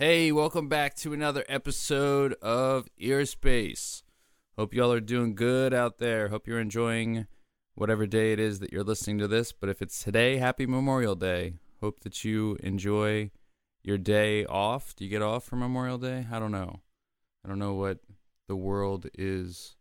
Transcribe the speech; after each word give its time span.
Hey, 0.00 0.30
welcome 0.30 0.68
back 0.68 0.94
to 0.98 1.12
another 1.12 1.44
episode 1.48 2.34
of 2.34 2.86
Earspace. 3.00 4.04
Hope 4.56 4.72
y'all 4.72 4.92
are 4.92 5.00
doing 5.00 5.34
good 5.34 5.74
out 5.74 5.98
there. 5.98 6.28
Hope 6.28 6.46
you're 6.46 6.60
enjoying 6.60 7.26
whatever 7.74 8.06
day 8.06 8.32
it 8.32 8.38
is 8.38 8.60
that 8.60 8.72
you're 8.72 8.84
listening 8.84 9.18
to 9.18 9.26
this. 9.26 9.50
But 9.50 9.70
if 9.70 9.82
it's 9.82 10.00
today, 10.00 10.36
happy 10.36 10.66
Memorial 10.66 11.16
Day. 11.16 11.54
Hope 11.80 11.98
that 12.04 12.22
you 12.22 12.56
enjoy 12.62 13.32
your 13.82 13.98
day 13.98 14.44
off. 14.44 14.94
Do 14.94 15.02
you 15.02 15.10
get 15.10 15.20
off 15.20 15.42
for 15.42 15.56
Memorial 15.56 15.98
Day? 15.98 16.28
I 16.30 16.38
don't 16.38 16.52
know. 16.52 16.78
I 17.44 17.48
don't 17.48 17.58
know 17.58 17.74
what 17.74 17.98
the 18.46 18.54
world 18.54 19.08
is 19.18 19.74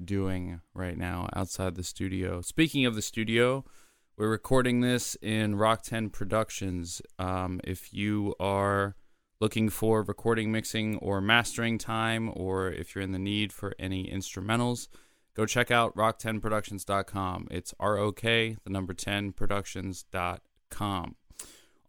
doing 0.00 0.60
right 0.72 0.96
now 0.96 1.28
outside 1.34 1.74
the 1.74 1.82
studio. 1.82 2.42
Speaking 2.42 2.86
of 2.86 2.94
the 2.94 3.02
studio, 3.02 3.64
we're 4.16 4.30
recording 4.30 4.82
this 4.82 5.16
in 5.20 5.56
Rok 5.56 5.82
10 5.82 6.10
Productions. 6.10 7.02
Um, 7.18 7.60
if 7.64 7.92
you 7.92 8.36
are 8.38 8.94
looking 9.44 9.68
for 9.68 10.02
recording, 10.02 10.50
mixing, 10.50 10.96
or 11.00 11.20
mastering 11.20 11.76
time, 11.76 12.32
or 12.34 12.70
if 12.70 12.94
you're 12.94 13.04
in 13.04 13.12
the 13.12 13.18
need 13.18 13.52
for 13.52 13.74
any 13.78 14.10
instrumentals, 14.10 14.88
go 15.36 15.44
check 15.44 15.70
out 15.70 15.94
rok10productions.com. 15.94 17.48
It's 17.50 17.74
R 17.78 17.98
O 17.98 18.10
K, 18.10 18.56
the 18.64 18.70
number 18.70 18.94
10 18.94 19.32
productions.com. 19.32 21.16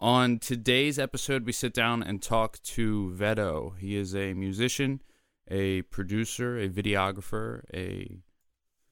On 0.02 0.38
today's 0.38 0.99
episode, 0.99 1.45
we 1.45 1.53
sit 1.53 1.73
down 1.73 2.03
and 2.03 2.21
talk 2.21 2.62
to 2.63 3.15
Vedo. 3.17 3.77
He 3.79 3.95
is 3.95 4.13
a 4.13 4.34
musician, 4.34 5.01
a 5.49 5.84
producer, 5.84 6.57
a 6.57 6.67
videographer, 6.67 7.62
a 7.73 8.20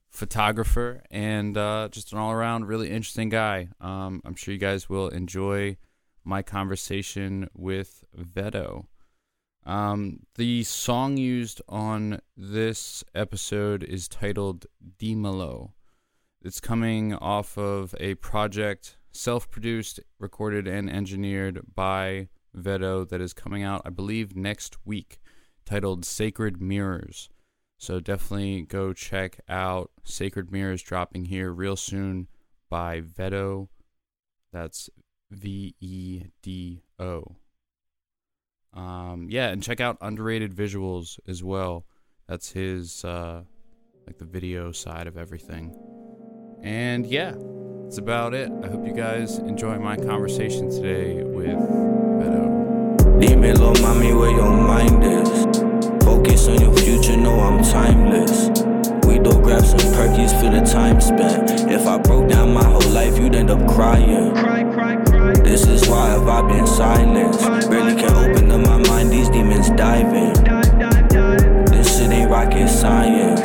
photographer, 0.10 1.04
and 1.12 1.58
uh, 1.58 1.90
just 1.92 2.14
an 2.14 2.18
all 2.18 2.32
around 2.32 2.68
really 2.68 2.90
interesting 2.90 3.28
guy. 3.28 3.68
Um, 3.82 4.22
I'm 4.24 4.36
sure 4.36 4.54
you 4.54 4.60
guys 4.62 4.88
will 4.88 5.10
enjoy 5.10 5.76
my 6.24 6.42
conversation 6.42 7.50
with 7.54 8.04
Vedo. 8.18 8.86
Um, 9.66 10.20
the 10.36 10.64
song 10.64 11.18
used 11.18 11.62
on 11.70 12.20
this 12.36 13.04
episode 13.16 13.84
is 13.84 14.08
titled 14.08 14.66
Dimelo. 15.00 15.72
It's 16.42 16.60
coming 16.60 17.14
off 17.14 17.58
of 17.58 17.96
a 18.00 18.16
project 18.16 18.98
self 19.12 19.50
produced, 19.50 20.02
recorded, 20.20 20.68
and 20.68 20.90
engineered 20.90 21.62
by 21.76 22.28
Vedo 22.56 23.08
that 23.08 23.22
is 23.22 23.34
coming 23.34 23.64
out, 23.64 23.82
I 23.86 23.90
believe, 23.90 24.36
next 24.36 24.78
week, 24.86 25.20
titled 25.66 26.04
Sacred 26.04 26.62
Mirrors. 26.62 27.30
So 27.78 28.00
definitely 28.00 28.62
go 28.64 28.94
check 28.94 29.40
out 29.48 29.92
Sacred 30.04 30.52
Mirrors 30.52 30.82
dropping 30.82 31.26
here 31.26 31.52
real 31.52 31.76
soon 31.76 32.28
by 32.70 33.02
Vedo. 33.02 33.70
That's 34.52 34.90
V 35.34 35.76
E 35.80 36.24
D 36.42 36.84
O. 37.00 37.36
Um, 38.74 39.28
yeah, 39.30 39.50
and 39.50 39.62
check 39.62 39.80
out 39.80 39.98
underrated 40.02 40.54
visuals 40.54 41.20
as 41.28 41.44
well. 41.44 41.86
That's 42.28 42.52
his 42.52 43.06
uh, 43.06 43.44
like 44.08 44.18
the 44.18 44.26
video 44.26 44.72
side 44.72 45.08
of 45.08 45.18
everything. 45.18 45.76
And 46.64 47.06
yeah, 47.06 47.36
that's 47.84 47.98
about 47.98 48.34
it. 48.34 48.50
I 48.64 48.68
hope 48.68 48.88
you 48.88 48.94
guys 48.94 49.38
enjoy 49.40 49.78
my 49.78 49.98
conversation 49.98 50.70
today 50.70 51.24
with 51.24 51.60
Vedo. 52.20 52.98
Dímelo, 53.20 53.76
mami, 53.76 54.18
where 54.18 54.32
your 54.32 54.52
mind 54.52 55.04
is. 55.04 56.04
Focus 56.04 56.48
on 56.48 56.60
your 56.60 56.76
future, 56.76 57.18
no, 57.18 57.40
I'm 57.40 57.64
timeless. 57.64 58.48
We 59.06 59.20
do 59.20 59.32
grab 59.42 59.64
some 59.64 59.80
perkies 59.94 60.34
for 60.40 60.50
the 60.50 60.62
time 60.66 61.00
spent. 61.00 61.70
If 61.70 61.86
I 61.86 61.98
broke 61.98 62.30
down 62.30 62.54
my 62.54 62.64
whole 62.64 62.90
life, 62.90 63.18
you'd 63.20 63.36
end 63.36 63.50
up 63.50 63.68
crying. 63.70 64.34
This 65.44 65.68
is 65.68 65.88
why 65.88 66.16
I've 66.16 66.28
I 66.28 66.42
been 66.48 66.66
silent. 66.66 67.40
Barely 67.70 67.96
can 68.02 68.12
open 68.12 68.50
up 68.52 68.62
my 68.62 68.78
mind, 68.90 69.12
these 69.12 69.30
demons 69.30 69.70
diving. 69.72 70.34
This 71.72 71.98
shit 71.98 72.12
ain't 72.12 72.32
rocket 72.32 72.70
science. 72.70 73.42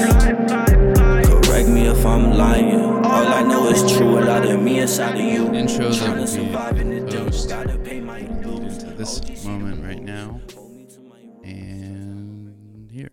Correct 1.46 1.68
me 1.68 1.86
if 1.86 2.06
I'm 2.06 2.32
lying. 2.32 2.80
All 2.80 3.26
I 3.26 3.42
know 3.42 3.68
is 3.68 3.82
true, 3.96 4.18
a 4.18 4.22
lot 4.22 4.46
of 4.46 4.62
me 4.62 4.78
inside 4.80 5.16
of 5.16 5.20
you. 5.20 5.52
Intro 5.52 5.90
that 5.90 6.16
we 6.16 6.26
survive 6.26 6.78
in 6.78 6.90
the 6.90 7.10
dirt, 7.10 7.26
post 7.26 7.48
gotta 7.48 7.78
pay 7.78 8.00
my 8.00 8.20
lead 8.20 8.62
into 8.62 8.86
this 8.94 9.44
moment 9.44 9.84
right 9.84 10.02
now. 10.02 10.40
And 11.44 12.90
here. 12.90 13.10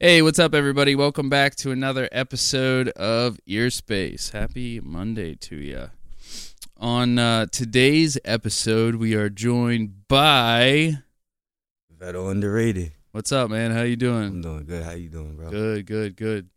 Hey, 0.00 0.22
what's 0.22 0.38
up, 0.38 0.54
everybody? 0.54 0.94
Welcome 0.94 1.28
back 1.28 1.54
to 1.56 1.70
another 1.70 2.08
episode 2.12 2.88
of 2.90 3.38
Earspace. 3.48 4.32
Happy 4.32 4.80
Monday 4.80 5.34
to 5.34 5.56
you. 5.56 5.90
On 6.78 7.18
uh, 7.18 7.46
today's 7.50 8.18
episode, 8.22 8.96
we 8.96 9.14
are 9.14 9.30
joined 9.30 10.08
by. 10.08 10.98
Vedo 11.98 12.30
underrated. 12.30 12.92
What's 13.12 13.32
up, 13.32 13.48
man? 13.48 13.70
How 13.70 13.80
you 13.80 13.96
doing? 13.96 14.24
I'm 14.24 14.42
doing? 14.42 14.66
good. 14.66 14.84
How 14.84 14.90
you 14.90 15.08
doing, 15.08 15.36
bro? 15.36 15.48
Good, 15.48 15.86
good, 15.86 16.16
good. 16.16 16.50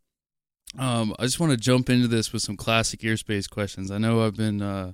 Um, 0.77 1.15
I 1.17 1.23
just 1.23 1.39
want 1.39 1.53
to 1.53 1.57
jump 1.57 1.89
into 1.89 2.09
this 2.09 2.33
with 2.33 2.41
some 2.41 2.57
classic 2.57 2.99
Earspace 2.99 3.49
questions. 3.49 3.91
I 3.91 3.97
know 3.97 4.25
I've 4.25 4.35
been 4.35 4.61
uh, 4.61 4.91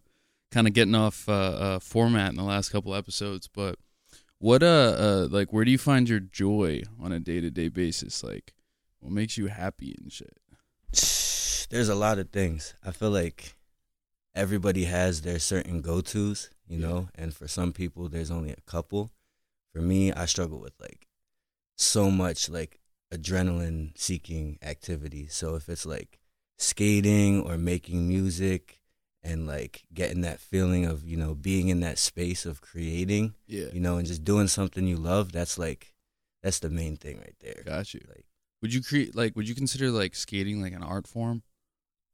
kind 0.51 0.67
of 0.67 0.73
getting 0.73 0.93
off 0.93 1.27
uh, 1.27 1.31
uh, 1.31 1.79
format 1.79 2.29
in 2.29 2.35
the 2.35 2.43
last 2.43 2.69
couple 2.69 2.93
episodes, 2.93 3.47
but 3.47 3.79
what 4.37 4.61
uh, 4.61 4.95
uh 4.95 5.27
like 5.31 5.51
where 5.51 5.65
do 5.65 5.71
you 5.71 5.79
find 5.79 6.07
your 6.07 6.19
joy 6.19 6.83
on 7.01 7.11
a 7.11 7.19
day 7.19 7.41
to 7.41 7.49
day 7.49 7.69
basis? 7.69 8.23
Like, 8.23 8.53
what 8.99 9.11
makes 9.11 9.39
you 9.39 9.47
happy 9.47 9.95
and 9.99 10.13
shit? 10.13 10.37
There's 11.71 11.89
a 11.89 11.95
lot 11.95 12.19
of 12.19 12.29
things. 12.29 12.75
I 12.85 12.91
feel 12.91 13.09
like 13.09 13.55
everybody 14.35 14.85
has 14.85 15.21
their 15.21 15.39
certain 15.39 15.81
go 15.81 16.01
tos, 16.01 16.49
you 16.67 16.77
Yeah. 16.79 16.87
know, 16.87 17.09
and 17.15 17.33
for 17.33 17.47
some 17.47 17.73
people, 17.73 18.09
there's 18.09 18.31
only 18.31 18.51
a 18.51 18.61
couple. 18.65 19.11
For 19.73 19.81
me, 19.81 20.11
I 20.11 20.25
struggle 20.25 20.59
with 20.59 20.73
like 20.79 21.07
so 21.77 22.11
much 22.11 22.49
like 22.49 22.81
adrenaline 23.13 23.97
seeking 23.97 24.57
activity. 24.61 25.27
So 25.27 25.55
if 25.55 25.69
it's 25.69 25.85
like 25.85 26.19
skating 26.57 27.41
or 27.41 27.57
making 27.57 28.07
music 28.07 28.81
and 29.23 29.47
like 29.47 29.83
getting 29.93 30.21
that 30.21 30.39
feeling 30.39 30.85
of, 30.85 31.03
you 31.07 31.17
know, 31.17 31.35
being 31.35 31.69
in 31.69 31.79
that 31.81 31.97
space 31.97 32.45
of 32.45 32.61
creating, 32.61 33.35
Yeah, 33.47 33.67
you 33.73 33.79
know, 33.79 33.97
and 33.97 34.07
just 34.07 34.23
doing 34.23 34.47
something 34.47 34.87
you 34.87 34.97
love, 34.97 35.31
that's 35.31 35.57
like, 35.57 35.93
that's 36.43 36.59
the 36.59 36.69
main 36.69 36.95
thing 36.97 37.17
right 37.17 37.35
there. 37.39 37.63
got 37.65 37.93
you. 37.93 38.01
Like, 38.07 38.25
Would 38.61 38.73
you 38.73 38.81
create 38.81 39.15
like? 39.15 39.35
Would 39.35 39.49
you 39.49 39.55
consider 39.55 39.89
like 39.91 40.15
skating 40.15 40.61
like 40.61 40.73
an 40.73 40.83
art 40.83 41.07
form? 41.07 41.43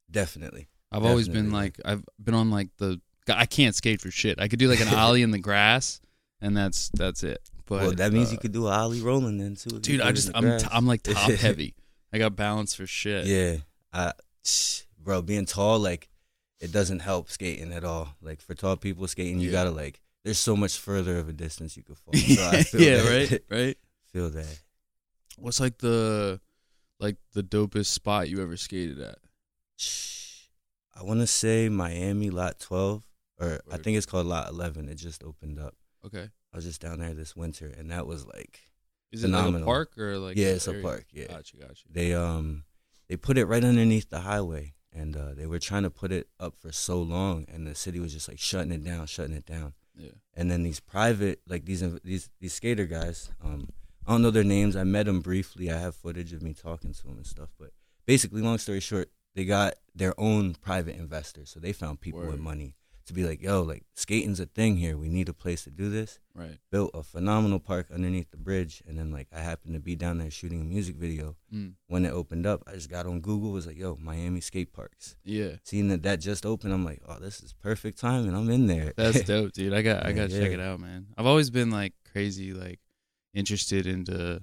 definitely. 0.10 0.68
I've 0.92 1.06
always 1.06 1.28
been 1.28 1.46
Definitely. 1.50 1.60
like 1.60 1.80
I've 1.86 2.04
been 2.24 2.34
on 2.36 2.52
like 2.52 2.70
the 2.78 3.00
I 3.30 3.46
can't 3.46 3.76
skate 3.76 4.02
for 4.02 4.12
shit. 4.12 4.40
I 4.42 4.48
could 4.48 4.60
do 4.60 4.68
like 4.68 4.82
an 4.82 4.88
ollie 4.94 5.22
in 5.22 5.32
the 5.32 5.40
grass, 5.40 6.02
and 6.42 6.56
that's 6.58 6.90
that's 6.94 7.24
it. 7.24 7.40
But 7.66 7.82
well, 7.82 7.92
that 7.94 8.12
means 8.12 8.30
uh, 8.30 8.32
you 8.34 8.38
could 8.40 8.52
do 8.52 8.68
a 8.68 8.72
ollie 8.72 9.02
rolling 9.02 9.38
then 9.38 9.56
too. 9.56 9.70
if 9.70 9.74
you 9.76 9.80
dude. 9.80 10.02
I 10.02 10.12
just 10.12 10.28
the 10.32 10.38
I'm 10.38 10.44
grass. 10.44 10.64
t- 10.64 10.70
I'm 10.72 10.86
like 10.88 11.04
top 11.04 11.32
heavy. 11.40 11.76
I 12.12 12.18
got 12.18 12.36
balance 12.36 12.74
for 12.74 12.86
shit. 12.86 13.26
Yeah, 13.26 13.58
I, 13.94 14.12
bro, 15.02 15.22
being 15.22 15.46
tall 15.46 15.80
like 15.80 16.10
it 16.60 16.72
doesn't 16.72 17.00
help 17.00 17.30
skating 17.30 17.72
at 17.72 17.84
all. 17.86 18.16
Like 18.22 18.42
for 18.42 18.54
tall 18.54 18.76
people 18.76 19.08
skating, 19.08 19.40
you 19.40 19.48
Yeah. 19.48 19.52
gotta 19.54 19.72
like. 19.72 20.02
There's 20.24 20.38
so 20.38 20.56
much 20.56 20.78
further 20.78 21.18
of 21.18 21.30
a 21.30 21.34
distance 21.34 21.76
you 21.78 21.84
could 21.84 21.98
fall. 21.98 22.14
So 22.16 22.48
I 22.50 22.62
feel 22.64 22.82
yeah, 22.82 22.98
that. 23.02 23.32
right, 23.32 23.42
right. 23.50 23.78
Feel 24.14 24.30
that. 24.30 24.60
What's 25.38 25.60
like 25.60 25.78
the 25.80 26.40
like 27.00 27.16
the 27.34 27.42
dopest 27.44 27.88
spot 27.88 28.30
you 28.30 28.42
ever 28.42 28.58
skated 28.58 29.00
at? 29.00 29.18
I 30.94 31.04
want 31.04 31.20
to 31.22 31.28
say 31.28 31.70
Miami 31.70 32.30
Lot 32.30 32.60
12, 32.60 33.04
or 33.40 33.62
I 33.72 33.78
think 33.78 33.98
it's 33.98 34.06
called 34.06 34.26
Lot 34.28 34.50
11. 34.50 34.90
It 34.90 34.96
just 34.96 35.24
opened 35.24 35.60
up. 35.60 35.76
Okay, 36.06 36.30
I 36.54 36.56
was 36.56 36.66
just 36.66 36.82
down 36.82 37.00
there 37.00 37.14
this 37.14 37.36
winter, 37.36 37.72
and 37.78 37.92
that 37.92 38.06
was 38.08 38.26
like, 38.26 38.60
is 39.12 39.24
it 39.24 39.28
like 39.30 39.34
a 39.34 39.44
Phenomenal. 39.44 39.66
park 39.66 39.98
or 39.98 40.18
like 40.18 40.38
yeah, 40.38 40.48
it's 40.50 40.68
a 40.68 40.74
park. 40.82 41.06
Yeah, 41.12 41.28
Gotcha, 41.28 41.58
gotcha. 41.58 41.84
they 41.90 42.14
um 42.14 42.64
they 43.08 43.18
put 43.18 43.38
it 43.38 43.46
right 43.46 43.64
underneath 43.64 44.10
the 44.10 44.22
highway 44.22 44.74
and 44.94 45.16
uh, 45.16 45.34
they 45.34 45.46
were 45.46 45.60
trying 45.60 45.84
to 45.84 45.90
put 45.90 46.12
it 46.12 46.28
up 46.40 46.56
for 46.60 46.72
so 46.72 47.02
long 47.02 47.46
and 47.54 47.66
the 47.68 47.76
city 47.76 48.00
was 48.00 48.12
just 48.14 48.28
like 48.30 48.40
shutting 48.40 48.72
it 48.72 48.84
down 48.84 49.06
shutting 49.06 49.36
it 49.36 49.46
down 49.46 49.74
Yeah, 49.98 50.12
and 50.34 50.50
then 50.52 50.64
these 50.64 50.80
private 50.80 51.40
like 51.48 51.66
these 51.66 51.82
these 52.04 52.30
these 52.40 52.54
skater 52.54 52.86
guys 52.86 53.30
um 53.44 53.68
i 54.08 54.12
don't 54.12 54.22
know 54.22 54.32
their 54.32 54.44
names 54.46 54.76
i 54.78 54.84
met 54.84 55.06
them 55.08 55.20
briefly 55.22 55.70
i 55.72 55.78
have 55.78 55.96
footage 55.96 56.32
of 56.34 56.42
me 56.42 56.54
talking 56.54 56.94
to 56.94 57.04
them 57.04 57.18
and 57.18 57.26
stuff 57.26 57.50
but 57.60 57.72
basically 58.06 58.42
long 58.42 58.58
story 58.58 58.80
short 58.82 59.10
they 59.36 59.46
got 59.46 59.76
their 59.96 60.14
own 60.20 60.54
private 60.56 60.96
investors 60.96 61.50
so 61.50 61.60
they 61.60 61.74
found 61.74 62.00
people 62.02 62.22
with 62.22 62.40
money 62.40 62.76
to 63.06 63.14
be 63.14 63.24
like 63.26 63.42
yo 63.42 63.62
like 63.62 63.84
skating's 63.96 64.40
a 64.40 64.46
thing 64.46 64.78
here 64.78 64.96
we 64.98 65.10
need 65.10 65.28
a 65.28 65.34
place 65.34 65.64
to 65.64 65.72
do 65.72 65.90
this 65.90 66.20
right. 66.36 66.60
built 66.72 66.92
a 66.94 67.02
phenomenal 67.04 67.60
park 67.60 67.88
underneath 67.94 68.30
the 68.32 68.38
bridge 68.38 68.82
and 68.88 68.98
then 68.98 69.12
like 69.12 69.28
i 69.36 69.40
happened 69.40 69.74
to 69.74 69.80
be 69.80 69.96
down 69.96 70.20
there 70.20 70.30
shooting 70.32 70.62
a 70.62 70.64
music 70.64 70.96
video 70.96 71.36
Mm. 71.54 71.74
when 71.88 72.06
it 72.06 72.12
opened 72.12 72.46
up, 72.46 72.64
I 72.66 72.72
just 72.76 72.90
got 72.90 73.06
on 73.06 73.20
Google. 73.20 73.52
Was 73.52 73.68
like, 73.68 73.78
"Yo, 73.78 73.98
Miami 74.00 74.40
skate 74.40 74.72
parks." 74.72 75.18
Yeah, 75.26 75.58
Seeing 75.66 75.90
that 75.90 76.02
that 76.04 76.22
just 76.22 76.46
opened, 76.46 76.72
I'm 76.74 76.86
like, 76.86 77.02
"Oh, 77.06 77.20
this 77.20 77.44
is 77.44 77.52
perfect 77.52 78.00
time," 78.00 78.26
and 78.26 78.38
I'm 78.38 78.50
in 78.50 78.68
there. 78.68 78.94
that's 78.96 79.22
dope, 79.26 79.52
dude. 79.52 79.74
I 79.74 79.82
got 79.82 80.06
I 80.06 80.14
gotta 80.14 80.30
check 80.30 80.48
yeah. 80.52 80.58
it 80.58 80.60
out, 80.62 80.80
man. 80.80 81.08
I've 81.18 81.26
always 81.26 81.50
been 81.50 81.70
like 81.70 81.92
crazy, 82.10 82.54
like 82.54 82.80
interested 83.34 83.86
into. 83.86 84.42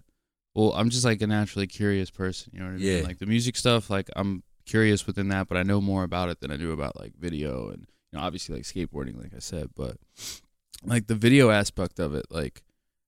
Well, 0.54 0.72
I'm 0.74 0.90
just 0.90 1.06
like 1.06 1.22
a 1.22 1.26
naturally 1.26 1.66
curious 1.66 2.10
person. 2.10 2.50
You 2.52 2.60
know 2.60 2.66
what 2.66 2.74
I 2.74 2.76
mean? 2.76 2.96
Yeah. 2.98 3.02
Like 3.04 3.18
the 3.20 3.26
music 3.26 3.56
stuff, 3.56 3.88
like 3.88 4.10
I'm 4.14 4.42
curious 4.68 5.06
within 5.06 5.28
that, 5.28 5.48
but 5.48 5.56
I 5.56 5.62
know 5.62 5.80
more 5.80 6.04
about 6.04 6.28
it 6.28 6.40
than 6.40 6.50
I 6.50 6.56
do 6.56 6.72
about 6.72 6.98
like 6.98 7.14
video 7.18 7.68
and 7.68 7.86
you 8.12 8.18
know 8.18 8.24
obviously 8.24 8.54
like 8.54 8.64
skateboarding, 8.64 9.20
like 9.20 9.34
I 9.34 9.40
said, 9.40 9.70
but 9.74 9.96
like 10.84 11.06
the 11.06 11.14
video 11.14 11.50
aspect 11.50 11.98
of 11.98 12.14
it, 12.14 12.26
like 12.30 12.62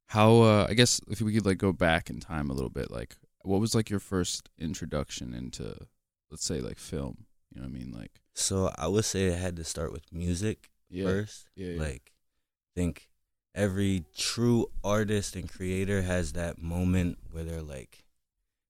how 0.06 0.42
uh 0.42 0.66
I 0.68 0.74
guess 0.74 1.00
if 1.08 1.20
we 1.20 1.32
could 1.32 1.46
like 1.46 1.58
go 1.58 1.72
back 1.72 2.10
in 2.10 2.20
time 2.20 2.50
a 2.50 2.54
little 2.54 2.70
bit, 2.70 2.90
like 2.90 3.16
what 3.42 3.60
was 3.60 3.74
like 3.74 3.90
your 3.90 4.00
first 4.00 4.50
introduction 4.58 5.34
into 5.34 5.86
let's 6.30 6.44
say 6.44 6.60
like 6.60 6.78
film? 6.78 7.26
You 7.52 7.60
know 7.60 7.68
what 7.68 7.76
I 7.76 7.78
mean? 7.78 7.92
Like 7.92 8.20
So 8.34 8.72
I 8.76 8.86
would 8.88 9.04
say 9.04 9.32
I 9.32 9.36
had 9.36 9.56
to 9.56 9.64
start 9.64 9.92
with 9.92 10.12
music 10.12 10.70
yeah, 10.88 11.04
first. 11.04 11.48
yeah, 11.54 11.72
yeah. 11.74 11.80
Like, 11.80 12.12
think 12.74 13.08
every 13.54 14.04
true 14.16 14.66
artist 14.82 15.36
and 15.36 15.50
creator 15.50 16.02
has 16.02 16.32
that 16.32 16.60
moment 16.60 17.18
where 17.30 17.44
they're 17.44 17.62
like, 17.62 18.04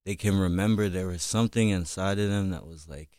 they 0.04 0.16
can 0.16 0.38
remember 0.38 0.88
there 0.88 1.06
was 1.08 1.22
something 1.22 1.68
inside 1.68 2.18
of 2.18 2.28
them 2.30 2.50
that 2.50 2.66
was 2.66 2.88
like, 2.88 3.18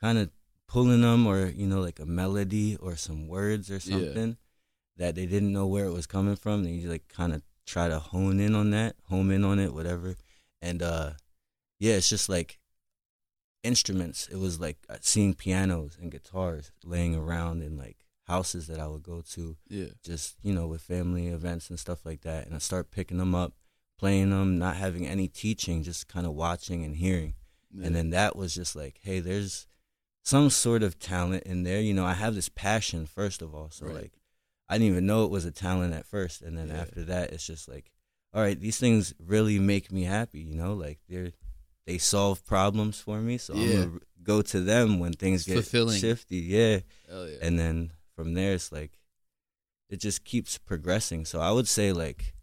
kind 0.00 0.18
of 0.18 0.30
pulling 0.68 1.02
them, 1.02 1.26
or 1.26 1.46
you 1.46 1.66
know, 1.66 1.80
like 1.80 1.98
a 2.00 2.06
melody 2.06 2.76
or 2.76 2.96
some 2.96 3.28
words 3.28 3.70
or 3.70 3.74
Yeah. 3.74 3.80
something 3.80 4.36
that 4.96 5.14
they 5.14 5.26
didn't 5.26 5.52
know 5.52 5.66
where 5.66 5.84
it 5.86 5.92
was 5.92 6.06
coming 6.06 6.36
from. 6.36 6.64
And 6.64 6.76
you 6.80 6.88
like 6.88 7.08
kind 7.08 7.34
of 7.34 7.42
try 7.66 7.88
to 7.88 7.98
hone 7.98 8.40
in 8.40 8.54
on 8.54 8.70
that, 8.70 8.96
home 9.08 9.30
in 9.30 9.44
on 9.44 9.58
it, 9.58 9.74
whatever. 9.74 10.16
And 10.62 10.82
uh, 10.82 11.12
yeah, 11.78 11.94
it's 11.94 12.08
just 12.08 12.28
like 12.28 12.58
instruments. 13.62 14.28
It 14.28 14.36
was 14.36 14.60
like 14.60 14.78
uh, 14.88 14.96
seeing 15.00 15.34
pianos 15.34 15.96
and 16.00 16.10
guitars 16.10 16.72
laying 16.84 17.14
around 17.14 17.62
in 17.62 17.76
like 17.76 17.98
houses 18.26 18.66
that 18.66 18.80
I 18.80 18.86
would 18.86 19.02
go 19.02 19.22
to, 19.32 19.56
yeah, 19.68 19.88
just 20.02 20.36
you 20.42 20.54
know, 20.54 20.66
with 20.66 20.82
family 20.82 21.28
events 21.28 21.70
and 21.70 21.78
stuff 21.78 22.04
like 22.04 22.22
that. 22.22 22.46
And 22.46 22.54
I 22.54 22.58
start 22.58 22.90
picking 22.90 23.18
them 23.18 23.34
up, 23.34 23.52
playing 23.98 24.30
them, 24.30 24.58
not 24.58 24.76
having 24.76 25.06
any 25.06 25.28
teaching, 25.28 25.82
just 25.82 26.06
kind 26.08 26.26
of 26.26 26.32
watching 26.34 26.84
and 26.84 26.96
hearing. 26.96 27.34
yeah. 27.74 27.86
And 27.86 27.94
then 27.96 28.10
that 28.10 28.36
was 28.36 28.54
just 28.54 28.76
like, 28.76 29.00
hey, 29.02 29.20
there's 29.20 29.66
some 30.24 30.50
sort 30.50 30.82
of 30.82 30.98
talent 30.98 31.44
in 31.44 31.62
there. 31.62 31.80
You 31.80 31.94
know, 31.94 32.04
I 32.04 32.14
have 32.14 32.34
this 32.34 32.48
passion 32.48 33.06
first 33.06 33.42
of 33.42 33.54
all, 33.54 33.70
so 33.70 33.86
Right. 33.86 33.94
like, 33.94 34.12
I 34.68 34.78
didn't 34.78 34.92
even 34.92 35.06
know 35.06 35.24
it 35.24 35.30
was 35.30 35.44
a 35.44 35.52
talent 35.52 35.94
at 35.94 36.06
first, 36.06 36.42
and 36.42 36.58
then 36.58 36.68
Yeah. 36.68 36.80
after 36.80 37.04
that, 37.04 37.32
it's 37.32 37.46
just 37.46 37.68
like, 37.68 37.90
all 38.34 38.42
right, 38.42 38.58
these 38.58 38.78
things 38.78 39.14
really 39.18 39.58
make 39.58 39.90
me 39.92 40.02
happy. 40.02 40.40
You 40.40 40.56
know, 40.56 40.74
like 40.74 40.98
they're 41.08 41.32
they 41.86 41.98
solve 41.98 42.44
problems 42.44 42.98
for 43.00 43.20
me, 43.20 43.38
so 43.38 43.54
Yeah. 43.54 43.82
I'm 43.82 43.88
gonna 43.90 44.00
go 44.22 44.42
to 44.42 44.60
them 44.60 44.98
when 44.98 45.12
things 45.12 45.42
It's 45.42 45.46
get 45.46 45.54
fulfilling. 45.54 46.00
shifty. 46.00 46.38
Yeah, 46.38 46.80
yeah. 47.08 47.26
and 47.40 47.58
then 47.58 47.92
from 48.16 48.34
there, 48.34 48.54
it's 48.54 48.72
like 48.72 48.98
it 49.88 49.98
just 49.98 50.24
keeps 50.24 50.58
progressing. 50.58 51.24
So 51.24 51.40
I 51.40 51.52
would 51.52 51.68
say 51.68 51.92
like 51.92 52.34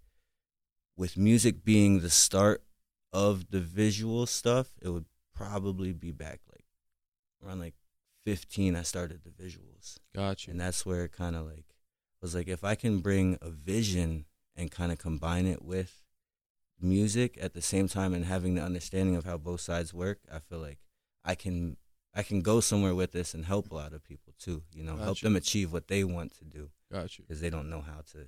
with 0.95 1.17
music 1.17 1.63
being 1.63 1.99
the 1.99 2.09
start 2.09 2.63
of 3.11 3.49
the 3.51 3.59
visual 3.59 4.25
stuff, 4.25 4.73
it 4.81 4.89
would 4.89 5.05
probably 5.35 5.93
be 5.93 6.11
back 6.11 6.39
like 6.51 6.65
around 7.43 7.59
like 7.59 7.75
15 8.25 8.75
I 8.75 8.83
started 8.83 9.21
the 9.23 9.29
visuals. 9.43 9.97
Gotcha. 10.15 10.51
And 10.51 10.59
that's 10.59 10.85
where 10.85 11.03
it 11.03 11.11
kind 11.11 11.35
of 11.35 11.45
like 11.45 11.65
was 12.21 12.35
like 12.35 12.47
if 12.47 12.63
I 12.63 12.75
can 12.75 12.99
bring 12.99 13.37
a 13.41 13.49
vision 13.49 14.25
and 14.55 14.71
kind 14.71 14.91
of 14.91 14.97
combine 14.97 15.45
it 15.45 15.63
with 15.63 16.03
music 16.79 17.37
at 17.41 17.53
the 17.53 17.61
same 17.61 17.87
time 17.87 18.13
and 18.13 18.25
having 18.25 18.55
the 18.55 18.61
understanding 18.61 19.15
of 19.15 19.25
how 19.25 19.37
both 19.37 19.61
sides 19.61 19.93
work, 19.93 20.19
I 20.31 20.39
feel 20.39 20.59
like 20.59 20.79
I 21.25 21.35
can 21.35 21.77
I 22.15 22.21
can 22.23 22.41
go 22.41 22.59
somewhere 22.59 22.93
with 22.93 23.11
this 23.11 23.33
and 23.33 23.45
help 23.45 23.71
a 23.71 23.75
lot 23.75 23.93
of 23.93 24.03
people 24.03 24.33
too, 24.39 24.61
you 24.73 24.83
know, 24.83 24.97
help 24.97 25.19
them 25.19 25.35
achieve 25.35 25.73
what 25.73 25.87
they 25.87 26.03
want 26.03 26.37
to 26.37 26.45
do 26.45 26.69
Gotcha. 26.91 27.23
because 27.23 27.41
they 27.41 27.49
don't 27.49 27.69
know 27.69 27.81
how 27.81 28.01
to 28.11 28.27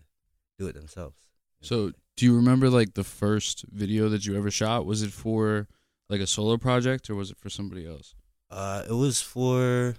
do 0.57 0.67
it 0.67 0.73
themselves. 0.73 1.17
So, 1.61 1.91
do 2.15 2.25
you 2.25 2.35
remember 2.35 2.69
like 2.69 2.93
the 2.93 3.03
first 3.03 3.65
video 3.71 4.09
that 4.09 4.25
you 4.25 4.37
ever 4.37 4.51
shot? 4.51 4.85
Was 4.85 5.01
it 5.01 5.11
for 5.11 5.67
like 6.09 6.21
a 6.21 6.27
solo 6.27 6.57
project 6.57 7.09
or 7.09 7.15
was 7.15 7.31
it 7.31 7.37
for 7.37 7.49
somebody 7.49 7.85
else? 7.87 8.15
Uh, 8.49 8.83
it 8.87 8.93
was 8.93 9.21
for 9.21 9.95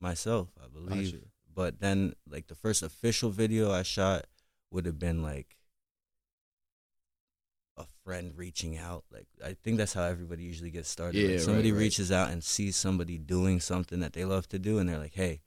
myself, 0.00 0.48
I 0.62 0.66
believe. 0.68 1.12
Gotcha. 1.12 1.24
But 1.54 1.80
then, 1.80 2.14
like 2.28 2.48
the 2.48 2.54
first 2.56 2.82
official 2.82 3.30
video 3.30 3.70
I 3.70 3.82
shot 3.82 4.26
would 4.70 4.86
have 4.86 4.98
been 4.98 5.22
like 5.22 5.56
a 7.76 7.84
friend 8.04 8.32
reaching 8.36 8.76
out. 8.76 9.04
Like 9.12 9.26
I 9.44 9.56
think 9.62 9.78
that's 9.78 9.94
how 9.94 10.02
everybody 10.02 10.42
usually 10.42 10.70
gets 10.70 10.88
started. 10.88 11.20
Yeah, 11.20 11.30
like, 11.30 11.38
somebody 11.40 11.70
right, 11.70 11.76
right. 11.76 11.82
reaches 11.84 12.10
out 12.12 12.30
and 12.30 12.42
sees 12.42 12.76
somebody 12.76 13.18
doing 13.18 13.60
something 13.60 14.00
that 14.00 14.12
they 14.12 14.24
love 14.24 14.48
to 14.48 14.58
do, 14.58 14.78
and 14.78 14.88
they're 14.88 14.98
like, 14.98 15.14
"Hey, 15.14 15.40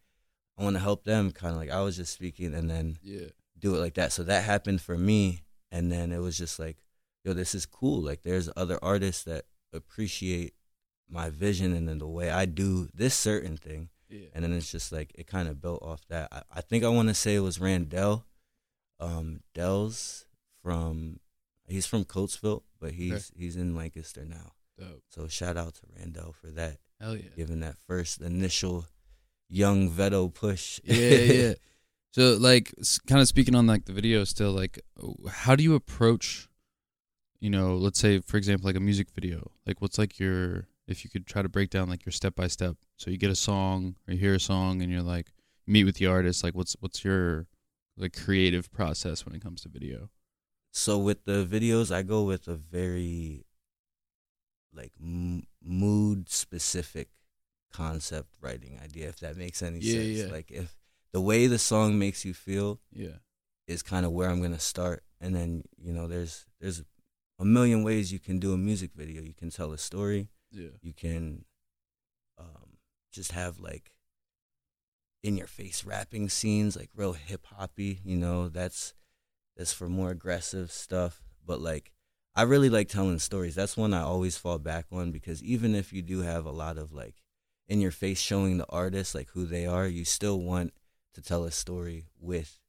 I 0.58 0.64
want 0.64 0.76
to 0.76 0.82
help 0.82 1.04
them." 1.04 1.32
Kind 1.32 1.54
of 1.54 1.60
like 1.60 1.70
I 1.70 1.82
was 1.82 1.98
just 1.98 2.14
speaking, 2.14 2.54
and 2.54 2.70
then 2.70 2.98
Yeah. 3.04 3.28
do 3.60 3.76
it 3.76 3.80
like 3.80 3.96
that. 3.96 4.12
So 4.14 4.24
that 4.24 4.44
happened 4.46 4.82
for 4.82 4.98
me, 4.98 5.42
and 5.72 5.92
then 5.92 6.12
it 6.12 6.20
was 6.20 6.38
just 6.38 6.60
like, 6.60 6.78
yo, 7.24 7.34
this 7.34 7.54
is 7.56 7.66
cool. 7.66 8.02
Like 8.02 8.24
there's 8.24 8.50
other 8.56 8.80
artists 8.82 9.24
that 9.26 9.46
appreciate 9.74 10.54
my 11.10 11.30
vision 11.30 11.74
and 11.74 11.88
then 11.88 11.98
the 12.00 12.08
way 12.08 12.30
I 12.30 12.46
do 12.46 12.90
this 12.94 13.16
certain 13.16 13.58
thing, 13.58 13.90
Yeah. 14.10 14.28
and 14.34 14.44
then 14.44 14.54
it's 14.54 14.72
just 14.72 14.92
like 14.92 15.12
it 15.16 15.28
kind 15.28 15.48
of 15.48 15.62
built 15.62 15.82
off 15.84 16.06
that. 16.10 16.30
I, 16.32 16.42
I 16.56 16.62
think 16.62 16.84
I 16.84 16.90
want 16.90 17.08
to 17.10 17.14
say 17.14 17.36
it 17.36 17.40
was 17.42 17.60
Randell, 17.60 18.26
um, 19.00 19.42
Dell's 19.54 20.26
from, 20.64 21.20
he's 21.68 21.86
from 21.86 22.04
Coatesville, 22.06 22.64
but 22.80 22.92
he's 22.94 23.32
he's 23.36 23.56
in 23.56 23.76
Lancaster 23.76 24.26
now. 24.26 24.54
Dope. 24.78 25.02
So 25.10 25.28
shout 25.28 25.58
out 25.58 25.76
to 25.76 25.82
Randell 25.98 26.34
for 26.34 26.48
that, 26.52 26.78
Hell 27.00 27.16
yeah. 27.16 27.24
giving 27.36 27.62
that 27.62 27.78
first 27.88 28.22
initial 28.22 28.86
young 29.50 29.90
Vedo 29.90 30.34
push. 30.34 30.80
yeah, 30.84 30.96
yeah. 31.18 31.54
So, 32.18 32.36
like, 32.40 32.74
kind 33.06 33.22
of 33.22 33.28
speaking 33.28 33.54
on 33.54 33.68
like 33.68 33.86
the 33.86 33.94
video 33.94 34.24
still, 34.24 34.52
like, 34.52 34.80
how 35.30 35.56
do 35.56 35.64
you 35.64 35.76
approach, 35.76 36.50
you 37.40 37.52
know, 37.52 37.76
let's 37.76 38.00
say 38.00 38.22
for 38.22 38.38
example, 38.38 38.66
like 38.68 38.76
a 38.76 38.80
music 38.80 39.12
video. 39.14 39.52
Like, 39.68 39.82
what's 39.82 40.00
like 40.00 40.18
your 40.18 40.66
if 40.88 41.04
you 41.04 41.12
could 41.12 41.28
try 41.28 41.44
to 41.44 41.50
break 41.50 41.70
down 41.70 41.90
like 41.90 42.08
your 42.08 42.12
step 42.14 42.34
by 42.34 42.48
step. 42.48 42.76
So 42.96 43.12
you 43.12 43.18
get 43.18 43.30
a 43.30 43.36
song 43.36 43.98
or 44.08 44.16
you 44.16 44.20
hear 44.20 44.34
a 44.34 44.40
song 44.40 44.82
and 44.82 44.92
you're 44.92 45.04
like 45.04 45.28
meet 45.68 45.84
with 45.84 45.98
the 45.98 46.08
artist. 46.08 46.44
Like, 46.44 46.56
what's 46.56 46.76
what's 46.80 47.06
your 47.06 47.46
like 47.98 48.18
creative 48.18 48.72
process 48.72 49.24
when 49.24 49.36
it 49.36 49.44
comes 49.44 49.62
to 49.62 49.70
video? 49.70 50.10
So 50.72 50.98
with 50.98 51.24
the 51.26 51.46
videos, 51.46 51.94
I 51.94 52.02
go 52.02 52.24
with 52.24 52.48
a 52.48 52.56
very 52.56 53.46
like 54.74 54.94
m- 55.00 55.46
mood 55.64 56.30
specific 56.30 57.10
concept 57.72 58.30
writing 58.42 58.80
idea. 58.84 59.08
If 59.08 59.20
that 59.20 59.38
makes 59.38 59.62
any 59.62 59.82
Yeah, 59.82 59.94
sense. 59.94 60.18
yeah. 60.18 60.32
Like 60.34 60.50
if 60.50 60.76
the 61.18 61.22
way 61.22 61.48
the 61.48 61.58
song 61.58 61.98
makes 61.98 62.24
you 62.26 62.34
feel 62.36 62.80
Yeah. 62.92 63.18
is 63.66 63.82
kind 63.82 64.06
of 64.06 64.12
where 64.12 64.30
I'm 64.30 64.40
gonna 64.40 64.60
start, 64.60 65.04
and 65.20 65.34
then 65.36 65.64
you 65.76 65.92
know 65.92 66.08
there's 66.08 66.46
there's 66.60 66.84
a 67.40 67.46
million 67.46 67.84
ways 67.84 68.12
you 68.14 68.20
can 68.20 68.38
do 68.38 68.54
a 68.54 68.58
music 68.58 68.92
video. 68.94 69.24
You 69.24 69.34
can 69.34 69.50
tell 69.50 69.72
a 69.74 69.80
story. 69.80 70.30
Yeah. 70.52 70.76
You 70.82 70.94
can 70.94 71.46
um, 72.38 72.78
just 73.12 73.32
have 73.32 73.60
like 73.60 73.94
in 75.24 75.38
your 75.38 75.48
face 75.48 75.84
rapping 75.84 76.30
scenes, 76.30 76.76
like 76.76 76.92
real 76.96 77.14
hip 77.14 77.48
hoppy. 77.48 78.00
You 78.06 78.18
know, 78.18 78.48
that's 78.48 78.94
that's 79.56 79.74
for 79.74 79.90
more 79.90 80.12
aggressive 80.12 80.72
stuff. 80.72 81.24
But 81.44 81.62
like, 81.62 81.94
I 82.36 82.44
really 82.44 82.70
like 82.70 82.90
telling 82.90 83.18
stories. 83.18 83.56
That's 83.56 83.76
one 83.76 83.92
I 83.94 84.02
always 84.02 84.38
fall 84.38 84.60
back 84.60 84.86
on 84.92 85.12
because 85.12 85.42
even 85.42 85.74
if 85.74 85.92
you 85.92 86.04
do 86.04 86.22
have 86.22 86.46
a 86.46 86.52
lot 86.52 86.78
of 86.78 86.94
like 86.94 87.16
in 87.68 87.82
your 87.82 87.92
face 87.92 88.22
showing 88.22 88.60
the 88.60 88.70
artist 88.70 89.16
like 89.16 89.30
who 89.32 89.48
they 89.48 89.66
are, 89.66 89.88
you 89.88 90.06
still 90.06 90.40
want 90.40 90.74
to 91.18 91.22
tell 91.24 91.46
a 91.46 91.52
story 91.52 92.06
with 92.20 92.60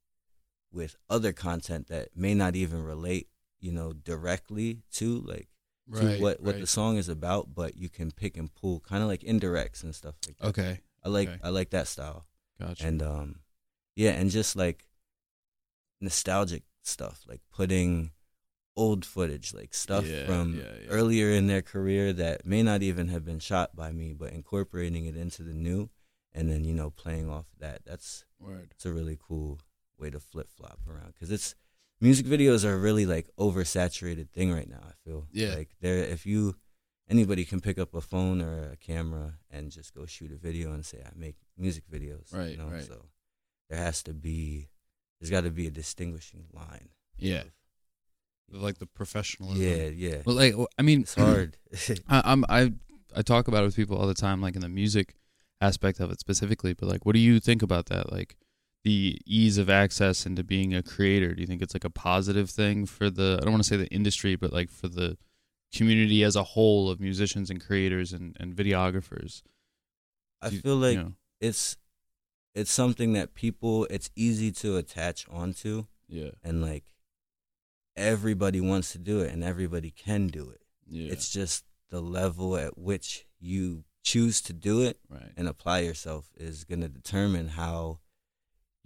with 0.72 0.96
other 1.10 1.32
content 1.34 1.88
that 1.88 2.08
may 2.16 2.32
not 2.34 2.56
even 2.56 2.82
relate, 2.82 3.28
you 3.60 3.70
know, 3.70 3.92
directly 3.92 4.80
to 4.92 5.20
like 5.20 5.48
to 5.94 6.18
what 6.18 6.40
what 6.40 6.58
the 6.58 6.66
song 6.66 6.96
is 6.96 7.10
about, 7.10 7.54
but 7.54 7.76
you 7.76 7.90
can 7.90 8.10
pick 8.10 8.38
and 8.38 8.54
pull, 8.54 8.80
kind 8.80 9.02
of 9.02 9.08
like 9.08 9.20
indirects 9.20 9.82
and 9.82 9.94
stuff 9.94 10.14
like 10.26 10.38
that. 10.38 10.46
Okay. 10.48 10.80
I 11.04 11.10
like 11.10 11.28
okay. 11.28 11.38
I 11.42 11.50
like 11.50 11.70
that 11.70 11.88
style, 11.88 12.24
Gotcha. 12.58 12.86
and 12.86 13.02
um, 13.02 13.40
yeah, 13.96 14.12
and 14.12 14.30
just 14.30 14.56
like 14.56 14.88
nostalgic 16.00 16.62
stuff, 16.82 17.24
like 17.28 17.40
putting 17.54 18.12
old 18.76 19.04
footage, 19.04 19.52
like 19.52 19.74
stuff 19.74 20.06
Yeah, 20.06 20.24
from 20.24 20.54
yeah, 20.56 20.62
yeah. 20.84 20.88
earlier 20.88 21.30
in 21.32 21.48
their 21.48 21.62
career 21.62 22.14
that 22.14 22.46
may 22.46 22.62
not 22.62 22.82
even 22.82 23.08
have 23.08 23.24
been 23.26 23.40
shot 23.40 23.76
by 23.76 23.92
me, 23.92 24.14
but 24.14 24.32
incorporating 24.32 25.04
it 25.06 25.16
into 25.16 25.42
the 25.42 25.54
new, 25.54 25.90
and 26.32 26.48
then 26.50 26.64
you 26.64 26.74
know 26.74 26.90
playing 26.90 27.28
off 27.30 27.46
that. 27.58 27.82
That's 27.84 28.24
Word. 28.40 28.68
it's 28.74 28.86
a 28.86 28.92
really 28.92 29.18
cool 29.20 29.60
way 29.98 30.10
to 30.10 30.20
flip 30.20 30.48
flop 30.50 30.78
around 30.88 31.12
because 31.14 31.30
it's 31.30 31.54
music 32.00 32.26
videos 32.26 32.64
are 32.64 32.78
really 32.78 33.06
like 33.06 33.28
oversaturated 33.38 34.30
thing 34.30 34.52
right 34.52 34.68
now. 34.68 34.80
I 34.82 34.92
feel 35.04 35.26
Yeah. 35.32 35.54
like 35.54 35.70
there 35.80 35.98
if 35.98 36.24
you 36.26 36.56
anybody 37.10 37.44
can 37.44 37.60
pick 37.60 37.78
up 37.78 37.94
a 37.94 38.00
phone 38.00 38.40
or 38.42 38.70
a 38.72 38.76
camera 38.76 39.38
and 39.50 39.70
just 39.72 39.94
go 39.94 40.04
shoot 40.06 40.30
a 40.30 40.36
video 40.36 40.72
and 40.72 40.84
say 40.84 41.02
I 41.04 41.10
make 41.16 41.36
music 41.56 41.84
videos. 41.90 42.32
Right, 42.34 42.50
You 42.52 42.56
know? 42.58 42.68
right. 42.68 42.84
So 42.84 43.06
there 43.70 43.78
has 43.78 44.02
to 44.04 44.14
be 44.14 44.68
there's 45.20 45.30
got 45.30 45.42
to 45.44 45.50
be 45.50 45.66
a 45.66 45.70
distinguishing 45.70 46.44
line. 46.52 46.90
Yeah. 47.16 47.40
of- 47.40 47.52
Like 48.62 48.78
the 48.78 48.86
professionalism. 48.86 49.60
yeah, 49.62 49.88
yeah. 49.88 50.22
Well, 50.24 50.36
like 50.36 50.54
I 50.78 50.82
mean, 50.82 51.00
It's 51.02 51.14
hard. 51.14 51.56
I, 52.08 52.22
I'm 52.24 52.44
I 52.48 52.72
I 53.16 53.22
talk 53.22 53.48
about 53.48 53.62
it 53.62 53.66
with 53.66 53.76
people 53.76 53.96
all 53.98 54.06
the 54.06 54.14
time, 54.14 54.40
like 54.40 54.54
in 54.54 54.60
the 54.60 54.68
music 54.68 55.16
aspect 55.60 56.00
of 56.00 56.10
it 56.10 56.20
specifically. 56.20 56.72
But 56.74 56.88
like, 56.88 57.06
what 57.06 57.14
do 57.14 57.20
you 57.20 57.40
think 57.40 57.62
about 57.62 57.86
that? 57.86 58.12
Like 58.12 58.36
the 58.84 59.18
ease 59.26 59.58
of 59.58 59.68
access 59.68 60.24
into 60.26 60.44
being 60.44 60.74
a 60.74 60.82
creator. 60.82 61.34
Do 61.34 61.40
you 61.40 61.46
think 61.46 61.62
it's 61.62 61.74
like 61.74 61.84
a 61.84 61.90
positive 61.90 62.50
thing 62.50 62.86
for 62.86 63.10
the? 63.10 63.38
I 63.40 63.44
don't 63.44 63.52
want 63.52 63.62
to 63.64 63.68
say 63.68 63.76
the 63.76 63.88
industry, 63.88 64.36
but 64.36 64.52
like 64.52 64.70
for 64.70 64.88
the 64.88 65.16
community 65.74 66.22
as 66.24 66.36
a 66.36 66.42
whole 66.44 66.88
of 66.90 66.98
musicians 67.00 67.50
and 67.50 67.64
creators 67.64 68.12
and, 68.12 68.36
and 68.40 68.54
videographers. 68.54 69.42
I 70.40 70.48
you- 70.48 70.60
feel 70.60 70.76
like 70.76 70.96
you 70.96 71.02
know, 71.02 71.12
it's 71.40 71.76
it's 72.54 72.70
something 72.70 73.12
that 73.12 73.34
people 73.34 73.86
it's 73.90 74.10
easy 74.16 74.50
to 74.52 74.76
attach 74.76 75.26
onto 75.28 75.86
yeah, 76.08 76.30
and 76.42 76.62
like 76.62 76.84
everybody 77.96 78.60
wants 78.60 78.92
to 78.92 78.98
do 78.98 79.20
it 79.20 79.32
and 79.32 79.42
everybody 79.42 79.90
can 79.90 80.28
do 80.28 80.48
it. 80.50 80.60
Yeah. 80.88 81.12
It's 81.12 81.30
just 81.30 81.64
the 81.90 82.00
level 82.00 82.56
at 82.56 82.78
which 82.78 83.26
you 83.40 83.84
choose 84.12 84.36
to 84.48 84.52
do 84.52 84.74
it 84.88 84.96
right. 85.10 85.32
and 85.36 85.46
apply 85.48 85.78
yourself 85.80 86.24
is 86.36 86.64
going 86.64 86.80
to 86.80 86.88
determine 87.00 87.48
how 87.60 87.98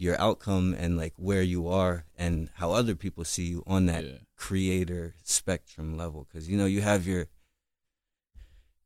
your 0.04 0.16
outcome 0.26 0.74
and 0.82 0.96
like 1.02 1.14
where 1.16 1.42
you 1.54 1.68
are 1.68 1.96
and 2.16 2.48
how 2.60 2.68
other 2.72 2.94
people 3.04 3.24
see 3.24 3.44
you 3.54 3.62
on 3.66 3.86
that 3.86 4.04
Yeah. 4.04 4.18
creator 4.36 5.14
spectrum 5.22 5.88
level 6.02 6.20
because 6.26 6.48
you 6.50 6.56
know 6.58 6.66
you 6.76 6.80
have 6.82 7.06
your 7.06 7.24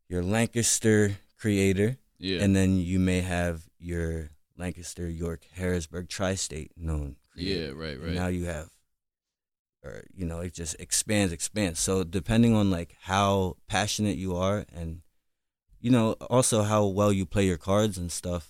your 0.09 0.23
lancaster 0.23 1.17
creator 1.39 1.97
Yeah. 2.19 2.43
and 2.43 2.55
then 2.55 2.71
you 2.79 2.99
may 2.99 3.21
have 3.21 3.57
your 3.79 4.31
lancaster 4.59 5.09
york 5.09 5.43
harrisburg 5.55 6.09
tri-state 6.09 6.73
known 6.77 7.17
yeah. 7.35 7.71
creator. 7.71 7.75
Right. 7.77 7.97
And 7.97 8.05
Right. 8.05 8.15
now 8.15 8.29
you 8.29 8.45
have 8.47 8.69
or 9.85 10.05
you 10.13 10.27
know 10.27 10.41
it 10.41 10.53
just 10.55 10.75
expands 10.81 11.33
expands 11.33 11.79
so 11.81 12.05
depending 12.05 12.55
on 12.55 12.71
like 12.71 12.97
how 13.03 13.57
passionate 13.69 14.17
you 14.17 14.37
are 14.37 14.65
and 14.75 15.01
you 15.87 15.93
know 15.97 16.07
also 16.37 16.63
how 16.73 16.85
well 16.99 17.13
you 17.13 17.25
play 17.25 17.47
your 17.47 17.57
cards 17.71 17.97
and 17.97 18.11
stuff 18.11 18.45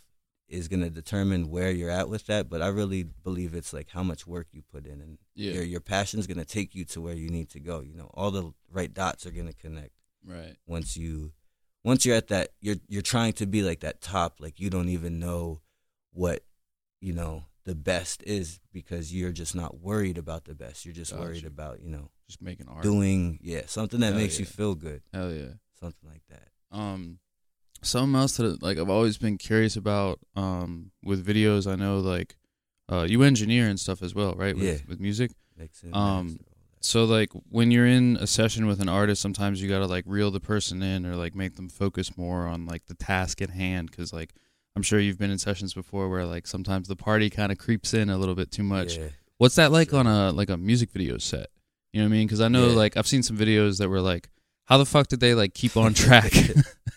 is 0.49 0.69
going 0.69 0.81
to 0.89 0.89
determine 1.03 1.51
where 1.51 1.71
you're 1.79 1.91
at 2.01 2.09
with 2.09 2.25
that 2.31 2.49
but 2.49 2.63
i 2.63 2.69
really 2.81 3.03
believe 3.03 3.53
it's 3.55 3.73
like 3.79 3.89
how 3.91 4.03
much 4.11 4.27
work 4.27 4.47
you 4.53 4.63
put 4.75 4.87
in 4.87 4.99
and 5.05 5.19
Yeah. 5.35 5.53
your 5.57 5.65
your 5.75 5.81
passion's 5.95 6.27
going 6.31 6.39
to 6.47 6.53
take 6.59 6.75
you 6.79 6.85
to 6.93 6.99
where 7.05 7.19
you 7.25 7.29
need 7.39 7.49
to 7.51 7.61
go 7.61 7.77
you 7.89 7.95
know 8.01 8.11
all 8.15 8.31
the 8.39 8.45
right 8.79 8.93
dots 9.03 9.27
are 9.27 9.35
going 9.39 9.49
to 9.55 9.61
connect 9.67 9.95
right. 10.25 10.57
once 10.67 10.97
you 10.97 11.33
once 11.91 12.01
you're 12.07 12.17
at 12.23 12.29
that 12.29 12.47
you're 12.65 12.81
you're 12.93 13.03
trying 13.15 13.35
to 13.41 13.47
be 13.47 13.61
like 13.63 13.81
that 13.81 14.01
top 14.01 14.33
like 14.41 14.57
you 14.63 14.71
don't 14.71 14.89
even 14.99 15.19
know 15.27 15.61
what 16.13 16.39
you 17.07 17.13
know 17.13 17.45
the 17.65 17.75
best 17.75 18.23
is 18.23 18.61
because 18.73 19.13
you're 19.13 19.37
just 19.43 19.55
not 19.63 19.73
worried 19.81 20.17
about 20.25 20.45
the 20.45 20.55
best 20.55 20.85
you're 20.87 20.95
just 21.03 21.13
worried 21.13 21.45
about 21.55 21.81
you 21.85 21.91
know 21.91 22.07
Just 22.29 22.41
making 22.41 22.69
art. 22.69 22.83
doing 22.83 23.39
yeah 23.43 23.63
something 23.67 24.01
that 24.01 24.13
Hell 24.15 24.23
makes 24.23 24.39
you 24.41 24.47
feel 24.47 24.75
good 24.75 25.03
Hell 25.13 25.33
yeah. 25.33 25.55
something 25.81 26.09
like 26.09 26.23
that 26.31 26.49
Um, 26.71 27.19
something 27.83 28.15
else 28.19 28.37
that 28.39 28.63
like 28.63 28.79
I've 28.79 28.91
always 28.91 29.19
been 29.19 29.39
curious 29.39 29.77
about 29.77 30.19
um 30.35 30.91
with 31.05 31.27
videos. 31.27 31.71
I 31.71 31.77
know 31.77 31.99
like 31.99 32.37
uh 32.91 33.07
you 33.09 33.23
engineer 33.23 33.69
and 33.69 33.79
stuff 33.79 34.03
as 34.03 34.15
well, 34.15 34.35
right? 34.35 34.55
With, 34.55 34.65
Yeah. 34.65 34.77
With 34.89 35.01
music. 35.01 35.33
Mixing, 35.59 35.95
Um, 35.95 36.27
master, 36.27 36.39
all 36.41 36.51
that. 36.51 36.85
So 36.85 37.05
like 37.05 37.31
when 37.49 37.71
you're 37.71 37.87
in 37.87 38.17
a 38.21 38.27
session 38.27 38.67
with 38.67 38.81
an 38.81 38.89
artist, 38.89 39.23
sometimes 39.23 39.63
you 39.63 39.69
gotta 39.69 39.87
like 39.87 40.05
reel 40.07 40.31
the 40.31 40.41
person 40.41 40.83
in 40.83 41.07
or 41.07 41.17
like 41.17 41.35
make 41.35 41.57
them 41.57 41.69
focus 41.69 42.17
more 42.17 42.47
on 42.47 42.67
like 42.67 42.87
the 42.87 42.95
task 42.95 43.41
at 43.43 43.51
hand. 43.51 43.91
Because 43.91 44.13
like 44.13 44.33
I'm 44.77 44.83
sure 44.83 45.01
you've 45.01 45.19
been 45.19 45.31
in 45.31 45.39
sessions 45.39 45.73
before 45.75 46.09
where 46.09 46.27
like 46.27 46.47
sometimes 46.47 46.87
the 46.89 46.97
party 46.97 47.31
kind 47.31 47.51
of 47.51 47.59
creeps 47.59 47.95
in 47.95 48.11
a 48.11 48.19
little 48.19 48.35
bit 48.35 48.51
too 48.51 48.63
much. 48.63 48.97
yeah. 48.99 49.09
What's 49.39 49.55
that 49.57 49.73
like 49.73 49.91
Sure. 49.91 50.01
on 50.01 50.07
a 50.07 50.31
like 50.33 50.51
a 50.51 50.57
music 50.57 50.91
video 50.93 51.19
set? 51.19 51.49
You 51.93 52.03
know 52.03 52.09
what 52.09 52.15
I 52.15 52.17
mean? 52.19 52.27
Because 52.27 52.41
I 52.43 52.49
know 52.49 52.69
Yeah. 52.69 52.77
like 52.77 52.97
I've 52.97 53.07
seen 53.07 53.23
some 53.23 53.37
videos 53.39 53.79
that 53.79 53.89
were 53.89 54.01
like, 54.03 54.29
how 54.67 54.77
the 54.79 54.85
fuck 54.87 55.09
did 55.09 55.21
they 55.21 55.35
like 55.35 55.55
keep 55.55 55.77
on 55.77 55.95
track? 55.95 56.33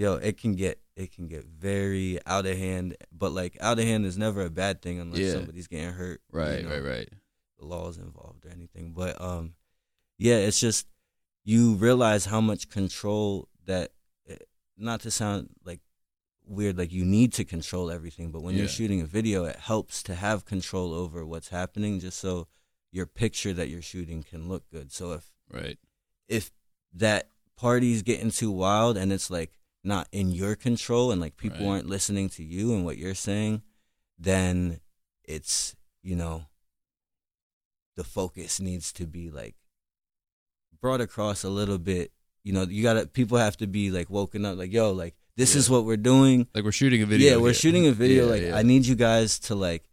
yo 0.00 0.14
it 0.28 0.34
can 0.42 0.52
get 0.64 0.76
it 0.96 1.08
can 1.14 1.26
get 1.34 1.44
very 1.44 2.18
out 2.26 2.46
of 2.46 2.56
hand 2.66 2.96
but 3.22 3.30
like 3.40 3.54
out 3.60 3.78
of 3.78 3.84
hand 3.84 4.04
is 4.10 4.16
never 4.26 4.40
a 4.42 4.50
bad 4.62 4.80
thing 4.82 4.96
unless 4.98 5.20
Yeah. 5.20 5.32
somebody's 5.36 5.66
getting 5.72 5.92
hurt 6.00 6.20
you 6.32 6.38
right, 6.40 6.62
know. 6.64 6.70
right, 6.70 6.84
right. 6.94 7.08
the 7.58 7.66
laws 7.66 7.96
involved 7.98 8.42
or 8.46 8.50
anything. 8.58 8.86
But 9.00 9.20
um, 9.20 9.44
yeah, 10.26 10.38
it's 10.46 10.60
just 10.60 10.86
you 11.44 11.74
realize 11.74 12.24
how 12.32 12.40
much 12.40 12.62
control 12.78 13.48
that. 13.66 13.88
eh, 14.28 14.36
Not 14.76 15.00
to 15.02 15.10
sound 15.10 15.50
like 15.64 15.80
weird, 16.46 16.78
like 16.78 16.92
you 16.98 17.04
need 17.04 17.30
to 17.34 17.44
control 17.44 17.90
everything, 17.90 18.32
but 18.32 18.42
when 18.42 18.54
Yeah. 18.54 18.60
you're 18.60 18.68
shooting 18.78 19.00
a 19.02 19.06
video, 19.18 19.44
it 19.44 19.56
helps 19.56 20.02
to 20.04 20.14
have 20.14 20.44
control 20.54 20.92
over 21.02 21.24
what's 21.26 21.48
happening, 21.60 22.00
just 22.00 22.18
so 22.18 22.48
your 22.90 23.06
picture 23.06 23.52
that 23.58 23.68
you're 23.68 23.82
shooting 23.92 24.22
can 24.30 24.48
look 24.48 24.64
good. 24.70 24.90
So 24.92 25.12
if 25.12 25.24
Right. 25.58 25.78
if 26.28 26.50
that 26.94 27.22
party's 27.56 28.02
getting 28.02 28.30
too 28.30 28.50
wild 28.50 28.96
and 28.96 29.12
it's 29.12 29.30
like 29.30 29.52
not 29.82 30.08
in 30.12 30.30
your 30.30 30.54
control 30.56 31.10
and 31.10 31.20
like 31.20 31.36
people 31.36 31.60
Right. 31.60 31.72
aren't 31.72 31.86
listening 31.88 32.28
to 32.30 32.44
you 32.44 32.74
and 32.74 32.84
what 32.84 32.98
you're 32.98 33.14
saying, 33.14 33.62
then 34.18 34.80
it's, 35.24 35.74
you 36.02 36.14
know, 36.16 36.46
the 37.96 38.04
focus 38.04 38.60
needs 38.60 38.92
to 38.94 39.06
be 39.06 39.30
like 39.30 39.54
brought 40.80 41.00
across 41.00 41.44
a 41.44 41.50
little 41.50 41.78
bit. 41.78 42.12
You 42.44 42.52
know, 42.52 42.62
you 42.62 42.82
gotta 42.82 43.06
people 43.06 43.38
have 43.38 43.56
to 43.58 43.66
be 43.66 43.90
like 43.90 44.08
woken 44.08 44.44
up, 44.44 44.56
like, 44.56 44.72
yo, 44.72 44.92
like 44.92 45.14
this 45.36 45.54
is 45.54 45.68
what 45.70 45.84
we're 45.84 45.96
doing. 45.96 46.46
Like 46.54 46.64
we're 46.64 46.72
shooting 46.72 47.02
a 47.02 47.06
video. 47.06 47.30
yeah, 47.32 47.36
we're 47.36 47.48
here. 47.48 47.54
shooting 47.54 47.86
a 47.86 47.92
video. 47.92 48.24
Yeah, 48.26 48.30
like 48.30 48.42
yeah. 48.42 48.56
I 48.56 48.62
need 48.62 48.86
you 48.86 48.94
guys 48.94 49.38
to 49.40 49.54
like, 49.54 49.84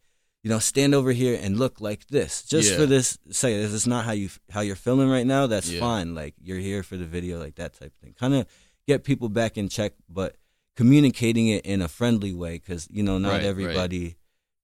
you 0.44 0.50
know, 0.50 0.60
stand 0.60 0.96
over 0.96 1.12
here 1.12 1.38
and 1.42 1.58
look 1.58 1.82
like 1.82 2.08
this, 2.08 2.44
just 2.44 2.72
Yeah. 2.72 2.78
for 2.78 2.86
this. 2.86 3.18
Say 3.32 3.58
this 3.58 3.74
is 3.74 3.88
not 3.88 4.06
how 4.06 4.14
you 4.14 4.30
how 4.50 4.62
you're 4.62 4.76
feeling 4.78 5.10
right 5.10 5.26
now. 5.28 5.48
That's 5.48 5.70
Yeah. 5.70 5.80
fine. 5.82 6.16
Like 6.16 6.36
you're 6.42 6.60
here 6.60 6.84
for 6.84 6.96
the 6.98 7.06
video, 7.06 7.40
like 7.40 7.56
that 7.56 7.74
type 7.74 7.92
of 7.94 8.00
thing. 8.02 8.14
Kind 8.18 8.34
of 8.34 8.48
get 8.88 9.04
people 9.04 9.30
back 9.30 9.58
in 9.58 9.70
check, 9.70 9.94
but 10.10 10.38
communicating 10.76 11.48
it 11.50 11.66
in 11.66 11.82
a 11.82 11.88
friendly 11.88 12.34
way 12.34 12.54
because 12.54 12.88
you 12.92 13.04
know 13.04 13.18
not 13.18 13.30
Right, 13.30 13.36
right. 13.38 13.46
everybody, 13.46 14.16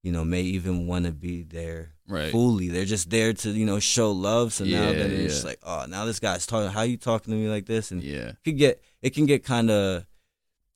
you 0.03 0.12
know, 0.12 0.24
may 0.24 0.42
even 0.42 0.88
want 0.88 1.06
to 1.06 1.12
be 1.12 1.44
there 1.44 1.94
Right. 2.08 2.32
fully. 2.32 2.68
They're 2.70 2.86
just 2.86 3.10
there 3.10 3.34
to 3.34 3.50
you 3.51 3.65
know 3.65 3.80
show 3.80 4.12
love. 4.12 4.53
So 4.53 4.63
now 4.65 4.89
Yeah, 4.92 4.98
then 4.98 5.12
it's 5.12 5.39
yeah. 5.42 5.48
like, 5.50 5.60
oh, 5.63 5.86
now 5.88 6.06
this 6.06 6.20
guy's 6.20 6.46
talking. 6.46 6.72
How 6.72 6.82
you 6.84 6.98
talking 6.98 7.32
to 7.34 7.38
me 7.38 7.48
like 7.50 7.65
this? 7.65 7.92
And 7.92 8.03
Yeah. 8.03 8.30
it 8.30 8.38
could 8.44 8.58
get 8.58 8.82
it 9.01 9.12
can 9.13 9.25
get 9.25 9.44
kind 9.44 9.70
of 9.72 10.06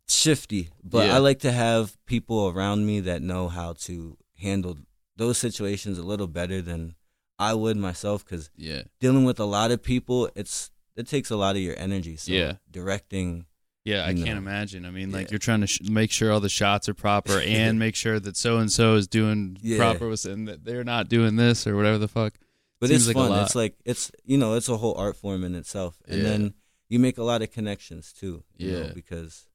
shifty 0.09 0.69
but 0.83 1.07
Yeah. 1.07 1.15
i 1.15 1.17
like 1.17 1.39
to 1.39 1.51
have 1.51 1.97
people 2.05 2.47
around 2.47 2.85
me 2.85 3.01
that 3.01 3.21
know 3.21 3.49
how 3.49 3.73
to 3.73 4.17
handle 4.39 4.77
those 5.17 5.37
situations 5.37 5.97
a 5.97 6.03
little 6.03 6.27
better 6.27 6.61
than 6.61 6.95
i 7.37 7.53
would 7.53 7.75
myself 7.75 8.23
because 8.23 8.49
Yeah. 8.55 8.83
dealing 9.01 9.25
with 9.25 9.37
a 9.39 9.43
lot 9.45 9.71
of 9.71 9.83
people 9.83 10.29
it's 10.33 10.71
it 10.97 11.07
takes 11.07 11.29
a 11.29 11.37
lot 11.37 11.55
of 11.55 11.61
your 11.61 11.77
energy 11.77 12.15
so 12.17 12.31
Yeah. 12.31 12.53
directing 12.69 13.45
Yeah, 13.85 14.03
I 14.05 14.09
you 14.09 14.25
can't 14.25 14.37
imagine. 14.37 14.85
I 14.85 14.91
mean, 14.91 15.11
like 15.13 15.27
Yeah. 15.27 15.31
you're 15.33 15.39
trying 15.39 15.61
to 15.61 15.67
sh- 15.67 15.79
make 15.83 16.11
sure 16.11 16.29
all 16.33 16.41
the 16.41 16.49
shots 16.49 16.89
are 16.89 16.93
proper 16.93 17.39
and 17.45 17.79
make 17.79 17.95
sure 17.95 18.19
that 18.19 18.35
so 18.35 18.57
and 18.57 18.69
so 18.69 18.95
is 18.95 19.07
doing 19.07 19.57
Yeah. 19.61 19.77
proper 19.77 20.09
with 20.09 20.25
and 20.25 20.45
that 20.49 20.65
they're 20.65 20.83
not 20.83 21.07
doing 21.07 21.37
this 21.37 21.65
or 21.65 21.75
whatever 21.77 21.97
the 21.97 22.09
fuck. 22.09 22.33
but 22.81 22.89
Seems 22.89 23.07
it's 23.07 23.15
like 23.15 23.25
a 23.25 23.29
fun 23.29 23.43
it's 23.43 23.55
like 23.55 23.75
it's 23.85 24.11
you 24.25 24.37
know 24.37 24.55
it's 24.55 24.67
a 24.69 24.77
whole 24.77 24.95
art 24.95 25.15
form 25.15 25.43
in 25.45 25.55
itself 25.55 26.01
and 26.07 26.17
Yeah. 26.17 26.23
then 26.29 26.53
you 26.89 26.99
make 26.99 27.17
a 27.17 27.23
lot 27.23 27.41
of 27.41 27.51
connections 27.51 28.11
too 28.13 28.43
you 28.57 28.71
know, 28.71 28.79
Yeah. 28.87 28.93
because 28.93 29.47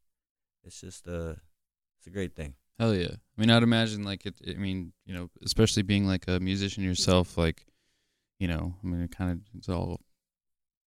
it's 0.65 0.81
just 0.81 1.07
uh 1.07 1.35
it's 1.99 2.07
a 2.07 2.11
great 2.11 2.35
thing 2.35 2.55
Hell 2.79 2.95
yeah. 2.97 3.13
I 3.37 3.41
mean, 3.41 3.51
I'd 3.51 3.63
imagine 3.63 4.03
like 4.03 4.25
it. 4.27 4.35
I 4.49 4.55
mean, 4.55 4.93
you 5.05 5.15
know, 5.15 5.29
especially 5.45 5.83
being 5.83 6.07
like 6.07 6.25
a 6.27 6.41
musician 6.41 6.83
yourself, 6.83 7.37
like, 7.39 7.67
you 8.41 8.49
know, 8.49 8.75
I 8.83 8.87
mean, 8.87 9.03
it 9.03 9.11
kind 9.15 9.31
of 9.31 9.39
it's 9.57 9.69
all 9.69 10.01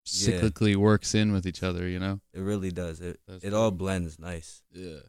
Yeah. 0.05 0.41
cyclically 0.41 0.75
works 0.75 1.13
in 1.13 1.31
with 1.31 1.45
each 1.45 1.61
other. 1.63 1.87
You 1.87 1.99
know. 1.99 2.21
it 2.33 2.41
really 2.41 2.71
does 2.71 3.01
it 3.01 3.19
That's 3.27 3.43
it 3.43 3.53
all 3.53 3.71
blends 3.71 4.17
nice 4.19 4.63
Yeah. 4.73 4.99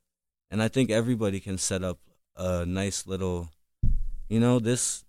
and 0.51 0.63
I 0.63 0.69
think 0.69 0.91
everybody 0.91 1.41
can 1.41 1.59
set 1.59 1.83
up 1.83 1.99
a 2.37 2.65
nice 2.67 3.07
little, 3.07 3.51
you 4.29 4.41
know, 4.41 4.59
this. 4.59 5.05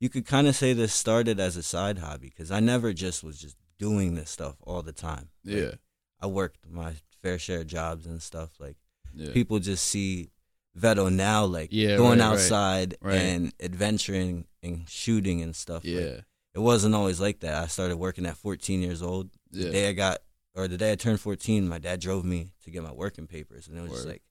You 0.00 0.10
could 0.10 0.26
kind 0.26 0.46
of 0.46 0.54
say 0.54 0.74
this 0.74 0.92
started 0.92 1.40
as 1.40 1.56
a 1.56 1.62
side 1.62 1.98
hobby 1.98 2.28
because 2.28 2.50
I 2.50 2.60
never 2.60 2.92
just 2.92 3.24
was 3.24 3.38
just 3.38 3.56
doing 3.78 4.14
this 4.14 4.30
stuff 4.30 4.56
all 4.62 4.82
the 4.82 4.92
time. 4.92 5.30
Like, 5.44 5.56
Yeah. 5.56 5.74
I 6.20 6.26
worked 6.26 6.68
my 6.68 6.94
fair 7.22 7.38
share 7.38 7.60
of 7.60 7.66
jobs 7.66 8.04
and 8.06 8.20
stuff. 8.22 8.50
Like 8.60 8.76
Yeah. 9.14 9.32
people 9.32 9.58
just 9.58 9.84
see 9.86 10.30
Vedo 10.78 11.10
now, 11.10 11.46
like 11.46 11.70
Yeah, 11.72 11.96
going 11.96 12.18
right, 12.18 12.26
outside 12.26 12.96
Right. 13.00 13.16
and 13.16 13.52
adventuring 13.58 14.46
and 14.62 14.86
shooting 14.88 15.40
and 15.40 15.56
stuff. 15.56 15.82
Like, 15.84 15.94
yeah. 15.94 16.20
It 16.56 16.60
wasn't 16.60 16.94
always 16.94 17.20
like 17.20 17.40
that. 17.40 17.62
I 17.62 17.66
started 17.66 17.98
working 17.98 18.24
at 18.24 18.38
14 18.38 18.80
years 18.80 19.02
old. 19.02 19.28
The 19.50 19.70
day 19.70 19.90
I 19.90 19.92
got, 19.92 20.20
or 20.54 20.66
the 20.66 20.78
day 20.78 20.90
I 20.90 20.94
turned 20.94 21.20
14, 21.20 21.68
my 21.68 21.78
dad 21.78 22.00
drove 22.00 22.24
me 22.24 22.48
to 22.64 22.70
get 22.70 22.82
my 22.82 22.92
working 22.92 23.26
papers, 23.26 23.68
and 23.68 23.76
it 23.76 23.82
was 23.82 23.90
just 23.92 24.06
like, 24.08 24.22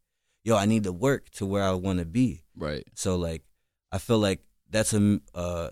yo, 0.43 0.57
I 0.57 0.65
need 0.65 0.85
to 0.85 0.91
work 0.91 1.29
to 1.31 1.45
where 1.45 1.61
I 1.61 1.71
want 1.73 1.99
to 1.99 2.05
be. 2.05 2.41
Right. 2.57 2.83
So 2.95 3.15
like, 3.15 3.43
I 3.91 3.99
feel 3.99 4.17
like 4.17 4.41
that's 4.71 4.91
a 4.95 5.19
uh, 5.35 5.69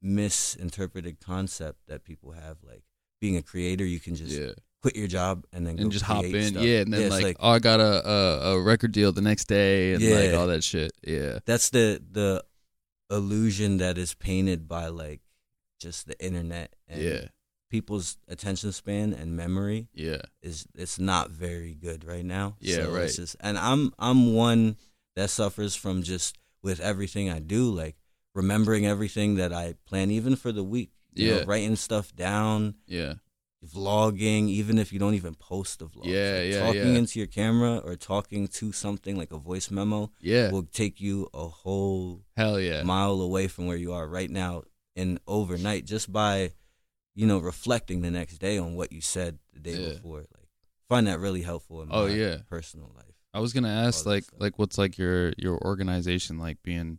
misinterpreted 0.00 1.18
concept 1.18 1.80
that 1.88 2.04
people 2.04 2.30
have. 2.30 2.58
Like 2.62 2.84
being 3.20 3.36
a 3.36 3.42
creator, 3.42 3.84
you 3.84 3.98
can 3.98 4.14
just 4.14 4.38
yeah. 4.38 4.52
quit 4.82 4.94
your 4.94 5.08
job 5.08 5.46
and 5.52 5.66
then 5.66 5.80
And 5.80 5.90
just 5.90 6.04
hop 6.04 6.24
in. 6.24 6.44
stuff. 6.44 6.62
Yeah. 6.62 6.82
And 6.82 6.92
then 6.92 7.02
it's 7.02 7.22
like, 7.22 7.38
oh, 7.40 7.50
I 7.50 7.58
got 7.58 7.80
a, 7.80 8.08
a 8.08 8.52
a 8.52 8.62
record 8.62 8.92
deal 8.92 9.10
the 9.10 9.20
next 9.20 9.46
day 9.46 9.94
and 9.94 10.02
like 10.02 10.32
all 10.38 10.46
that 10.46 10.62
shit. 10.62 10.92
Yeah. 11.04 11.40
that's 11.44 11.70
the 11.70 12.00
the 12.08 12.44
illusion 13.10 13.78
that 13.78 13.98
is 13.98 14.14
painted 14.14 14.68
by 14.68 14.88
like 14.88 15.20
just 15.86 16.06
the 16.10 16.18
internet 16.28 16.68
and 16.88 17.00
Yeah. 17.02 17.24
people's 17.70 18.08
attention 18.28 18.72
span 18.72 19.12
and 19.20 19.36
memory 19.36 19.88
Yeah. 19.94 20.22
is 20.42 20.66
it's 20.74 20.98
not 20.98 21.30
very 21.30 21.74
good 21.86 22.00
right 22.04 22.24
now. 22.24 22.56
Yeah, 22.60 22.76
so 22.76 22.92
right. 22.98 23.12
Just, 23.20 23.36
and 23.40 23.56
I'm 23.58 23.92
I'm 23.98 24.20
one 24.34 24.76
that 25.16 25.30
suffers 25.30 25.74
from 25.82 26.02
just 26.02 26.36
with 26.62 26.78
everything 26.80 27.26
I 27.30 27.40
do, 27.40 27.62
like 27.82 27.96
remembering 28.34 28.84
everything 28.86 29.36
that 29.36 29.52
I 29.52 29.74
plan, 29.88 30.10
even 30.10 30.34
for 30.36 30.52
the 30.52 30.64
week. 30.64 30.90
You 31.14 31.30
know, 31.30 31.38
Yeah. 31.38 31.44
writing 31.46 31.76
stuff 31.76 32.14
down, 32.14 32.74
Yeah. 32.86 33.14
vlogging, 33.64 34.48
even 34.48 34.78
if 34.78 34.92
you 34.92 34.98
don't 34.98 35.14
even 35.14 35.34
post 35.34 35.78
the 35.78 35.86
vlog. 35.86 36.04
Yeah, 36.06 36.42
yeah, 36.42 36.60
Talking 36.60 36.92
yeah. 36.92 36.98
into 37.00 37.18
your 37.18 37.26
camera 37.26 37.78
or 37.78 37.96
talking 37.96 38.46
to 38.48 38.72
something 38.72 39.16
like 39.16 39.32
a 39.32 39.38
voice 39.38 39.70
memo 39.70 40.10
Yeah. 40.20 40.50
will 40.50 40.64
take 40.82 41.00
you 41.00 41.28
a 41.34 41.48
whole 41.48 42.24
Hell 42.36 42.60
yeah. 42.60 42.82
mile 42.82 43.20
away 43.20 43.48
from 43.48 43.66
where 43.66 43.76
you 43.84 43.92
are 43.92 44.06
right 44.08 44.30
now 44.30 44.62
and 44.96 45.20
overnight 45.26 45.84
just 45.84 46.12
by 46.12 46.52
you 47.18 47.26
know, 47.26 47.38
reflecting 47.38 48.02
the 48.02 48.10
next 48.10 48.36
day 48.38 48.58
on 48.58 48.74
what 48.74 48.92
you 48.92 49.00
said 49.00 49.38
the 49.54 49.58
day 49.60 49.72
Yeah. 49.72 49.88
before. 49.94 50.18
Like, 50.18 50.48
find 50.86 51.06
that 51.06 51.18
really 51.18 51.40
helpful 51.40 51.80
in 51.80 51.88
Oh, 51.90 52.04
yeah. 52.04 52.40
personal 52.46 52.92
life. 52.94 53.14
I 53.32 53.40
was 53.40 53.54
gonna 53.54 53.70
ask 53.70 54.04
like 54.04 54.24
stuff. 54.24 54.38
like 54.40 54.58
what's 54.58 54.76
like 54.76 54.98
your 54.98 55.32
your 55.38 55.58
organization 55.64 56.38
like 56.38 56.62
being 56.62 56.98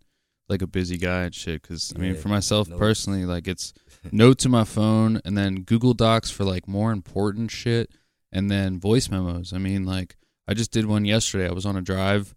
like 0.49 0.63
a 0.63 0.67
busy 0.67 0.97
guy 0.97 1.23
and 1.25 1.35
shit. 1.35 1.61
Because 1.61 1.93
I 1.95 1.99
mean, 1.99 2.15
Yeah, 2.15 2.19
for 2.21 2.29
myself 2.29 2.67
personally, 2.67 3.25
like 3.25 3.47
it's 3.47 3.73
notes 4.11 4.43
in 4.43 4.49
my 4.49 4.63
phone 4.63 5.21
and 5.23 5.37
then 5.37 5.61
Google 5.61 5.93
Docs 5.93 6.31
for 6.31 6.43
like 6.45 6.67
more 6.67 6.91
important 6.91 7.51
shit, 7.51 7.91
and 8.31 8.49
then 8.49 8.79
voice 8.79 9.09
memos. 9.11 9.53
I 9.53 9.59
mean, 9.59 9.85
like 9.85 10.15
I 10.47 10.55
just 10.55 10.71
did 10.71 10.87
one 10.87 11.05
yesterday. 11.05 11.47
I 11.47 11.53
was 11.53 11.65
on 11.67 11.75
a 11.77 11.81
drive. 11.83 12.33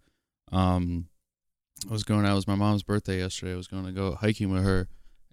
Um, 0.53 1.09
I 1.89 1.93
was 1.93 2.05
going 2.05 2.27
out. 2.27 2.33
It 2.33 2.35
was 2.35 2.47
my 2.49 2.57
mom's 2.57 2.83
birthday 2.83 3.19
yesterday. 3.21 3.55
I 3.55 3.57
was 3.57 3.69
going 3.69 3.87
to 3.87 3.93
go 3.93 4.15
hiking 4.17 4.51
with 4.53 4.65
her, 4.65 4.89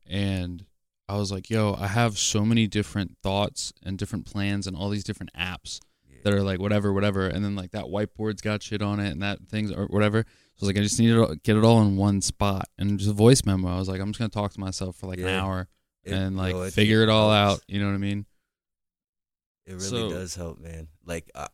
and 0.09 0.65
I 1.09 1.17
was 1.17 1.31
like, 1.31 1.49
"Yo, 1.49 1.73
I 1.79 1.87
have 1.87 2.17
so 2.17 2.43
many 2.45 2.67
different 2.67 3.17
thoughts 3.23 3.71
and 3.83 3.97
different 3.97 4.25
plans 4.25 4.67
and 4.67 4.75
all 4.75 4.89
these 4.89 5.03
different 5.03 5.31
apps." 5.33 5.79
Yeah. 6.09 6.17
that 6.23 6.33
are 6.33 6.43
like 6.43 6.59
whatever, 6.59 6.91
whatever, 6.93 7.27
and 7.27 7.43
then 7.45 7.55
like 7.55 7.71
that 7.71 7.85
whiteboard's 7.85 8.41
got 8.41 8.63
shit 8.63 8.81
on 8.81 8.99
it 8.99 9.11
and 9.11 9.21
that 9.21 9.39
things 9.49 9.71
or 9.71 9.85
whatever. 9.85 10.25
So 10.55 10.63
I 10.63 10.65
was 10.65 10.67
like, 10.75 10.77
I 10.79 10.83
just 10.83 10.99
need 10.99 11.09
to 11.13 11.39
get 11.43 11.55
it 11.55 11.63
all 11.63 11.81
in 11.83 11.95
one 11.97 12.21
spot 12.21 12.67
and 12.79 12.97
just 12.97 13.11
a 13.11 13.13
voice 13.13 13.45
memo. 13.45 13.69
I 13.69 13.77
was 13.77 13.87
like, 13.87 14.01
I'm 14.01 14.07
just 14.09 14.19
gonna 14.19 14.29
talk 14.29 14.51
to 14.53 14.59
myself 14.59 14.95
for 14.95 15.05
like 15.07 15.19
an 15.19 15.27
hour 15.27 15.67
It- 16.03 16.13
and 16.13 16.35
like 16.35 16.53
yo, 16.53 16.69
figure 16.71 17.03
it 17.03 17.09
all 17.09 17.31
helps. 17.31 17.61
out. 17.61 17.63
You 17.67 17.79
know 17.79 17.85
what 17.87 17.93
I 17.95 17.99
mean? 17.99 18.25
It 19.65 19.73
really 19.73 19.87
So- 19.87 20.09
does 20.09 20.35
help, 20.35 20.59
man. 20.59 20.87
Like 21.05 21.29
uh, 21.35 21.47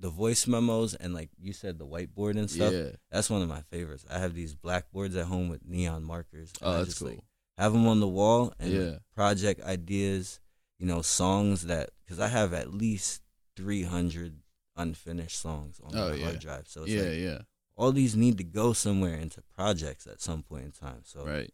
the 0.00 0.10
voice 0.10 0.46
memos 0.46 0.94
and 0.94 1.14
like 1.14 1.30
you 1.40 1.52
said, 1.52 1.78
the 1.78 1.86
whiteboard 1.86 2.36
and 2.36 2.50
stuff. 2.50 2.72
Yeah. 2.72 2.90
That's 3.10 3.30
one 3.30 3.42
of 3.42 3.48
my 3.48 3.60
favorites. 3.70 4.04
I 4.10 4.18
have 4.18 4.34
these 4.34 4.54
blackboards 4.54 5.14
at 5.16 5.26
home 5.26 5.48
with 5.48 5.64
neon 5.64 6.02
markers. 6.04 6.52
Oh, 6.62 6.72
I 6.72 6.76
that's 6.78 6.88
just, 6.88 6.98
cool. 7.00 7.08
Like, 7.10 7.20
have 7.56 7.72
them 7.72 7.86
on 7.86 8.00
the 8.00 8.08
wall 8.08 8.52
and 8.58 8.72
Yeah. 8.72 8.98
project 9.14 9.62
ideas. 9.62 10.40
You 10.78 10.86
know, 10.86 11.02
songs 11.02 11.66
that 11.66 11.90
because 12.04 12.18
I 12.20 12.28
have 12.28 12.52
at 12.52 12.74
least 12.74 13.22
three 13.56 13.84
hundred 13.84 14.40
unfinished 14.76 15.38
songs 15.38 15.80
on 15.82 15.96
Oh, 15.96 16.08
my 16.10 16.16
yeah. 16.16 16.24
hard 16.24 16.40
drive. 16.40 16.64
So 16.66 16.82
it's 16.82 16.92
yeah, 16.92 17.02
like 17.02 17.20
yeah, 17.20 17.38
all 17.76 17.92
these 17.92 18.16
need 18.16 18.38
to 18.38 18.44
go 18.44 18.72
somewhere 18.72 19.14
into 19.14 19.40
projects 19.42 20.06
at 20.06 20.20
some 20.20 20.42
point 20.42 20.64
in 20.64 20.72
time. 20.72 21.02
So 21.04 21.24
right. 21.24 21.50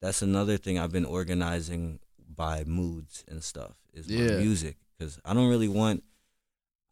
that's 0.00 0.22
another 0.22 0.56
thing 0.56 0.78
I've 0.78 0.92
been 0.92 1.04
organizing 1.04 1.98
by 2.28 2.62
moods 2.64 3.24
and 3.26 3.42
stuff 3.42 3.74
is 3.92 4.08
my 4.08 4.14
Yeah. 4.14 4.38
music 4.38 4.76
because 4.96 5.18
I 5.24 5.34
don't 5.34 5.48
really 5.48 5.68
want 5.68 6.04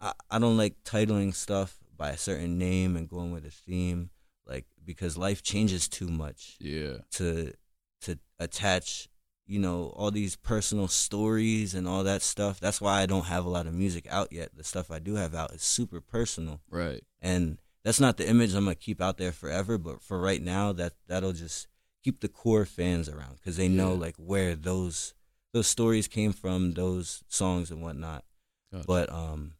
I, 0.00 0.12
I 0.30 0.38
don't 0.38 0.56
like 0.56 0.82
titling 0.84 1.34
stuff 1.34 1.78
by 1.96 2.10
a 2.10 2.16
certain 2.16 2.58
name 2.58 2.96
and 2.96 3.08
going 3.08 3.30
with 3.32 3.46
a 3.46 3.50
theme 3.50 4.10
like 4.46 4.66
because 4.84 5.16
life 5.16 5.42
changes 5.42 5.88
too 5.88 6.08
much 6.08 6.56
Yeah, 6.58 6.98
to 7.12 7.52
to 8.02 8.18
attach 8.38 9.08
you 9.46 9.58
know 9.58 9.92
all 9.96 10.10
these 10.10 10.34
personal 10.36 10.88
stories 10.88 11.74
and 11.74 11.86
all 11.86 12.02
that 12.04 12.20
stuff 12.22 12.58
that's 12.60 12.80
why 12.80 13.00
I 13.00 13.06
don't 13.06 13.26
have 13.26 13.44
a 13.44 13.48
lot 13.50 13.66
of 13.66 13.74
music 13.74 14.06
out 14.10 14.32
yet 14.32 14.50
the 14.56 14.64
stuff 14.64 14.90
I 14.90 14.98
do 14.98 15.14
have 15.14 15.34
out 15.34 15.52
is 15.52 15.62
super 15.62 16.00
personal 16.00 16.60
right. 16.70 17.02
and 17.20 17.58
that's 17.84 18.00
not 18.00 18.16
the 18.16 18.28
image 18.28 18.52
I'm 18.54 18.64
gonna 18.64 18.74
keep 18.74 19.00
out 19.00 19.16
there 19.16 19.30
forever. 19.30 19.78
But 19.78 20.02
for 20.02 20.20
right 20.20 20.42
now, 20.42 20.72
that 20.72 20.94
that'll 21.06 21.32
just 21.32 21.68
keep 22.02 22.18
the 22.18 22.26
core 22.26 22.64
fans 22.66 23.08
around 23.08 23.36
because 23.36 23.56
they 23.56 23.68
know 23.68 23.92
Yeah. 23.92 24.00
like 24.00 24.16
where 24.16 24.56
those 24.56 25.14
those 25.52 25.68
stories 25.68 26.08
came 26.08 26.32
from, 26.32 26.72
those 26.72 27.22
songs 27.28 27.70
and 27.70 27.80
whatnot. 27.80 28.24
Gotcha. 28.72 28.86
But 28.88 29.12
um, 29.12 29.52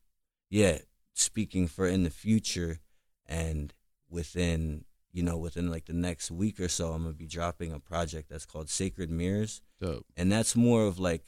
yeah, 0.50 0.78
speaking 1.14 1.68
for 1.68 1.86
in 1.86 2.02
the 2.02 2.10
future 2.10 2.80
and 3.26 3.72
within 4.10 4.86
you 5.16 5.22
know 5.22 5.36
within 5.38 5.70
like 5.70 5.86
the 5.86 5.92
next 5.94 6.30
week 6.30 6.60
or 6.60 6.68
so, 6.68 6.92
I'm 6.92 7.02
gonna 7.02 7.14
be 7.14 7.26
dropping 7.26 7.72
a 7.72 7.80
project 7.80 8.28
that's 8.30 8.46
called 8.46 8.68
Sacred 8.68 9.10
Mirrors 9.10 9.62
Dope. 9.80 10.04
and 10.16 10.30
that's 10.30 10.54
more 10.54 10.86
of 10.86 10.98
like 10.98 11.24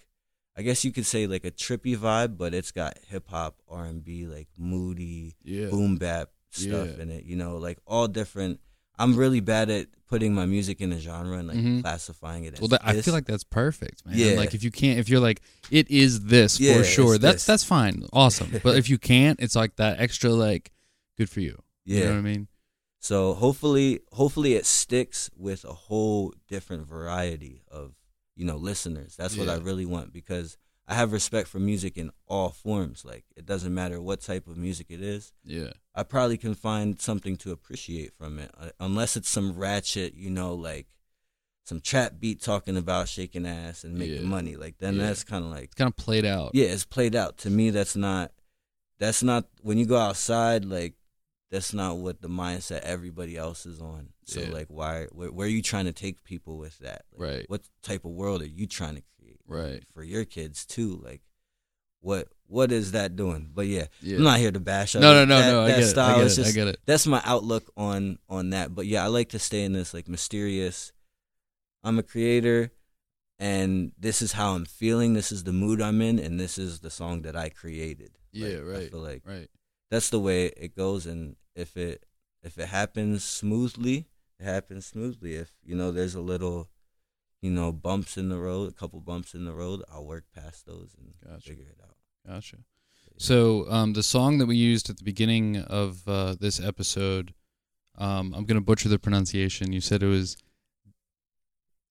I 0.56 0.62
guess 0.62 0.84
you 0.84 0.90
could 0.92 1.06
say 1.06 1.26
like 1.28 1.44
a 1.44 1.52
trippy 1.52 1.96
vibe, 1.96 2.36
but 2.36 2.52
it's 2.52 2.72
got 2.72 2.98
hip 3.08 3.28
hop, 3.28 3.56
R 3.68 3.84
and 3.84 4.04
B, 4.04 4.26
like 4.26 4.48
moody, 4.58 5.36
Yeah, 5.44 5.68
boom 5.68 5.96
bap 5.96 6.30
stuff 6.50 6.88
Yeah. 6.96 7.02
in 7.02 7.10
it. 7.10 7.24
You 7.24 7.36
know, 7.36 7.56
like 7.58 7.78
all 7.86 8.08
different. 8.08 8.60
I'm 8.98 9.14
really 9.14 9.38
bad 9.38 9.70
at 9.70 9.86
putting 10.08 10.34
my 10.34 10.46
music 10.46 10.80
in 10.80 10.92
a 10.92 10.98
genre 10.98 11.38
and 11.38 11.46
like 11.46 11.56
Mhm. 11.58 11.82
classifying 11.82 12.42
it 12.44 12.54
as. 12.54 12.60
Well, 12.60 12.68
that, 12.68 12.80
I 12.84 13.00
feel 13.00 13.14
like 13.14 13.26
that's 13.26 13.44
perfect, 13.44 14.04
man. 14.04 14.16
Yeah. 14.18 14.32
Like 14.32 14.52
if 14.54 14.64
you 14.64 14.72
can't, 14.72 14.98
if 14.98 15.08
you're 15.08 15.20
like, 15.20 15.40
it 15.70 15.88
is 15.88 16.24
this 16.24 16.58
Yeah, 16.58 16.78
for 16.78 16.82
sure. 16.84 17.18
That's 17.18 17.34
this. 17.36 17.46
that's 17.46 17.62
fine, 17.64 18.04
awesome. 18.12 18.50
but 18.64 18.76
if 18.76 18.88
you 18.92 18.98
can't, 18.98 19.38
it's 19.40 19.54
like 19.54 19.76
that 19.76 20.00
extra, 20.00 20.30
like, 20.30 20.72
good 21.16 21.30
for 21.30 21.40
you. 21.40 21.62
yeah. 21.84 21.98
You 21.98 22.04
know 22.06 22.10
what 22.10 22.18
I 22.18 22.22
mean? 22.22 22.48
So 23.00 23.34
hopefully, 23.34 24.00
hopefully 24.12 24.54
it 24.54 24.66
sticks 24.66 25.30
with 25.36 25.64
a 25.64 25.72
whole 25.72 26.34
different 26.48 26.86
variety 26.86 27.62
of 27.70 27.94
you 28.34 28.44
know 28.44 28.56
listeners. 28.56 29.16
That's 29.16 29.36
what 29.36 29.48
I 29.48 29.56
really 29.56 29.86
want 29.86 30.12
because 30.12 30.56
I 30.86 30.94
have 30.94 31.12
respect 31.12 31.48
for 31.48 31.58
music 31.60 31.96
in 31.96 32.10
all 32.26 32.50
forms. 32.50 33.04
Like 33.04 33.24
it 33.36 33.46
doesn't 33.46 33.72
matter 33.74 34.00
what 34.00 34.20
type 34.20 34.46
of 34.48 34.56
music 34.56 34.86
it 34.90 35.00
is. 35.02 35.32
Yeah, 35.44 35.72
I 35.94 36.02
probably 36.02 36.38
can 36.38 36.54
find 36.54 37.00
something 37.00 37.36
to 37.38 37.52
appreciate 37.52 38.12
from 38.14 38.38
it, 38.38 38.50
uh, 38.58 38.70
unless 38.80 39.16
it's 39.16 39.28
some 39.28 39.52
ratchet, 39.56 40.14
you 40.14 40.30
know, 40.30 40.54
like 40.54 40.86
some 41.64 41.80
trap 41.80 42.14
beat 42.18 42.40
talking 42.40 42.76
about 42.76 43.08
shaking 43.08 43.46
ass 43.46 43.84
and 43.84 43.94
making 43.98 44.22
Yeah. 44.22 44.28
money. 44.28 44.56
Like 44.56 44.78
then 44.78 44.96
Yeah. 44.96 45.06
that's 45.06 45.22
kind 45.22 45.44
of 45.44 45.50
like 45.50 45.64
it's 45.64 45.74
kind 45.74 45.88
of 45.88 45.96
played 45.96 46.24
out. 46.24 46.50
yeah, 46.54 46.66
it's 46.66 46.84
played 46.84 47.14
out. 47.14 47.38
To 47.38 47.50
me, 47.50 47.70
that's 47.70 47.94
not 47.94 48.32
that's 48.98 49.22
not 49.22 49.46
when 49.62 49.78
you 49.78 49.86
go 49.86 49.98
outside. 49.98 50.64
Like 50.64 50.94
that's 51.50 51.72
not 51.72 51.96
what 51.98 52.20
the 52.20 52.28
mindset 52.28 52.80
everybody 52.80 53.36
else 53.36 53.64
is 53.66 53.80
on. 53.80 54.10
So 54.24 54.40
Yeah. 54.40 54.50
like, 54.50 54.66
why 54.68 55.06
where, 55.12 55.32
where 55.32 55.46
are 55.46 55.50
you 55.50 55.62
trying 55.62 55.86
to 55.86 55.92
take 55.92 56.22
people 56.24 56.58
with 56.58 56.78
that? 56.80 57.04
Like, 57.12 57.28
Right. 57.30 57.44
What 57.48 57.62
type 57.82 58.04
of 58.04 58.10
world 58.12 58.42
are 58.42 58.46
you 58.48 58.66
trying 58.66 58.96
to 58.96 59.02
create? 59.18 59.40
Right. 59.46 59.82
For 59.94 60.02
your 60.02 60.24
kids 60.24 60.66
too. 60.66 61.00
Like 61.02 61.22
what 62.00 62.28
what 62.46 62.70
is 62.70 62.92
that 62.92 63.16
doing? 63.16 63.50
But 63.52 63.66
yeah, 63.66 63.86
Yeah. 64.02 64.16
I'm 64.18 64.22
not 64.24 64.38
here 64.38 64.52
to 64.52 64.60
bash. 64.60 64.94
No, 64.94 65.00
no, 65.00 65.24
no, 65.24 65.38
that, 65.38 65.50
no. 65.52 65.62
I 65.62 65.68
that 65.68 65.74
get 65.74 65.78
it. 65.80 65.86
I 65.86 65.88
style. 65.90 66.16
get 66.18 66.26
It's 66.26 66.38
it. 66.38 66.46
I 66.46 66.50
get 66.52 66.68
it. 66.68 66.78
That's 66.86 67.06
my 67.06 67.20
outlook 67.24 67.70
on 67.76 68.18
on 68.28 68.50
that. 68.50 68.74
But 68.74 68.86
yeah, 68.86 69.02
I 69.04 69.08
like 69.08 69.30
to 69.30 69.38
stay 69.38 69.64
in 69.64 69.72
this 69.72 69.92
like 69.94 70.06
mysterious. 70.08 70.92
I'm 71.84 71.98
a 71.98 72.02
creator, 72.02 72.72
and 73.38 73.92
this 73.98 74.20
is 74.22 74.32
how 74.32 74.54
I'm 74.54 74.64
feeling. 74.64 75.14
This 75.14 75.30
is 75.32 75.44
the 75.44 75.52
mood 75.52 75.80
I'm 75.80 76.00
in, 76.02 76.18
and 76.18 76.38
this 76.38 76.58
is 76.58 76.80
the 76.80 76.90
song 76.90 77.22
that 77.22 77.36
I 77.36 77.48
created. 77.50 78.10
Yeah, 78.32 78.48
Like, 78.48 78.56
I 78.58 78.60
right. 78.62 78.90
feel 78.90 79.00
like 79.00 79.22
Right. 79.24 79.48
That's 79.90 80.10
the 80.10 80.20
way 80.20 80.46
it 80.46 80.74
goes, 80.76 81.06
and 81.06 81.36
if 81.54 81.76
it 81.76 82.04
if 82.42 82.58
it 82.58 82.68
happens 82.68 83.24
smoothly, 83.24 84.06
it 84.38 84.44
happens 84.44 84.86
smoothly. 84.86 85.34
If 85.34 85.52
you 85.64 85.74
know 85.76 85.90
there's 85.90 86.14
a 86.14 86.20
little, 86.20 86.68
you 87.40 87.50
know, 87.50 87.72
bumps 87.72 88.16
in 88.16 88.28
the 88.28 88.38
road, 88.38 88.68
a 88.70 88.72
couple 88.74 89.00
bumps 89.00 89.34
in 89.34 89.44
the 89.44 89.52
road, 89.54 89.82
I'll 89.90 90.04
work 90.06 90.24
past 90.34 90.66
those 90.66 90.94
and 90.98 91.14
Gotcha. 91.24 91.48
figure 91.50 91.64
it 91.70 91.80
out. 91.82 91.96
Gotcha. 92.26 92.58
So, 93.20 93.68
um, 93.68 93.94
the 93.94 94.02
song 94.04 94.38
that 94.38 94.46
we 94.46 94.54
used 94.56 94.88
at 94.90 94.98
the 94.98 95.04
beginning 95.04 95.56
of 95.56 96.06
uh, 96.06 96.36
this 96.38 96.60
episode, 96.60 97.34
um, 97.96 98.32
I'm 98.32 98.44
gonna 98.44 98.60
butcher 98.60 98.88
the 98.88 98.98
pronunciation. 98.98 99.72
You 99.72 99.80
said 99.80 100.02
it 100.02 100.06
was 100.06 100.36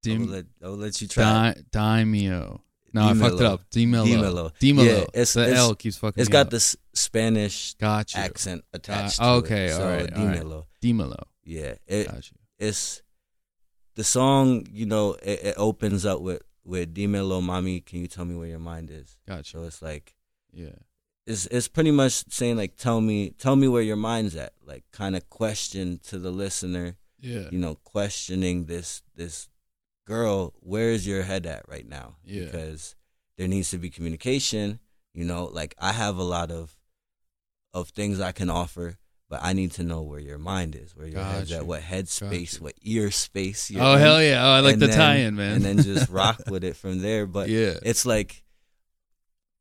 I 0.06 0.10
will 0.10 0.16
Dim- 0.16 0.32
let, 0.32 0.46
I 0.64 0.68
will 0.68 0.78
let 0.78 1.02
you 1.02 1.08
try. 1.08 1.54
Di- 1.54 1.64
Daimio. 1.72 2.62
No, 2.98 3.08
I 3.10 3.14
fucked 3.14 3.40
it 3.42 3.46
up. 3.46 3.70
Dimelo. 3.70 4.06
Dimelo. 4.06 4.52
Dimelo. 4.60 4.86
Yeah, 4.86 4.92
it's- 5.14 5.34
the 5.34 5.42
it's- 5.44 5.58
L 5.58 5.76
keeps 5.76 5.98
fucking. 5.98 6.20
It's 6.22 6.30
got 6.30 6.48
up. 6.48 6.50
this 6.52 6.76
Spanish 6.94 7.74
Got 7.76 8.16
accent 8.16 8.64
attached. 8.74 9.22
Uh, 9.22 9.26
to 9.26 9.46
okay, 9.46 9.66
it. 9.68 9.72
all 9.74 9.78
so 9.80 9.90
right, 9.90 10.14
all 10.14 10.26
right. 10.28 10.40
Dimelo. 10.42 10.66
Dimelo. 10.82 11.24
Yeah, 11.44 11.76
it, 11.88 12.08
Got 12.08 12.30
you. 12.32 12.38
it's 12.60 13.02
the 13.96 14.04
song. 14.04 14.66
You 14.72 14.86
know, 14.86 15.14
it, 15.24 15.40
it 15.44 15.56
opens 15.58 16.06
up 16.06 16.22
with 16.22 16.42
with 16.66 16.94
Dimelo, 16.94 17.42
mommy. 17.42 17.80
Can 17.80 18.00
you 18.02 18.08
tell 18.08 18.26
me 18.26 18.36
where 18.36 18.48
your 18.48 18.60
mind 18.60 18.90
is? 18.92 19.18
Got 19.28 19.38
you. 19.54 19.60
So 19.62 19.66
it's 19.66 19.82
like 19.82 20.14
Yeah. 20.52 20.76
it's 21.26 21.46
it's 21.48 21.68
pretty 21.70 21.92
much 21.92 22.24
saying 22.30 22.58
like, 22.58 22.76
tell 22.76 23.00
me, 23.02 23.30
tell 23.32 23.56
me 23.56 23.68
where 23.68 23.82
your 23.82 23.96
mind's 23.96 24.36
at. 24.36 24.54
Like, 24.66 24.84
kind 24.92 25.16
of 25.16 25.30
question 25.30 26.00
to 26.08 26.20
the 26.20 26.32
listener. 26.32 26.98
Yeah. 27.20 27.48
You 27.52 27.58
know, 27.60 27.76
questioning 27.84 28.66
this 28.66 29.02
this 29.16 29.48
girl. 30.08 30.54
Where 30.62 30.90
is 30.90 31.06
your 31.06 31.22
head 31.24 31.46
at 31.46 31.68
right 31.68 31.88
now? 31.88 32.16
Yeah. 32.26 32.46
Because 32.46 32.96
there 33.38 33.48
needs 33.48 33.70
to 33.72 33.78
be 33.78 33.90
communication. 33.90 34.80
You 35.14 35.26
know, 35.26 35.46
like 35.46 35.76
I 35.80 35.92
have 35.92 36.18
a 36.18 36.24
lot 36.24 36.50
of 36.52 36.76
of 37.74 37.90
things 37.90 38.20
I 38.20 38.32
can 38.32 38.50
offer, 38.50 38.98
but 39.30 39.42
I 39.44 39.54
need 39.54 39.72
to 39.74 39.84
know 39.84 40.02
where 40.02 40.20
your 40.20 40.38
mind 40.38 40.76
is, 40.76 40.96
where 40.96 41.08
your 41.08 41.24
head's 41.24 41.52
at, 41.52 41.68
what 41.68 41.82
head 41.82 42.08
space, 42.08 42.60
what 42.62 42.74
ear 42.82 43.12
space. 43.12 43.70
You're 43.70 43.84
Oh 43.84 43.94
in, 43.94 44.00
hell 44.00 44.24
yeah! 44.24 44.44
Oh, 44.46 44.52
I 44.52 44.60
like 44.62 44.74
and 44.74 44.82
the 44.82 44.88
then- 44.88 44.98
tie-in, 44.98 45.36
man. 45.36 45.56
And 45.56 45.66
then 45.66 45.78
just 45.84 46.10
rock 46.22 46.42
with 46.50 46.64
it 46.64 46.76
from 46.76 47.00
there. 47.02 47.26
But 47.28 47.50
yeah. 47.50 47.74
it's 47.84 48.06
like 48.06 48.44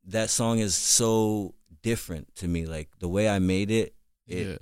that 0.04 0.30
song 0.30 0.60
is 0.60 0.74
so 0.76 1.54
different 1.82 2.34
to 2.36 2.48
me. 2.48 2.66
Like 2.66 2.88
the 3.00 3.08
way 3.08 3.28
I 3.28 3.38
made 3.38 3.70
it, 3.70 3.94
it 4.26 4.46
yeah. 4.46 4.56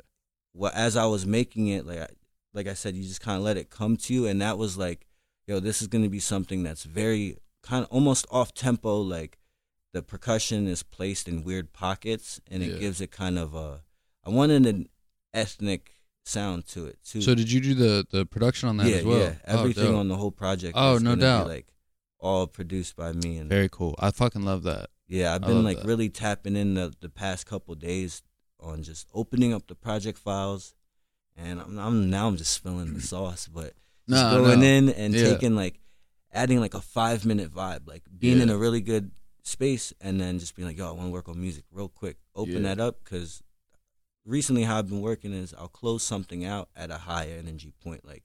well 0.55 0.73
as 0.75 0.97
I 0.97 1.07
was 1.07 1.27
making 1.27 1.69
it, 1.69 1.87
like 1.87 1.99
I, 2.01 2.09
like 2.53 2.69
I 2.69 2.75
said, 2.75 2.95
you 2.95 3.03
just 3.03 3.21
kind 3.21 3.37
of 3.37 3.43
let 3.43 3.57
it 3.57 3.69
come 3.71 3.97
to 3.99 4.15
you, 4.15 4.27
and 4.27 4.41
that 4.43 4.59
was 4.59 4.79
like, 4.79 5.07
yo, 5.47 5.61
this 5.61 5.81
is 5.83 5.89
gonna 5.89 6.09
be 6.09 6.21
something 6.21 6.63
that's 6.63 6.85
very 6.85 7.37
kind 7.63 7.85
of 7.85 7.91
almost 7.91 8.27
off 8.31 8.53
tempo. 8.55 9.01
Like 9.01 9.39
the 9.93 10.03
percussion 10.03 10.67
is 10.67 10.83
placed 10.83 11.29
in 11.29 11.45
weird 11.45 11.73
pockets, 11.73 12.41
and 12.51 12.63
it 12.63 12.73
Yeah. 12.73 12.79
gives 12.79 13.01
it 13.01 13.11
kind 13.11 13.39
of 13.39 13.55
a. 13.55 13.83
I 14.25 14.31
wanted 14.31 14.67
an 14.67 14.89
ethnic 15.33 15.93
sound 16.25 16.67
to 16.69 16.87
it 16.87 16.99
too. 17.05 17.21
So 17.21 17.35
did 17.35 17.51
you 17.53 17.61
do 17.61 17.75
the 17.75 18.07
the 18.11 18.27
production 18.27 18.69
on 18.69 18.77
that 18.79 18.89
yeah, 18.89 18.97
as 18.97 19.05
well? 19.05 19.19
yeah, 19.19 19.35
Oh, 19.47 19.59
everything 19.59 19.85
dope. 19.93 19.97
on 20.01 20.09
the 20.09 20.17
whole 20.17 20.31
project. 20.33 20.75
Oh, 20.77 20.97
is 20.97 21.03
no 21.03 21.15
doubt. 21.17 21.47
like 21.49 21.67
all 22.19 22.47
produced 22.47 22.97
by 22.97 23.13
me 23.13 23.37
and 23.37 23.51
Very 23.51 23.69
cool. 23.69 23.95
I 23.99 24.11
fucking 24.11 24.43
love 24.45 24.63
that. 24.63 24.89
yeah, 25.07 25.35
I've 25.35 25.43
been 25.43 25.63
like 25.63 25.79
that. 25.81 25.87
really 25.87 26.09
tapping 26.09 26.57
in 26.57 26.75
the 26.75 26.95
the 27.01 27.11
past 27.11 27.47
couple 27.47 27.75
days 27.75 28.23
on 28.59 28.83
just 28.83 29.07
opening 29.13 29.53
up 29.53 29.67
the 29.67 29.75
project 29.75 30.17
files, 30.19 30.75
and 31.37 31.61
I'm, 31.61 31.79
I'm 31.79 32.09
now 32.11 32.29
I'm 32.29 32.39
just 32.39 32.63
feeling 32.63 32.95
the 32.95 33.03
sauce, 33.03 33.47
but 33.47 33.75
just 34.09 34.23
No, 34.23 34.43
going 34.45 34.61
no. 34.61 34.67
in 34.67 34.89
and 34.91 35.15
Yeah. 35.15 35.25
taking 35.31 35.55
like 35.57 35.81
adding 36.33 36.61
like 36.61 36.75
a 36.75 36.81
five 36.81 37.25
minute 37.25 37.51
vibe, 37.53 37.87
like 37.87 38.03
being 38.19 38.41
in 38.41 38.51
a 38.51 38.57
really 38.59 38.81
good 38.81 39.11
space, 39.43 39.93
and 40.01 40.21
then 40.21 40.39
just 40.39 40.57
being 40.57 40.67
like, 40.69 40.77
yo, 40.79 40.89
I 40.89 40.93
want 40.93 41.09
to 41.09 41.13
work 41.13 41.29
on 41.29 41.41
music 41.41 41.65
real 41.71 41.89
quick. 41.89 42.19
Open 42.35 42.63
Yeah. 42.65 42.75
that 42.75 42.81
up 42.81 43.05
because 43.05 43.43
recently 44.25 44.63
how 44.65 44.79
I've 44.79 44.89
been 44.89 45.01
working 45.03 45.33
is 45.33 45.55
I'll 45.55 45.69
close 45.69 46.03
something 46.03 46.45
out 46.45 46.69
at 46.75 46.91
a 46.91 46.99
high 46.99 47.29
energy 47.29 47.73
point. 47.83 48.05
Like 48.05 48.25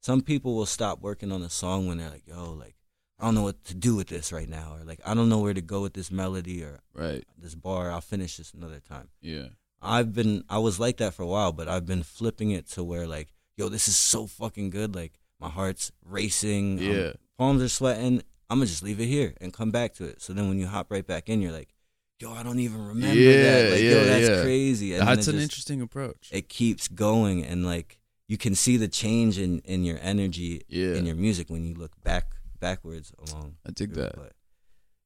some 0.00 0.20
people 0.22 0.54
will 0.54 0.66
stop 0.66 1.00
working 1.00 1.32
on 1.32 1.42
a 1.42 1.50
song 1.50 1.86
when 1.86 1.98
they're 1.98 2.10
like, 2.10 2.26
yo, 2.26 2.52
like 2.52 2.74
I 3.18 3.24
don't 3.24 3.34
know 3.34 3.42
what 3.42 3.64
to 3.64 3.74
do 3.74 3.94
with 3.96 4.08
this 4.08 4.32
right 4.32 4.48
now, 4.48 4.74
or 4.78 4.84
like 4.84 5.00
I 5.04 5.14
don't 5.14 5.28
know 5.28 5.38
where 5.38 5.54
to 5.54 5.62
go 5.62 5.80
with 5.82 5.94
this 5.94 6.10
melody 6.10 6.62
or 6.62 6.80
Right. 6.92 7.24
this 7.38 7.54
bar. 7.54 7.90
I'll 7.90 8.00
finish 8.00 8.36
this 8.36 8.52
another 8.52 8.80
time. 8.80 9.08
Yeah. 9.20 9.48
I've 9.80 10.12
been 10.12 10.44
I 10.48 10.58
was 10.58 10.78
like 10.80 10.98
that 10.98 11.14
for 11.14 11.22
a 11.22 11.26
while, 11.26 11.52
but 11.52 11.68
I've 11.68 11.86
been 11.86 12.02
flipping 12.02 12.50
it 12.50 12.68
to 12.70 12.84
where 12.84 13.06
like, 13.06 13.28
yo, 13.56 13.68
this 13.68 13.88
is 13.88 13.96
so 13.96 14.26
fucking 14.26 14.70
good. 14.70 14.94
Like 14.94 15.12
my 15.40 15.48
heart's 15.48 15.92
racing. 16.04 16.78
I'm- 16.78 16.90
Yeah. 16.92 17.12
palms 17.38 17.62
are 17.62 17.68
sweating. 17.68 18.22
I'm 18.48 18.58
gonna 18.58 18.66
just 18.66 18.82
leave 18.82 19.00
it 19.00 19.06
here 19.06 19.34
and 19.40 19.52
come 19.52 19.70
back 19.70 19.94
to 19.94 20.04
it. 20.04 20.22
So 20.22 20.32
then 20.32 20.48
when 20.48 20.58
you 20.58 20.66
hop 20.66 20.90
right 20.90 21.06
back 21.06 21.28
in, 21.28 21.42
you're 21.42 21.52
like, 21.52 21.74
yo, 22.20 22.32
I 22.32 22.42
don't 22.42 22.60
even 22.60 22.80
remember 22.86 23.16
Yeah, 23.18 23.42
that. 23.42 23.70
Like, 23.72 23.80
yo, 23.80 23.90
yeah, 23.90 24.04
that's 24.04 24.28
yeah. 24.28 24.42
crazy. 24.42 24.94
And 24.94 25.06
That's 25.08 25.26
an 25.26 25.34
just- 25.34 25.42
interesting 25.42 25.80
approach. 25.80 26.28
It 26.32 26.48
keeps 26.48 26.88
going, 26.88 27.44
and 27.44 27.66
like 27.66 27.98
you 28.28 28.36
can 28.38 28.54
see 28.54 28.76
the 28.76 28.88
change 28.88 29.38
in 29.38 29.60
in 29.60 29.84
your 29.84 29.98
energy 30.00 30.62
Yeah. 30.68 30.94
in 30.94 31.06
your 31.06 31.16
music 31.16 31.50
when 31.50 31.64
you 31.64 31.74
look 31.74 32.00
back 32.02 32.32
backwards 32.60 33.12
along. 33.18 33.56
I 33.66 33.70
dig 33.72 33.92
that. 33.94 34.16
But 34.16 34.32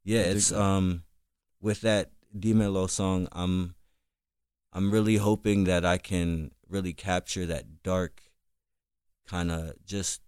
yeah, 0.04 0.20
I 0.20 0.24
it's 0.24 0.52
um 0.52 1.04
with 1.60 1.80
that 1.82 2.12
Dimelo 2.38 2.88
song, 2.88 3.26
I'm 3.32 3.74
I'm 4.72 4.90
really 4.92 5.16
hoping 5.16 5.64
that 5.64 5.84
I 5.84 5.98
can 5.98 6.52
really 6.68 6.92
capture 6.92 7.44
that 7.46 7.82
dark 7.82 8.22
kind 9.30 9.50
of 9.52 9.74
just 9.86 10.20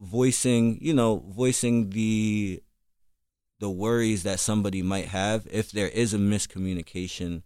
voicing, 0.00 0.78
you 0.80 0.94
know, 0.94 1.22
voicing 1.28 1.90
the 1.90 2.62
the 3.58 3.68
worries 3.70 4.22
that 4.22 4.40
somebody 4.40 4.80
might 4.82 5.06
have 5.08 5.46
if 5.50 5.70
there 5.70 5.88
is 5.88 6.14
a 6.14 6.18
miscommunication 6.18 7.42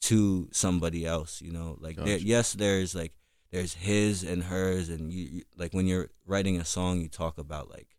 to 0.00 0.48
somebody 0.50 1.06
else, 1.06 1.40
you 1.40 1.52
know, 1.52 1.76
like 1.80 1.96
there, 1.96 2.18
yes, 2.18 2.52
there's 2.54 2.94
like 2.94 3.12
there's 3.52 3.74
his 3.74 4.24
and 4.24 4.44
hers, 4.44 4.88
and 4.88 5.12
you, 5.12 5.24
you 5.30 5.42
like 5.56 5.72
when 5.72 5.86
you're 5.86 6.08
writing 6.26 6.56
a 6.58 6.64
song, 6.64 7.00
you 7.00 7.08
talk 7.08 7.38
about 7.38 7.70
like 7.70 7.96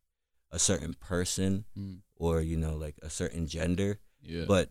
a 0.52 0.60
certain 0.60 0.94
person 0.94 1.66
Mm. 1.78 2.00
or 2.18 2.42
you 2.42 2.58
know 2.58 2.76
like 2.76 2.96
a 3.02 3.10
certain 3.10 3.48
gender, 3.48 4.00
Yeah. 4.22 4.46
but 4.48 4.70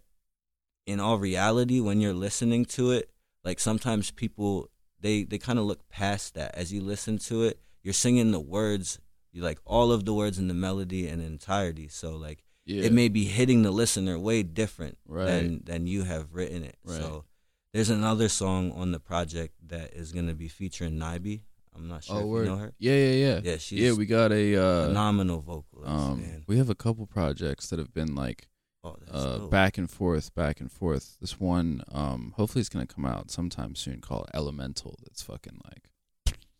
in 0.87 1.01
all 1.01 1.19
reality, 1.19 1.81
when 1.81 2.01
you're 2.01 2.13
listening 2.13 2.65
to 2.67 2.91
it, 2.91 3.11
like 3.43 3.59
sometimes 3.59 4.11
people 4.11 4.69
they 5.03 5.25
they 5.25 5.39
kind 5.39 5.59
of 5.59 5.67
look 5.67 5.89
past 5.89 6.35
that 6.35 6.55
as 6.55 6.73
you 6.73 6.81
listen 6.81 7.19
to 7.19 7.45
it. 7.45 7.61
You're 7.83 7.93
singing 7.93 8.31
the 8.31 8.41
words, 8.41 9.01
you 9.33 9.43
like 9.43 9.59
all 9.65 9.91
of 9.91 10.05
the 10.05 10.15
words 10.15 10.39
in 10.39 10.49
the 10.49 10.55
melody 10.55 11.09
and 11.09 11.21
entirety. 11.21 11.89
So 11.89 12.17
like 12.17 12.45
yeah. 12.65 12.85
it 12.85 12.93
may 12.93 13.09
be 13.09 13.25
hitting 13.25 13.63
the 13.63 13.73
listener 13.73 14.19
way 14.19 14.43
different 14.43 14.99
Right. 15.07 15.27
than 15.27 15.63
than 15.65 15.87
you 15.87 16.05
have 16.05 16.33
written 16.33 16.63
it. 16.65 16.77
Right. 16.85 17.01
So 17.01 17.25
there's 17.73 17.91
another 17.91 18.29
song 18.29 18.73
on 18.73 18.93
the 18.93 19.01
project 19.01 19.55
that 19.69 19.95
is 19.95 20.13
gonna 20.13 20.35
be 20.35 20.49
featuring 20.49 20.99
Nibi. 20.99 21.41
I'm 21.75 21.89
not 21.89 22.05
sure 22.05 22.17
oh, 22.17 22.21
if 22.21 22.27
word. 22.27 22.45
you 22.45 22.51
know 22.51 22.59
her. 22.59 22.73
Yeah, 22.79 22.95
yeah, 22.95 23.13
yeah. 23.13 23.41
Yeah, 23.43 23.57
she's 23.57 23.81
yeah, 23.81 23.93
we 23.93 24.07
got 24.07 24.31
a 24.31 24.57
uh, 24.57 24.87
phenomenal 24.89 25.41
vocalist. 25.41 25.91
um, 25.91 26.21
man. 26.21 26.45
we 26.47 26.59
have 26.59 26.69
a 26.69 26.75
couple 26.75 27.07
projects 27.07 27.71
that 27.71 27.79
have 27.79 27.95
been 27.95 28.15
like 28.15 28.49
Oh, 28.85 28.97
uh, 29.11 29.39
dope. 29.39 29.51
back 29.51 29.79
and 29.79 29.89
forth, 29.89 30.35
back 30.35 30.61
and 30.61 30.71
forth. 30.71 31.17
This 31.21 31.39
one, 31.39 31.83
um, 31.93 32.33
hopefully, 32.37 32.61
it's 32.61 32.69
gonna 32.69 32.87
come 32.87 33.07
out 33.07 33.31
sometime 33.31 33.75
soon. 33.77 34.01
Called 34.01 34.29
Elemental. 34.35 34.99
That's 35.05 35.23
fucking 35.23 35.61
like 35.65 35.89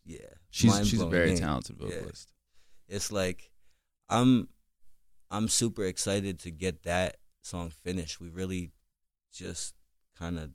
Yeah, 0.05 0.19
she's 0.49 0.87
she's 0.87 1.01
a 1.01 1.07
very 1.07 1.29
name. 1.31 1.37
talented 1.39 1.77
Yeah. 1.79 1.87
vocalist. 1.89 2.31
it's 2.87 3.11
like 3.11 3.51
I'm 4.09 4.47
I'm 5.31 5.47
super 5.49 5.83
excited 5.85 6.39
to 6.39 6.51
get 6.51 6.83
that 6.83 7.17
song 7.41 7.69
finished. 7.71 8.19
We 8.21 8.29
really 8.29 8.71
just 9.33 9.75
kind 10.17 10.37
of 10.39 10.51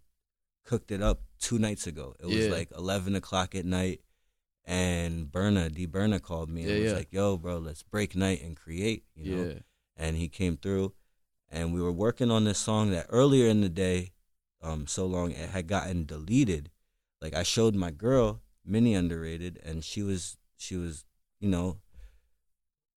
cooked 0.65 0.91
it 0.91 1.03
up 1.03 1.23
two 1.39 1.59
nights 1.59 1.87
ago. 1.87 2.15
It 2.21 2.27
was 2.27 2.47
Yeah. 2.47 2.51
like 2.53 2.71
eleven 2.77 3.15
o'clock 3.15 3.55
at 3.55 3.67
night, 3.67 4.01
and 4.65 5.31
Berna 5.31 5.69
D 5.69 5.85
Berna 5.87 6.19
called 6.21 6.49
me 6.49 6.63
and 6.63 6.71
Yeah, 6.71 6.79
was 6.79 6.93
yeah. 6.93 6.99
like, 6.99 7.13
"Yo, 7.13 7.37
bro, 7.37 7.59
let's 7.59 7.83
break 7.83 8.15
night 8.17 8.43
and 8.43 8.57
create." 8.57 9.05
You 9.15 9.37
know, 9.37 9.45
Yeah, 9.49 9.59
and 9.97 10.17
he 10.17 10.29
came 10.29 10.57
through, 10.57 10.95
and 11.51 11.73
we 11.75 11.81
were 11.81 11.93
working 11.93 12.31
on 12.31 12.45
this 12.45 12.59
song 12.59 12.91
that 12.91 13.07
earlier 13.09 13.47
in 13.49 13.61
the 13.61 13.69
day, 13.69 14.13
um, 14.63 14.87
so 14.87 15.07
long 15.07 15.31
it 15.33 15.51
had 15.51 15.67
gotten 15.67 16.05
deleted. 16.05 16.71
Like 17.21 17.35
I 17.35 17.43
showed 17.43 17.75
my 17.75 17.91
girl, 17.91 18.41
mini 18.65 18.95
underrated, 18.95 19.61
and 19.65 19.83
she 19.85 20.03
was 20.03 20.37
she 20.57 20.77
was 20.77 21.05
you 21.41 21.49
know 21.49 21.79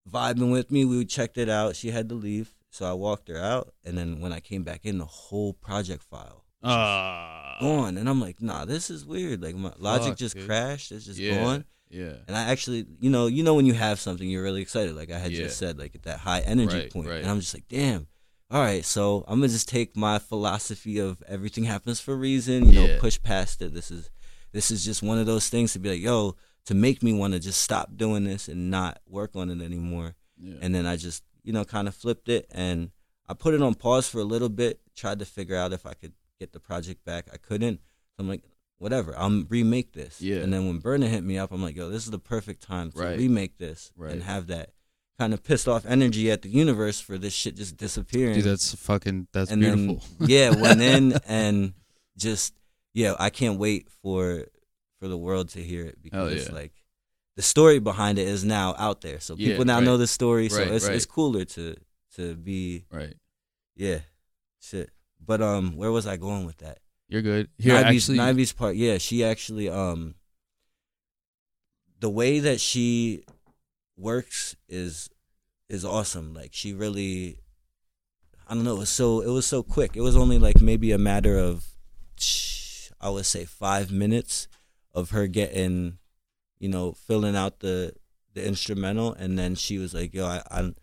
vibing 0.10 0.52
with 0.52 0.72
me. 0.72 0.86
We 0.86 1.06
checked 1.06 1.38
it 1.38 1.50
out. 1.50 1.76
She 1.76 1.92
had 1.92 2.10
to 2.10 2.16
leave, 2.16 2.54
so 2.70 2.86
I 2.90 2.94
walked 2.94 3.28
her 3.30 3.38
out, 3.38 3.74
and 3.86 3.98
then 3.98 4.20
when 4.20 4.34
I 4.34 4.40
came 4.40 4.64
back 4.64 4.86
in, 4.86 4.98
the 4.98 5.06
whole 5.06 5.54
project 5.54 6.04
file 6.04 6.46
Ah, 6.64 7.58
gone, 7.60 7.98
and 7.98 8.08
I'm 8.08 8.22
like, 8.22 8.42
nah, 8.42 8.66
this 8.66 8.90
is 8.90 9.06
weird. 9.06 9.42
Like 9.42 9.56
my 9.56 9.74
logic 9.78 10.10
Fuck, 10.10 10.18
just 10.18 10.36
dude. 10.36 10.46
crashed. 10.48 10.92
It's 10.92 11.06
just 11.06 11.20
yeah, 11.20 11.36
gone. 11.36 11.66
yeah, 11.90 12.14
And 12.28 12.38
I 12.38 12.44
actually, 12.52 12.86
you 13.00 13.10
know, 13.10 13.26
you 13.28 13.44
know 13.44 13.56
when 13.56 13.66
you 13.66 13.74
have 13.74 14.00
something, 14.00 14.30
you're 14.30 14.44
really 14.44 14.62
excited. 14.62 14.96
Like 14.96 15.12
I 15.12 15.18
had 15.20 15.32
Yeah. 15.32 15.44
just 15.46 15.58
said, 15.58 15.80
like 15.80 15.96
at 15.96 16.04
that 16.04 16.20
high 16.20 16.42
energy 16.42 16.78
Right, 16.78 16.92
point. 16.92 17.08
right. 17.10 17.22
and 17.22 17.30
I'm 17.30 17.40
just 17.40 17.54
like, 17.54 17.68
damn. 17.68 18.08
All 18.52 18.62
right, 18.62 18.84
so 18.84 19.24
I'm 19.28 19.40
gonna 19.40 19.48
just 19.48 19.70
take 19.70 19.96
my 19.96 20.20
philosophy 20.20 21.00
of 21.00 21.24
everything 21.28 21.64
happens 21.64 22.02
for 22.02 22.14
a 22.14 22.18
reason. 22.18 22.68
You 22.68 22.74
know, 22.74 22.86
Yeah. 22.86 23.00
push 23.00 23.22
past 23.22 23.62
it. 23.62 23.74
This 23.74 23.90
is, 23.90 24.10
this 24.52 24.72
is 24.72 24.84
just 24.84 25.02
one 25.02 25.18
of 25.18 25.26
those 25.26 25.48
things 25.48 25.72
to 25.74 25.80
be 25.80 25.90
like, 25.90 26.02
yo, 26.02 26.36
to 26.66 26.74
make 26.74 27.02
me 27.02 27.14
want 27.14 27.34
to 27.34 27.40
just 27.40 27.62
stop 27.62 27.96
doing 27.96 28.26
this 28.26 28.50
and 28.50 28.70
not 28.70 29.00
work 29.08 29.36
on 29.36 29.50
it 29.50 29.64
anymore. 29.64 30.16
yeah. 30.38 30.56
And 30.62 30.76
then 30.76 30.86
I 30.86 30.98
just, 30.98 31.24
you 31.44 31.54
know, 31.54 31.64
kind 31.64 31.88
of 31.88 31.96
flipped 31.96 32.28
it 32.28 32.46
and 32.52 32.92
I 33.30 33.34
put 33.36 33.54
it 33.54 33.62
on 33.62 33.74
pause 33.76 34.10
for 34.10 34.20
a 34.20 34.24
little 34.26 34.50
bit. 34.50 34.82
Tried 34.96 35.20
to 35.20 35.26
figure 35.26 35.56
out 35.56 35.72
if 35.72 35.86
I 35.86 35.94
could 35.94 36.14
get 36.40 36.52
the 36.52 36.60
project 36.60 37.06
back. 37.06 37.28
I 37.32 37.38
couldn't. 37.38 37.78
So 37.78 38.16
I'm 38.20 38.28
like, 38.28 38.44
whatever. 38.80 39.18
I'll 39.18 39.46
remake 39.48 39.94
this. 39.94 40.20
Yeah. 40.22 40.38
And 40.38 40.52
then 40.52 40.68
when 40.68 40.80
Berna 40.80 41.08
hit 41.08 41.24
me 41.24 41.38
up, 41.38 41.52
I'm 41.52 41.62
like, 41.62 41.76
yo, 41.78 41.90
this 41.90 42.04
is 42.06 42.12
the 42.12 42.20
perfect 42.20 42.64
time 42.64 42.92
to 42.92 43.00
Right. 43.00 43.18
remake 43.18 43.60
this 43.60 43.92
Right. 43.96 44.12
and 44.12 44.24
have 44.24 44.48
that 44.48 44.72
kind 45.22 45.36
of 45.36 45.44
pissed 45.44 45.68
off 45.68 45.86
energy 45.86 46.32
at 46.32 46.42
the 46.42 46.50
universe 46.50 47.00
for 47.00 47.16
this 47.16 47.32
shit 47.32 47.56
just 47.56 47.78
disappearing. 47.78 48.34
Dude, 48.34 48.46
that's 48.46 48.74
fucking 48.74 49.28
that's 49.32 49.52
and 49.52 49.62
beautiful. 49.62 50.02
then 50.18 50.30
yeah, 50.30 50.50
went 50.50 50.82
in 50.82 51.14
and 51.28 51.74
just 52.18 52.56
yeah, 52.96 53.14
I 53.20 53.30
can't 53.30 53.60
wait 53.60 53.88
for 54.02 54.46
for 55.00 55.08
the 55.08 55.18
world 55.18 55.50
to 55.50 55.62
hear 55.62 55.86
it 55.86 56.02
because 56.02 56.48
yeah. 56.48 56.56
like 56.56 56.74
the 57.36 57.44
story 57.44 57.78
behind 57.78 58.18
it 58.18 58.28
is 58.28 58.44
now 58.44 58.74
out 58.80 59.02
there, 59.02 59.20
so 59.20 59.36
Yeah, 59.38 59.50
people 59.50 59.66
now 59.66 59.76
right. 59.76 59.84
know 59.84 59.98
the 59.98 60.08
story. 60.08 60.50
So 60.50 60.58
Right, 60.58 60.72
it's 60.72 60.88
right. 60.88 60.96
it's 60.96 61.06
cooler 61.06 61.46
to 61.46 61.76
to 62.16 62.36
be 62.36 62.86
right, 62.92 63.14
yeah, 63.76 64.00
shit. 64.60 64.90
But 65.24 65.44
um, 65.44 65.78
where 65.78 65.92
was 65.92 66.08
I 66.08 66.18
going 66.18 66.48
with 66.48 66.58
that? 66.58 66.80
you're 67.10 67.22
good. 67.22 67.50
Here, 67.60 67.76
actually, 67.76 68.18
Nivy's 68.18 68.54
part, 68.54 68.76
yeah, 68.76 68.98
she 68.98 69.24
actually 69.24 69.70
um, 69.70 70.16
the 72.00 72.10
way 72.10 72.40
that 72.40 72.60
she 72.60 73.24
works 74.02 74.56
is 74.68 75.10
is 75.70 75.86
awesome. 75.86 76.34
Like 76.34 76.52
she 76.54 76.74
really, 76.74 77.38
I 78.48 78.54
don't 78.56 78.64
know, 78.64 78.76
it 78.76 78.80
was 78.80 78.90
so 78.90 79.22
it 79.22 79.30
was 79.30 79.46
so 79.46 79.64
quick. 79.64 79.96
It 79.96 80.02
was 80.02 80.18
only 80.18 80.38
like 80.40 80.60
maybe 80.62 80.92
a 80.92 80.98
matter 80.98 81.38
of, 81.38 81.66
I 83.00 83.10
would 83.10 83.26
say 83.26 83.46
five 83.46 83.92
minutes 83.92 84.48
of 84.94 85.12
her 85.12 85.28
getting, 85.28 85.98
you 86.60 86.70
know, 86.70 86.92
filling 86.94 87.36
out 87.36 87.60
the 87.60 87.94
the 88.34 88.46
instrumental, 88.46 89.14
and 89.14 89.38
then 89.38 89.56
she 89.56 89.78
was 89.78 89.94
like, 89.94 90.14
"Yo, 90.14 90.26
I, 90.26 90.42
I'm, 90.50 90.76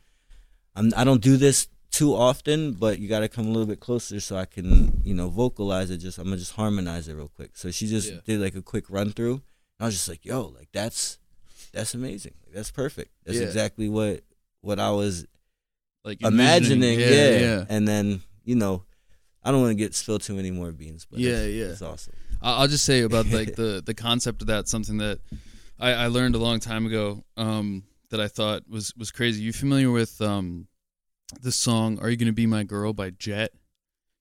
I'm 0.77 0.93
I 0.97 1.05
don't 1.05 1.23
do 1.23 1.37
this 1.37 1.69
too 1.91 2.15
often, 2.15 2.73
but 2.73 2.99
you 2.99 3.09
got 3.09 3.21
to 3.21 3.29
come 3.29 3.47
a 3.47 3.51
little 3.51 3.67
bit 3.67 3.81
closer 3.81 4.21
so 4.21 4.37
I 4.37 4.45
can, 4.45 5.01
you 5.03 5.15
know, 5.15 5.29
vocalize 5.31 5.91
it. 5.91 5.99
Just 5.99 6.19
I'm 6.19 6.25
gonna 6.25 6.37
just 6.37 6.53
harmonize 6.53 7.09
it 7.09 7.15
real 7.15 7.29
quick." 7.35 7.57
So 7.57 7.71
she 7.71 7.87
just 7.87 8.11
Yeah. 8.11 8.21
did 8.25 8.41
like 8.41 8.55
a 8.55 8.63
quick 8.63 8.85
run 8.91 9.13
through. 9.13 9.43
I 9.81 9.87
was 9.87 9.95
just 9.95 10.09
like, 10.09 10.25
"Yo, 10.25 10.47
like 10.59 10.69
that's 10.73 11.19
that's 11.73 11.95
amazing. 11.95 12.35
That's 12.55 12.71
perfect. 12.71 13.11
That's 13.25 13.39
Yeah. 13.39 13.45
exactly 13.45 13.89
what 13.89 14.23
what 14.61 14.79
I 14.79 14.91
was 14.91 15.27
like 16.05 16.23
imagining." 16.23 16.99
yeah, 17.01 17.09
Yeah, 17.11 17.39
yeah. 17.39 17.65
And 17.69 17.87
then 17.87 18.23
you 18.45 18.55
know, 18.57 18.85
I 19.43 19.51
don't 19.51 19.61
want 19.61 19.73
to 19.73 19.75
get 19.85 19.95
spilled 19.95 20.23
too 20.23 20.35
many 20.35 20.51
more 20.51 20.73
beans, 20.73 21.07
but 21.11 21.19
Yeah, 21.21 21.43
it's, 21.43 21.55
yeah. 21.55 21.65
it's 21.73 21.83
awesome. 21.83 22.15
I'll 22.41 22.69
just 22.69 22.85
say 22.85 23.03
about 23.03 23.27
like 23.27 23.55
the 23.63 23.83
the 23.85 23.95
concept 23.95 24.41
of 24.43 24.49
that 24.49 24.69
something 24.69 24.99
that 24.99 25.21
I, 25.79 25.93
I 25.93 26.07
learned 26.09 26.35
a 26.35 26.39
long 26.39 26.61
time 26.61 26.87
ago 26.87 27.25
um, 27.37 27.85
that 28.11 28.21
I 28.21 28.29
thought 28.29 28.69
was 28.69 28.95
was 28.97 29.11
crazy. 29.11 29.43
You 29.43 29.53
familiar 29.53 29.91
with 29.91 30.21
um, 30.21 30.67
the 31.41 31.53
song 31.53 31.99
"Are 32.01 32.09
You 32.11 32.17
Gonna 32.17 32.33
Be 32.33 32.47
My 32.47 32.65
Girl" 32.65 32.93
by 32.93 33.11
Jet? 33.11 33.53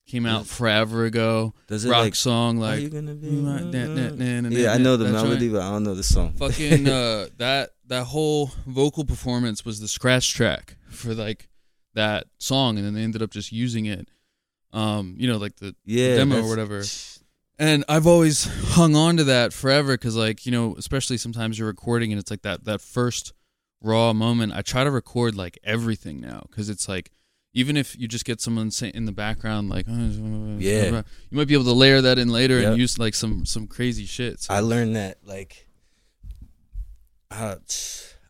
Came 0.07 0.25
out 0.25 0.45
Yes. 0.45 0.57
forever 0.57 1.03
ago. 1.05 1.53
Does 1.67 1.83
it 1.85 1.89
Rock 1.89 1.99
like? 2.05 2.15
song 2.15 2.57
like 2.57 2.81
you 2.81 2.89
gonna 2.89 3.13
be? 3.13 3.27
"You 3.27 3.41
might- 3.41 3.65
na- 3.65 3.87
na- 3.87 4.09
na- 4.15 4.41
na- 4.41 4.49
yeah, 4.49 4.73
I 4.73 4.77
mm, 4.77 4.81
know 4.81 4.95
mm, 4.95 4.99
the 4.99 5.11
melody, 5.11 5.49
but 5.49 5.61
I 5.61 5.69
don't 5.69 5.83
know 5.83 5.95
the 5.95 6.03
song. 6.03 6.33
fucking 6.37 6.87
uh, 6.87 7.27
that 7.37 7.71
that 7.87 8.05
whole 8.05 8.51
vocal 8.65 9.03
performance 9.03 9.65
was 9.65 9.79
the 9.81 9.87
scratch 9.89 10.33
track 10.33 10.77
for 10.89 11.13
like 11.13 11.49
that 11.93 12.27
song, 12.39 12.77
and 12.77 12.85
then 12.85 12.93
they 12.93 13.03
ended 13.03 13.21
up 13.21 13.31
just 13.31 13.51
using 13.51 13.85
it. 13.85 14.07
Um, 14.71 15.15
you 15.17 15.27
know, 15.27 15.37
like 15.37 15.57
the 15.57 15.75
Yeah, 15.85 16.15
demo 16.15 16.41
or 16.41 16.47
whatever. 16.49 16.83
And 17.59 17.83
I've 17.89 18.05
always 18.07 18.45
hung 18.75 18.95
on 18.95 19.17
to 19.17 19.23
that 19.25 19.51
forever 19.51 19.93
because, 19.93 20.15
like, 20.15 20.45
you 20.45 20.51
know, 20.51 20.75
especially 20.77 21.17
sometimes 21.17 21.57
you're 21.57 21.67
recording 21.67 22.11
and 22.13 22.19
it's 22.19 22.29
like 22.31 22.43
that 22.43 22.63
that 22.65 22.79
first 22.81 23.33
raw 23.81 24.13
moment. 24.13 24.53
I 24.53 24.61
try 24.61 24.83
to 24.83 24.91
record 24.91 25.35
like 25.35 25.57
everything 25.63 26.21
now 26.21 26.45
because 26.49 26.69
it's 26.69 26.87
like 26.87 27.11
even 27.57 27.75
if 27.75 27.97
you 27.99 28.07
just 28.07 28.23
get 28.23 28.39
someone 28.39 28.69
say 28.69 28.91
in 28.93 29.05
the 29.05 29.11
background, 29.11 29.67
like, 29.67 29.87
oh, 29.89 30.57
Yeah. 30.59 31.01
you 31.31 31.37
might 31.37 31.47
be 31.47 31.55
able 31.55 31.63
to 31.63 31.71
layer 31.73 32.01
that 32.01 32.19
in 32.19 32.29
later 32.29 32.59
Yep. 32.59 32.67
and 32.69 32.77
use 32.77 32.99
like 32.99 33.15
some 33.15 33.45
some 33.47 33.65
crazy 33.65 34.05
shit. 34.05 34.41
So, 34.41 34.53
I 34.53 34.59
learned 34.59 34.95
that 34.95 35.17
like 35.23 35.67
I, 37.31 37.55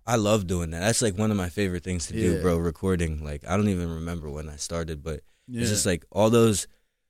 I 0.05 0.15
love 0.15 0.47
doing 0.47 0.71
that. 0.71 0.79
That's 0.79 1.01
like 1.01 1.17
one 1.17 1.29
of 1.29 1.37
my 1.37 1.49
favorite 1.49 1.83
things 1.83 2.07
to 2.07 2.13
do, 2.13 2.35
Yeah. 2.35 2.41
bro. 2.41 2.57
Recording. 2.57 3.21
Like 3.21 3.43
I 3.45 3.57
don't 3.57 3.67
even 3.67 3.89
remember 3.89 4.29
when 4.29 4.47
I 4.47 4.55
started, 4.55 5.03
but 5.03 5.19
yeah. 5.47 5.61
it's 5.61 5.69
just 5.71 5.85
like 5.85 6.05
all 6.09 6.29
those 6.29 6.67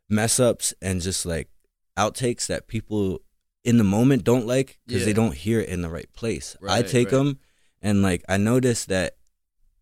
mess 0.10 0.40
ups 0.40 0.74
and 0.82 1.02
just 1.02 1.24
like 1.24 1.50
outtakes 1.98 2.48
that 2.48 2.68
people 2.68 3.22
in 3.64 3.78
the 3.78 3.84
moment 3.84 4.24
don't 4.24 4.48
like 4.48 4.80
because 4.88 5.06
they 5.06 5.14
don't 5.14 5.36
hear 5.36 5.60
it 5.60 5.70
in 5.70 5.82
the 5.84 5.90
right 5.90 6.12
place. 6.14 6.58
I 6.68 6.82
take 6.82 7.12
right. 7.12 7.18
them 7.18 7.40
and 7.82 8.02
like 8.02 8.24
I 8.28 8.38
notice 8.38 8.86
that 8.86 9.18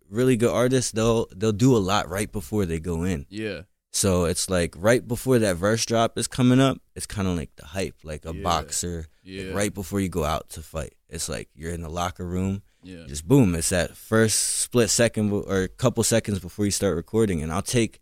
really 0.10 0.38
good 0.38 0.52
artists 0.52 0.92
they'll 0.92 1.28
they'll 1.36 1.52
do 1.52 1.76
a 1.76 1.80
lot 1.80 2.10
right 2.10 2.32
before 2.32 2.66
they 2.66 2.80
go 2.80 3.04
in. 3.04 3.26
yeah, 3.30 3.62
So 3.92 4.26
it's 4.26 4.50
like 4.50 4.74
right 4.78 5.06
before 5.08 5.40
that 5.40 5.56
verse 5.58 5.86
drop 5.86 6.18
is 6.18 6.28
coming 6.28 6.60
up, 6.60 6.78
it's 6.96 7.06
kind 7.06 7.28
of 7.28 7.36
like 7.38 7.56
the 7.56 7.66
hype, 7.66 7.96
like 8.04 8.26
a 8.26 8.34
Yeah. 8.34 8.44
boxer. 8.44 9.08
yeah, 9.24 9.44
Like 9.48 9.56
right 9.56 9.74
before 9.74 10.00
you 10.00 10.10
go 10.10 10.24
out 10.24 10.50
to 10.52 10.62
fight, 10.62 10.94
it's 11.10 11.28
like 11.30 11.50
you're 11.56 11.72
in 11.74 11.82
the 11.82 11.90
locker 11.90 12.26
room. 12.26 12.62
yeah, 12.84 13.06
Just 13.08 13.28
boom, 13.28 13.56
it's 13.56 13.70
that 13.70 13.98
first 13.98 14.38
split 14.62 14.90
second 14.90 15.32
or 15.32 15.64
a 15.64 15.68
couple 15.68 16.04
seconds 16.04 16.40
before 16.40 16.66
you 16.66 16.72
start 16.72 16.96
recording, 16.96 17.42
and 17.42 17.52
I'll 17.52 17.62
take 17.80 18.00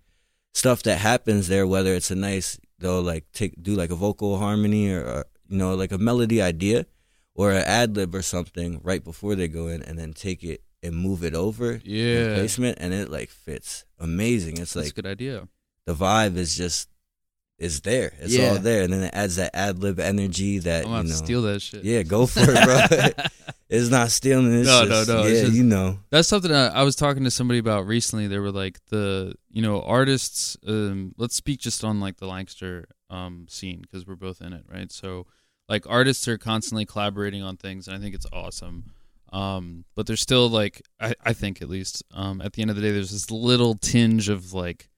stuff 0.53 0.83
that 0.83 0.97
happens 0.99 1.47
there, 1.47 1.65
whether 1.65 1.93
it's 1.93 2.11
a 2.11 2.15
nice 2.15 2.59
they'll 2.79 3.01
like 3.01 3.25
take 3.31 3.53
do 3.63 3.75
like 3.75 3.91
a 3.91 3.95
vocal 3.95 4.37
harmony 4.39 4.89
or, 4.91 5.01
or 5.01 5.25
you 5.47 5.57
know 5.57 5.73
like 5.73 5.93
a 5.93 5.97
melody 5.97 6.41
idea 6.41 6.85
or 7.33 7.51
an 7.51 7.63
ad 7.63 7.95
lib 7.95 8.13
or 8.13 8.21
something 8.21 8.81
right 8.83 9.03
before 9.03 9.35
they 9.35 9.47
go 9.47 9.67
in, 9.67 9.81
and 9.81 9.97
then 9.97 10.11
take 10.13 10.43
it 10.43 10.61
and 10.83 10.95
move 10.95 11.23
it 11.23 11.33
over 11.33 11.79
yeah. 11.83 12.35
placement, 12.35 12.77
and 12.79 12.93
it 12.93 13.09
like 13.09 13.29
fits 13.29 13.85
amazing. 13.99 14.57
It's 14.57 14.75
like 14.75 14.83
That's 14.85 14.91
a 14.91 15.01
good 15.01 15.05
idea. 15.07 15.47
the 15.85 15.95
vibe 15.95 16.35
is 16.37 16.55
just 16.55 16.89
is 17.57 17.81
there. 17.81 18.13
It's 18.19 18.35
Yeah. 18.35 18.49
all 18.49 18.57
there, 18.57 18.83
and 18.83 18.91
then 18.91 19.03
it 19.03 19.13
adds 19.13 19.37
that 19.37 19.55
ad 19.55 19.79
lib 19.79 19.99
energy 19.99 20.59
that 20.59 20.85
I'm 20.85 21.05
you 21.05 21.09
know. 21.11 21.15
steal 21.15 21.41
that 21.43 21.61
shit. 21.61 21.83
Yeah, 21.83 22.03
go 22.03 22.25
for 22.25 22.41
it, 22.41 22.63
bro. 22.65 23.25
it's 23.69 23.89
not 23.89 24.11
stealing. 24.11 24.51
It's 24.53 24.67
No, 24.67 24.81
no, 24.83 24.87
just, 24.89 25.07
no, 25.07 25.23
Yeah, 25.23 25.41
just- 25.43 25.53
you 25.53 25.63
know. 25.63 25.99
That's 26.09 26.27
something 26.27 26.51
I, 26.51 26.67
I 26.67 26.83
was 26.83 26.95
talking 26.95 27.23
to 27.23 27.31
somebody 27.31 27.59
about 27.59 27.87
recently. 27.87 28.27
They 28.27 28.39
were 28.39 28.51
like 28.51 28.79
the 28.89 29.35
you 29.49 29.61
know 29.61 29.81
artists. 29.81 30.57
Um, 30.67 31.13
let's 31.17 31.35
speak 31.35 31.59
just 31.59 31.83
on 31.83 31.99
like 32.01 32.17
the 32.17 32.27
Lancaster 32.27 32.87
um, 33.09 33.45
scene 33.47 33.81
because 33.81 34.05
we're 34.05 34.15
both 34.15 34.41
in 34.41 34.51
it, 34.51 34.65
right? 34.69 34.91
So 34.91 35.27
like 35.69 35.85
artists 35.87 36.27
are 36.27 36.37
constantly 36.37 36.85
collaborating 36.85 37.41
on 37.43 37.55
things, 37.55 37.87
and 37.87 37.95
I 37.95 37.99
think 37.99 38.13
it's 38.15 38.27
awesome. 38.33 38.91
Um, 39.33 39.83
but 39.95 40.05
there's 40.07 40.21
still 40.21 40.47
like 40.49 40.81
I, 40.99 41.15
I 41.23 41.33
think 41.33 41.61
at 41.61 41.67
least 41.69 42.03
um, 42.13 42.39
at 42.41 42.53
the 42.53 42.61
end 42.61 42.69
of 42.69 42.75
the 42.77 42.81
day, 42.83 42.91
there's 42.91 43.11
this 43.11 43.31
little 43.31 43.73
tinge 43.75 44.29
of 44.29 44.53
like 44.53 44.89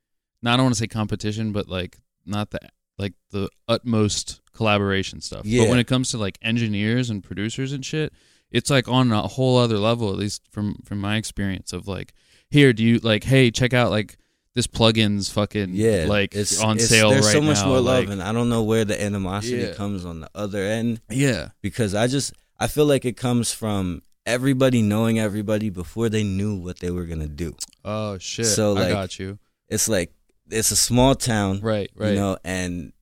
not 0.41 0.53
I 0.53 0.57
don't 0.57 0.65
want 0.65 0.75
to 0.75 0.79
say 0.79 0.87
competition, 0.87 1.51
but 1.53 1.67
like 1.69 1.97
not 2.25 2.51
the 2.51 2.59
like 2.97 3.13
the 3.31 3.49
utmost 3.67 4.41
collaboration 4.53 5.21
stuff. 5.21 5.43
But 5.43 5.69
when 5.69 5.79
it 5.79 5.87
comes 5.87 6.11
to 6.11 6.17
like 6.17 6.37
engineers 6.41 7.09
and 7.09 7.23
producers 7.23 7.71
and 7.71 7.85
shit, 7.85 8.11
it's 8.51 8.69
like 8.69 8.87
on 8.89 9.11
a 9.11 9.21
whole 9.21 9.57
other 9.57 9.77
level, 9.77 10.09
at 10.09 10.17
least 10.17 10.41
from 10.51 10.75
from 10.85 10.99
my 10.99 11.15
experience 11.15 11.71
of 11.71 11.87
like, 11.87 12.13
here, 12.49 12.73
do 12.73 12.83
you 12.83 12.99
like, 12.99 13.23
hey, 13.23 13.51
check 13.51 13.73
out 13.73 13.89
like 13.89 14.17
this 14.53 14.67
plugin's 14.67 15.29
fucking 15.29 15.69
Yeah, 15.73 16.05
like 16.09 16.35
it's 16.35 16.61
on 16.61 16.75
it's- 16.75 16.89
sale 16.89 17.09
There's 17.09 17.25
right 17.25 17.31
so 17.33 17.41
much 17.41 17.57
now. 17.57 17.67
more 17.67 17.79
like, 17.81 18.05
love, 18.07 18.09
and 18.13 18.21
I 18.23 18.31
don't 18.33 18.49
know 18.49 18.63
where 18.63 18.85
the 18.85 19.01
animosity 19.01 19.57
Yeah. 19.63 19.73
comes 19.73 20.05
on 20.05 20.19
the 20.21 20.29
other 20.35 20.63
end 20.63 20.99
yeah, 21.09 21.49
because 21.61 21.93
I 21.95 22.07
just 22.07 22.33
I 22.59 22.67
feel 22.67 22.85
like 22.85 23.03
it 23.05 23.17
comes 23.17 23.51
from 23.53 24.01
everybody 24.25 24.81
knowing 24.81 25.19
everybody 25.19 25.69
before 25.69 26.09
they 26.09 26.23
knew 26.23 26.55
what 26.55 26.79
they 26.79 26.91
were 26.91 27.05
gonna 27.05 27.27
do. 27.27 27.55
oh 27.83 28.17
shit, 28.17 28.45
So, 28.47 28.71
I 28.77 28.81
like, 28.81 28.89
got 28.89 29.19
you. 29.19 29.37
It's 29.69 29.87
like 29.87 30.11
it's 30.49 30.71
a 30.71 30.75
small 30.75 31.15
town, 31.15 31.59
Right, 31.61 31.89
right. 31.95 32.09
you 32.09 32.15
know, 32.15 32.37
and 32.43 32.93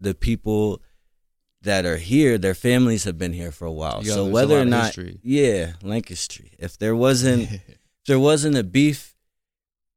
the 0.00 0.14
people 0.14 0.82
that 1.62 1.84
are 1.84 1.96
here, 1.98 2.38
their 2.38 2.54
families 2.54 3.04
have 3.04 3.18
been 3.18 3.32
here 3.34 3.52
for 3.52 3.66
a 3.66 3.72
while. 3.72 4.00
Yeah, 4.02 4.14
so 4.14 4.26
whether 4.26 4.58
or 4.58 4.64
not, 4.64 4.86
history. 4.86 5.18
yeah, 5.22 5.72
Lancaster. 5.82 6.44
If 6.58 6.78
there 6.78 6.96
wasn't 6.96 7.50
if 7.52 8.06
there 8.06 8.18
wasn't 8.20 8.56
a 8.56 8.64
beef 8.64 9.14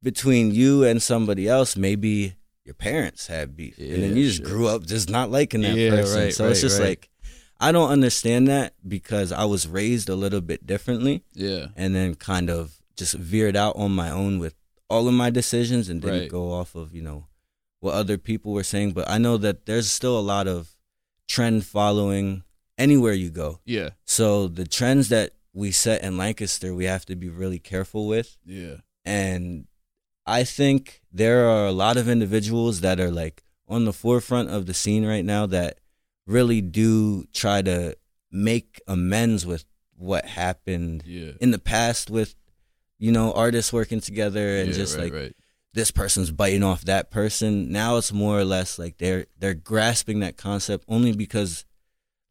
between 0.02 0.52
you 0.54 0.84
and 0.84 1.02
somebody 1.02 1.48
else, 1.48 1.78
maybe 1.78 2.36
your 2.66 2.76
parents 2.76 3.28
had 3.28 3.56
beef, 3.56 3.78
and 3.78 4.04
then 4.04 4.16
you 4.18 4.26
just 4.26 4.38
sure. 4.40 4.46
grew 4.48 4.68
up 4.68 4.86
just 4.86 5.10
not 5.10 5.32
liking 5.32 5.62
that 5.62 5.76
Yeah, 5.76 5.92
person. 5.92 6.20
right, 6.20 6.34
so 6.34 6.48
it's 6.50 6.62
just 6.62 6.80
right. 6.80 6.90
like 6.90 7.10
I 7.68 7.72
don't 7.72 7.90
understand 7.98 8.48
that 8.48 8.74
because 8.96 9.32
I 9.32 9.46
was 9.46 9.68
raised 9.68 10.10
a 10.10 10.16
little 10.24 10.42
bit 10.42 10.66
differently, 10.68 11.24
yeah, 11.34 11.68
and 11.76 11.96
then 11.96 12.16
kind 12.16 12.50
of 12.50 12.80
just 12.96 13.14
veered 13.16 13.56
out 13.56 13.76
on 13.76 13.92
my 13.96 14.10
own 14.12 14.40
with 14.40 14.56
all 14.90 15.08
of 15.08 15.14
my 15.14 15.30
decisions 15.30 15.90
and 15.90 16.02
didn't 16.02 16.20
Right. 16.22 16.30
go 16.30 16.52
off 16.60 16.76
of 16.76 16.94
you 16.94 17.02
know 17.02 17.28
what 17.80 17.94
other 17.96 18.18
people 18.18 18.52
were 18.54 18.64
saying. 18.74 18.92
But 18.94 19.10
I 19.10 19.18
know 19.18 19.38
that 19.38 19.66
there's 19.66 19.90
still 19.92 20.18
a 20.20 20.28
lot 20.36 20.48
of 20.48 20.76
trend 21.28 21.66
following 21.66 22.44
anywhere 22.78 23.14
you 23.14 23.30
go. 23.30 23.60
yeah, 23.66 23.90
So 24.06 24.48
the 24.48 24.66
trends 24.66 25.10
that 25.10 25.32
we 25.54 25.72
set 25.72 26.04
in 26.04 26.18
Lancaster, 26.18 26.74
we 26.74 26.86
have 26.86 27.06
to 27.06 27.16
be 27.16 27.30
really 27.30 27.60
careful 27.60 28.08
with. 28.08 28.38
yeah, 28.46 28.78
And 29.06 29.68
I 30.26 30.44
think 30.44 31.02
there 31.12 31.48
are 31.50 31.66
a 31.68 31.72
lot 31.72 31.98
of 31.98 32.08
individuals 32.10 32.82
that 32.82 33.00
are 33.00 33.12
like 33.12 33.44
on 33.68 33.86
the 33.86 33.94
forefront 33.94 34.50
of 34.50 34.66
the 34.66 34.74
scene 34.74 35.06
right 35.06 35.26
now 35.26 35.46
that 35.48 35.78
really 36.26 36.62
do 36.62 37.26
try 37.34 37.62
to 37.62 37.96
make 38.32 38.82
amends 38.88 39.46
with 39.46 39.66
what 39.96 40.26
happened 40.26 41.04
yeah. 41.06 41.32
in 41.40 41.52
the 41.52 41.60
past 41.60 42.10
with 42.10 42.36
you 42.98 43.12
know 43.12 43.32
artists 43.34 43.72
working 43.74 44.00
together 44.00 44.58
and 44.58 44.70
Yeah, 44.70 44.74
just 44.76 44.98
right, 44.98 45.04
like 45.06 45.14
right. 45.14 45.36
this 45.74 45.92
person's 45.92 46.32
biting 46.32 46.64
off 46.64 46.86
that 46.86 47.12
person. 47.12 47.72
Now 47.72 47.98
it's 47.98 48.12
more 48.12 48.38
or 48.40 48.46
less 48.46 48.80
like 48.80 48.98
they're 48.98 49.26
they're 49.40 49.54
grasping 49.54 50.20
that 50.22 50.38
concept 50.38 50.86
only 50.88 51.14
because 51.14 51.66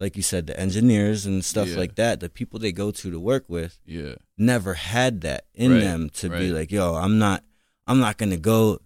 like 0.01 0.17
you 0.17 0.23
said 0.23 0.47
the 0.49 0.59
engineers 0.59 1.27
and 1.27 1.45
stuff 1.45 1.69
Yeah. 1.69 1.77
like 1.77 1.95
that, 1.95 2.19
the 2.21 2.29
people 2.29 2.59
they 2.59 2.73
go 2.73 2.91
to 2.91 3.11
to 3.11 3.21
work 3.21 3.45
with 3.49 3.79
yeah, 3.87 4.15
never 4.37 4.75
had 4.75 5.21
that 5.21 5.45
in 5.55 5.73
Right, 5.73 5.81
them 5.81 6.11
to 6.15 6.29
be 6.31 6.51
like, 6.51 6.73
yo, 6.73 6.95
I'm 6.95 7.19
not 7.19 7.45
I'm 7.87 8.01
not 8.01 8.17
going 8.19 8.31
to 8.31 8.37
go 8.39 8.81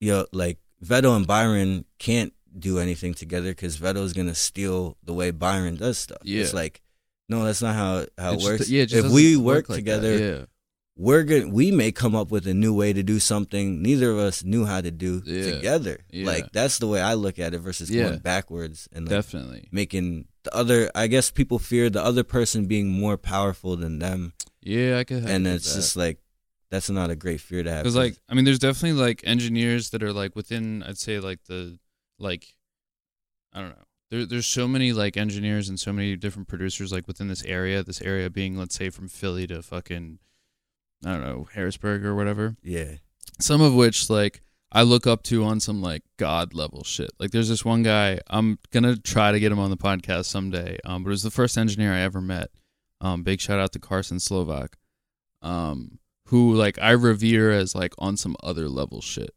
yo 0.00 0.26
like 0.32 0.58
Vedo 0.84 1.16
and 1.16 1.26
Byron 1.26 1.84
can't 1.98 2.32
do 2.58 2.78
anything 2.78 3.14
together 3.14 3.54
cuz 3.54 3.76
Vedo's 3.76 4.12
going 4.12 4.28
to 4.28 4.34
steal 4.34 4.96
the 5.04 5.12
way 5.14 5.30
Byron 5.30 5.76
does 5.76 5.98
stuff. 5.98 6.18
Yeah. 6.24 6.42
It's 6.42 6.54
like 6.54 6.80
no, 7.28 7.44
that's 7.44 7.62
not 7.62 7.74
how 7.74 8.06
how 8.18 8.32
it, 8.32 8.36
just- 8.40 8.44
works. 8.44 8.68
yeah, 8.70 8.82
it 8.82 8.86
just 8.86 9.06
if 9.06 9.12
we 9.12 9.32
doesn't 9.32 9.44
work 9.44 9.68
like 9.68 9.78
together, 9.78 10.18
that. 10.18 10.38
yeah, 10.40 10.44
we're 10.96 11.22
gonna 11.22 11.48
we 11.48 11.70
may 11.70 11.90
come 11.90 12.14
up 12.14 12.30
with 12.30 12.46
a 12.46 12.52
new 12.52 12.74
way 12.74 12.92
to 12.92 13.02
do 13.02 13.18
something 13.18 13.80
neither 13.80 14.10
of 14.10 14.18
us 14.18 14.44
knew 14.44 14.66
how 14.66 14.80
to 14.82 14.90
do 14.90 15.22
Yeah. 15.24 15.54
together. 15.54 16.00
Yeah. 16.10 16.26
Like 16.26 16.52
that's 16.52 16.78
the 16.78 16.86
way 16.86 17.00
I 17.00 17.14
look 17.14 17.38
at 17.38 17.54
it 17.54 17.58
versus 17.60 17.88
Yeah. 17.90 18.08
going 18.08 18.18
backwards 18.18 18.88
and 18.92 19.06
like 19.06 19.10
definitely. 19.16 19.68
making 19.72 20.26
the 20.42 20.54
other 20.54 20.90
I 20.94 21.06
guess 21.06 21.30
people 21.30 21.58
fear 21.58 21.88
the 21.88 22.04
other 22.04 22.24
person 22.24 22.66
being 22.66 22.88
more 22.90 23.16
powerful 23.16 23.76
than 23.76 23.98
them 24.00 24.34
Yeah, 24.60 24.98
I 24.98 25.04
could. 25.04 25.24
and 25.24 25.46
it's 25.46 25.74
just 25.74 25.96
like 25.96 26.18
that's 26.70 26.90
not 26.90 27.10
a 27.10 27.16
great 27.16 27.40
fear 27.40 27.62
to 27.62 27.70
have. 27.70 27.84
because 27.84 27.96
like 27.96 28.16
I 28.28 28.34
mean, 28.34 28.44
there's 28.44 28.58
definitely 28.58 29.00
like 29.00 29.20
engineers 29.24 29.90
that 29.90 30.02
are 30.02 30.12
like 30.12 30.34
within. 30.36 30.82
I'd 30.82 30.98
say 30.98 31.18
like 31.20 31.40
the 31.46 31.78
like 32.22 32.54
I 33.52 33.60
don't 33.60 33.70
know. 33.70 33.84
There, 34.10 34.26
there's 34.26 34.46
so 34.46 34.68
many 34.68 34.92
like 34.92 35.16
engineers 35.16 35.68
and 35.68 35.78
so 35.78 35.92
many 35.92 36.16
different 36.16 36.48
producers 36.48 36.92
like 36.92 37.06
within 37.06 37.28
this 37.28 37.44
area. 37.44 37.82
This 37.82 38.00
area 38.00 38.30
being 38.30 38.56
let's 38.56 38.74
say 38.74 38.90
from 38.90 39.08
Philly 39.08 39.46
to 39.48 39.62
fucking 39.62 40.18
I 41.04 41.12
don't 41.12 41.22
know 41.22 41.48
Harrisburg 41.52 42.04
or 42.04 42.14
whatever. 42.14 42.56
yeah. 42.62 42.94
some 43.40 43.60
of 43.60 43.74
which 43.74 44.08
like 44.08 44.42
I 44.70 44.82
look 44.82 45.06
up 45.06 45.22
to 45.24 45.44
on 45.44 45.60
some 45.60 45.82
like 45.82 46.02
god 46.16 46.54
level 46.54 46.84
shit. 46.84 47.10
Like 47.18 47.30
there's 47.30 47.48
this 47.48 47.64
one 47.64 47.82
guy 47.82 48.20
I'm 48.28 48.58
gonna 48.70 48.96
try 48.96 49.32
to 49.32 49.40
get 49.40 49.52
him 49.52 49.58
on 49.58 49.70
the 49.70 49.76
podcast 49.76 50.26
someday. 50.26 50.78
Um, 50.84 51.02
but 51.02 51.10
it 51.10 51.12
was 51.12 51.22
the 51.22 51.30
first 51.30 51.58
engineer 51.58 51.92
I 51.92 52.00
ever 52.00 52.20
met. 52.20 52.50
Um, 53.00 53.22
big 53.22 53.40
shout 53.40 53.58
out 53.58 53.72
to 53.72 53.78
Carson 53.78 54.20
Slovak. 54.20 54.76
Um, 55.42 55.98
who 56.26 56.54
like 56.54 56.78
I 56.80 56.92
revere 56.92 57.50
as 57.50 57.74
like 57.74 57.94
on 57.98 58.16
some 58.16 58.36
other 58.42 58.68
level 58.68 59.00
shit. 59.00 59.30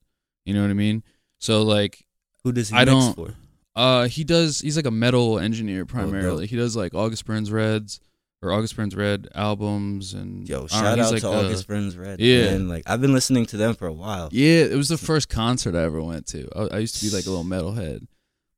You 0.45 0.53
know 0.53 0.61
what 0.61 0.69
I 0.69 0.75
mean? 0.75 1.03
So 1.39 1.63
like 1.63 2.04
Who 2.45 2.53
does 2.53 2.69
he 2.69 2.75
I 2.77 2.85
mix 2.85 2.91
don't- 2.91 3.15
for? 3.15 3.33
uh 3.75 4.07
he 4.07 4.23
does 4.23 4.61
he's 4.61 4.77
like 4.77 4.85
a 4.85 4.91
metal 4.91 5.37
engineer 5.37 5.81
Oh, 5.81 5.85
primarily. 5.85 6.47
he 6.47 6.55
does 6.55 6.77
like 6.77 6.93
August 6.93 7.25
Burns 7.25 7.51
Reds 7.51 7.99
or 8.41 8.53
August 8.53 8.75
Burns 8.77 8.95
Red 8.95 9.27
albums 9.35 10.13
and 10.13 10.47
Yo, 10.47 10.67
shout 10.67 10.97
know, 10.97 11.03
out 11.03 11.11
like 11.11 11.21
to 11.21 11.27
the- 11.27 11.33
August 11.33 11.67
Burns 11.67 11.97
Red. 11.97 12.21
Yeah. 12.21 12.51
man. 12.51 12.69
like 12.69 12.83
I've 12.85 13.01
been 13.01 13.11
listening 13.13 13.45
to 13.47 13.57
them 13.57 13.75
for 13.75 13.85
a 13.87 13.91
while. 13.93 14.29
Yeah, 14.31 14.63
it 14.63 14.75
was 14.77 14.87
the 14.87 14.97
first 14.97 15.27
concert 15.27 15.75
I 15.75 15.83
ever 15.83 16.01
went 16.01 16.25
to. 16.27 16.47
I, 16.55 16.75
I 16.75 16.79
used 16.79 16.95
to 16.99 17.05
be 17.05 17.11
like 17.11 17.25
a 17.25 17.29
little 17.29 17.43
metalhead, 17.43 18.07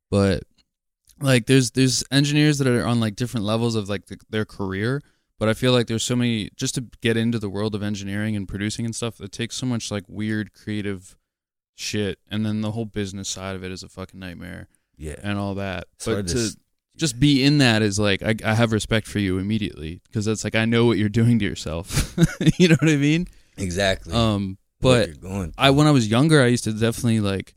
but 0.08 0.44
like 1.20 1.46
there's 1.46 1.72
there's 1.72 2.04
engineers 2.12 2.58
that 2.58 2.68
are 2.68 2.86
on 2.86 3.00
like 3.00 3.16
different 3.16 3.44
levels 3.44 3.74
of 3.74 3.88
like 3.88 4.06
the, 4.06 4.18
their 4.30 4.44
career, 4.44 5.02
but 5.40 5.48
I 5.48 5.54
feel 5.54 5.72
like 5.72 5.88
there's 5.88 6.04
so 6.04 6.14
many 6.14 6.50
just 6.54 6.76
to 6.76 6.84
get 7.00 7.16
into 7.16 7.40
the 7.40 7.48
world 7.50 7.74
of 7.74 7.82
engineering 7.82 8.36
and 8.36 8.46
producing 8.46 8.84
and 8.84 8.94
stuff. 8.94 9.20
It 9.20 9.32
takes 9.32 9.56
so 9.56 9.66
much 9.66 9.90
like 9.90 10.04
weird 10.06 10.52
creative 10.52 11.16
shit, 11.78 12.18
and 12.30 12.44
then 12.44 12.60
the 12.60 12.72
whole 12.72 12.84
business 12.84 13.28
side 13.28 13.54
of 13.56 13.62
it 13.64 13.70
is 13.72 13.82
a 13.82 13.88
fucking 13.88 14.18
nightmare 14.18 14.68
Yeah. 14.96 15.14
and 15.22 15.38
all 15.38 15.54
that. 15.54 15.84
It's 15.94 16.06
but 16.06 16.26
to 16.28 16.38
s- 16.38 16.56
just 16.96 17.20
be 17.20 17.44
in 17.44 17.58
that 17.58 17.80
is 17.82 17.98
like 17.98 18.22
I, 18.22 18.34
I 18.44 18.54
have 18.54 18.72
respect 18.72 19.06
for 19.06 19.20
you 19.20 19.38
immediately 19.38 20.00
because 20.08 20.26
it's 20.26 20.42
like 20.42 20.56
I 20.56 20.64
know 20.64 20.84
what 20.86 20.98
you're 20.98 21.08
doing 21.08 21.38
to 21.38 21.44
yourself. 21.44 22.14
you 22.58 22.68
know 22.68 22.76
what 22.80 22.90
I 22.90 22.96
mean? 22.96 23.26
exactly. 23.56 24.12
Um, 24.14 24.58
but 24.80 25.20
going 25.20 25.54
I 25.56 25.70
when 25.70 25.86
I 25.86 25.90
was 25.92 26.08
younger, 26.08 26.42
I 26.42 26.46
used 26.46 26.64
to 26.64 26.72
definitely 26.72 27.20
like 27.20 27.54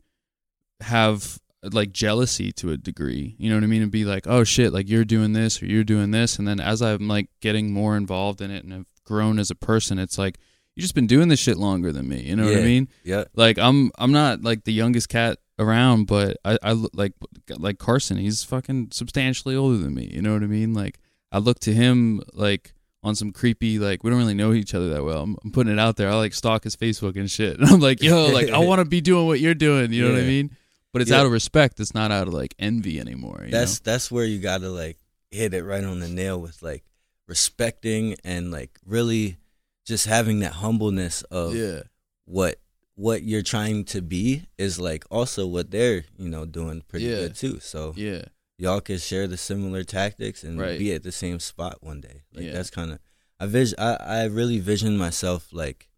have 0.80 1.38
like 1.72 1.92
jealousy 1.92 2.50
to 2.52 2.70
a 2.72 2.76
degree. 2.76 3.36
You 3.38 3.48
know 3.50 3.56
what 3.56 3.64
I 3.64 3.68
mean? 3.68 3.82
And 3.82 3.90
be 3.92 4.04
like, 4.04 4.26
oh 4.26 4.44
shit, 4.44 4.72
like 4.72 4.88
you're 4.88 5.04
doing 5.04 5.32
this 5.32 5.62
or 5.62 5.66
you're 5.66 5.84
doing 5.84 6.10
this. 6.10 6.38
And 6.38 6.46
then 6.46 6.58
as 6.60 6.82
I'm 6.82 7.06
like 7.08 7.28
getting 7.40 7.72
more 7.72 7.96
involved 7.96 8.40
in 8.40 8.50
it 8.50 8.64
and 8.64 8.72
have 8.72 8.86
grown 9.04 9.38
as 9.38 9.50
a 9.50 9.54
person, 9.54 9.98
it's 9.98 10.18
like 10.18 10.38
you 10.74 10.80
just 10.82 10.94
been 10.94 11.06
doing 11.06 11.28
this 11.28 11.40
shit 11.40 11.56
longer 11.56 11.92
than 11.92 12.08
me. 12.08 12.20
You 12.22 12.36
know 12.36 12.44
what 12.46 12.56
I 12.56 12.62
mean? 12.62 12.88
yeah. 13.04 13.24
Like 13.34 13.58
I'm 13.58 13.90
I'm 13.98 14.12
not 14.12 14.42
like 14.42 14.64
the 14.64 14.72
youngest 14.72 15.08
cat 15.08 15.38
around, 15.58 16.06
but 16.06 16.38
I 16.44 16.58
I 16.62 16.72
look 16.72 16.92
like 16.94 17.12
like 17.58 17.78
Carson. 17.78 18.16
He's 18.16 18.42
fucking 18.44 18.88
substantially 18.92 19.54
older 19.54 19.76
than 19.78 19.94
me. 19.94 20.10
You 20.12 20.22
know 20.22 20.32
what 20.32 20.42
I 20.42 20.46
mean? 20.46 20.72
Like 20.74 20.98
I 21.30 21.38
look 21.38 21.58
to 21.60 21.74
him 21.74 22.22
like 22.32 22.74
on 23.04 23.14
some 23.16 23.32
creepy 23.32 23.78
like 23.80 24.04
we 24.04 24.10
don't 24.10 24.18
really 24.18 24.32
know 24.34 24.52
each 24.52 24.74
other 24.74 24.88
that 24.90 25.04
well. 25.04 25.22
I'm, 25.22 25.36
I'm 25.44 25.50
putting 25.52 25.72
it 25.72 25.78
out 25.78 25.96
there. 25.96 26.08
I 26.08 26.14
like 26.14 26.34
stalk 26.34 26.64
his 26.64 26.76
Facebook 26.76 27.16
and 27.16 27.30
shit. 27.30 27.56
And 27.60 27.68
I'm 27.68 27.80
like, 27.80 28.02
yo, 28.02 28.26
like 28.28 28.48
I 28.50 28.58
want 28.64 28.78
to 28.78 28.84
be 28.84 29.00
doing 29.00 29.26
what 29.26 29.40
you're 29.40 29.54
doing. 29.54 29.92
You 29.92 30.06
know 30.06 30.14
what 30.14 30.22
I 30.22 30.26
mean? 30.26 30.56
But 30.92 31.02
it's 31.02 31.10
Yeah. 31.10 31.20
out 31.20 31.26
of 31.26 31.32
respect. 31.32 31.80
It's 31.80 31.94
not 31.94 32.10
out 32.12 32.28
of 32.28 32.34
like 32.34 32.54
envy 32.58 33.00
anymore. 33.00 33.42
You 33.44 33.50
That's 33.50 33.80
that's 33.80 34.10
where 34.10 34.24
you 34.24 34.38
gotta 34.38 34.68
like 34.70 34.98
hit 35.30 35.52
it 35.54 35.64
right 35.64 35.82
on 35.84 36.00
the 36.00 36.08
nail 36.08 36.40
with 36.40 36.62
like 36.62 36.84
respecting 37.28 38.16
and 38.24 38.50
like 38.50 38.78
really 38.86 39.38
just 39.84 40.06
having 40.06 40.40
that 40.40 40.52
humbleness 40.54 41.22
of 41.24 41.54
yeah, 41.56 41.80
what 42.24 42.60
what 42.94 43.22
you're 43.22 43.42
trying 43.42 43.84
to 43.84 44.02
be 44.02 44.44
is 44.58 44.78
like 44.78 45.04
also 45.10 45.46
what 45.46 45.70
they're 45.70 46.04
you 46.18 46.28
know 46.28 46.44
doing 46.44 46.82
pretty 46.88 47.06
Yeah. 47.06 47.16
good 47.16 47.34
too. 47.34 47.58
So 47.60 47.94
yeah, 47.96 48.26
y'all 48.58 48.80
could 48.80 49.00
share 49.00 49.26
the 49.26 49.36
similar 49.36 49.82
tactics 49.84 50.44
and 50.44 50.58
Right. 50.58 50.78
be 50.78 50.92
at 50.92 51.02
the 51.02 51.12
same 51.12 51.40
spot 51.40 51.78
one 51.82 52.00
day. 52.00 52.22
Like 52.32 52.46
Yeah. 52.46 52.52
that's 52.52 52.70
kind 52.70 52.92
of 52.92 52.98
I 53.40 53.46
vis 53.46 53.74
I 53.78 53.94
I 53.96 54.24
really 54.26 54.60
vision 54.60 54.96
myself 54.96 55.48
like 55.52 55.88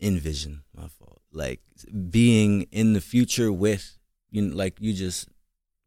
envision 0.00 0.62
my 0.74 0.88
fault 0.88 1.22
like 1.32 1.60
being 2.10 2.62
in 2.70 2.92
the 2.92 3.00
future 3.00 3.50
with 3.50 3.98
you 4.30 4.42
know, 4.42 4.54
like 4.56 4.76
you 4.80 4.92
just 4.92 5.28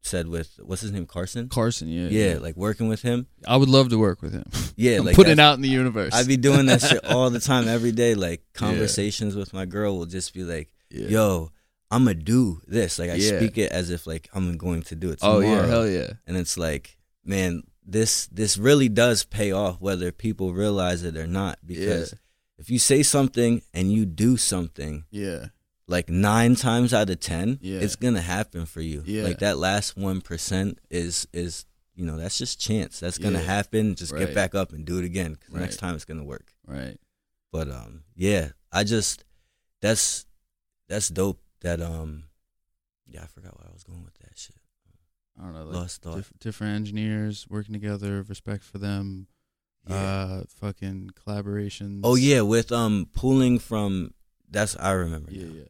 said 0.02 0.28
with 0.28 0.60
what's 0.64 0.82
his 0.82 0.92
name 0.92 1.06
Carson. 1.06 1.50
Carson. 1.50 1.88
Yeah, 1.90 2.08
Yeah, 2.10 2.38
like 2.40 2.56
working 2.56 2.88
with 2.88 3.02
him. 3.02 3.28
I 3.48 3.58
would 3.58 3.70
love 3.70 3.90
to 3.90 3.98
work 3.98 4.22
with 4.22 4.34
him. 4.34 4.46
Yeah, 4.76 5.00
like 5.02 5.16
putting 5.16 5.34
it 5.34 5.40
out 5.40 5.56
in 5.56 5.62
the 5.62 5.68
universe. 5.70 6.14
I'd 6.14 6.28
be 6.28 6.38
doing 6.38 6.68
that 6.68 6.82
shit 6.82 7.04
all 7.12 7.30
the 7.30 7.42
time, 7.42 7.68
every 7.68 7.92
day. 7.92 8.16
Like 8.16 8.44
conversations 8.54 9.36
with 9.36 9.54
my 9.54 9.66
girl 9.66 9.98
will 9.98 10.06
just 10.06 10.34
be 10.34 10.44
like, 10.44 10.74
yeah. 10.90 11.08
"Yo, 11.08 11.52
I'm 11.92 12.06
gonna 12.06 12.16
do 12.16 12.62
this." 12.66 12.98
Like 12.98 13.10
I 13.10 13.16
Yeah. 13.16 13.38
speak 13.40 13.58
it 13.58 13.72
as 13.74 13.90
if 13.90 14.08
like 14.08 14.30
I'm 14.34 14.58
going 14.58 14.84
to 14.84 14.96
do 14.96 15.10
it 15.12 15.20
Tomorrow. 15.20 15.38
oh 15.38 15.42
yeah, 15.42 15.66
hell 15.68 15.88
yeah. 15.88 16.14
and 16.26 16.38
it's 16.38 16.58
like 16.58 16.98
man 17.26 17.64
this 17.86 18.28
this 18.28 18.58
really 18.58 18.88
does 18.88 19.24
pay 19.26 19.52
off 19.52 19.82
whether 19.82 20.12
people 20.14 20.54
realize 20.54 21.04
it 21.04 21.18
or 21.18 21.28
not 21.28 21.60
because 21.66 22.14
if 22.58 22.70
you 22.70 22.80
say 22.80 23.04
something 23.04 23.62
and 23.74 23.92
you 23.92 24.06
do 24.06 24.38
something 24.38 25.04
Yeah, 25.12 25.48
like 25.90 26.08
nine 26.10 26.56
times 26.56 26.94
out 26.94 27.10
of 27.10 27.20
ten 27.20 27.60
Yeah. 27.62 27.80
it's 27.80 27.96
gonna 27.98 28.22
happen 28.22 28.66
for 28.66 28.80
you 28.82 29.04
Yeah. 29.06 29.24
like 29.24 29.40
that 29.40 29.58
last 29.58 29.98
one 29.98 30.22
percent 30.22 30.80
is 30.90 31.28
is 31.34 31.66
you 31.96 32.06
know 32.06 32.18
that's 32.18 32.38
just 32.38 32.62
chance 32.62 33.00
that's 33.00 33.18
gonna 33.18 33.40
Yeah. 33.40 33.46
happen 33.46 33.96
just 33.96 34.14
Right. 34.14 34.26
get 34.28 34.34
back 34.36 34.56
up 34.56 34.72
and 34.72 34.86
do 34.86 35.00
it 35.00 35.06
again 35.06 35.36
'cause 35.36 35.50
next 35.56 35.76
Right. 35.76 35.80
time 35.90 35.96
it's 35.96 36.06
gonna 36.06 36.24
work 36.24 36.54
right. 36.66 36.98
but 37.52 37.70
um 37.70 38.04
yeah 38.16 38.52
i 38.72 38.84
just 38.84 39.26
that's 39.82 40.26
that's 40.88 41.10
dope 41.10 41.42
that 41.62 41.82
um 41.82 42.26
yeah 43.08 43.24
i 43.24 43.28
forgot 43.28 43.58
where 43.60 43.68
i 43.70 43.74
was 43.74 43.84
going 43.84 44.04
with 44.06 44.14
that 44.20 44.38
shit 44.38 44.56
I 45.38 45.44
don't 45.44 45.54
know. 45.54 45.64
Like 45.66 45.76
lost 45.76 46.02
thought 46.02 46.18
diff- 46.18 46.34
different 46.40 46.76
engineers 46.76 47.48
working 47.50 47.72
together, 47.72 48.22
respect 48.24 48.62
for 48.62 48.78
them, 48.78 49.28
yeah. 49.88 49.96
uh, 49.96 50.44
fucking 50.50 51.12
collaborations. 51.16 52.02
Oh 52.04 52.16
yeah, 52.16 52.42
with 52.42 52.74
um 52.74 53.08
pulling 53.14 53.58
from 53.58 54.14
that's 54.52 54.76
I 54.76 54.92
remember. 54.92 55.32
yeah, 55.32 55.46
now. 55.46 55.54
yeah, 55.54 55.64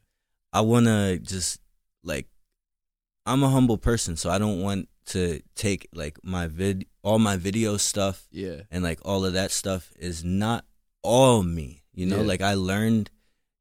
I 0.54 0.62
wanna 0.62 1.18
just 1.20 1.60
like 2.04 2.28
I'm 3.26 3.44
a 3.44 3.50
humble 3.50 3.78
person, 3.78 4.16
so 4.18 4.30
I 4.30 4.40
don't 4.40 4.62
want 4.62 4.90
to 5.08 5.42
take 5.56 5.88
like 5.94 6.18
my 6.24 6.48
vid 6.48 6.86
all 7.04 7.20
my 7.20 7.38
video 7.38 7.78
stuff 7.78 8.28
yeah, 8.32 8.62
and 8.72 8.84
like 8.84 9.00
all 9.04 9.26
of 9.26 9.34
that 9.34 9.52
stuff 9.52 9.92
is 10.00 10.24
not 10.24 10.66
all 11.04 11.44
me. 11.44 11.84
You 11.94 12.06
know, 12.06 12.18
Yeah. 12.22 12.28
like 12.28 12.42
I 12.42 12.54
learned 12.56 13.10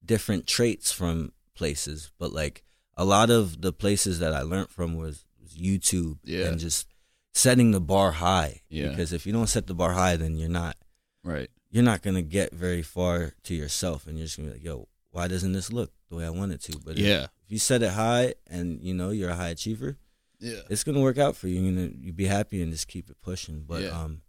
different 0.04 0.46
traits 0.46 0.92
from 0.92 1.32
places, 1.54 2.10
but 2.18 2.32
like 2.32 2.62
a 2.96 3.04
lot 3.04 3.30
of 3.30 3.60
the 3.60 3.72
places 3.72 4.18
that 4.20 4.32
I 4.34 4.42
learned 4.42 4.70
from 4.70 4.96
was, 4.96 5.24
was 5.40 5.52
YouTube 5.56 6.18
Yeah. 6.24 6.46
and 6.46 6.58
just 6.58 6.86
setting 7.34 7.70
the 7.72 7.80
bar 7.80 8.12
high. 8.12 8.62
Yeah. 8.68 8.88
Because 8.88 9.12
if 9.12 9.26
you 9.26 9.32
don't 9.32 9.46
set 9.48 9.66
the 9.66 9.74
bar 9.74 9.92
high, 9.92 10.16
then 10.16 10.36
you're 10.36 10.48
not 10.48 10.76
right. 11.24 11.50
you're 11.70 11.84
not 11.84 12.02
gonna 12.02 12.22
get 12.22 12.52
very 12.52 12.82
far 12.82 13.34
to 13.44 13.54
yourself, 13.54 14.06
and 14.06 14.16
you're 14.18 14.26
just 14.26 14.36
gonna 14.38 14.48
be 14.50 14.54
like, 14.54 14.64
"Yo, 14.64 14.88
why 15.10 15.28
doesn't 15.28 15.52
this 15.52 15.70
look 15.72 15.92
the 16.08 16.16
way 16.16 16.24
I 16.26 16.30
want 16.30 16.52
it 16.52 16.60
to?" 16.62 16.78
But 16.78 16.98
if, 16.98 17.04
Yeah, 17.04 17.24
if 17.44 17.50
you 17.50 17.58
set 17.58 17.82
it 17.82 17.90
high, 17.92 18.34
and 18.46 18.82
you 18.82 18.94
know 18.94 19.10
you're 19.10 19.30
a 19.30 19.36
high 19.36 19.48
achiever, 19.50 19.96
yeah, 20.40 20.60
it's 20.68 20.84
gonna 20.84 21.00
work 21.00 21.18
out 21.18 21.36
for 21.36 21.48
you. 21.48 21.60
You're 21.60 21.72
gonna 21.74 21.90
you 22.00 22.12
be 22.12 22.26
happy 22.26 22.62
and 22.62 22.72
just 22.72 22.88
keep 22.88 23.10
it 23.10 23.16
pushing. 23.22 23.64
But 23.66 23.82
Yeah. 23.82 24.00
um, 24.00 24.22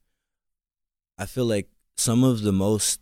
I 1.17 1.25
feel 1.25 1.45
like 1.45 1.69
some 1.97 2.23
of 2.23 2.41
the 2.41 2.51
most 2.53 3.01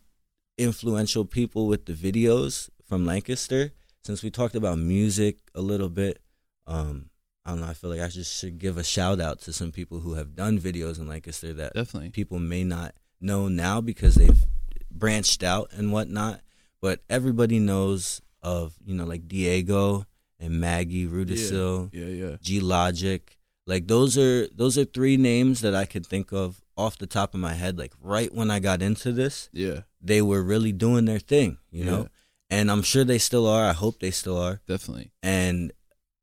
influential 0.56 1.24
people 1.24 1.66
with 1.68 1.86
the 1.86 1.92
videos 1.92 2.68
from 2.84 3.06
Lancaster, 3.06 3.72
since 4.02 4.22
we 4.22 4.30
talked 4.30 4.56
about 4.56 4.78
music 4.78 5.38
a 5.54 5.60
little 5.60 5.88
bit, 5.88 6.20
um, 6.66 7.10
I 7.44 7.50
don't 7.52 7.60
know. 7.60 7.66
I 7.68 7.74
feel 7.74 7.90
like 7.90 8.00
I 8.00 8.08
just 8.08 8.36
should 8.36 8.58
give 8.58 8.76
a 8.76 8.84
shout 8.84 9.20
out 9.20 9.40
to 9.42 9.52
some 9.52 9.70
people 9.72 10.00
who 10.00 10.14
have 10.14 10.34
done 10.34 10.58
videos 10.58 10.98
in 10.98 11.06
Lancaster 11.06 11.52
that 11.54 11.74
definitely. 11.74 12.10
people 12.10 12.38
may 12.38 12.64
not 12.64 12.94
know 13.20 13.48
now 13.48 13.80
because 13.80 14.16
they've 14.16 14.44
branched 14.90 15.42
out 15.42 15.70
and 15.72 15.92
whatnot. 15.92 16.40
But 16.80 17.00
everybody 17.08 17.58
knows 17.58 18.20
of 18.42 18.74
you 18.84 18.94
know 18.94 19.04
like 19.04 19.28
Diego 19.28 20.04
and 20.40 20.60
Maggie 20.60 21.06
Rudisil, 21.06 21.90
Yeah, 21.92 22.06
yeah, 22.06 22.36
G 22.40 22.60
Logic. 22.60 23.36
Like 23.66 23.86
those 23.88 24.16
are 24.16 24.46
those 24.48 24.78
are 24.78 24.84
three 24.84 25.16
names 25.16 25.60
that 25.60 25.74
I 25.74 25.84
could 25.84 26.06
think 26.06 26.32
of 26.32 26.60
off 26.76 26.96
the 26.98 27.06
top 27.06 27.34
of 27.34 27.40
my 27.40 27.54
head. 27.54 27.78
Like 27.78 27.92
right 28.00 28.32
when 28.34 28.50
I 28.50 28.60
got 28.60 28.80
into 28.82 29.12
this, 29.12 29.50
yeah, 29.52 29.80
they 30.00 30.22
were 30.22 30.42
really 30.42 30.72
doing 30.72 31.04
their 31.04 31.18
thing, 31.18 31.58
you 31.70 31.84
Yeah. 31.84 31.90
know. 31.90 32.08
And 32.50 32.70
I'm 32.70 32.80
sure 32.82 33.04
they 33.04 33.18
still 33.18 33.46
are. 33.46 33.66
I 33.68 33.74
hope 33.74 34.00
they 34.00 34.10
still 34.10 34.38
are. 34.38 34.62
definitely. 34.66 35.10
And 35.22 35.70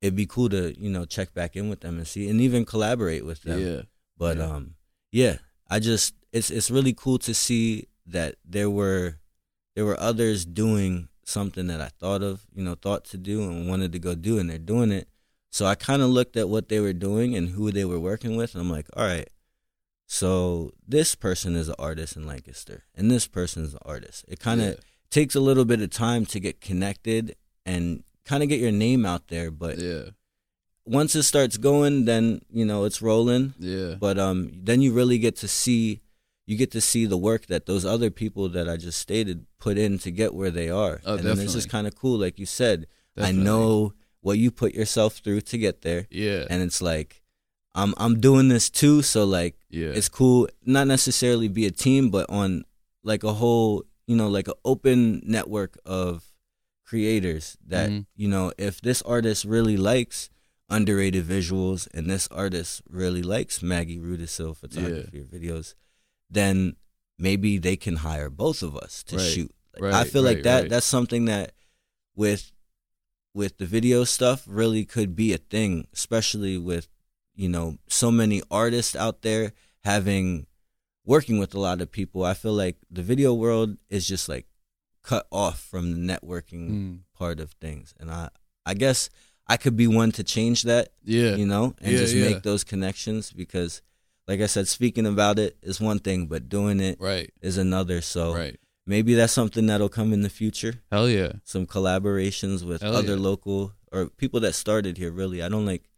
it'd 0.02 0.16
be 0.16 0.26
cool 0.26 0.50
to 0.50 0.74
you 0.80 0.90
know 0.90 1.06
check 1.06 1.34
back 1.34 1.56
in 1.56 1.70
with 1.70 1.82
them 1.82 1.98
and 1.98 2.08
see 2.08 2.28
and 2.30 2.42
even 2.42 2.66
collaborate 2.66 3.26
with 3.26 3.44
them. 3.44 3.60
Yeah, 3.62 3.82
But 4.18 4.38
Yeah. 4.38 4.46
um 4.56 4.76
yeah, 5.12 5.38
I 5.70 5.80
just 5.80 6.16
it's 6.32 6.50
it's 6.50 6.72
really 6.72 6.94
cool 6.94 7.20
to 7.20 7.34
see 7.34 7.88
that 8.08 8.36
there 8.44 8.70
were 8.72 9.20
there 9.76 9.86
were 9.86 10.00
others 10.00 10.46
doing 10.46 11.10
something 11.26 11.68
that 11.68 11.82
I 11.82 11.90
thought 12.00 12.22
of, 12.24 12.46
you 12.56 12.64
know, 12.64 12.76
thought 12.76 13.04
to 13.06 13.18
do 13.18 13.44
and 13.44 13.68
wanted 13.68 13.92
to 13.92 14.00
go 14.00 14.16
do 14.16 14.38
and 14.40 14.50
they're 14.50 14.58
doing 14.58 14.92
it. 14.92 15.10
So 15.52 15.66
I 15.66 15.76
kind 15.76 16.02
of 16.02 16.10
looked 16.10 16.38
at 16.38 16.50
what 16.50 16.70
they 16.70 16.80
were 16.80 16.94
doing 16.94 17.36
and 17.36 17.50
who 17.50 17.72
they 17.72 17.84
were 17.86 18.00
working 18.00 18.36
with 18.38 18.54
and 18.54 18.62
I'm 18.62 18.70
like, 18.70 18.88
"All 18.96 19.06
right. 19.06 19.28
So 20.08 20.72
this 20.88 21.16
person 21.16 21.56
is 21.56 21.68
an 21.68 21.76
artist 21.80 22.16
in 22.16 22.26
Lancaster 22.28 22.84
and 22.96 23.10
this 23.10 23.28
person 23.28 23.64
is 23.64 23.74
an 23.74 23.80
artist." 23.86 24.26
It 24.28 24.40
kind 24.40 24.62
of 24.62 24.68
Yeah. 24.70 24.80
takes 25.10 25.36
a 25.36 25.40
little 25.40 25.66
bit 25.66 25.82
of 25.82 25.90
time 25.90 26.26
to 26.28 26.40
get 26.40 26.62
connected 26.62 27.36
and 27.66 28.04
kind 28.24 28.44
of 28.44 28.50
get 28.50 28.60
your 28.60 28.72
name 28.72 29.06
out 29.06 29.28
there, 29.30 29.50
but 29.50 29.78
yeah, 29.80 30.10
once 30.86 31.16
it 31.16 31.24
starts 31.24 31.58
going, 31.58 32.06
then, 32.06 32.42
you 32.52 32.66
know, 32.66 32.84
it's 32.86 33.02
rolling 33.02 33.54
yeah, 33.60 33.96
but 33.96 34.20
um 34.20 34.52
then 34.64 34.82
you 34.82 34.94
really 34.94 35.18
get 35.18 35.36
to 35.38 35.48
see 35.48 36.02
you 36.46 36.56
get 36.58 36.72
to 36.72 36.82
see 36.82 37.06
the 37.06 37.18
work 37.18 37.48
that 37.48 37.66
those 37.66 37.86
other 37.86 38.10
people 38.12 38.50
that 38.50 38.70
I 38.70 38.78
just 38.78 39.00
stated 39.00 39.46
put 39.60 39.78
in 39.78 39.98
to 40.00 40.12
get 40.12 40.34
where 40.34 40.52
they 40.52 40.70
are. 40.70 41.02
Oh, 41.06 41.16
and 41.16 41.26
then 41.26 41.34
it's 41.40 41.54
just 41.54 41.68
definitely. 41.68 41.70
kind 41.72 41.88
of 41.88 41.96
cool 41.96 42.18
like 42.20 42.38
you 42.40 42.46
said. 42.46 42.88
definitely. 43.16 43.42
I 43.42 43.44
know 43.44 43.94
what 44.22 44.38
you 44.38 44.52
put 44.52 44.74
yourself 44.74 45.18
through 45.18 45.42
to 45.42 45.58
get 45.58 45.82
there 45.82 46.08
Yeah, 46.10 46.46
and 46.50 46.62
it's 46.64 46.82
like 46.82 47.22
I'm 47.74 47.94
I'm 47.98 48.20
doing 48.20 48.48
this 48.48 48.70
too 48.70 49.02
so 49.02 49.24
like 49.26 49.56
yeah, 49.70 49.90
it's 49.90 50.10
cool 50.10 50.48
not 50.66 50.88
necessarily 50.88 51.48
be 51.48 51.66
a 51.66 51.72
team 51.72 52.10
but 52.10 52.30
on 52.30 52.64
like 53.04 53.24
a 53.24 53.34
whole, 53.34 53.84
you 54.08 54.16
know, 54.16 54.30
like 54.30 54.48
an 54.48 54.56
open 54.64 55.22
network 55.26 55.78
of 55.86 56.24
creators 56.86 57.58
that 57.66 57.90
Mhm. 57.90 58.06
you 58.16 58.28
know 58.28 58.52
if 58.58 58.80
this 58.82 59.02
artist 59.04 59.44
really 59.46 59.78
likes 59.78 60.30
underrated 60.70 61.26
visuals 61.26 61.88
and 61.94 62.10
this 62.10 62.28
artist 62.30 62.82
really 62.90 63.22
likes 63.22 63.62
Maggie 63.62 64.00
Rudisil 64.00 64.56
photography 64.58 65.20
or 65.20 65.24
videos, 65.26 65.74
then 66.36 66.76
maybe 67.18 67.58
they 67.58 67.76
can 67.78 67.96
hire 68.08 68.30
both 68.30 68.62
of 68.62 68.76
us 68.78 69.04
to 69.10 69.16
Right. 69.18 69.32
shoot. 69.34 69.52
Like, 69.74 69.84
Right, 69.84 69.94
I 69.94 70.04
feel 70.12 70.22
like 70.30 70.44
that 70.44 70.62
right. 70.62 70.70
that's 70.70 70.86
something 70.98 71.26
that 71.26 71.54
with 72.16 72.52
with 73.34 73.58
the 73.58 73.66
video 73.66 74.04
stuff 74.06 74.46
really 74.48 74.86
could 74.86 75.16
be 75.16 75.34
a 75.34 75.38
thing, 75.38 75.88
especially 75.94 76.58
with 76.58 76.88
you 77.36 77.50
know 77.50 77.78
so 77.88 78.12
many 78.12 78.42
artists 78.50 78.96
out 78.96 79.22
there 79.22 79.52
having 79.84 80.48
working 81.06 81.38
with 81.40 81.54
a 81.54 81.60
lot 81.60 81.82
of 81.82 81.92
people. 81.92 82.24
I 82.24 82.34
feel 82.34 82.54
like 82.54 82.78
the 82.90 83.04
video 83.04 83.34
world 83.34 83.78
is 83.90 84.08
just 84.08 84.30
like 84.30 84.48
cut 85.04 85.28
off 85.32 85.60
from 85.62 85.92
the 85.94 86.00
networking 86.14 86.70
Mm. 86.72 87.00
part 87.14 87.40
of 87.40 87.52
things, 87.62 87.94
and 88.00 88.10
I 88.12 88.30
I 88.66 88.74
guess 88.74 89.10
I 89.48 89.58
could 89.58 89.76
be 89.78 89.86
one 89.88 90.12
to 90.14 90.24
change 90.24 90.64
that, 90.64 90.94
Yeah. 91.04 91.36
you 91.36 91.46
know, 91.46 91.76
and 91.82 91.92
Yeah, 91.94 92.00
just 92.00 92.16
yeah. 92.16 92.26
make 92.30 92.42
those 92.44 92.64
connections 92.64 93.32
because, 93.32 93.82
like 94.28 94.42
I 94.42 94.48
said, 94.48 94.68
speaking 94.68 95.06
about 95.06 95.38
it 95.40 95.58
is 95.62 95.80
one 95.80 96.00
thing, 96.00 96.28
but 96.28 96.50
doing 96.50 96.80
it 96.80 97.00
Right. 97.00 97.32
is 97.42 97.58
another. 97.58 98.02
So 98.02 98.34
Right. 98.34 98.60
maybe 98.86 99.14
that's 99.14 99.34
something 99.34 99.68
that'll 99.68 99.90
come 99.90 100.14
in 100.14 100.22
the 100.22 100.30
future. 100.30 100.82
Hell 100.92 101.10
yeah. 101.10 101.34
Some 101.44 101.66
collaborations 101.68 102.64
with 102.64 102.82
Hell 102.82 102.96
other 102.96 103.16
yeah. 103.16 103.22
local 103.22 103.74
or 103.92 104.10
people 104.10 104.40
that 104.42 104.54
started 104.54 104.98
here. 104.98 105.12
Really, 105.12 105.42
I 105.42 105.50
don't 105.50 105.66
like 105.66 105.90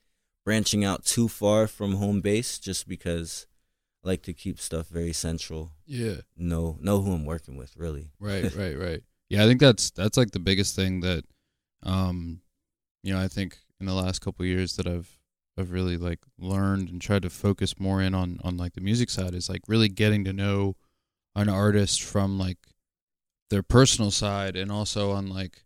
branching 0.45 0.83
out 0.85 1.03
too 1.05 1.27
far 1.27 1.67
from 1.67 1.95
home 1.95 2.21
base 2.21 2.59
just 2.59 2.87
because 2.87 3.47
I 4.03 4.09
like 4.09 4.21
to 4.23 4.33
keep 4.33 4.59
stuff 4.59 4.87
very 4.87 5.13
central. 5.13 5.73
Yeah. 5.85 6.21
Know 6.35 6.77
know 6.81 7.01
who 7.01 7.13
I'm 7.13 7.25
working 7.25 7.57
with. 7.57 7.75
Really. 7.75 8.11
Right, 8.19 8.53
right, 8.55 8.77
right. 8.77 9.03
Yeah, 9.29 9.43
I 9.43 9.47
think 9.47 9.59
that's 9.59 9.89
that's 9.91 10.17
like 10.17 10.31
the 10.31 10.39
biggest 10.39 10.75
thing 10.75 11.01
that 11.01 11.23
um 11.83 12.41
you 13.03 13.13
know, 13.13 13.19
I 13.21 13.27
think 13.27 13.57
in 13.79 13.85
the 13.85 13.93
last 13.93 14.19
couple 14.19 14.43
of 14.43 14.47
years 14.49 14.75
that 14.75 14.87
I've 14.87 15.16
I've 15.57 15.71
really 15.71 15.97
like 15.97 16.19
learned 16.37 16.89
and 16.89 17.01
tried 17.01 17.23
to 17.23 17.29
focus 17.29 17.79
more 17.79 18.01
in 18.01 18.13
on 18.13 18.39
on 18.43 18.57
like 18.57 18.73
the 18.73 18.81
music 18.81 19.09
side 19.09 19.33
is 19.33 19.49
like 19.49 19.61
really 19.67 19.89
getting 19.89 20.23
to 20.25 20.33
know 20.33 20.75
an 21.35 21.49
artist 21.49 22.01
from 22.03 22.37
like 22.39 22.57
their 23.49 23.63
personal 23.63 24.11
side 24.11 24.55
and 24.55 24.71
also 24.71 25.11
on 25.11 25.27
like 25.29 25.63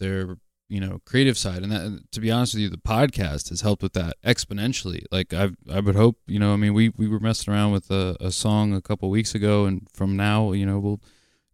their 0.00 0.36
you 0.68 0.80
know 0.80 1.00
creative 1.04 1.36
side. 1.38 1.62
And 1.62 1.72
that 1.72 2.12
to 2.12 2.20
be 2.20 2.30
honest 2.30 2.54
with 2.54 2.62
you 2.62 2.68
the 2.70 2.76
podcast 2.76 3.48
has 3.50 3.60
helped 3.62 3.82
with 3.82 3.92
that 3.94 4.16
exponentially. 4.24 5.04
Like 5.10 5.32
i 5.34 5.50
i 5.70 5.80
would 5.80 5.96
hope 5.96 6.18
you 6.26 6.38
know 6.38 6.52
i 6.52 6.56
mean 6.56 6.74
we 6.74 6.90
we 6.90 7.08
were 7.08 7.20
messing 7.20 7.52
around 7.52 7.72
with 7.72 7.90
a, 7.90 8.16
a 8.20 8.30
song 8.30 8.74
a 8.74 8.80
couple 8.82 9.08
weeks 9.10 9.34
ago 9.34 9.64
and 9.66 9.86
from 9.92 10.16
now 10.16 10.52
you 10.52 10.66
know 10.66 10.78
we'll 10.78 11.00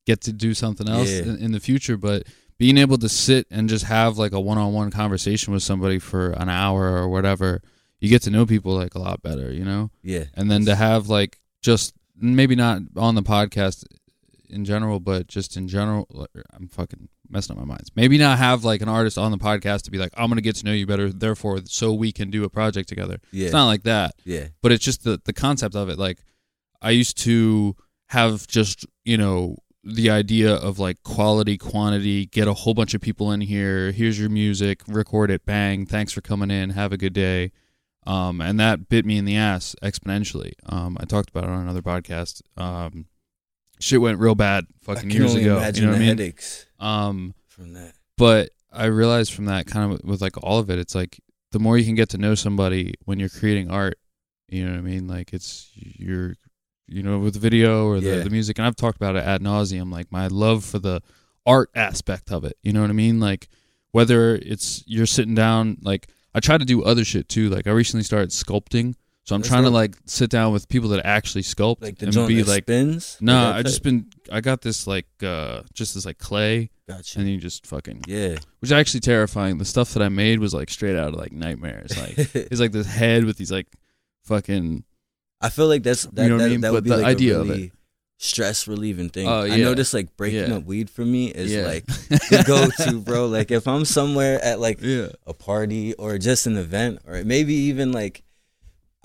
get 0.07 0.21
to 0.23 0.33
do 0.33 0.55
something 0.55 0.89
else 0.89 1.11
Yeah. 1.11 1.23
in, 1.25 1.37
in 1.39 1.53
the 1.53 1.61
future. 1.61 1.97
But 1.99 2.27
being 2.59 2.79
able 2.79 2.97
to 2.99 3.09
sit 3.09 3.47
and 3.51 3.69
just 3.69 3.85
have 3.85 4.19
like 4.19 4.33
a 4.33 4.41
one-on-one 4.41 4.91
conversation 4.91 5.53
with 5.53 5.63
somebody 5.63 5.99
for 5.99 6.31
an 6.31 6.49
hour 6.49 6.97
or 6.97 7.09
whatever 7.09 7.61
you 8.01 8.09
get 8.09 8.23
to 8.23 8.31
know 8.31 8.47
people 8.47 8.75
like 8.75 8.95
a 8.95 8.99
lot 8.99 9.23
better 9.23 9.53
you 9.53 9.65
know 9.65 9.91
Yeah. 10.03 10.25
and 10.35 10.51
then 10.51 10.65
to 10.67 10.75
have 10.75 11.09
like 11.09 11.41
just 11.63 11.95
maybe 12.17 12.55
not 12.57 12.83
on 12.97 13.15
the 13.15 13.23
podcast 13.23 13.85
in 14.51 14.65
general, 14.65 14.99
but 14.99 15.27
just 15.27 15.57
in 15.57 15.69
general, 15.69 16.09
I'm 16.55 16.69
fucking 16.69 17.09
messing 17.29 17.55
up 17.55 17.61
my 17.61 17.67
minds. 17.67 17.91
Maybe 17.95 18.17
not 18.17 18.39
have 18.39 18.65
like 18.65 18.81
an 18.81 18.89
artist 18.89 19.19
on 19.19 19.31
the 19.31 19.37
podcast 19.39 19.83
to 19.83 19.91
be 19.91 19.99
like, 19.99 20.13
I'm 20.17 20.29
gonna 20.31 20.41
get 20.41 20.57
to 20.57 20.65
know 20.65 20.73
you 20.73 20.87
better, 20.87 21.13
therefore, 21.13 21.61
so 21.67 21.93
we 21.93 22.13
can 22.13 22.31
do 22.31 22.45
a 22.45 22.49
project 22.49 22.89
together. 22.89 23.19
Yeah. 23.31 23.45
It's 23.47 23.53
not 23.53 23.67
like 23.67 23.83
that, 23.83 24.15
yeah. 24.25 24.49
but 24.63 24.73
it's 24.73 24.85
just 24.85 25.05
the 25.05 25.21
the 25.25 25.33
concept 25.35 25.75
of 25.75 25.89
it. 25.91 25.99
Like, 25.99 26.19
I 26.81 26.91
used 26.91 27.19
to 27.25 27.77
have 28.07 28.47
just 28.47 28.87
you 29.05 29.19
know 29.19 29.57
the 29.85 30.09
idea 30.11 30.55
of 30.55 30.79
like 30.79 31.03
quality, 31.03 31.59
quantity, 31.59 32.27
get 32.27 32.49
a 32.49 32.55
whole 32.55 32.75
bunch 32.75 32.95
of 32.95 33.01
people 33.01 33.31
in 33.33 33.43
here. 33.43 33.93
Here's 33.93 34.19
your 34.19 34.31
music, 34.31 34.81
record 34.89 35.31
it, 35.31 35.45
bang. 35.45 35.85
Thanks 35.87 36.13
for 36.13 36.21
coming 36.23 36.51
in. 36.51 36.71
Have 36.71 36.93
a 36.93 36.97
good 36.97 37.13
day. 37.13 37.53
Um, 38.07 38.41
and 38.41 38.59
that 38.59 38.89
bit 38.89 39.05
me 39.05 39.19
in 39.19 39.25
the 39.27 39.37
ass 39.37 39.77
exponentially. 39.83 40.53
Um, 40.67 40.97
I 41.01 41.05
talked 41.05 41.29
about 41.31 41.45
it 41.45 41.51
on 41.51 41.61
another 41.63 41.83
podcast. 41.83 42.41
Um, 42.57 43.07
shit 43.81 44.01
went 44.01 44.19
real 44.19 44.35
bad 44.35 44.67
fucking 44.83 45.11
years 45.11 45.35
ago. 45.35 45.61
You 45.75 45.83
know 45.83 45.89
what 45.89 45.97
I 45.97 45.99
mean? 45.99 46.09
headaches 46.09 46.67
Um, 46.81 47.35
from 47.49 47.75
that. 47.75 47.93
but 48.17 48.51
I 48.73 48.87
realized 48.87 49.33
from 49.35 49.47
that 49.47 49.67
kind 49.67 49.93
of 49.93 50.05
with 50.05 50.21
like 50.23 50.43
all 50.43 50.59
of 50.59 50.71
it, 50.71 50.79
it's 50.79 50.95
like 50.95 51.21
the 51.53 51.59
more 51.59 51.77
you 51.79 51.85
can 51.85 51.95
get 51.95 52.09
to 52.11 52.19
know 52.19 52.35
somebody 52.35 52.95
when 53.05 53.19
you're 53.19 53.29
creating 53.29 53.71
art, 53.71 53.99
you 54.49 54.65
know 54.65 54.73
what 54.73 54.79
I 54.79 54.83
mean? 54.83 55.07
Like 55.07 55.33
it's 55.33 55.71
you're, 55.75 56.35
you 56.87 57.03
know, 57.03 57.19
with 57.19 57.37
video 57.37 57.87
or 57.87 58.01
the, 58.01 58.17
Yeah. 58.17 58.23
the 58.25 58.31
music, 58.31 58.59
and 58.59 58.67
I've 58.67 58.77
talked 58.77 58.97
about 58.97 59.17
it 59.17 59.25
ad 59.25 59.43
nauseum, 59.43 59.93
like 59.93 60.11
my 60.11 60.27
love 60.29 60.65
for 60.65 60.79
the 60.79 61.03
art 61.47 61.71
aspect 61.75 62.31
of 62.31 62.45
it. 62.45 62.57
You 62.63 62.73
know 62.73 62.81
what 62.81 62.91
I 62.91 62.95
mean? 62.95 63.21
Like 63.21 63.49
whether 63.93 64.37
it's 64.37 64.83
you're 64.87 65.07
sitting 65.07 65.35
down, 65.35 65.79
like 65.83 66.09
I 66.39 66.41
try 66.41 66.57
to 66.57 66.65
do 66.65 66.83
other 66.85 67.05
shit 67.05 67.29
too. 67.29 67.51
Like 67.51 67.67
I 67.67 67.71
recently 67.73 68.05
started 68.05 68.31
sculpting, 68.31 68.95
so 69.25 69.35
I'm 69.35 69.41
That's 69.43 69.49
trying 69.51 69.65
to 69.65 69.71
like 69.71 69.97
sit 70.07 70.31
down 70.31 70.53
with 70.53 70.69
people 70.69 70.89
that 70.91 71.05
actually 71.05 71.43
sculpt 71.43 71.83
Like 71.83 72.01
and 72.01 72.13
be 72.29 72.45
like. 72.45 72.65
spins. 72.65 73.19
No, 73.21 73.35
Like 73.35 73.55
I 73.57 73.63
just 73.65 73.83
been 73.83 74.07
I 74.31 74.41
got 74.41 74.63
this 74.63 74.87
like 74.87 75.07
uh 75.23 75.63
just 75.75 75.95
this 75.95 76.07
like 76.07 76.19
clay 76.19 76.71
Gotcha. 76.89 77.19
and 77.19 77.29
you 77.29 77.39
just 77.39 77.67
fucking 77.67 78.05
yeah. 78.07 78.37
which 78.61 78.71
is 78.71 78.73
actually 78.73 79.01
terrifying. 79.01 79.59
The 79.59 79.65
stuff 79.65 79.95
that 79.95 80.03
I 80.03 80.09
made 80.09 80.39
was 80.39 80.55
like 80.55 80.71
straight 80.71 80.97
out 80.97 81.09
of 81.09 81.15
like 81.17 81.33
nightmares. 81.33 81.97
Like 81.99 82.17
it's 82.35 82.61
like 82.61 82.73
this 82.73 82.87
head 82.87 83.25
with 83.25 83.37
these 83.37 83.51
like 83.53 83.67
fucking 84.25 84.85
I 85.41 85.51
feel 85.51 85.67
like 85.69 85.83
that's 85.83 86.05
that, 86.05 86.29
know 86.29 86.37
what 86.37 86.45
I 86.45 86.49
mean? 86.49 86.61
that 86.63 86.73
But 86.73 86.85
be 86.85 86.91
the 86.91 86.97
like 86.99 87.07
idea 87.07 87.37
a 87.37 87.41
of 87.41 87.49
really 87.49 87.73
stress 88.21 88.67
relieving 88.69 89.09
thing. 89.09 89.27
Oh, 89.29 89.43
I 89.43 89.47
yeah. 89.47 89.65
notice 89.65 89.95
like 89.95 90.17
breaking 90.17 90.51
Yeah. 90.51 90.57
up 90.57 90.65
weed 90.65 90.91
for 90.91 91.05
me 91.05 91.29
is 91.29 91.53
Yeah. 91.53 91.67
like 91.67 91.87
the 91.87 92.43
go 92.47 92.67
to, 92.85 93.01
bro. 93.01 93.27
Like 93.27 93.51
if 93.51 93.67
I'm 93.67 93.85
somewhere 93.85 94.43
at 94.45 94.59
like 94.61 94.83
a 94.83 95.35
party 95.39 95.95
or 95.95 96.19
just 96.19 96.47
an 96.47 96.57
event 96.59 96.99
or 97.07 97.23
maybe 97.25 97.55
even 97.55 97.93
like 97.93 98.23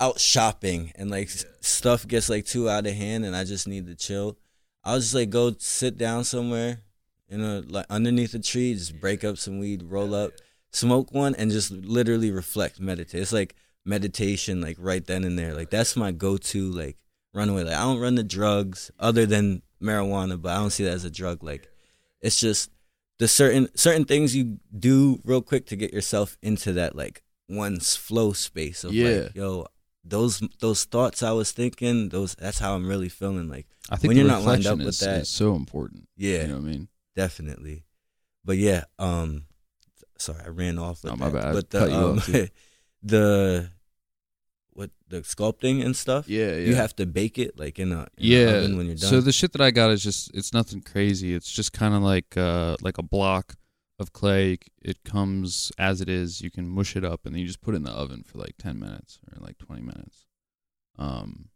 out 0.00 0.18
shopping 0.18 0.92
and 0.96 1.10
like 1.10 1.30
stuff 1.60 2.06
gets 2.06 2.28
like 2.28 2.44
too 2.44 2.68
out 2.68 2.86
of 2.86 2.92
hand 2.94 3.24
and 3.24 3.36
I 3.36 3.44
just 3.44 3.68
need 3.68 3.86
to 3.86 3.94
chill. 3.94 4.36
I'll 4.82 4.98
just 4.98 5.14
like 5.14 5.30
go 5.30 5.54
sit 5.58 5.96
down 5.96 6.24
somewhere, 6.24 6.80
you 7.28 7.38
know, 7.38 7.62
like 7.66 7.86
underneath 7.88 8.34
a 8.34 8.40
tree, 8.40 8.74
just 8.74 9.00
break 9.00 9.22
up 9.22 9.38
some 9.38 9.60
weed, 9.60 9.84
roll 9.84 10.12
up, 10.14 10.32
smoke 10.72 11.12
one, 11.12 11.36
and 11.36 11.52
just 11.52 11.70
literally 11.70 12.32
reflect, 12.32 12.80
meditate. 12.80 13.22
It's 13.22 13.32
like 13.32 13.54
meditation, 13.84 14.60
like 14.60 14.76
right 14.80 15.06
then 15.06 15.22
and 15.22 15.38
there. 15.38 15.54
Like 15.54 15.70
that's 15.70 15.94
my 15.96 16.10
go 16.10 16.36
to 16.36 16.70
like 16.72 16.96
runaway. 17.34 17.64
Like 17.64 17.74
I 17.76 17.82
don't 17.82 18.00
run 18.00 18.14
the 18.14 18.22
drugs 18.24 18.90
other 18.98 19.26
than 19.26 19.62
marijuana, 19.82 20.40
but 20.40 20.52
I 20.52 20.56
don't 20.56 20.70
see 20.70 20.84
that 20.84 20.94
as 20.94 21.04
a 21.04 21.10
drug. 21.10 21.42
Like 21.42 21.68
it's 22.22 22.40
just 22.40 22.70
the 23.18 23.28
certain 23.28 23.68
certain 23.76 24.04
things 24.06 24.34
you 24.34 24.58
do 24.76 25.20
real 25.24 25.42
quick 25.42 25.66
to 25.66 25.76
get 25.76 25.92
yourself 25.92 26.36
into 26.42 26.72
that 26.74 26.96
like 26.96 27.22
one's 27.48 27.94
flow 27.96 28.32
space 28.32 28.84
of 28.84 28.92
Yeah. 28.94 29.08
like, 29.24 29.34
yo, 29.34 29.66
those 30.04 30.42
those 30.60 30.84
thoughts 30.84 31.22
I 31.22 31.32
was 31.32 31.52
thinking, 31.52 32.08
those 32.08 32.34
that's 32.34 32.58
how 32.58 32.74
I'm 32.74 32.86
really 32.88 33.08
feeling. 33.10 33.48
Like, 33.48 33.66
I 33.90 33.96
think 33.96 34.08
When 34.08 34.16
you're 34.16 34.26
not 34.26 34.42
lined 34.42 34.66
up 34.66 34.78
with 34.78 34.88
is, 34.88 35.00
that- 35.00 35.22
is 35.22 35.28
so 35.28 35.54
important. 35.54 36.08
yeah, 36.16 36.42
You 36.42 36.48
know 36.48 36.54
what 36.54 36.60
I 36.64 36.70
mean? 36.72 36.88
definitely. 37.16 37.84
But 38.44 38.56
yeah, 38.58 38.84
um 38.98 39.44
sorry, 40.18 40.40
I 40.44 40.48
ran 40.48 40.78
off 40.78 41.02
with 41.04 41.12
Oh, 41.12 41.16
my 41.16 41.28
that. 41.30 41.42
bad. 41.42 41.52
But 41.54 41.70
the 41.70 41.94
um, 41.96 42.16
the 43.02 43.70
the 45.14 45.22
sculpting 45.22 45.84
and 45.84 45.94
stuff, 45.96 46.28
Yeah, 46.28 46.50
yeah. 46.50 46.68
you 46.68 46.74
have 46.74 46.94
to 46.96 47.06
bake 47.06 47.38
it 47.38 47.58
like 47.58 47.78
in 47.78 47.92
a 47.92 48.00
in 48.16 48.30
yeah. 48.32 48.46
oven 48.56 48.76
when 48.76 48.86
you're 48.86 48.96
done. 48.96 49.10
So 49.10 49.20
the 49.20 49.32
shit 49.32 49.52
that 49.52 49.60
I 49.60 49.70
got 49.70 49.90
is 49.90 50.02
just 50.02 50.34
it's 50.34 50.52
nothing 50.52 50.80
crazy. 50.82 51.34
It's 51.34 51.50
just 51.50 51.72
kind 51.72 51.94
of 51.94 52.02
like 52.02 52.36
uh 52.36 52.76
like 52.80 52.98
a 52.98 53.02
block 53.02 53.54
of 53.98 54.12
clay. 54.12 54.58
It 54.82 55.04
comes 55.04 55.70
as 55.78 56.00
it 56.00 56.08
is. 56.08 56.40
You 56.40 56.50
can 56.50 56.68
mush 56.68 56.96
it 56.96 57.04
up 57.04 57.24
and 57.24 57.34
then 57.34 57.40
you 57.40 57.46
just 57.46 57.60
put 57.60 57.74
it 57.74 57.78
in 57.78 57.84
the 57.84 57.92
oven 57.92 58.22
for 58.24 58.38
like 58.38 58.54
10 58.58 58.78
minutes 58.78 59.18
or 59.30 59.40
like 59.40 59.58
20 59.58 59.82
minutes. 59.82 60.26
Um 60.98 61.48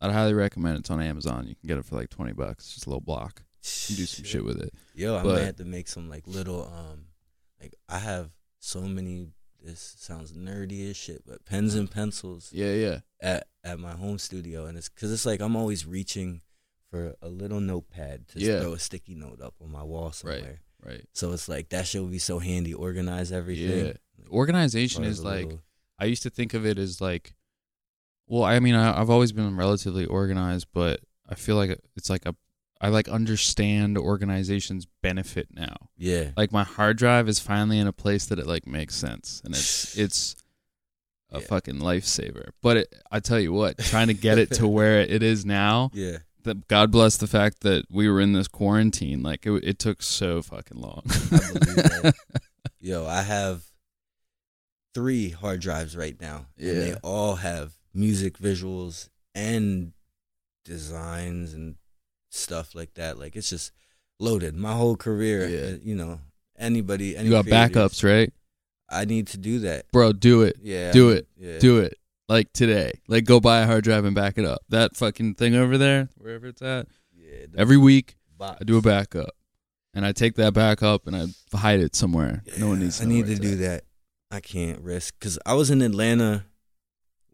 I'd 0.00 0.12
highly 0.12 0.34
recommend 0.34 0.76
it. 0.76 0.80
It's 0.80 0.90
on 0.90 1.00
Amazon. 1.00 1.46
You 1.48 1.54
can 1.54 1.66
get 1.66 1.78
it 1.78 1.84
for 1.86 1.96
like 1.96 2.10
20 2.10 2.32
bucks. 2.32 2.64
It's 2.66 2.74
just 2.74 2.86
a 2.86 2.90
little 2.90 3.00
block. 3.00 3.42
You 3.62 3.96
can 3.96 3.96
do 3.96 4.06
some 4.06 4.24
shit 4.26 4.44
with 4.44 4.60
it. 4.60 4.74
Yo, 4.94 5.16
I 5.16 5.22
But- 5.22 5.34
might 5.36 5.44
have 5.44 5.56
to 5.56 5.64
make 5.64 5.88
some 5.88 6.08
like 6.10 6.26
little 6.26 6.64
um 6.64 7.06
like 7.60 7.74
I 7.88 7.98
have 7.98 8.30
so 8.58 8.82
many 8.82 9.28
this 9.64 9.94
sounds 9.98 10.32
nerdy 10.32 10.88
as 10.90 10.96
shit, 10.96 11.22
but 11.26 11.44
pens 11.44 11.74
and 11.74 11.90
pencils 11.90 12.50
Yeah, 12.52 12.72
yeah. 12.74 12.98
at 13.20 13.48
at 13.64 13.78
my 13.78 13.92
home 13.92 14.18
studio 14.18 14.66
and 14.66 14.76
it's 14.76 14.88
cuz 14.88 15.10
it's 15.10 15.24
like 15.26 15.40
I'm 15.40 15.56
always 15.56 15.86
reaching 15.86 16.42
for 16.90 17.14
a 17.22 17.28
little 17.28 17.60
notepad 17.60 18.28
to 18.28 18.40
Yeah. 18.40 18.60
throw 18.60 18.74
a 18.74 18.78
sticky 18.78 19.14
note 19.14 19.40
up 19.40 19.54
on 19.60 19.70
my 19.72 19.82
wall 19.82 20.12
somewhere. 20.12 20.60
Right. 20.82 20.92
Right. 20.92 21.08
So 21.12 21.32
it's 21.32 21.48
like 21.48 21.70
that 21.70 21.86
shit 21.86 22.02
would 22.02 22.10
be 22.12 22.18
so 22.18 22.38
handy 22.40 22.74
organize 22.74 23.32
everything. 23.32 23.86
Yeah. 23.86 23.92
Organization 24.30 25.02
is 25.04 25.24
like 25.24 25.46
little- 25.46 25.62
I 25.98 26.04
used 26.06 26.22
to 26.24 26.30
think 26.30 26.54
of 26.54 26.66
it 26.66 26.78
as 26.78 27.00
like, 27.00 27.34
well, 28.26 28.44
I 28.44 28.58
mean, 28.60 28.74
I, 28.74 29.00
I've 29.00 29.10
always 29.10 29.32
been 29.32 29.56
relatively 29.56 30.04
organized, 30.06 30.66
but 30.72 31.00
I 31.28 31.34
feel 31.36 31.56
like 31.56 31.78
it's 31.96 32.10
like 32.10 32.26
a, 32.26 32.34
I 32.84 32.88
like 32.88 33.08
understand 33.08 33.96
organization's 33.96 34.86
benefit 35.02 35.48
now. 35.52 35.76
yeah. 35.96 36.30
Like 36.36 36.52
my 36.52 36.64
hard 36.64 36.98
drive 36.98 37.28
is 37.28 37.40
finally 37.40 37.78
in 37.78 37.86
a 37.86 37.92
place 37.92 38.26
that 38.26 38.38
it 38.38 38.46
like 38.46 38.66
makes 38.66 38.94
sense, 38.94 39.40
and 39.44 39.54
it's 39.54 39.96
it's 40.04 40.36
a 41.30 41.40
Yeah. 41.40 41.46
fucking 41.46 41.76
lifesaver. 41.80 42.50
But 42.62 42.76
it, 42.76 42.94
I 43.10 43.20
tell 43.20 43.40
you 43.40 43.52
what, 43.52 43.78
trying 43.78 44.08
to 44.08 44.14
get 44.14 44.38
it 44.38 44.50
to 44.52 44.68
where 44.76 45.00
it 45.00 45.22
is 45.22 45.44
now, 45.46 45.90
Yeah. 45.94 46.18
that 46.44 46.68
God 46.68 46.90
bless 46.92 47.16
the 47.16 47.26
fact 47.26 47.60
that 47.62 47.86
we 47.90 48.08
were 48.08 48.20
in 48.20 48.34
this 48.34 48.48
quarantine. 48.48 49.22
Like 49.22 49.46
it, 49.46 49.52
it 49.64 49.78
took 49.78 50.02
so 50.02 50.42
fucking 50.42 50.78
long. 50.80 51.02
I 51.06 51.10
believe 51.52 51.76
that. 51.76 52.14
Yo, 52.80 53.06
I 53.06 53.22
have 53.22 53.62
three 54.94 55.30
hard 55.30 55.60
drives 55.60 55.96
right 55.96 56.20
now. 56.20 56.46
And 56.58 56.68
they 56.82 56.94
all 57.02 57.36
have 57.36 57.72
music 57.94 58.38
visuals 58.38 59.08
and 59.34 59.92
designs 60.64 61.52
and 61.54 61.76
stuff 62.34 62.74
like 62.74 62.94
that. 62.94 63.18
Like 63.18 63.36
it's 63.36 63.50
just 63.50 63.72
loaded. 64.20 64.54
My 64.56 64.72
whole 64.72 64.96
career, 64.96 65.48
Yeah. 65.48 65.74
uh, 65.74 65.78
you 65.82 65.94
know, 65.94 66.20
anybody 66.58 67.16
any 67.16 67.26
you 67.26 67.30
got 67.32 67.44
creators, 67.46 67.70
backups, 67.76 68.04
right, 68.04 68.32
I 68.88 69.04
need 69.04 69.26
to 69.28 69.38
do 69.38 69.60
that. 69.60 69.90
bro? 69.92 70.12
Do 70.12 70.42
it. 70.42 70.56
Yeah. 70.62 70.92
Do 70.92 71.10
it. 71.10 71.26
Yeah. 71.36 71.58
Do 71.58 71.78
it. 71.78 71.98
like 72.28 72.52
today. 72.52 72.92
Like 73.08 73.24
go 73.24 73.40
buy 73.40 73.60
a 73.60 73.66
hard 73.66 73.84
drive 73.84 74.04
and 74.04 74.14
back 74.14 74.38
it 74.38 74.44
up. 74.44 74.62
That 74.68 74.96
fucking 74.96 75.34
thing 75.34 75.54
over 75.54 75.76
there, 75.78 76.08
wherever 76.16 76.46
it's 76.46 76.62
at. 76.62 76.86
Yeah, 77.14 77.46
Every 77.56 77.76
week 77.76 78.16
box. 78.38 78.58
I 78.60 78.64
do 78.64 78.76
a 78.78 78.82
backup, 78.82 79.30
and 79.94 80.04
I 80.06 80.12
take 80.12 80.34
that 80.36 80.54
backup 80.54 81.06
and 81.06 81.16
I 81.16 81.56
hide 81.56 81.80
it 81.80 81.94
somewhere. 81.96 82.42
Yeah, 82.46 82.54
no 82.58 82.68
one 82.68 82.80
needs. 82.80 82.98
To 82.98 83.04
I 83.04 83.06
need 83.08 83.26
to 83.26 83.36
do 83.36 83.52
at. 83.52 83.58
that. 83.58 83.84
I 84.30 84.40
can't 84.40 84.80
risk 84.80 85.14
because 85.18 85.38
I 85.46 85.54
was 85.54 85.70
in 85.70 85.80
Atlanta 85.82 86.44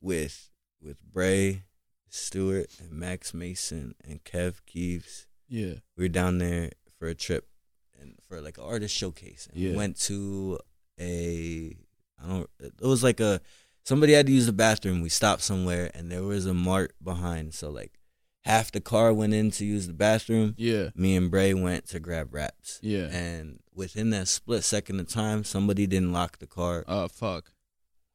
with 0.01 0.51
with 0.83 0.97
Bray 1.03 1.63
Stewart 2.11 2.71
and 2.81 2.91
Max 2.93 3.33
Mason 3.33 3.95
and 4.07 4.23
Kev 4.25 4.57
Keeves. 4.67 5.27
Yeah. 5.49 5.75
We 5.97 6.05
were 6.05 6.09
down 6.09 6.39
there 6.39 6.71
for 6.99 7.09
a 7.09 7.15
trip 7.15 7.47
and 8.01 8.15
for 8.29 8.41
like 8.41 8.59
an 8.59 8.65
artist 8.65 8.95
showcase. 8.95 9.49
And 9.51 9.61
Yeah. 9.61 9.71
we 9.71 9.77
went 9.77 9.99
to 10.03 10.59
a 11.01 11.77
I 12.23 12.29
don't 12.29 12.51
it 12.61 12.75
was 12.83 13.03
like 13.03 13.21
a 13.21 13.41
somebody 13.85 14.13
had 14.13 14.27
to 14.27 14.33
use 14.33 14.47
the 14.47 14.53
bathroom. 14.53 15.01
We 15.01 15.09
stopped 15.09 15.43
somewhere 15.43 15.91
and 15.95 16.11
there 16.11 16.23
was 16.23 16.47
a 16.47 16.55
mart 16.55 16.95
behind. 17.03 17.55
So 17.55 17.71
like 17.71 17.99
half 18.45 18.71
the 18.73 18.81
car 18.81 19.13
went 19.13 19.35
in 19.35 19.51
to 19.53 19.65
use 19.65 19.87
the 19.87 19.93
bathroom. 19.93 20.55
Yeah. 20.59 20.91
Me 20.95 21.17
and 21.17 21.31
Bray 21.31 21.55
went 21.55 21.87
to 21.89 22.01
grab 22.01 22.35
wraps. 22.35 22.79
Yeah. 22.83 23.07
And 23.07 23.61
within 23.75 24.11
that 24.11 24.29
split 24.29 24.65
second 24.65 25.01
of 25.01 25.09
time, 25.09 25.45
somebody 25.45 25.87
didn't 25.87 26.13
lock 26.13 26.39
the 26.39 26.47
car. 26.47 26.85
Oh 26.87 27.09
fuck. 27.09 27.53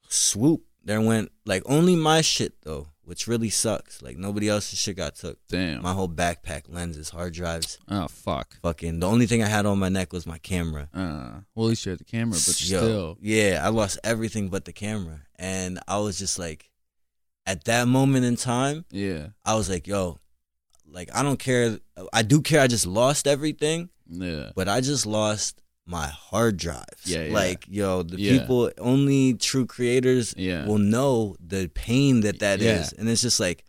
Swoop. 0.08 0.64
There 0.84 1.02
went 1.02 1.32
like 1.46 1.64
only 1.66 1.96
my 1.96 2.22
shit 2.22 2.62
though, 2.62 2.90
which 3.06 3.28
really 3.28 3.50
sucks. 3.50 4.02
Like 4.02 4.18
nobody 4.18 4.50
else's 4.50 4.78
shit 4.80 4.98
got 4.98 5.16
took. 5.16 5.38
Damn. 5.48 5.82
My 5.82 5.94
whole 5.94 6.10
backpack, 6.10 6.64
lenses, 6.68 7.10
hard 7.10 7.34
drives, 7.34 7.78
oh 7.90 8.08
fuck. 8.08 8.58
fucking. 8.62 9.00
The 9.00 9.08
only 9.08 9.26
thing 9.28 9.42
I 9.44 9.48
had 9.48 9.66
on 9.66 9.80
my 9.80 9.90
neck 9.90 10.12
was 10.14 10.26
my 10.28 10.38
camera. 10.40 10.90
Uh, 10.94 11.42
well, 11.56 11.68
at 11.68 11.70
least 11.70 11.86
you 11.86 11.92
had 11.92 12.00
the 12.00 12.04
camera, 12.06 12.34
but 12.46 12.70
Yo, 12.70 12.78
still. 12.80 13.18
yeah, 13.22 13.62
I 13.64 13.70
lost 13.70 14.00
everything 14.04 14.50
but 14.50 14.66
the 14.66 14.74
camera, 14.74 15.22
and 15.38 15.80
I 15.88 16.00
was 16.00 16.20
just 16.20 16.38
like, 16.40 16.70
at 17.48 17.64
that 17.66 17.88
moment 17.88 18.26
in 18.26 18.36
time, 18.36 18.86
Yeah. 18.92 19.28
I 19.46 19.56
was 19.56 19.70
like, 19.70 19.88
yo, 19.88 20.20
like 20.88 21.10
I 21.16 21.24
don't 21.24 21.40
care. 21.40 21.80
I 22.14 22.22
do 22.24 22.42
care. 22.42 22.62
I 22.62 22.68
just 22.68 22.86
lost 22.88 23.28
everything, 23.28 23.90
Yeah. 24.10 24.52
but 24.56 24.68
I 24.68 24.82
just 24.82 25.06
lost 25.06 25.62
my 25.88 26.08
hard 26.08 26.58
drives. 26.58 27.06
Yeah, 27.06 27.26
yeah. 27.26 27.34
Like, 27.34 27.66
yo, 27.70 28.02
the 28.04 28.18
Yeah. 28.20 28.40
people, 28.40 28.72
only 28.80 29.36
true 29.36 29.66
creators 29.66 30.34
Yeah. 30.38 30.66
will 30.66 30.80
know 30.80 31.36
the 31.40 31.68
pain 31.68 32.22
that 32.22 32.40
that 32.40 32.60
is, 32.62 32.92
Yeah. 32.94 33.00
And 33.00 33.10
it's 33.10 33.22
just 33.22 33.40
like, 33.40 33.64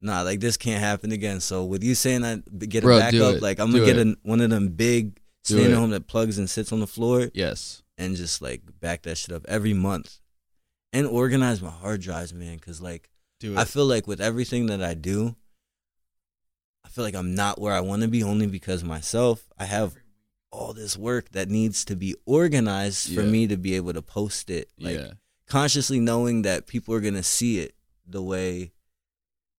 nah, 0.00 0.22
like 0.22 0.40
this 0.40 0.56
can't 0.56 0.80
happen 0.80 1.12
again. 1.12 1.40
So 1.40 1.64
with 1.64 1.84
you 1.84 1.94
saying 1.94 2.24
I 2.24 2.36
get 2.66 2.84
a 2.84 2.86
Bro, 2.86 2.98
backup, 3.00 3.34
it. 3.36 3.42
like 3.42 3.58
I'm 3.60 3.70
Do 3.70 3.80
gonna 3.80 3.92
get 3.92 3.98
a, 4.06 4.16
one 4.22 4.40
of 4.40 4.48
them 4.50 4.68
big 4.70 5.20
Do 5.44 5.58
stand 5.58 5.74
home 5.74 5.90
that 5.90 6.06
plugs 6.06 6.38
and 6.38 6.48
sits 6.48 6.72
on 6.72 6.80
the 6.80 6.86
floor 6.86 7.30
yes. 7.34 7.82
and 7.98 8.16
just 8.16 8.40
like 8.40 8.62
back 8.80 9.02
that 9.02 9.18
shit 9.18 9.32
up 9.34 9.44
every 9.46 9.74
month 9.74 10.20
and 10.92 11.06
organize 11.06 11.60
my 11.60 11.70
hard 11.70 12.00
drives, 12.00 12.32
man. 12.32 12.58
Cause 12.60 12.80
like 12.80 13.10
I 13.56 13.64
feel 13.64 13.84
like 13.86 14.06
with 14.06 14.20
everything 14.22 14.66
that 14.66 14.82
I 14.82 14.94
do, 14.94 15.36
I 16.84 16.88
feel 16.88 17.04
like 17.04 17.14
I'm 17.14 17.34
not 17.34 17.60
where 17.60 17.74
I 17.74 17.80
want 17.80 18.02
to 18.02 18.08
be 18.08 18.22
only 18.22 18.46
because 18.46 18.82
myself, 18.82 19.46
I 19.58 19.66
have 19.66 19.94
all 20.50 20.72
this 20.72 20.96
work 20.96 21.30
that 21.32 21.48
needs 21.48 21.84
to 21.84 21.96
be 21.96 22.14
organized 22.26 23.14
for 23.14 23.22
Yeah. 23.22 23.30
me 23.30 23.46
to 23.48 23.56
be 23.56 23.74
able 23.74 23.92
to 23.92 24.02
post 24.02 24.50
it. 24.50 24.70
Like 24.78 24.96
yeah. 24.98 25.12
consciously 25.46 26.00
knowing 26.00 26.42
that 26.42 26.66
people 26.66 26.94
are 26.94 27.00
gonna 27.00 27.22
see 27.22 27.58
it 27.60 27.74
the 28.06 28.22
way 28.22 28.72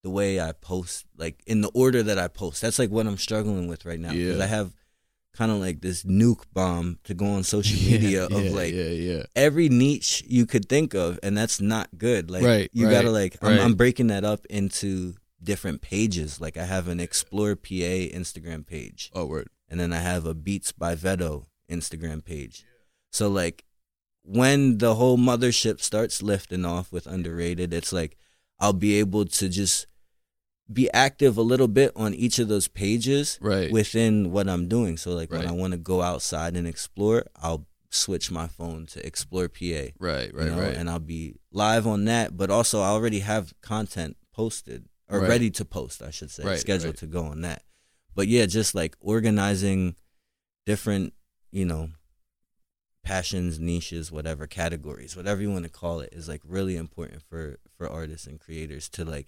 the 0.01 0.09
way 0.09 0.39
I 0.39 0.53
post, 0.53 1.05
like 1.17 1.41
in 1.45 1.59
the 1.61 1.67
order 1.73 2.01
that 2.03 2.17
I 2.17 2.29
post. 2.29 2.61
That's 2.61 2.79
like 2.79 2.89
what 2.89 3.05
I'm 3.05 3.17
struggling 3.17 3.67
with 3.67 3.85
right 3.85 3.99
now. 3.99 4.11
Because 4.13 4.37
Yeah. 4.37 4.43
I 4.43 4.47
have 4.47 4.73
kind 5.35 5.51
of 5.51 5.57
like 5.59 5.81
this 5.81 6.03
nuke 6.03 6.43
bomb 6.53 6.99
to 7.03 7.13
go 7.13 7.25
on 7.25 7.43
social 7.43 7.77
media 7.91 8.25
of 8.25 8.31
yeah, 8.45 8.51
like 8.51 8.73
yeah, 8.73 8.89
yeah. 8.89 9.23
every 9.35 9.67
niche 9.69 10.23
you 10.27 10.45
could 10.45 10.67
think 10.69 10.93
of, 10.95 11.19
and 11.21 11.37
that's 11.37 11.59
not 11.61 11.89
good. 11.97 12.31
Like 12.31 12.43
Right, 12.43 12.69
you 12.73 12.85
right, 12.87 12.91
gotta 12.93 13.11
like 13.11 13.37
I'm, 13.41 13.49
right. 13.49 13.59
I'm 13.59 13.73
breaking 13.75 14.07
that 14.07 14.23
up 14.23 14.45
into 14.49 15.15
different 15.43 15.81
pages. 15.81 16.39
Like 16.41 16.55
I 16.57 16.63
have 16.65 16.87
an 16.87 16.99
Explore 17.01 17.55
PA 17.57 17.67
Instagram 18.15 18.65
page, 18.65 19.11
Oh 19.13 19.25
word. 19.25 19.49
And 19.69 19.79
then 19.79 19.93
I 19.93 19.97
have 19.99 20.25
a 20.25 20.33
Beats 20.33 20.71
by 20.71 20.95
Vedo 20.95 21.45
Instagram 21.69 22.23
page. 22.23 22.63
So 23.11 23.27
like 23.29 23.63
when 24.23 24.77
the 24.79 24.95
whole 24.95 25.17
mothership 25.17 25.79
starts 25.81 26.21
lifting 26.21 26.65
off 26.65 26.91
with 26.91 27.07
underrated, 27.07 27.73
it's 27.73 27.93
like 27.93 28.17
I'll 28.59 28.73
be 28.73 28.95
able 28.99 29.25
to 29.25 29.49
just 29.49 29.87
be 30.71 30.91
active 30.91 31.37
a 31.37 31.41
little 31.41 31.67
bit 31.67 31.91
on 31.95 32.13
each 32.13 32.37
of 32.37 32.47
those 32.47 32.67
pages 32.67 33.39
Right. 33.41 33.71
within 33.71 34.31
what 34.31 34.47
I'm 34.47 34.67
doing. 34.67 34.97
So 34.97 35.11
like 35.11 35.31
when 35.31 35.47
I 35.47 35.51
want 35.51 35.71
to 35.73 35.79
go 35.79 36.01
outside 36.01 36.55
and 36.55 36.67
explore, 36.67 37.25
I'll 37.41 37.65
switch 37.89 38.29
my 38.29 38.47
phone 38.47 38.85
to 38.87 39.03
Explore 39.05 39.47
PA. 39.49 39.63
right. 39.65 39.93
Right. 39.99 40.33
you 40.33 40.45
know, 40.51 40.61
right. 40.61 40.75
And 40.75 40.87
I'll 40.89 40.99
be 40.99 41.35
live 41.51 41.87
on 41.87 42.05
that, 42.05 42.37
but 42.37 42.51
also 42.51 42.81
I 42.81 42.89
already 42.89 43.19
have 43.19 43.53
content 43.61 44.17
posted 44.31 44.85
or 45.09 45.21
Right. 45.21 45.29
ready 45.29 45.49
to 45.51 45.65
post, 45.65 46.03
I 46.03 46.11
should 46.11 46.29
say, 46.29 46.43
Right, 46.43 46.59
scheduled 46.59 46.93
right. 46.93 46.97
to 46.97 47.07
go 47.07 47.23
on 47.23 47.41
that. 47.41 47.63
But 48.15 48.27
yeah, 48.27 48.45
just 48.45 48.75
like 48.75 48.95
organizing 48.99 49.95
different, 50.65 51.13
you 51.51 51.65
know, 51.65 51.89
passions, 53.03 53.59
niches, 53.59 54.11
whatever 54.11 54.45
categories, 54.45 55.15
whatever 55.15 55.41
you 55.41 55.51
want 55.51 55.63
to 55.63 55.69
call 55.69 55.99
it, 55.99 56.09
is 56.13 56.27
like 56.27 56.41
really 56.45 56.75
important 56.75 57.21
for 57.23 57.57
for 57.77 57.89
artists 57.89 58.27
and 58.27 58.39
creators 58.39 58.89
to 58.89 59.05
like 59.05 59.27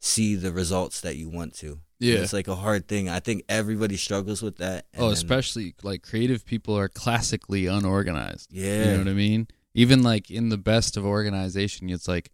see 0.00 0.34
the 0.34 0.52
results 0.52 1.00
that 1.00 1.16
you 1.16 1.30
want 1.30 1.54
to. 1.54 1.78
yeah. 2.00 2.16
It's 2.16 2.32
like 2.32 2.48
a 2.48 2.56
hard 2.56 2.88
thing. 2.88 3.08
I 3.08 3.20
think 3.20 3.44
everybody 3.48 3.96
struggles 3.96 4.42
with 4.42 4.56
that. 4.56 4.86
and 4.92 5.04
oh, 5.04 5.10
especially 5.10 5.74
like 5.84 6.02
creative 6.02 6.44
people 6.44 6.76
are 6.76 6.88
classically 6.88 7.66
unorganized. 7.66 8.48
yeah. 8.52 8.84
You 8.84 8.90
know 8.92 8.98
what 8.98 9.08
I 9.08 9.12
mean? 9.12 9.46
Even 9.74 10.02
like 10.02 10.30
in 10.30 10.48
the 10.48 10.58
best 10.58 10.96
of 10.96 11.06
organization, 11.06 11.88
it's 11.88 12.08
like, 12.08 12.30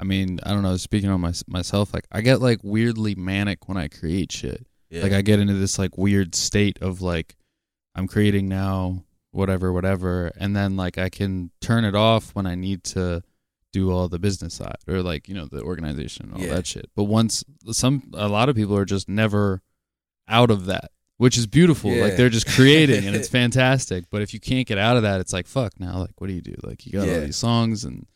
I 0.00 0.04
mean, 0.04 0.40
I 0.42 0.50
don't 0.50 0.64
know. 0.64 0.76
Speaking 0.76 1.10
on 1.10 1.20
my, 1.20 1.32
myself, 1.46 1.94
like 1.94 2.06
I 2.10 2.22
get 2.22 2.40
like 2.40 2.58
weirdly 2.64 3.14
manic 3.14 3.68
when 3.68 3.78
I 3.78 3.86
create 3.86 4.32
shit. 4.32 4.66
Yeah. 4.92 5.02
Like 5.02 5.12
I 5.12 5.22
get 5.22 5.40
into 5.40 5.54
this 5.54 5.78
like 5.78 5.96
weird 5.98 6.34
state 6.34 6.78
of 6.82 7.00
like 7.02 7.34
I'm 7.94 8.06
creating 8.06 8.48
now, 8.48 9.04
whatever, 9.32 9.72
whatever, 9.72 10.30
and 10.36 10.54
then 10.54 10.76
like 10.76 10.98
I 10.98 11.08
can 11.08 11.50
turn 11.60 11.84
it 11.84 11.94
off 11.94 12.34
when 12.34 12.46
I 12.46 12.54
need 12.54 12.84
to 12.84 13.22
do 13.72 13.90
all 13.90 14.06
the 14.08 14.18
business 14.18 14.52
side 14.54 14.76
or 14.86 15.02
like 15.02 15.28
you 15.28 15.34
know 15.34 15.46
the 15.46 15.62
organization 15.62 16.30
all 16.34 16.40
Yeah. 16.40 16.54
that 16.54 16.66
shit. 16.66 16.90
But 16.94 17.04
once 17.04 17.42
some 17.70 18.10
a 18.14 18.28
lot 18.28 18.48
of 18.50 18.54
people 18.56 18.76
are 18.76 18.84
just 18.84 19.08
never 19.08 19.62
out 20.28 20.50
of 20.50 20.66
that, 20.66 20.90
which 21.16 21.38
is 21.38 21.46
beautiful. 21.46 21.90
Yeah. 21.90 22.04
Like 22.04 22.16
they're 22.16 22.28
just 22.28 22.46
creating 22.54 23.06
and 23.06 23.16
it's 23.16 23.28
fantastic. 23.28 24.04
But 24.10 24.20
if 24.22 24.34
you 24.34 24.40
can't 24.40 24.66
get 24.68 24.76
out 24.78 24.96
of 24.98 25.02
that, 25.04 25.20
it's 25.20 25.32
like 25.32 25.46
fuck. 25.46 25.80
Now, 25.80 25.98
like 26.00 26.20
what 26.20 26.26
do 26.26 26.34
you 26.34 26.42
do? 26.42 26.54
Like 26.62 26.84
you 26.86 26.92
got 26.92 27.06
Yeah. 27.08 27.14
all 27.14 27.20
these 27.22 27.36
songs 27.36 27.84
and 27.84 28.06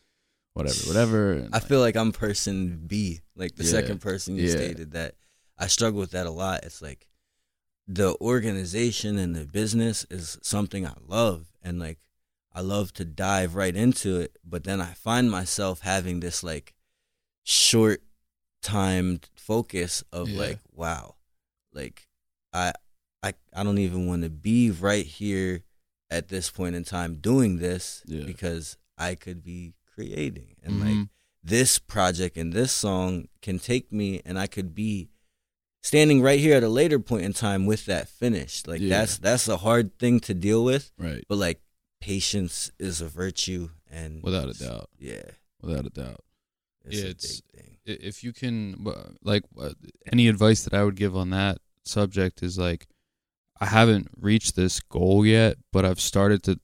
whatever, 0.53 0.79
whatever. 0.87 1.31
and, 1.33 1.53
I 1.53 1.57
like, 1.57 1.67
feel 1.67 1.79
like 1.79 1.95
I'm 1.95 2.11
person 2.11 2.83
B, 2.87 3.21
like 3.35 3.55
the 3.55 3.63
second 3.63 3.99
person 4.01 4.35
you 4.35 4.47
stated 4.49 4.91
that 4.91 5.15
I 5.57 5.67
struggle 5.67 5.99
with 5.99 6.11
that 6.11 6.27
a 6.27 6.31
lot. 6.31 6.63
It's 6.63 6.81
like 6.81 7.07
the 7.87 8.15
organization 8.19 9.17
and 9.17 9.35
the 9.35 9.45
business 9.45 10.05
is 10.09 10.37
something 10.41 10.85
I 10.85 10.93
love 11.07 11.47
and 11.63 11.79
like 11.79 11.99
I 12.53 12.61
love 12.61 12.91
to 12.93 13.05
dive 13.05 13.55
right 13.55 13.75
into 13.75 14.19
it, 14.19 14.37
but 14.43 14.63
then 14.63 14.81
I 14.81 14.93
find 14.93 15.29
myself 15.31 15.81
having 15.81 16.19
this 16.19 16.43
like 16.43 16.73
short 17.43 18.01
timed 18.61 19.29
focus 19.35 20.03
of 20.11 20.29
Yeah. 20.29 20.39
like 20.39 20.59
wow, 20.71 21.15
like 21.73 22.07
I 22.53 22.73
I 23.23 23.33
I 23.53 23.63
don't 23.63 23.77
even 23.77 24.07
want 24.07 24.23
to 24.23 24.29
be 24.29 24.71
right 24.71 25.05
here 25.05 25.63
at 26.09 26.29
this 26.29 26.49
point 26.49 26.75
in 26.75 26.83
time 26.83 27.15
doing 27.15 27.57
this 27.57 28.01
Yeah. 28.05 28.25
because 28.25 28.77
I 28.97 29.15
could 29.15 29.43
be 29.43 29.73
creating 29.93 30.55
and 30.63 30.79
like 30.79 30.95
Mhm. 30.95 31.09
this 31.43 31.79
project 31.79 32.37
and 32.37 32.53
this 32.53 32.71
song 32.71 33.27
can 33.41 33.59
take 33.59 33.91
me 33.91 34.21
and 34.25 34.37
I 34.39 34.47
could 34.47 34.73
be 34.73 35.09
standing 35.87 36.21
right 36.21 36.39
here 36.39 36.55
at 36.55 36.63
a 36.63 36.69
later 36.69 36.99
point 36.99 37.23
in 37.23 37.33
time 37.33 37.65
with 37.65 37.85
that 37.85 38.09
finished. 38.09 38.67
Like 38.67 38.81
Yeah. 38.81 38.89
that's 38.89 39.17
that's 39.17 39.47
a 39.47 39.57
hard 39.57 39.97
thing 39.99 40.19
to 40.21 40.33
deal 40.33 40.63
with, 40.63 40.91
right, 40.97 41.23
but 41.29 41.37
like 41.37 41.61
patience 42.01 42.71
is 42.79 43.01
a 43.01 43.07
virtue 43.07 43.69
and 43.89 44.21
without 44.23 44.49
a 44.49 44.53
doubt, 44.53 44.89
Yeah. 44.99 45.23
without 45.61 45.85
a 45.85 45.89
doubt. 45.89 46.23
It's 46.85 46.95
Yeah, 46.97 47.03
a 47.05 47.09
it's- 47.09 47.41
big 47.41 47.63
thing. 47.63 47.77
if 47.85 48.23
you 48.23 48.33
can 48.33 48.85
like 49.23 49.43
uh, 49.57 49.73
any 50.11 50.27
advice 50.27 50.63
that 50.63 50.73
I 50.73 50.83
would 50.83 50.95
give 50.95 51.15
on 51.15 51.29
that 51.31 51.59
subject 51.85 52.43
is 52.43 52.57
like 52.57 52.87
I 53.59 53.65
haven't 53.67 54.09
reached 54.19 54.55
this 54.55 54.79
goal 54.81 55.25
yet, 55.25 55.57
but 55.73 55.83
I've 55.85 55.99
started 56.01 56.43
to 56.43 56.59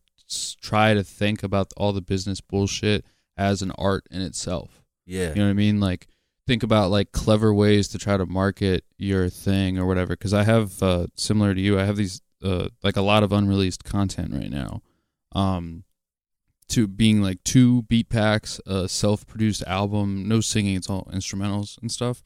try 0.61 0.93
to 0.93 1.03
think 1.03 1.41
about 1.43 1.71
all 1.77 1.91
the 1.93 2.01
business 2.01 2.39
bullshit 2.41 3.03
as 3.35 3.61
an 3.63 3.71
art 3.71 4.05
in 4.11 4.21
itself. 4.21 4.83
Yeah. 5.05 5.29
You 5.29 5.35
know 5.35 5.45
what 5.45 5.49
I 5.49 5.53
mean? 5.53 5.79
Like 5.79 6.07
think 6.45 6.63
about 6.63 6.91
like 6.91 7.11
clever 7.11 7.53
ways 7.53 7.87
to 7.89 7.97
try 7.97 8.17
to 8.17 8.25
market 8.25 8.83
your 8.97 9.29
thing 9.29 9.77
or 9.77 9.85
whatever 9.85 10.15
cuz 10.15 10.33
I 10.33 10.43
have 10.43 10.81
uh 10.83 11.07
similar 11.15 11.53
to 11.53 11.61
you, 11.61 11.79
I 11.79 11.85
have 11.85 11.97
these 11.97 12.21
uh 12.43 12.69
like 12.83 12.97
a 12.97 13.01
lot 13.01 13.23
of 13.23 13.31
unreleased 13.31 13.83
content 13.83 14.33
right 14.33 14.51
now. 14.51 14.81
Um 15.33 15.83
to 16.69 16.87
being 16.87 17.21
like 17.21 17.43
two 17.43 17.83
beat 17.83 18.09
packs, 18.09 18.59
a 18.65 18.87
self-produced 18.89 19.63
album, 19.67 20.27
no 20.27 20.41
singing, 20.41 20.75
it's 20.75 20.89
all 20.89 21.07
instrumentals 21.13 21.79
and 21.81 21.91
stuff, 21.91 22.23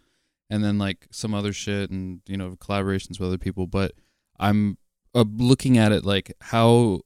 and 0.50 0.64
then 0.64 0.78
like 0.78 1.08
some 1.12 1.34
other 1.34 1.54
shit 1.54 1.90
and 1.90 2.22
you 2.28 2.38
know 2.38 2.56
collaborations 2.56 3.20
with 3.20 3.28
other 3.28 3.38
people. 3.38 3.68
But 3.68 3.94
I'm 4.40 4.78
uh, 5.14 5.26
looking 5.28 5.78
at 5.78 5.92
it 5.92 6.06
like 6.06 6.34
how 6.42 7.02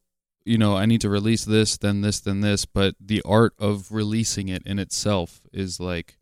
you 0.45 0.57
know 0.57 0.75
I 0.75 0.85
need 0.85 1.01
to 1.01 1.09
release 1.09 1.45
this, 1.45 1.77
then 1.77 2.01
this, 2.01 2.19
then 2.19 2.41
this, 2.41 2.65
but 2.65 2.95
the 2.99 3.21
art 3.23 3.53
of 3.57 3.91
releasing 3.91 4.49
it 4.49 4.63
in 4.65 4.79
itself 4.79 5.41
is 5.51 5.79
like 5.79 6.17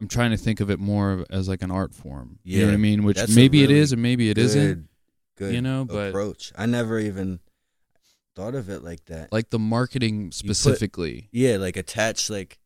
I'm 0.00 0.08
trying 0.08 0.30
to 0.32 0.36
think 0.36 0.60
of 0.60 0.70
it 0.70 0.78
more 0.78 1.24
as 1.30 1.48
like 1.48 1.62
an 1.62 1.70
art 1.70 1.94
form. 1.94 2.38
You 2.44 2.60
know 2.60 2.66
what 2.66 2.74
I 2.74 2.78
mean? 2.78 3.02
Which 3.04 3.18
maybe 3.34 3.62
it 3.62 3.68
really 3.68 3.80
is 3.80 3.92
and 3.92 4.02
maybe 4.02 4.28
it 4.30 4.36
not 4.36 4.52
good, 4.52 4.88
good 5.36 5.54
you 5.54 5.62
know, 5.62 5.84
but- 5.86 6.08
approach. 6.10 6.52
I 6.56 6.66
never 6.66 6.98
even 6.98 7.40
thought 8.34 8.54
of 8.54 8.68
it 8.68 8.84
like 8.84 9.04
that. 9.06 9.32
Like 9.32 9.48
the 9.50 9.58
marketing 9.58 10.30
specifically. 10.32 11.28
yeah, 11.32 11.56
like 11.56 11.76
attach 11.78 12.28
like 12.28 12.58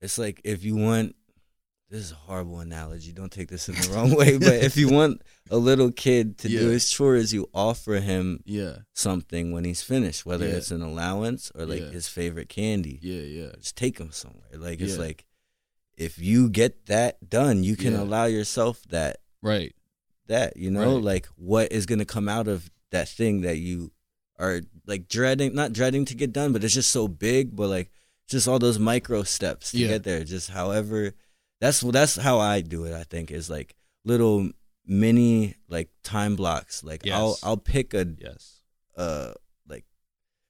it's 0.00 0.16
like 0.18 0.40
if 0.44 0.64
you 0.64 0.76
want 0.76 1.16
this 1.90 2.02
is 2.04 2.12
a 2.12 2.14
horrible 2.14 2.60
analogy. 2.60 3.10
Don't 3.12 3.32
take 3.32 3.48
this 3.48 3.68
in 3.68 3.74
the 3.74 3.90
wrong 3.92 4.14
way, 4.14 4.38
but 4.38 4.54
if 4.62 4.76
you 4.76 4.88
want 4.92 5.22
a 5.50 5.56
little 5.56 5.90
kid 5.90 6.38
to 6.38 6.48
do 6.48 6.54
Yeah. 6.54 6.70
his 6.70 6.88
chores, 6.88 7.34
you 7.34 7.48
offer 7.52 7.94
him 7.94 8.44
yeah. 8.46 8.76
something 8.94 9.50
when 9.50 9.64
he's 9.64 9.82
finished, 9.82 10.24
whether 10.24 10.46
Yeah. 10.46 10.54
it's 10.54 10.70
an 10.70 10.82
allowance 10.82 11.50
or 11.52 11.66
like 11.66 11.80
Yeah. 11.80 11.88
his 11.90 12.06
favorite 12.06 12.48
candy. 12.48 13.00
Yeah, 13.02 13.22
yeah. 13.22 13.50
Just 13.58 13.74
take 13.76 13.98
him 13.98 14.12
somewhere. 14.12 14.46
Like 14.54 14.80
it's 14.80 14.98
like 14.98 15.24
if 16.00 16.18
you 16.18 16.48
get 16.48 16.86
that 16.86 17.28
done, 17.28 17.62
you 17.62 17.76
can 17.76 17.92
Yeah. 17.92 18.00
allow 18.02 18.24
yourself 18.24 18.82
that 18.88 19.18
Right. 19.42 19.74
that 20.26 20.56
you 20.56 20.70
know 20.70 20.94
Right. 20.96 21.04
like 21.04 21.26
what 21.36 21.70
is 21.72 21.86
going 21.86 21.98
to 21.98 22.04
come 22.16 22.28
out 22.28 22.48
of 22.48 22.70
that 22.90 23.08
thing 23.08 23.42
that 23.42 23.58
you 23.58 23.92
are 24.38 24.62
like 24.86 25.06
dreading 25.08 25.54
not 25.54 25.72
dreading 25.72 26.04
to 26.06 26.14
get 26.14 26.32
done 26.32 26.52
but 26.52 26.64
it's 26.64 26.74
just 26.74 26.90
so 26.90 27.06
big 27.06 27.54
but 27.54 27.68
like 27.68 27.90
just 28.26 28.48
all 28.48 28.58
those 28.58 28.78
micro 28.78 29.22
steps 29.22 29.72
to 29.72 29.78
Yeah. 29.78 29.88
get 29.88 30.02
there 30.04 30.24
just 30.24 30.50
however 30.50 31.12
that's 31.60 31.80
that's 31.80 32.16
how 32.16 32.38
i 32.38 32.60
do 32.62 32.84
it 32.84 32.94
i 32.94 33.04
think 33.04 33.30
is 33.30 33.50
like 33.50 33.74
little 34.04 34.50
mini 34.86 35.56
like 35.68 35.90
time 36.02 36.36
blocks 36.36 36.82
like 36.82 37.06
i'll 37.08 37.36
i'll 37.42 37.56
pick 37.74 37.92
a 37.92 38.06
Yes. 38.18 38.60
uh 38.96 39.32
like 39.68 39.84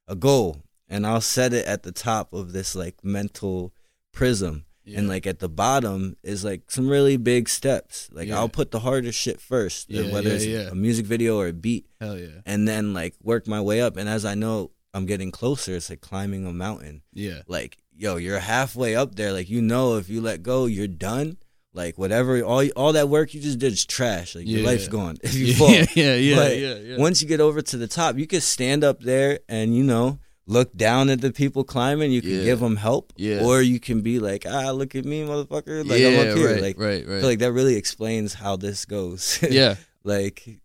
a 0.07 0.15
goal 0.15 0.63
and 0.89 1.07
i'll 1.07 1.21
set 1.21 1.53
it 1.53 1.67
at 1.67 1.83
the 1.83 1.93
top 1.93 2.33
of 2.33 2.53
this 2.53 2.75
like 2.75 3.03
mental 3.05 3.73
prism 4.13 4.65
and 4.97 5.09
like 5.09 5.27
at 5.27 5.39
the 5.39 5.49
bottom 5.49 6.17
is 6.23 6.45
like 6.45 6.71
some 6.71 6.89
really 6.89 7.17
big 7.17 7.49
steps. 7.49 8.09
Like 8.13 8.29
Yeah. 8.29 8.39
I'll 8.39 8.49
put 8.49 8.71
the 8.71 8.81
hardest 8.81 9.19
shit 9.19 9.41
first, 9.41 9.91
Yeah, 9.91 10.13
whether 10.13 10.29
yeah, 10.31 10.35
it's 10.35 10.47
yeah. 10.47 10.69
a 10.71 10.75
music 10.75 11.07
video 11.07 11.39
or 11.39 11.49
a 11.49 11.53
beat, 11.53 11.87
Hell 12.01 12.19
yeah. 12.19 12.41
and 12.47 12.67
then 12.67 12.93
like 12.95 13.15
work 13.23 13.47
my 13.47 13.61
way 13.61 13.81
up. 13.81 13.97
And 13.97 14.09
as 14.09 14.25
I 14.25 14.35
know 14.35 14.71
I'm 14.93 15.07
getting 15.07 15.31
closer, 15.31 15.75
it's 15.77 15.91
like 15.91 16.01
climbing 16.01 16.47
a 16.47 16.53
mountain. 16.53 17.03
Yeah. 17.13 17.43
Like 17.47 17.79
yo, 17.97 18.17
you're 18.17 18.39
halfway 18.41 18.97
up 18.97 19.15
there. 19.15 19.33
Like 19.33 19.49
you 19.51 19.61
know, 19.63 19.97
if 19.97 20.09
you 20.09 20.21
let 20.21 20.43
go, 20.43 20.67
you're 20.67 20.89
done. 20.89 21.37
Like 21.73 21.97
whatever, 21.99 22.43
all 22.43 22.67
all 22.75 22.93
that 22.95 23.09
work 23.09 23.33
you 23.33 23.41
just 23.41 23.61
did 23.61 23.73
is 23.73 23.87
trash. 23.87 24.35
Like 24.35 24.47
your 24.49 24.61
Yeah. 24.61 24.67
life's 24.67 24.89
gone 24.89 25.19
if 25.23 25.35
you 25.35 25.47
yeah, 25.53 25.55
fall. 25.57 25.71
yeah, 25.71 25.87
yeah, 25.95 26.49
yeah, 26.49 26.75
yeah. 26.75 26.97
Once 26.99 27.23
you 27.23 27.29
get 27.29 27.41
over 27.41 27.63
to 27.63 27.77
the 27.77 27.87
top, 27.87 28.19
you 28.19 28.27
can 28.27 28.41
stand 28.41 28.83
up 28.83 29.01
there 29.01 29.39
and 29.49 29.77
you 29.77 29.85
know 29.85 30.19
look 30.51 30.77
down 30.77 31.09
at 31.11 31.21
the 31.21 31.33
people 31.33 31.63
climbing. 31.65 32.11
You 32.13 32.21
can 32.23 32.31
Yeah. 32.39 32.45
give 32.45 32.61
them 32.61 32.77
help, 32.77 33.13
Yeah. 33.17 33.45
or 33.45 33.63
you 33.63 33.79
can 33.79 34.01
be 34.03 34.19
like, 34.19 34.45
ah, 34.49 34.71
look 34.73 34.95
at 34.97 35.05
me, 35.05 35.23
motherfucker. 35.23 35.89
Like 35.89 36.01
yeah, 36.01 36.09
I'm 36.09 36.29
up 36.31 36.37
here. 36.37 36.53
right, 36.55 36.63
like 36.63 36.79
right, 36.79 37.07
I 37.07 37.11
right. 37.11 37.21
feel 37.21 37.29
like 37.29 37.39
that 37.39 37.53
really 37.53 37.77
explains 37.77 38.35
how 38.35 38.57
this 38.57 38.85
goes. 38.85 39.39
yeah, 39.51 39.77
like 40.05 40.61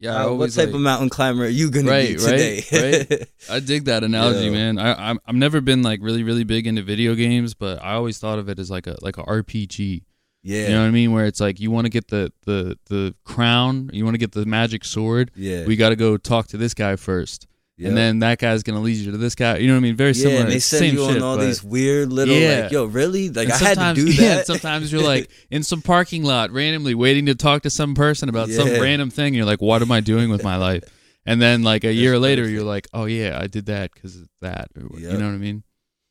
yeah. 0.00 0.14
How- 0.14 0.34
what 0.34 0.50
type 0.52 0.66
like- 0.66 0.74
of 0.74 0.80
mountain 0.80 1.08
climber 1.10 1.44
are 1.44 1.48
you 1.48 1.70
gonna 1.70 1.90
Right, 1.90 2.16
be 2.16 2.24
right, 2.24 2.62
today? 2.64 3.06
right. 3.18 3.28
I 3.50 3.60
dig 3.60 3.84
that 3.84 4.02
analogy, 4.04 4.46
Yeah. 4.46 4.50
man. 4.52 4.78
I 4.78 5.10
I'm, 5.10 5.18
I've 5.26 5.34
never 5.34 5.60
been 5.60 5.82
like 5.82 6.00
really 6.02 6.22
really 6.22 6.44
big 6.44 6.66
into 6.66 6.82
video 6.82 7.14
games, 7.14 7.54
but 7.54 7.82
I 7.82 7.92
always 7.94 8.18
thought 8.18 8.38
of 8.38 8.48
it 8.48 8.58
as 8.58 8.70
like 8.70 8.86
a 8.86 8.96
like 9.02 9.18
a 9.18 9.24
RPG. 9.24 10.04
yeah, 10.42 10.62
You 10.68 10.74
know 10.74 10.80
what 10.82 10.86
I 10.86 10.90
mean? 10.92 11.12
Where 11.12 11.26
it's 11.26 11.40
like 11.40 11.60
you 11.60 11.70
want 11.70 11.84
to 11.86 11.90
get 11.90 12.08
the 12.08 12.32
the 12.46 12.78
the 12.86 13.14
crown, 13.24 13.90
you 13.92 14.04
want 14.04 14.14
to 14.14 14.18
get 14.18 14.32
the 14.32 14.46
magic 14.46 14.84
sword. 14.84 15.30
yeah. 15.36 15.66
We 15.66 15.76
got 15.76 15.90
to 15.90 15.96
go 15.96 16.16
talk 16.16 16.46
to 16.48 16.56
this 16.56 16.72
guy 16.74 16.94
first, 16.96 17.46
Yep. 17.78 17.88
and 17.88 17.96
then 17.96 18.18
that 18.18 18.38
guy's 18.38 18.64
gonna 18.64 18.80
lead 18.80 18.96
you 18.96 19.12
to 19.12 19.16
this 19.18 19.34
guy. 19.36 19.58
You 19.58 19.68
know 19.68 19.74
what 19.74 19.78
I 19.78 19.82
mean? 19.82 19.94
Very 19.96 20.10
yeah, 20.10 20.22
similar. 20.22 20.40
and 20.42 20.50
they 20.50 20.58
send 20.58 20.92
you 20.92 21.04
on 21.04 21.12
shit, 21.14 21.22
all 21.22 21.36
but- 21.36 21.46
these 21.46 21.62
weird 21.62 22.12
little 22.12 22.34
Yeah. 22.34 22.62
like, 22.62 22.72
yo, 22.72 22.84
really? 22.86 23.28
Like 23.28 23.44
and 23.48 23.52
I 23.52 23.58
had 23.74 23.94
to 23.94 24.04
do 24.04 24.10
yeah, 24.10 24.28
that. 24.28 24.36
and 24.38 24.46
sometimes 24.46 24.90
you're 24.92 25.02
like 25.02 25.30
in 25.50 25.62
some 25.62 25.80
parking 25.80 26.24
lot 26.24 26.50
randomly 26.50 26.94
waiting 26.96 27.26
to 27.26 27.34
talk 27.36 27.62
to 27.62 27.70
some 27.70 27.94
person 27.94 28.28
about 28.28 28.48
some 28.50 28.68
random 28.68 29.10
thing. 29.10 29.32
You're 29.34 29.44
like, 29.46 29.62
what 29.62 29.80
am 29.80 29.92
I 29.92 30.00
doing 30.00 30.28
with 30.28 30.42
my 30.42 30.56
life? 30.68 30.82
And 31.24 31.40
then 31.40 31.62
like 31.62 31.84
a 31.84 31.92
year 31.92 32.18
later, 32.18 32.48
you're 32.48 32.64
like, 32.64 32.88
oh 32.92 33.04
yeah, 33.04 33.38
I 33.40 33.46
did 33.46 33.66
that 33.66 33.92
because 33.94 34.16
of 34.16 34.28
that. 34.40 34.70
Or, 34.76 34.82
what- 34.88 35.00
You 35.00 35.12
know 35.12 35.26
what 35.26 35.34
I 35.34 35.38
mean? 35.38 35.62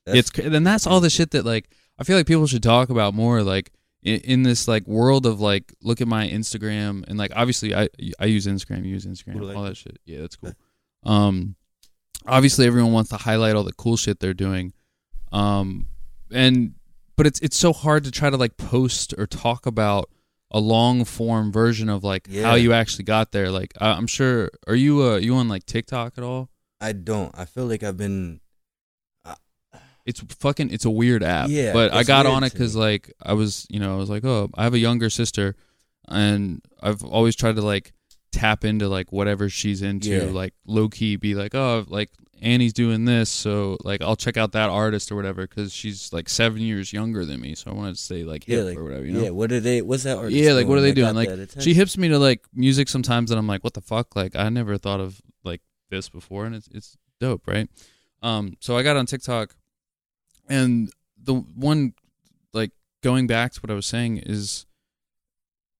That's- 0.06 0.30
it's 0.30 0.40
and 0.40 0.54
then 0.54 0.64
that's 0.64 0.88
all 0.88 1.02
the 1.02 1.10
shit 1.10 1.32
that 1.32 1.46
like 1.46 1.70
I 2.00 2.04
feel 2.06 2.16
like 2.16 2.28
people 2.28 2.48
should 2.48 2.64
talk 2.64 2.90
about 2.90 3.14
more. 3.14 3.44
Like 3.44 3.74
in, 4.04 4.22
in 4.22 4.44
this 4.44 4.70
like 4.70 4.88
world 4.88 5.26
of 5.26 5.42
like, 5.42 5.74
look 5.82 6.00
at 6.00 6.08
my 6.08 6.30
Instagram 6.30 7.04
and 7.10 7.18
like 7.18 7.32
obviously 7.36 7.76
I 7.76 7.90
I 8.20 8.26
use 8.26 8.46
Instagram, 8.48 8.86
you 8.86 8.92
use 8.92 9.06
Instagram, 9.06 9.54
all 9.54 9.64
that 9.64 9.76
shit. 9.76 9.98
Yeah, 10.06 10.22
that's 10.22 10.38
cool. 10.38 10.54
Um, 11.08 11.56
obviously 12.26 12.68
everyone 12.68 12.92
wants 12.92 13.10
to 13.12 13.18
highlight 13.18 13.56
all 13.56 13.64
the 13.64 13.74
cool 13.74 13.98
shit 13.98 14.20
they're 14.20 14.34
doing. 14.34 14.74
Um, 15.32 15.88
and 16.32 16.74
but 17.16 17.26
it's 17.26 17.40
it's 17.40 17.58
so 17.58 17.74
hard 17.74 18.04
to 18.04 18.12
try 18.12 18.30
to 18.30 18.38
like 18.38 18.58
post 18.58 19.14
or 19.18 19.26
talk 19.26 19.66
about 19.66 20.10
a 20.52 20.60
long 20.60 21.04
form 21.06 21.52
version 21.52 21.90
of 21.90 22.04
like 22.04 22.28
Yeah. 22.30 22.44
how 22.50 22.56
you 22.56 22.74
actually 22.74 23.06
got 23.06 23.32
there. 23.32 23.50
Like 23.50 23.74
I 23.80 23.92
I'm 23.92 24.08
sure, 24.08 24.50
are 24.68 24.76
you 24.76 25.02
uh 25.04 25.16
you 25.18 25.36
on 25.36 25.48
like 25.48 25.66
TikTok 25.66 26.14
at 26.18 26.24
all? 26.24 26.50
I 26.80 26.92
don't. 26.94 27.34
I 27.38 27.46
feel 27.46 27.66
like 27.66 27.84
I've 27.84 27.98
been. 27.98 28.40
it's 30.06 30.22
fucking 30.40 30.72
it's 30.72 30.86
a 30.86 30.90
weird 30.90 31.22
app 31.22 31.50
Yeah, 31.50 31.74
but 31.74 31.94
i 31.94 32.04
got 32.04 32.26
on 32.26 32.44
it 32.46 32.54
because 32.54 32.78
like 32.78 33.12
i 33.22 33.34
was 33.34 33.68
you 33.70 33.78
know 33.78 33.94
i 33.94 33.98
was 33.98 34.10
like 34.10 34.24
oh 34.24 34.50
i 34.56 34.64
have 34.64 34.74
a 34.74 34.80
younger 34.80 35.10
sister 35.10 35.54
and 36.08 36.62
i've 36.82 37.04
always 37.04 37.36
tried 37.36 37.58
to 37.58 37.62
like 37.62 37.92
tap 38.32 38.64
into 38.66 38.88
like 38.88 39.12
whatever 39.12 39.50
she's 39.50 39.82
into 39.82 40.10
Yeah. 40.10 40.24
like 40.26 40.54
low-key 40.66 41.16
be 41.16 41.34
like 41.36 41.56
oh 41.56 41.86
like 41.88 42.10
annie's 42.40 42.74
doing 42.74 43.06
this 43.06 43.32
so 43.32 43.78
like 43.84 44.00
i'll 44.04 44.16
check 44.16 44.38
out 44.38 44.52
that 44.52 44.70
artist 44.70 45.12
or 45.12 45.16
whatever 45.16 45.48
because 45.48 45.74
she's 45.74 46.14
like 46.14 46.30
seven 46.30 46.62
years 46.62 46.94
younger 46.94 47.26
than 47.26 47.42
me 47.42 47.56
so 47.56 47.72
i 47.72 47.74
wanted 47.74 47.96
to 47.96 48.02
stay 48.02 48.24
like 48.24 48.48
Yeah, 48.48 48.58
hip 48.58 48.66
like 48.66 48.78
or 48.78 48.84
whatever 48.84 49.06
you 49.06 49.12
know 49.14 49.22
yeah. 49.24 49.30
What 49.32 49.52
are 49.52 49.60
they? 49.60 49.82
What's 49.82 50.04
that? 50.04 50.18
artist 50.18 50.36
yeah 50.36 50.54
like 50.54 50.68
what 50.68 50.78
are 50.78 50.82
they 50.82 50.92
doing 50.92 51.16
like 51.16 51.30
she 51.60 51.74
hips 51.74 51.98
me 51.98 52.10
to 52.10 52.20
like 52.20 52.46
music 52.54 52.90
sometimes 52.90 53.32
and 53.32 53.40
i'm 53.40 53.48
like 53.48 53.64
what 53.64 53.74
the 53.74 53.82
fuck 53.82 54.16
like 54.16 54.36
i 54.36 54.50
never 54.50 54.78
thought 54.78 55.00
of 55.00 55.20
like 55.44 55.62
this 55.90 56.10
before 56.10 56.46
and 56.46 56.54
it's 56.54 56.68
it's 56.72 56.96
dope 57.20 57.48
right 57.48 57.70
um 58.22 58.54
so 58.60 58.78
i 58.78 58.84
got 58.84 58.96
on 58.98 59.08
tiktok 59.08 59.56
and 60.48 60.92
the 61.24 61.34
one 61.34 61.94
like 62.54 62.70
going 63.02 63.26
back 63.26 63.52
to 63.54 63.60
what 63.62 63.72
i 63.72 63.74
was 63.74 63.88
saying 63.88 64.18
is 64.18 64.67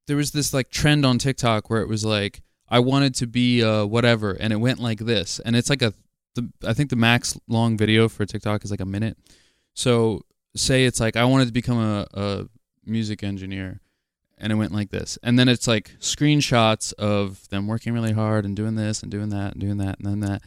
there 0.08 0.18
was 0.18 0.32
this 0.32 0.54
like 0.54 0.70
trend 0.70 1.06
on 1.06 1.18
tiktok 1.18 1.70
where 1.70 1.82
it 1.82 1.88
was 1.88 2.04
like 2.04 2.42
i 2.70 2.80
wanted 2.80 3.14
to 3.14 3.28
be 3.28 3.64
uh 3.64 3.86
whatever 3.86 4.32
and 4.34 4.52
it 4.52 4.58
went 4.58 4.80
like 4.80 5.00
this 5.00 5.40
and 5.46 5.56
it's 5.56 5.70
like 5.70 5.82
a 5.82 5.94
the, 6.36 6.50
i 6.66 6.74
think 6.74 6.90
the 6.90 6.96
max 6.96 7.38
long 7.48 7.78
video 7.78 8.10
for 8.10 8.26
tiktok 8.26 8.64
is 8.64 8.72
like 8.72 8.80
a 8.80 8.86
minute. 8.86 9.18
So 9.74 10.24
say 10.56 10.86
it's 10.86 11.00
like 11.00 11.16
i 11.16 11.24
wanted 11.24 11.46
to 11.46 11.54
become 11.54 11.78
a, 11.78 12.08
a 12.14 12.46
music 12.86 13.24
engineer 13.24 13.80
and 14.40 14.52
it 14.52 14.56
went 14.56 14.72
like 14.72 14.90
this 14.90 15.18
and 15.22 15.38
then 15.38 15.48
it's 15.48 15.68
like 15.68 15.96
screenshots 16.00 16.94
of 16.94 17.48
them 17.50 17.68
working 17.68 17.94
really 17.94 18.14
hard 18.14 18.44
and 18.46 18.56
doing 18.56 18.76
this 18.76 19.04
and 19.04 19.12
doing 19.12 19.30
that 19.30 19.54
and 19.54 19.62
doing 19.62 19.78
that 19.78 20.00
and 20.00 20.08
then 20.08 20.20
that 20.22 20.42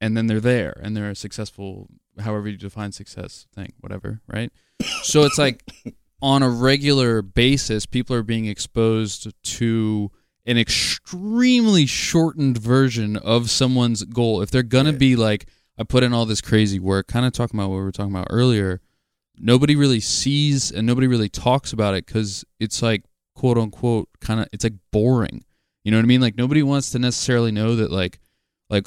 and 0.00 0.16
then 0.16 0.26
they're 0.26 0.40
there 0.40 0.78
and 0.82 0.96
they're 0.96 1.10
a 1.10 1.16
successful 1.16 1.88
however 2.20 2.48
you 2.48 2.56
define 2.56 2.92
success 2.92 3.46
thing 3.54 3.72
whatever 3.80 4.20
right? 4.28 4.52
So 5.02 5.22
it's 5.22 5.38
like 5.38 5.64
on 6.22 6.42
a 6.42 6.48
regular 6.48 7.20
basis 7.22 7.84
people 7.86 8.16
are 8.16 8.22
being 8.22 8.46
exposed 8.46 9.32
to 9.42 10.10
an 10.46 10.56
extremely 10.56 11.86
shortened 11.86 12.56
version 12.58 13.16
of 13.16 13.50
someone's 13.50 14.04
goal. 14.04 14.40
If 14.42 14.50
they're 14.50 14.62
gonna 14.62 14.92
Yeah. 14.92 14.98
be 14.98 15.16
like 15.16 15.46
i 15.78 15.84
put 15.84 16.02
in 16.02 16.12
all 16.14 16.24
this 16.24 16.40
crazy 16.40 16.78
work 16.78 17.06
kind 17.06 17.26
of 17.26 17.32
talking 17.32 17.58
about 17.60 17.68
what 17.68 17.76
we 17.76 17.82
were 17.82 17.92
talking 17.92 18.12
about 18.14 18.28
earlier 18.30 18.80
nobody 19.38 19.76
really 19.76 20.00
sees 20.00 20.72
and 20.72 20.86
nobody 20.86 21.06
really 21.06 21.28
talks 21.28 21.70
about 21.74 21.94
it 21.94 22.06
because 22.06 22.44
it's 22.58 22.80
like 22.80 23.04
quote 23.34 23.58
unquote 23.58 24.08
kind 24.20 24.40
of 24.40 24.48
it's 24.52 24.64
like 24.64 24.72
boring. 24.92 25.44
You 25.84 25.90
know 25.92 25.98
what 25.98 26.04
i 26.04 26.06
mean? 26.06 26.22
Like 26.22 26.36
nobody 26.38 26.62
wants 26.62 26.90
to 26.92 26.98
necessarily 26.98 27.52
know 27.52 27.76
that 27.76 27.90
like 27.90 28.18
like 28.70 28.86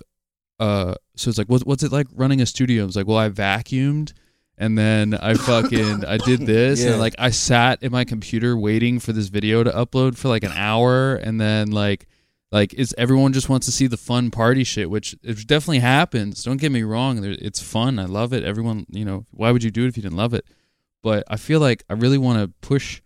uh 0.60 0.96
so 1.16 1.30
it's 1.30 1.38
like 1.38 1.48
what, 1.48 1.62
what's 1.68 1.84
it 1.84 1.92
like 1.92 2.08
running 2.14 2.42
a 2.42 2.46
studio? 2.48 2.86
It's 2.86 2.96
like 2.96 3.06
well 3.08 3.18
i 3.18 3.30
vacuumed 3.30 4.14
and 4.60 4.78
then 4.78 5.14
i 5.16 5.34
fucking 5.34 6.04
i 6.06 6.18
did 6.18 6.42
this 6.46 6.84
Yeah. 6.84 6.92
and 6.92 7.00
like 7.00 7.16
i 7.18 7.30
sat 7.32 7.82
in 7.82 7.92
my 7.92 8.04
computer 8.06 8.56
waiting 8.58 9.00
for 9.00 9.14
this 9.14 9.28
video 9.30 9.64
to 9.64 9.72
upload 9.72 10.18
for 10.18 10.28
like 10.28 10.44
an 10.44 10.52
hour. 10.54 11.16
And 11.16 11.40
then 11.40 11.72
like 11.72 12.06
like 12.52 12.74
it's 12.74 12.94
everyone 12.98 13.32
just 13.34 13.48
wants 13.48 13.66
to 13.68 13.72
see 13.72 13.88
the 13.88 13.96
fun 13.98 14.32
party 14.32 14.64
shit 14.64 14.90
which 14.90 15.16
it 15.24 15.48
definitely 15.48 15.80
happens. 15.80 16.44
Don't 16.44 16.58
get 16.60 16.72
me 16.72 16.84
wrong. 16.84 17.24
It's 17.24 17.62
fun. 17.62 18.00
I 18.00 18.06
love 18.06 18.34
it. 18.34 18.44
Everyone 18.44 18.86
you 18.90 19.06
know 19.06 19.26
why 19.32 19.52
would 19.52 19.64
you 19.64 19.72
do 19.72 19.86
it 19.86 19.88
if 19.90 19.98
you 19.98 20.04
didn't 20.04 20.18
love 20.18 20.34
it? 20.34 20.46
But 21.02 21.24
i 21.30 21.38
feel 21.38 21.60
like 21.62 21.84
i 21.90 21.94
really 21.94 22.18
want 22.18 22.40
to 22.40 22.68
push 22.68 23.02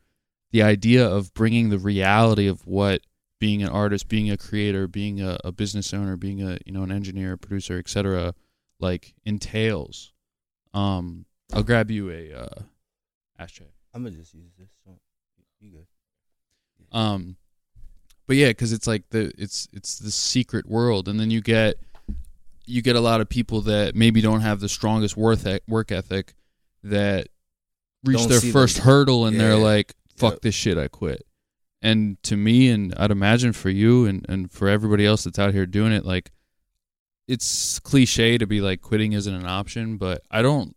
the 0.51 0.63
idea 0.63 1.07
of 1.07 1.33
bringing 1.33 1.69
the 1.69 1.77
reality 1.79 2.47
of 2.47 2.65
what 2.65 3.01
being 3.39 3.61
an 3.61 3.69
artist 3.69 4.07
being 4.07 4.31
a 4.31 4.37
creator 4.37 4.87
being 4.87 5.21
a, 5.21 5.37
a 5.43 5.51
business 5.51 5.93
owner 5.93 6.15
being 6.15 6.41
a 6.41 6.57
you 6.65 6.71
know 6.73 6.83
an 6.83 6.91
engineer 6.91 7.37
producer 7.37 7.77
etc 7.77 8.33
like 8.79 9.13
entails. 9.25 10.13
Um 10.73 11.25
i'll 11.53 11.63
grab 11.63 11.89
you 11.91 12.09
a 12.09 12.33
uh 12.33 12.61
ashtray 13.39 13.67
I'm 13.95 14.03
gonna 14.03 14.15
just 14.15 14.33
use 14.33 14.51
this. 14.57 14.69
So 14.83 14.91
you 15.61 15.69
good? 15.71 15.85
um 16.97 17.35
but 18.25 18.35
yeah 18.37 18.47
because 18.47 18.73
it's 18.73 18.87
like 18.87 19.03
the 19.11 19.31
it's 19.37 19.67
it's 19.71 19.99
the 19.99 20.09
secret 20.11 20.67
world 20.67 21.07
and 21.07 21.19
then 21.19 21.29
you 21.29 21.41
get 21.41 21.75
you 22.65 22.81
get 22.81 22.95
a 22.95 22.99
lot 23.01 23.21
of 23.21 23.29
people 23.29 23.61
that 23.61 23.93
maybe 23.95 24.19
don't 24.21 24.41
have 24.41 24.61
the 24.61 24.69
strongest 24.69 25.15
worth 25.17 25.45
e- 25.45 25.59
work 25.67 25.91
ethic 25.91 26.33
that 26.83 27.27
reach 28.03 28.17
Don't 28.17 28.29
their 28.29 28.41
first 28.41 28.77
them. 28.77 28.85
hurdle 28.85 29.25
and 29.25 29.37
they're 29.39 29.57
like, 29.57 29.93
"Fuck 30.15 30.33
Yep. 30.35 30.41
this 30.43 30.55
shit, 30.55 30.77
I 30.77 30.87
quit." 30.87 31.25
And 31.81 32.21
to 32.23 32.37
me, 32.37 32.69
and 32.69 32.93
I'd 32.95 33.11
imagine 33.11 33.51
for 33.53 33.69
you 33.69 34.05
and 34.05 34.25
and 34.29 34.49
for 34.51 34.69
everybody 34.69 35.05
else 35.05 35.25
that's 35.25 35.37
out 35.39 35.53
here 35.53 35.65
doing 35.65 35.91
it, 35.91 36.05
like 36.05 36.31
it's 37.27 37.79
cliche 37.79 38.37
to 38.37 38.47
be 38.47 38.61
like 38.61 38.81
quitting 38.81 39.11
isn't 39.13 39.33
an 39.33 39.45
option, 39.45 39.97
but 39.97 40.23
I 40.31 40.41
don't 40.41 40.75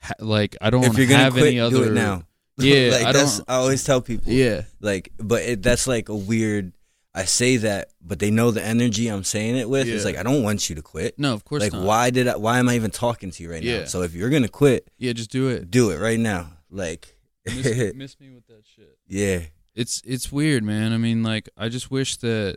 ha- 0.00 0.14
like 0.20 0.56
I 0.60 0.70
don't 0.70 0.84
if 0.84 0.96
you're 0.96 1.06
gonna 1.06 1.24
have 1.24 1.32
quit, 1.34 1.46
any 1.46 1.60
other. 1.60 1.76
do 1.76 1.82
it 1.84 1.92
now. 1.92 2.24
Yeah, 2.60 2.90
like 2.92 3.06
I 3.06 3.12
don't. 3.12 3.40
I 3.46 3.54
always 3.54 3.84
tell 3.84 4.00
people. 4.00 4.32
Yeah, 4.32 4.62
Like, 4.80 5.12
but 5.18 5.42
it, 5.42 5.62
that's 5.62 5.86
like 5.86 6.08
a 6.08 6.16
weird. 6.16 6.72
I 7.14 7.24
say 7.24 7.56
that, 7.58 7.90
but 8.02 8.18
they 8.18 8.30
know 8.32 8.50
the 8.50 8.64
energy 8.64 9.06
I'm 9.08 9.22
saying 9.24 9.56
it 9.56 9.68
with. 9.70 9.86
It's 9.88 10.04
like 10.04 10.16
I 10.16 10.24
don't 10.24 10.42
want 10.42 10.68
you 10.68 10.74
to 10.76 10.82
quit. 10.82 11.18
no, 11.20 11.32
of 11.34 11.44
course 11.44 11.62
not. 11.62 11.66
like, 11.66 11.72
not. 11.80 11.86
why 11.86 12.10
did 12.10 12.26
I? 12.26 12.36
Why 12.36 12.58
am 12.58 12.68
I 12.68 12.74
even 12.74 12.90
talking 12.90 13.30
to 13.30 13.42
you 13.44 13.50
right 13.52 13.62
Yeah. 13.62 13.80
now? 13.80 13.84
So 13.86 14.02
if 14.02 14.12
you're 14.12 14.28
gonna 14.30 14.48
quit, 14.48 14.88
Yeah, 14.98 15.12
just 15.12 15.30
do 15.30 15.48
it. 15.48 15.70
do 15.70 15.90
it 15.90 15.98
right 16.00 16.18
now. 16.18 16.50
Like, 16.68 17.16
miss, 17.46 17.64
me, 17.64 17.92
miss 17.94 18.18
me 18.20 18.30
with 18.30 18.46
that 18.48 18.64
shit. 18.66 18.98
yeah, 19.06 19.42
it's 19.76 20.02
it's 20.04 20.32
weird, 20.32 20.64
man. 20.64 20.92
I 20.92 20.96
mean, 20.98 21.22
like 21.22 21.48
I 21.56 21.68
just 21.68 21.92
wish 21.92 22.16
that 22.18 22.56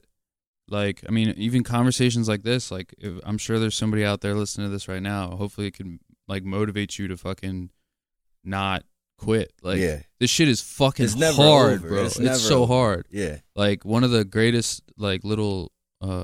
like 0.68 1.04
I 1.08 1.12
mean, 1.12 1.30
even 1.38 1.64
conversations 1.64 2.28
like 2.28 2.42
this, 2.42 2.72
like 2.72 2.94
if, 2.98 3.20
I'm 3.24 3.38
sure 3.38 3.60
there's 3.60 3.76
somebody 3.78 4.04
out 4.04 4.22
there 4.22 4.34
listening 4.34 4.66
to 4.68 4.72
this 4.72 4.88
right 4.88 5.02
now. 5.04 5.30
Hopefully 5.36 5.68
it 5.68 5.76
can 5.76 6.00
like 6.32 6.44
motivate 6.44 6.98
you 6.98 7.08
to 7.10 7.18
fucking 7.18 7.70
not 8.44 8.84
quit. 9.18 9.52
Like 9.62 9.80
yeah, 9.80 10.00
this 10.20 10.30
shit 10.30 10.48
is 10.48 10.62
fucking 10.62 11.06
It's 11.06 11.36
hard, 11.36 11.74
over. 11.80 11.88
bro. 11.88 12.06
It's 12.06 12.20
It's, 12.20 12.42
so 12.42 12.64
over. 12.64 12.74
hard. 12.74 13.08
yeah. 13.12 13.38
Like 13.56 13.86
one 13.86 14.04
of 14.04 14.12
the 14.12 14.26
greatest 14.26 14.84
like 14.98 15.24
little 15.24 15.72
uh 16.02 16.24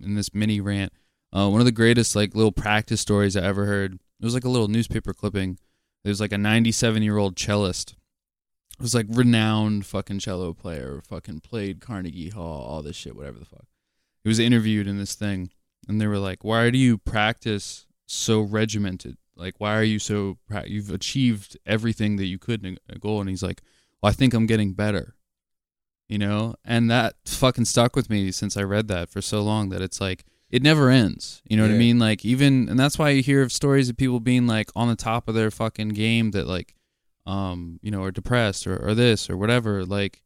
in 0.00 0.14
this 0.14 0.32
mini 0.32 0.60
rant, 0.60 0.92
uh 1.32 1.48
one 1.48 1.60
of 1.60 1.66
the 1.66 1.72
greatest 1.72 2.16
like 2.16 2.34
little 2.34 2.52
practice 2.52 3.00
stories 3.00 3.36
I 3.36 3.42
ever 3.42 3.66
heard. 3.66 3.94
It 3.94 4.24
was 4.24 4.34
like 4.34 4.44
a 4.44 4.48
little 4.48 4.68
newspaper 4.68 5.12
clipping. 5.12 5.58
There's 6.04 6.20
like 6.20 6.32
a 6.32 6.38
97 6.38 7.02
year 7.02 7.18
old 7.18 7.36
cellist. 7.36 7.96
It 8.78 8.82
was 8.82 8.94
like 8.94 9.06
renowned 9.10 9.84
fucking 9.84 10.20
cello 10.20 10.54
player, 10.54 11.02
fucking 11.06 11.40
played 11.40 11.80
Carnegie 11.82 12.30
Hall, 12.30 12.62
all 12.62 12.80
this 12.82 12.96
shit, 12.96 13.14
whatever 13.14 13.38
the 13.38 13.44
fuck. 13.44 13.66
He 14.24 14.28
was 14.28 14.38
interviewed 14.38 14.86
in 14.86 14.96
this 14.96 15.14
thing, 15.14 15.50
and 15.86 16.00
they 16.00 16.06
were 16.06 16.18
like, 16.18 16.42
"Why 16.44 16.70
do 16.70 16.78
you 16.78 16.96
practice 16.96 17.86
so 18.06 18.40
regimented? 18.40 19.18
Like, 19.40 19.54
why 19.58 19.74
are 19.76 19.82
you 19.82 19.98
so? 19.98 20.38
pra- 20.48 20.68
You've 20.68 20.90
achieved 20.90 21.56
everything 21.66 22.16
that 22.16 22.26
you 22.26 22.38
could 22.38 22.64
in 22.64 22.78
a 22.88 22.98
goal." 22.98 23.20
And 23.20 23.28
he's 23.28 23.42
like, 23.42 23.62
"Well, 24.02 24.10
I 24.10 24.12
think 24.12 24.34
I'm 24.34 24.46
getting 24.46 24.74
better." 24.74 25.16
You 26.08 26.18
know, 26.18 26.56
and 26.64 26.90
that 26.90 27.14
fucking 27.24 27.66
stuck 27.66 27.94
with 27.94 28.10
me 28.10 28.32
since 28.32 28.56
I 28.56 28.62
read 28.62 28.88
that 28.88 29.10
for 29.10 29.22
so 29.22 29.42
long 29.42 29.68
that 29.70 29.80
it's 29.80 30.00
like 30.00 30.24
it 30.50 30.62
never 30.62 30.90
ends. 30.90 31.40
You 31.48 31.56
know 31.56 31.62
what 31.62 31.70
I 31.70 31.78
mean? 31.78 31.98
Like 32.00 32.24
even, 32.24 32.68
and 32.68 32.78
that's 32.78 32.98
why 32.98 33.10
you 33.10 33.22
hear 33.22 33.42
of 33.42 33.52
stories 33.52 33.88
of 33.88 33.96
people 33.96 34.18
being 34.18 34.46
like 34.48 34.70
on 34.74 34.88
the 34.88 34.96
top 34.96 35.28
of 35.28 35.34
their 35.36 35.50
fucking 35.52 35.90
game 35.90 36.32
that 36.32 36.48
like, 36.48 36.74
um, 37.26 37.78
you 37.82 37.92
know, 37.92 38.02
are 38.02 38.10
depressed 38.10 38.66
or, 38.66 38.76
or 38.76 38.94
this 38.94 39.30
or 39.30 39.36
whatever. 39.36 39.84
Like, 39.84 40.22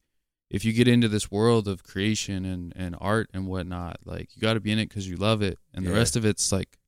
if 0.51 0.65
you 0.65 0.73
get 0.73 0.89
into 0.89 1.09
this 1.09 1.31
world 1.31 1.69
of 1.69 1.83
creation 1.83 2.47
and 2.47 2.73
and 2.77 2.97
art 3.01 3.29
and 3.35 3.47
whatnot, 3.47 3.99
like 4.07 4.35
you 4.35 4.41
got 4.41 4.55
to 4.55 4.61
be 4.61 4.73
in 4.73 4.79
it 4.79 4.89
because 4.89 5.07
you 5.07 5.17
love 5.17 5.43
it, 5.43 5.59
and 5.75 5.85
the 5.85 5.91
rest 5.93 6.17
of 6.17 6.25
it's 6.25 6.51
like, 6.51 6.79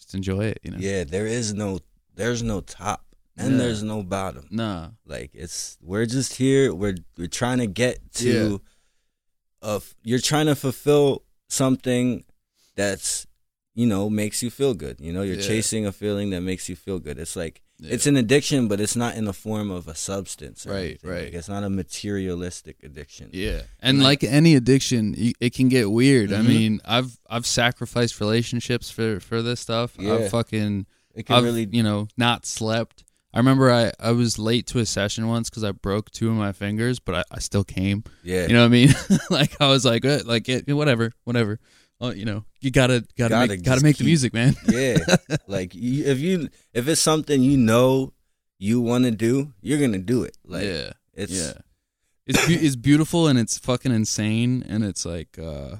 just 0.00 0.14
enjoy 0.14 0.46
it. 0.46 0.58
You 0.62 0.70
know? 0.72 0.78
Yeah, 0.80 1.04
there 1.04 1.26
is 1.26 1.52
no, 1.54 1.80
there's 2.14 2.42
no 2.42 2.60
top 2.60 3.04
and 3.36 3.52
Yeah. 3.52 3.58
there's 3.58 3.82
no 3.82 4.02
bottom. 4.02 4.46
Nah. 4.50 4.90
Like 5.06 5.30
it's 5.34 5.78
we're 5.80 6.06
just 6.06 6.34
here. 6.34 6.74
We're 6.74 6.96
we're 7.16 7.26
trying 7.28 7.58
to 7.58 7.66
get 7.66 8.12
to, 8.14 8.60
of 9.62 9.94
you're 10.02 10.18
trying 10.18 10.46
to 10.46 10.54
fulfill 10.56 11.22
something 11.48 12.24
that's 12.76 13.26
you 13.74 13.86
know 13.86 14.10
makes 14.10 14.42
you 14.42 14.50
feel 14.50 14.74
good. 14.74 15.00
You 15.00 15.12
know, 15.12 15.22
you're 15.22 15.36
Yeah. 15.36 15.46
chasing 15.46 15.86
a 15.86 15.92
feeling 15.92 16.30
that 16.30 16.40
makes 16.40 16.68
you 16.68 16.76
feel 16.76 16.98
good. 16.98 17.18
It's 17.18 17.36
like 17.36 17.62
Yeah. 17.80 17.94
it's 17.94 18.06
an 18.06 18.16
addiction, 18.16 18.68
but 18.68 18.80
it's 18.80 18.94
not 18.96 19.16
in 19.16 19.24
the 19.24 19.32
form 19.32 19.70
of 19.70 19.88
a 19.88 19.94
substance. 19.94 20.66
or 20.66 20.70
Right, 20.72 20.78
anything. 20.84 21.10
right. 21.10 21.24
Like, 21.24 21.34
it's 21.34 21.48
not 21.48 21.64
a 21.64 21.70
materialistic 21.70 22.76
addiction. 22.82 23.30
Yeah, 23.32 23.62
and 23.80 23.96
And, 23.98 24.02
like, 24.02 24.22
any 24.24 24.54
addiction, 24.54 25.14
it 25.40 25.54
can 25.54 25.68
get 25.68 25.90
weird. 25.90 26.32
I 26.32 26.40
Mhm. 26.40 26.46
mean, 26.46 26.80
I've 26.84 27.18
I've 27.28 27.46
sacrificed 27.46 28.20
relationships 28.20 28.90
for 28.90 29.20
for 29.20 29.42
this 29.42 29.60
stuff. 29.60 29.94
Yeah. 29.98 30.14
I've 30.14 30.30
fucking 30.30 30.86
It 31.14 31.26
can 31.26 31.36
I've 31.36 31.44
really. 31.44 31.68
you 31.70 31.82
know 31.82 32.08
not 32.16 32.46
slept. 32.46 33.04
I 33.32 33.38
remember 33.38 33.70
I 33.70 33.92
I 34.00 34.10
was 34.12 34.38
late 34.38 34.66
to 34.68 34.78
a 34.80 34.86
session 34.86 35.28
once 35.28 35.48
because 35.48 35.62
I 35.64 35.70
broke 35.72 36.10
two 36.10 36.28
of 36.30 36.34
my 36.34 36.52
fingers, 36.52 36.98
but 36.98 37.14
I, 37.14 37.24
I 37.30 37.38
still 37.38 37.64
came. 37.64 38.02
yeah. 38.24 38.46
You 38.46 38.54
know 38.54 38.60
what 38.60 38.66
I 38.66 38.68
mean? 38.68 38.94
like 39.30 39.60
I 39.60 39.68
was 39.68 39.84
like, 39.84 40.04
uh, 40.04 40.20
like 40.24 40.48
it, 40.48 40.66
whatever, 40.72 41.12
whatever. 41.24 41.60
Uh, 42.02 42.12
you 42.16 42.24
know, 42.24 42.44
you 42.60 42.70
gotta 42.70 43.04
gotta, 43.18 43.34
Gotta 43.34 43.48
make 43.48 43.62
gotta 43.62 43.82
make 43.82 43.98
the 43.98 44.04
music, 44.04 44.32
man. 44.32 44.56
yeah. 44.68 44.98
Like 45.46 45.74
you, 45.74 46.04
if 46.06 46.18
you 46.18 46.48
if 46.72 46.88
it's 46.88 47.00
something 47.00 47.42
you 47.42 47.58
know 47.58 48.12
you 48.58 48.80
want 48.80 49.04
to 49.04 49.10
do, 49.10 49.52
you're 49.60 49.78
gonna 49.78 49.98
do 49.98 50.22
it. 50.22 50.36
Like 50.44 50.64
yeah, 50.64 50.92
it's 51.12 51.32
yeah. 51.32 51.52
It's 52.26 52.46
be- 52.46 52.54
it's 52.66 52.76
beautiful 52.76 53.26
and 53.26 53.38
it's 53.38 53.58
fucking 53.58 53.92
insane 53.92 54.64
and 54.68 54.84
it's 54.84 55.04
like 55.04 55.38
uh, 55.38 55.76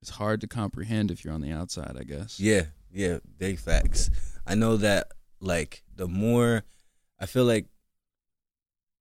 it's 0.00 0.10
hard 0.10 0.40
to 0.40 0.48
comprehend 0.48 1.10
if 1.10 1.24
you're 1.24 1.34
on 1.34 1.42
the 1.42 1.52
outside, 1.52 1.96
I 1.98 2.04
guess. 2.04 2.40
Yeah, 2.40 2.62
yeah, 2.92 3.18
big 3.38 3.58
facts. 3.58 4.10
I 4.46 4.54
know 4.54 4.76
that 4.78 5.08
like 5.40 5.84
the 5.94 6.08
more 6.08 6.64
I 7.20 7.26
feel 7.26 7.44
like 7.44 7.66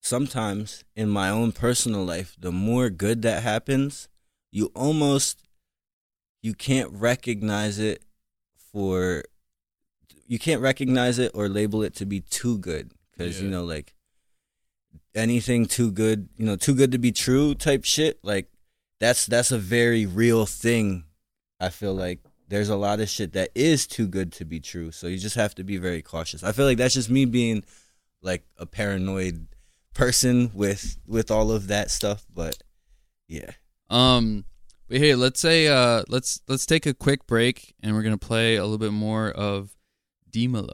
sometimes 0.02 0.84
in 0.96 1.10
my 1.10 1.30
own 1.30 1.52
personal 1.54 2.04
life, 2.04 2.36
the 2.38 2.52
more 2.52 2.90
good 2.90 3.22
that 3.24 3.42
happens, 3.42 4.10
you 4.52 4.72
almost 4.76 5.48
you 6.42 6.54
can't 6.54 6.92
recognize 6.92 7.80
it 7.80 8.04
for 8.72 9.24
you 10.28 10.40
can't 10.40 10.62
recognize 10.62 11.20
it 11.20 11.32
or 11.34 11.50
label 11.50 11.84
it 11.84 11.96
to 11.96 12.06
be 12.06 12.22
too 12.22 12.58
good 12.58 12.92
cuz 13.18 13.42
you 13.42 13.50
know 13.50 13.64
like 13.64 13.94
anything 15.16 15.66
too 15.66 15.92
good, 15.92 16.30
you 16.38 16.46
know, 16.46 16.56
too 16.56 16.76
good 16.76 16.92
to 16.92 16.98
be 16.98 17.12
true 17.12 17.56
type 17.56 17.84
shit, 17.84 18.20
like 18.24 18.48
that's 19.00 19.26
that's 19.26 19.52
a 19.52 19.58
very 19.58 20.06
real 20.06 20.46
thing. 20.46 21.06
I 21.60 21.70
feel 21.70 21.94
like 21.94 22.20
there's 22.48 22.70
a 22.70 22.76
lot 22.76 23.00
of 23.00 23.10
shit 23.10 23.34
that 23.34 23.50
is 23.56 23.88
too 23.88 24.08
good 24.08 24.32
to 24.34 24.46
be 24.46 24.60
true. 24.60 24.92
So 24.92 25.08
you 25.08 25.18
just 25.18 25.36
have 25.36 25.56
to 25.56 25.64
be 25.64 25.78
very 25.78 26.02
cautious. 26.02 26.44
I 26.44 26.52
feel 26.52 26.66
like 26.66 26.78
that's 26.78 26.94
just 26.94 27.10
me 27.10 27.26
being 27.26 27.64
like 28.22 28.44
a 28.58 28.66
paranoid 28.66 29.48
person 29.94 30.52
with 30.54 30.98
with 31.08 31.32
all 31.32 31.52
of 31.52 31.68
that 31.68 31.92
stuff, 31.92 32.26
but 32.34 32.58
yeah. 33.28 33.52
Um, 33.90 34.46
but 34.92 35.00
hey, 35.00 35.16
let's 35.16 35.40
say 35.40 35.70
uh, 35.70 36.04
let's 36.10 36.42
let's 36.50 36.66
take 36.66 36.86
a 36.86 36.94
quick 36.94 37.26
break 37.26 37.74
and 37.82 37.96
we're 37.96 38.02
gonna 38.02 38.18
play 38.18 38.58
a 38.58 38.64
little 38.64 38.78
bit 38.78 38.92
more 38.92 39.32
of 39.32 39.74
Demolo, 40.30 40.70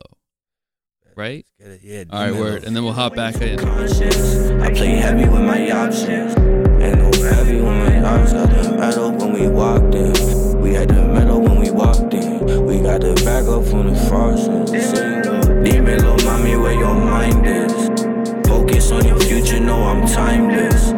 right? 1.15 1.45
Get 1.59 1.67
it? 1.69 1.81
Yeah. 1.83 2.03
All 2.09 2.23
right, 2.23 2.33
word, 2.33 2.63
and 2.63 2.75
then 2.75 2.83
we'll 2.83 2.93
hop 2.93 3.15
back 3.15 3.39
in. 3.41 3.59
I 3.59 4.73
play 4.73 4.95
heavy 4.95 5.29
with 5.29 5.41
my 5.41 5.69
options. 5.69 6.33
And 6.33 6.99
no 6.99 7.29
heavy 7.29 7.57
with 7.57 7.65
my 7.65 8.03
options. 8.03 8.33
Got 8.33 8.63
the 8.63 8.77
metal 8.77 9.11
when 9.11 9.33
we 9.33 9.47
walked 9.47 9.93
in. 9.93 10.61
We 10.61 10.73
had 10.73 10.89
the 10.89 11.07
metal 11.07 11.39
when 11.39 11.59
we 11.59 11.69
walked 11.69 12.11
in. 12.15 12.65
We 12.65 12.79
got 12.79 13.01
the 13.01 13.13
back 13.23 13.45
up 13.45 13.65
from 13.65 13.93
the 13.93 13.99
frosting. 14.09 14.65
Demon, 15.63 15.97
little 15.99 16.17
mommy, 16.25 16.55
where 16.55 16.73
your 16.73 16.95
mind 16.95 17.45
is. 17.45 18.47
Focus 18.47 18.91
on 18.91 19.05
your 19.05 19.19
future, 19.19 19.59
know 19.59 19.83
I'm 19.83 20.07
timeless. 20.07 20.93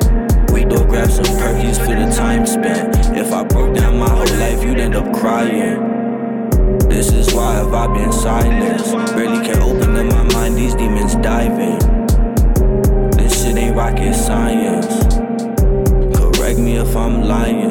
We 0.53 0.63
do 0.63 0.85
grab 0.85 1.11
some 1.11 1.25
perkies 1.25 1.77
for 1.77 1.95
the 1.95 2.13
time 2.15 2.45
spent. 2.45 2.98
End 4.89 5.07
up 5.07 5.13
crying. 5.13 6.79
This 6.89 7.11
is 7.11 7.31
why 7.33 7.53
have 7.53 7.73
I 7.73 7.85
been 7.93 8.11
silent? 8.11 8.83
Barely 9.15 9.45
can 9.45 9.61
open 9.61 9.95
up 9.95 10.05
my 10.05 10.33
mind, 10.33 10.55
these 10.55 10.73
demons 10.73 11.13
diving. 11.15 11.77
This 13.11 13.43
shit 13.43 13.55
ain't 13.55 13.75
rocket 13.75 14.15
science. 14.15 14.87
Correct 16.17 16.57
me 16.59 16.77
if 16.77 16.95
I'm 16.95 17.21
lying. 17.21 17.69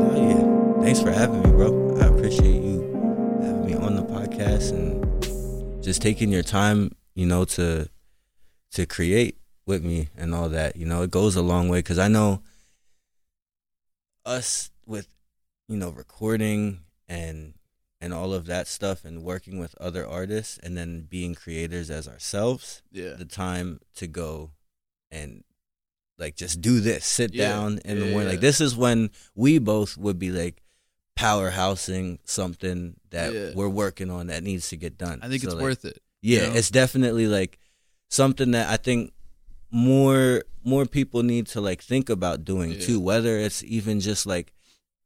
Oh 0.00 0.14
yeah, 0.16 0.82
thanks 0.82 1.00
for 1.02 1.10
having 1.10 1.42
me, 1.42 1.50
bro. 1.50 1.98
I 2.00 2.06
appreciate 2.06 2.62
you 2.62 2.80
having 3.42 3.66
me 3.66 3.74
on 3.74 3.96
the 3.96 4.04
podcast 4.04 4.70
and 4.70 5.84
just 5.84 6.00
taking 6.00 6.30
your 6.30 6.42
time, 6.42 6.92
you 7.14 7.26
know, 7.26 7.44
to 7.44 7.90
to 8.70 8.86
create 8.86 9.36
with 9.66 9.84
me 9.84 10.08
and 10.16 10.34
all 10.34 10.48
that. 10.48 10.76
You 10.76 10.86
know, 10.86 11.02
it 11.02 11.10
goes 11.10 11.36
a 11.36 11.42
long 11.42 11.68
way 11.68 11.80
because 11.80 11.98
I 11.98 12.08
know 12.08 12.42
us 14.24 14.70
with 14.86 15.08
you 15.68 15.76
know 15.76 15.90
recording 15.90 16.80
and 17.08 17.54
and 18.00 18.12
all 18.12 18.32
of 18.34 18.46
that 18.46 18.66
stuff 18.66 19.04
and 19.04 19.22
working 19.22 19.58
with 19.60 19.74
other 19.80 20.06
artists 20.06 20.58
and 20.58 20.76
then 20.76 21.02
being 21.08 21.34
creators 21.34 21.88
as 21.90 22.08
ourselves 22.08 22.82
Yeah, 22.90 23.14
the 23.14 23.24
time 23.24 23.80
to 23.96 24.06
go 24.06 24.50
and 25.10 25.44
like 26.18 26.36
just 26.36 26.60
do 26.60 26.80
this 26.80 27.04
sit 27.04 27.32
Yeah. 27.34 27.48
down 27.48 27.78
in 27.84 28.00
the 28.00 28.06
Yeah, 28.06 28.10
morning 28.10 28.26
yeah. 28.28 28.32
like 28.32 28.40
this 28.40 28.60
is 28.60 28.76
when 28.76 29.10
we 29.34 29.58
both 29.58 29.96
would 29.96 30.18
be 30.18 30.30
like 30.30 30.62
powerhousing 31.16 32.18
something 32.24 32.96
that 33.10 33.54
we're 33.54 33.68
working 33.68 34.10
on 34.10 34.26
that 34.28 34.42
needs 34.42 34.68
to 34.70 34.76
get 34.76 34.98
done 34.98 35.20
I 35.22 35.28
think 35.28 35.42
So, 35.42 35.48
it's 35.48 35.54
like, 35.54 35.62
worth 35.62 35.84
it. 35.84 36.02
yeah 36.20 36.42
you 36.42 36.48
know? 36.48 36.54
it's 36.56 36.70
definitely 36.70 37.26
like 37.26 37.58
something 38.10 38.50
that 38.52 38.68
i 38.68 38.76
think 38.76 39.12
more 39.72 40.44
more 40.64 40.86
people 40.86 41.22
need 41.22 41.46
to 41.48 41.60
like 41.60 41.82
think 41.82 42.08
about 42.10 42.44
doing 42.44 42.72
Yeah. 42.72 42.80
too 42.80 43.00
whether 43.00 43.38
it's 43.38 43.64
even 43.64 43.98
just 44.00 44.26
like 44.26 44.52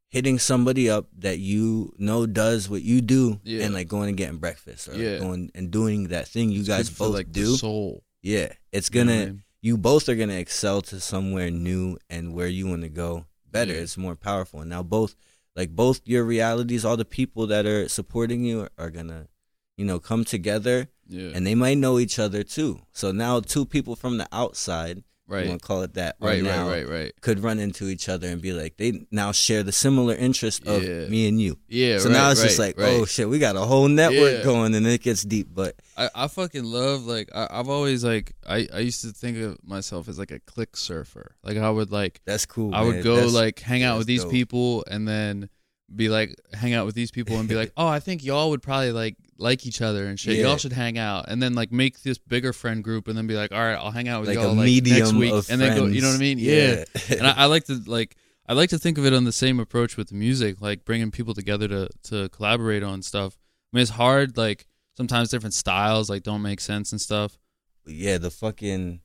hitting 0.08 0.38
somebody 0.38 0.90
up 0.90 1.06
that 1.18 1.38
you 1.38 1.94
know 1.98 2.26
does 2.26 2.68
what 2.68 2.82
you 2.82 3.00
do 3.00 3.40
Yeah. 3.44 3.64
and 3.64 3.74
like 3.74 3.88
going 3.88 4.08
and 4.08 4.16
getting 4.18 4.38
breakfast 4.38 4.88
or 4.88 4.92
like, 4.92 5.00
Yeah. 5.00 5.18
going 5.18 5.50
and 5.54 5.70
doing 5.70 6.08
that 6.08 6.28
thing 6.28 6.50
you 6.50 6.60
It's 6.60 6.68
guys 6.68 6.90
both 6.90 7.14
like 7.14 7.32
do. 7.32 7.56
soul. 7.56 8.02
Yeah, 8.22 8.52
it's 8.72 8.88
gonna 8.88 9.12
I 9.12 9.26
mean? 9.26 9.42
you 9.62 9.78
both 9.78 10.08
are 10.08 10.16
gonna 10.16 10.34
excel 10.34 10.82
to 10.82 11.00
somewhere 11.00 11.50
new 11.50 11.96
and 12.10 12.34
where 12.34 12.48
you 12.48 12.66
want 12.66 12.82
to 12.82 12.88
go 12.88 13.26
better. 13.50 13.72
It's 13.72 13.96
more 13.96 14.16
powerful. 14.16 14.60
And 14.60 14.70
now 14.70 14.82
both 14.82 15.14
like 15.54 15.70
both 15.70 16.00
your 16.04 16.24
realities, 16.24 16.84
all 16.84 16.96
the 16.96 17.04
people 17.04 17.46
that 17.46 17.66
are 17.66 17.88
supporting 17.88 18.44
you 18.44 18.62
are, 18.62 18.70
are 18.76 18.90
gonna, 18.90 19.28
you 19.76 19.84
know, 19.84 19.98
come 20.00 20.24
together 20.24 20.88
Yeah. 21.08 21.30
and 21.34 21.46
they 21.46 21.54
might 21.54 21.78
know 21.78 21.98
each 21.98 22.18
other 22.18 22.42
too. 22.42 22.80
So 22.92 23.12
now 23.12 23.40
two 23.40 23.64
people 23.66 23.94
from 23.96 24.18
the 24.18 24.26
outside, 24.32 25.02
right. 25.28 25.44
you 25.44 25.48
want 25.50 25.60
to 25.62 25.66
call 25.66 25.82
it 25.82 25.94
that, 25.94 26.16
are 26.20 26.28
Right. 26.28 26.42
now 26.42 26.68
Right. 26.68 26.86
Right. 26.86 26.98
Right. 27.00 27.12
could 27.20 27.40
run 27.40 27.58
into 27.58 27.88
each 27.88 28.08
other 28.08 28.28
and 28.28 28.40
be 28.42 28.52
like 28.52 28.76
they 28.76 29.06
now 29.10 29.32
share 29.32 29.62
the 29.62 29.72
similar 29.72 30.14
interest 30.14 30.66
of 30.66 30.82
Yeah. 30.82 31.06
me 31.08 31.28
and 31.28 31.40
you. 31.40 31.58
Yeah. 31.68 31.98
so 31.98 32.06
right, 32.08 32.12
now 32.14 32.30
it's 32.30 32.42
just 32.42 32.58
like, 32.58 32.74
oh, 32.78 32.82
right. 32.82 32.92
oh 33.00 33.04
shit, 33.04 33.28
we 33.28 33.38
got 33.38 33.56
a 33.56 33.60
whole 33.60 33.88
network 33.88 34.38
Yeah. 34.38 34.42
going 34.44 34.74
and 34.74 34.86
it 34.86 35.00
gets 35.02 35.22
deep. 35.22 35.48
But 35.52 35.76
I, 35.96 36.10
I 36.14 36.28
fucking 36.28 36.64
love 36.64 37.06
like 37.06 37.30
I, 37.34 37.46
I've 37.50 37.68
always 37.68 38.02
like 38.04 38.32
I, 38.46 38.66
I 38.72 38.78
used 38.80 39.02
to 39.02 39.08
think 39.12 39.38
of 39.38 39.58
myself 39.64 40.08
as 40.08 40.18
like 40.18 40.30
a 40.32 40.40
click 40.40 40.76
surfer. 40.76 41.36
Like 41.44 41.56
I 41.56 41.70
would 41.70 41.90
like 41.92 42.20
that's 42.24 42.46
cool. 42.46 42.74
I 42.74 42.82
would 42.82 42.96
man. 42.96 43.04
go 43.04 43.14
That's- 43.16 43.32
like 43.32 43.60
hang 43.60 43.82
out 43.84 43.98
with 43.98 44.06
these 44.06 44.22
dope. 44.22 44.32
people 44.32 44.84
and 44.90 45.06
then 45.06 45.48
be 45.94 46.08
like 46.08 46.34
hang 46.52 46.74
out 46.74 46.84
with 46.84 46.96
these 46.96 47.12
people 47.12 47.38
and 47.38 47.48
be 47.48 47.54
like, 47.54 47.72
oh, 47.76 47.86
I 47.86 48.00
think 48.00 48.24
y'all 48.24 48.50
would 48.50 48.60
probably 48.62 48.90
like 48.92 49.16
like 49.38 49.66
each 49.66 49.82
other 49.82 50.06
and 50.06 50.18
shit. 50.18 50.36
Yeah. 50.36 50.44
Y'all 50.44 50.56
should 50.56 50.72
hang 50.72 50.98
out 50.98 51.26
and 51.28 51.42
then 51.42 51.54
like 51.54 51.72
make 51.72 52.02
this 52.02 52.18
bigger 52.18 52.52
friend 52.52 52.82
group 52.82 53.08
and 53.08 53.16
then 53.16 53.26
be 53.26 53.34
like, 53.34 53.52
all 53.52 53.58
right, 53.58 53.74
I'll 53.74 53.90
hang 53.90 54.08
out 54.08 54.20
with 54.20 54.28
like 54.30 54.38
y'all 54.38 54.54
like 54.54 54.84
next 54.84 55.12
week 55.12 55.32
and 55.50 55.60
then 55.60 55.76
go. 55.76 55.86
You 55.86 56.00
know 56.00 56.08
what 56.08 56.16
I 56.16 56.20
mean? 56.20 56.38
Yeah. 56.38 56.84
Yeah. 57.08 57.16
and 57.18 57.26
I, 57.26 57.32
I 57.32 57.44
like 57.46 57.64
to 57.64 57.80
like 57.86 58.16
I 58.48 58.52
like 58.52 58.70
to 58.70 58.78
think 58.78 58.98
of 58.98 59.04
it 59.06 59.12
on 59.12 59.24
the 59.24 59.32
same 59.32 59.58
approach 59.58 59.96
with 59.96 60.08
the 60.08 60.14
music, 60.14 60.60
like 60.60 60.84
bringing 60.84 61.10
people 61.10 61.34
together 61.34 61.68
to 61.68 61.88
to 62.04 62.28
collaborate 62.30 62.82
on 62.82 63.02
stuff. 63.02 63.36
I 63.72 63.76
mean, 63.76 63.82
it's 63.82 63.90
hard. 63.92 64.36
Like 64.36 64.66
sometimes 64.96 65.30
different 65.30 65.54
styles 65.54 66.08
like 66.08 66.22
don't 66.22 66.42
make 66.42 66.60
sense 66.60 66.92
and 66.92 67.00
stuff. 67.00 67.38
yeah, 67.86 68.18
the 68.18 68.30
fucking 68.30 69.00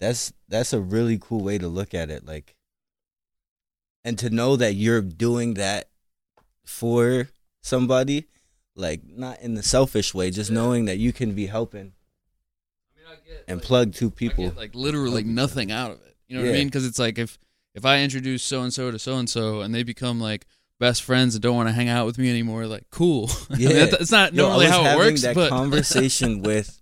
that's 0.00 0.32
that's 0.48 0.72
a 0.72 0.80
really 0.80 1.18
cool 1.20 1.42
way 1.42 1.58
to 1.58 1.68
look 1.68 1.94
at 1.94 2.10
it. 2.10 2.26
Like 2.26 2.54
and 4.04 4.18
to 4.20 4.30
know 4.30 4.56
that 4.56 4.74
you're 4.74 5.02
doing 5.02 5.54
that 5.54 5.88
for 6.64 7.28
somebody, 7.62 8.26
like 8.78 9.02
not 9.06 9.40
in 9.40 9.54
the 9.54 9.62
selfish 9.62 10.14
way, 10.14 10.30
just 10.30 10.50
Yeah. 10.50 10.54
knowing 10.54 10.84
that 10.86 10.98
you 10.98 11.12
can 11.12 11.34
be 11.34 11.46
helping 11.46 11.92
I 12.96 12.98
mean, 12.98 13.06
I 13.10 13.28
get, 13.28 13.44
and 13.48 13.60
plug 13.62 13.92
two 13.94 14.10
people. 14.10 14.44
Get, 14.44 14.56
like 14.56 14.74
literally 14.74 15.24
nothing 15.24 15.70
out 15.72 15.90
of 15.90 15.98
it. 16.02 16.16
You 16.28 16.36
know 16.36 16.42
what 16.44 16.50
I 16.50 16.52
mean? 16.58 16.68
Because 16.68 16.86
it's 16.86 16.98
like 16.98 17.18
if 17.18 17.38
if 17.74 17.84
I 17.84 18.00
introduce 18.00 18.42
so 18.42 18.62
and 18.62 18.72
so 18.72 18.90
to 18.90 18.98
so 18.98 19.16
and 19.16 19.28
so 19.28 19.60
and 19.60 19.74
they 19.74 19.82
become 19.82 20.20
like 20.20 20.46
best 20.80 21.02
friends 21.02 21.34
and 21.34 21.42
don't 21.42 21.56
want 21.56 21.68
to 21.68 21.72
hang 21.72 21.88
out 21.88 22.06
with 22.06 22.18
me 22.18 22.30
anymore, 22.30 22.66
like 22.66 22.84
cool. 22.90 23.30
I 23.50 23.56
mean, 23.56 23.68
Yeah. 23.70 23.86
it's 24.00 24.12
not 24.12 24.32
Yo, 24.34 24.44
normally 24.46 24.66
how 24.66 24.80
it 24.80 24.84
having 24.84 24.98
works. 25.06 25.22
that 25.22 25.34
but 25.34 25.48
conversation 25.60 26.42
with 26.42 26.74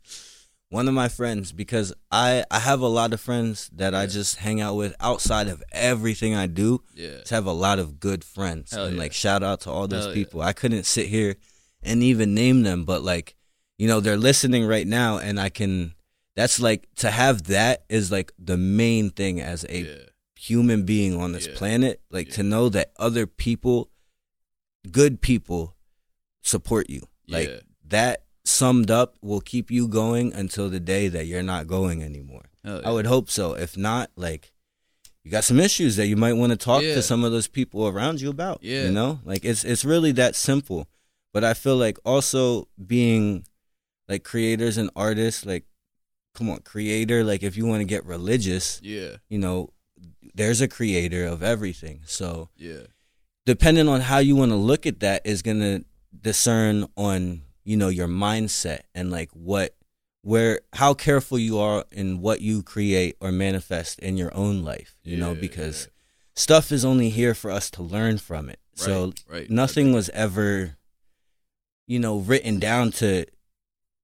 one 0.68 0.88
of 0.88 0.94
my 0.94 1.08
friends 1.08 1.52
because 1.52 1.92
I 2.10 2.44
I 2.50 2.58
have 2.58 2.80
a 2.80 2.88
lot 2.88 3.12
of 3.12 3.20
friends 3.20 3.70
that 3.74 3.94
I 3.94 4.06
just 4.06 4.36
hang 4.38 4.60
out 4.60 4.74
with 4.74 4.94
outside 5.00 5.46
of 5.48 5.62
everything 5.70 6.34
I 6.34 6.46
do. 6.48 6.82
yeah, 6.94 7.18
Just 7.20 7.30
have 7.30 7.46
a 7.46 7.52
lot 7.52 7.78
of 7.78 8.00
good 8.00 8.24
friends 8.24 8.72
Hell 8.72 8.86
and 8.86 8.96
yeah. 8.96 9.02
like 9.02 9.12
shout 9.12 9.42
out 9.44 9.60
to 9.60 9.70
all 9.70 9.86
those 9.86 10.06
Hell 10.06 10.08
yeah. 10.16 10.24
people. 10.24 10.42
I 10.42 10.52
couldn't 10.52 10.84
sit 10.84 11.06
here 11.06 11.36
and 11.86 12.02
even 12.02 12.34
name 12.34 12.62
them, 12.62 12.84
but 12.84 13.02
like 13.02 13.34
you 13.78 13.86
know 13.88 14.00
they're 14.00 14.16
listening 14.16 14.66
right 14.66 14.86
now, 14.86 15.18
and 15.18 15.38
I 15.40 15.48
can. 15.48 15.94
That's 16.34 16.60
like 16.60 16.86
to 16.96 17.10
have 17.10 17.44
that 17.44 17.84
is 17.88 18.12
like 18.12 18.30
the 18.38 18.58
main 18.58 19.08
thing 19.08 19.40
as 19.40 19.64
a 19.68 19.78
yeah, 19.82 19.94
human 20.38 20.84
being 20.84 21.18
on 21.18 21.32
this 21.32 21.46
Yeah. 21.46 21.54
planet. 21.56 22.02
Like 22.10 22.28
to 22.32 22.42
know 22.42 22.68
that 22.68 22.92
other 22.98 23.26
people, 23.26 23.88
good 24.90 25.20
people, 25.20 25.74
support 26.42 26.90
you. 26.90 27.02
Like 27.28 27.48
yeah. 27.48 27.60
that 27.88 28.24
summed 28.44 28.90
up 28.90 29.16
will 29.22 29.40
keep 29.40 29.70
you 29.70 29.88
going 29.88 30.32
until 30.34 30.68
the 30.68 30.78
day 30.80 31.08
that 31.08 31.26
you're 31.26 31.42
not 31.42 31.66
going 31.66 32.02
anymore. 32.02 32.44
Hell 32.64 32.82
I 32.84 32.90
would 32.92 33.06
hope 33.06 33.30
so. 33.30 33.54
If 33.54 33.76
not, 33.76 34.10
like 34.16 34.52
you 35.24 35.30
got 35.30 35.44
some 35.44 35.58
issues 35.58 35.96
that 35.96 36.06
you 36.06 36.16
might 36.16 36.34
want 36.34 36.50
to 36.52 36.56
talk 36.56 36.82
Yeah. 36.82 36.94
to 36.94 37.02
some 37.02 37.24
of 37.24 37.32
those 37.32 37.48
people 37.48 37.88
around 37.88 38.20
you 38.20 38.30
about. 38.30 38.58
Yeah. 38.62 38.84
You 38.84 38.92
know? 38.92 39.20
Like 39.24 39.44
it's 39.44 39.64
it's 39.64 39.84
really 39.84 40.12
that 40.12 40.36
simple. 40.36 40.86
But 41.36 41.44
I 41.44 41.52
feel 41.52 41.76
like 41.76 41.98
also 42.02 42.66
being 42.86 43.44
like 44.08 44.24
creators 44.24 44.78
and 44.78 44.88
artists, 44.96 45.44
like 45.44 45.66
come 46.34 46.48
on, 46.48 46.60
creator, 46.60 47.22
like 47.24 47.42
if 47.42 47.58
you 47.58 47.66
want 47.66 47.82
to 47.82 47.84
get 47.84 48.06
religious, 48.06 48.80
yeah, 48.82 49.16
you 49.28 49.36
know, 49.38 49.68
there's 50.34 50.62
a 50.62 50.66
creator 50.66 51.26
of 51.26 51.42
everything. 51.42 52.00
So 52.06 52.48
yeah, 52.56 52.84
depending 53.44 53.86
on 53.86 54.00
how 54.00 54.16
you 54.16 54.34
want 54.34 54.50
to 54.52 54.56
look 54.56 54.86
at 54.86 55.00
that 55.00 55.26
is 55.26 55.42
going 55.42 55.60
to 55.60 55.84
discern 56.18 56.86
on 56.96 57.42
you 57.64 57.76
know 57.76 57.88
your 57.88 58.08
mindset 58.08 58.84
and 58.94 59.10
like 59.10 59.28
what 59.32 59.76
where 60.22 60.62
how 60.72 60.94
careful 60.94 61.38
you 61.38 61.58
are 61.58 61.84
in 61.92 62.22
what 62.22 62.40
you 62.40 62.62
create 62.62 63.14
or 63.20 63.30
manifest 63.30 63.98
in 63.98 64.16
your 64.16 64.34
own 64.34 64.62
life 64.62 64.96
you 65.02 65.18
know 65.18 65.34
Yeah, 65.34 65.40
because 65.40 65.88
stuff 66.34 66.72
is 66.72 66.82
only 66.82 67.10
here 67.10 67.34
for 67.34 67.50
us 67.50 67.70
to 67.72 67.82
learn 67.82 68.16
from 68.16 68.48
it. 68.48 68.58
Yeah. 68.76 68.84
so 68.84 69.04
right, 69.04 69.24
right, 69.28 69.50
nothing 69.50 69.92
was 69.92 70.08
ever 70.14 70.78
you 71.86 71.98
know 71.98 72.18
written 72.18 72.58
down 72.58 72.90
to 72.90 73.24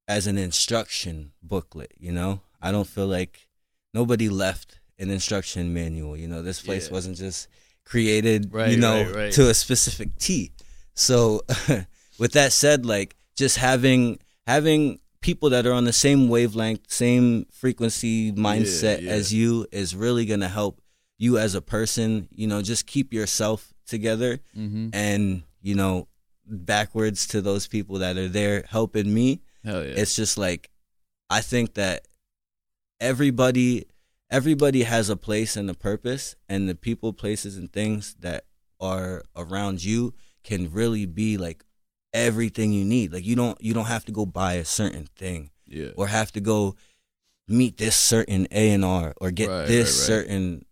as 0.09 0.27
an 0.27 0.39
instruction 0.39 1.33
booklet 1.43 1.93
you 1.99 2.13
know 2.13 2.41
i 2.61 2.71
don't 2.73 2.87
feel 2.89 3.07
like 3.07 3.49
nobody 3.95 4.29
left 4.29 4.81
an 4.99 5.11
instruction 5.11 5.73
manual 5.75 6.17
you 6.17 6.29
know 6.29 6.43
this 6.43 6.61
place 6.61 6.87
Yeah. 6.89 6.93
wasn't 6.95 7.17
just 7.17 7.49
created 7.85 8.53
right, 8.53 8.71
you 8.71 8.77
know 8.77 9.05
right, 9.05 9.15
right. 9.15 9.33
to 9.33 9.49
a 9.51 9.55
specific 9.55 10.17
t 10.19 10.53
so 10.95 11.41
with 12.19 12.33
that 12.33 12.53
said 12.53 12.85
like 12.87 13.17
just 13.37 13.57
having 13.59 14.19
having 14.47 14.99
people 15.21 15.51
that 15.51 15.67
are 15.67 15.73
on 15.73 15.85
the 15.85 15.93
same 15.93 16.29
wavelength 16.29 16.91
same 16.91 17.47
frequency 17.53 18.33
mindset 18.33 19.03
yeah. 19.03 19.11
as 19.11 19.33
you 19.33 19.67
is 19.73 19.95
really 19.97 20.27
going 20.27 20.41
to 20.41 20.49
help 20.49 20.81
you 21.19 21.39
as 21.39 21.55
a 21.55 21.63
person 21.63 22.29
you 22.31 22.47
know 22.47 22.61
just 22.63 22.87
keep 22.87 23.13
yourself 23.13 23.73
together 23.87 24.41
Mm-hmm. 24.57 24.89
and 24.93 25.43
you 25.61 25.75
know 25.75 26.09
backwards 26.47 27.27
to 27.29 27.41
those 27.41 27.67
people 27.67 27.99
that 27.99 28.17
are 28.17 28.29
there 28.29 28.65
helping 28.69 29.13
me 29.13 29.41
Hell 29.65 29.85
yeah. 29.85 29.95
it's 29.97 30.17
just 30.17 30.37
like 30.37 30.71
i 31.31 31.41
think 31.41 31.75
that 31.75 32.09
everybody 33.01 33.87
everybody 34.31 34.83
has 34.83 35.09
a 35.11 35.17
place 35.17 35.57
and 35.57 35.69
a 35.71 35.75
purpose 35.75 36.37
and 36.49 36.69
the 36.69 36.75
people 36.75 37.13
places 37.13 37.57
and 37.57 37.73
things 37.73 38.15
that 38.21 38.45
are 38.81 39.23
around 39.37 39.85
you 39.85 40.15
can 40.43 40.71
really 40.73 41.07
be 41.07 41.37
like 41.37 41.65
everything 42.13 42.73
you 42.73 42.85
need 42.85 43.13
like 43.13 43.25
you 43.25 43.37
don't 43.37 43.61
you 43.63 43.73
don't 43.73 43.87
have 43.87 44.05
to 44.05 44.13
go 44.13 44.27
buy 44.27 44.55
a 44.55 44.65
certain 44.65 45.07
thing 45.17 45.51
yeah. 45.67 45.91
or 45.97 46.09
have 46.09 46.33
to 46.33 46.41
go 46.41 46.75
meet 47.49 47.77
this 47.77 47.97
certain 47.97 48.47
A&R 48.51 49.15
or 49.21 49.31
get 49.31 49.49
Right, 49.49 49.67
this 49.67 49.89
right, 50.09 50.15
right. 50.17 50.25
certain 50.27 50.35
in 50.35 50.65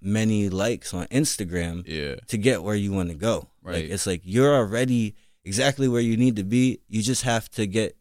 many 0.00 0.48
likes 0.48 0.92
on 0.94 1.06
Instagram 1.06 1.82
Yeah. 1.86 2.16
to 2.28 2.36
get 2.38 2.62
where 2.62 2.74
you 2.76 2.92
want 2.92 3.08
to 3.10 3.14
go. 3.14 3.48
Like 3.62 3.74
Right. 3.74 3.90
it's 3.90 4.06
like 4.06 4.22
you're 4.24 4.54
already 4.54 5.14
exactly 5.44 5.88
where 5.88 6.00
you 6.00 6.16
need 6.16 6.36
to 6.36 6.44
be. 6.44 6.80
You 6.88 7.02
just 7.02 7.22
have 7.22 7.50
to 7.52 7.66
get 7.66 8.00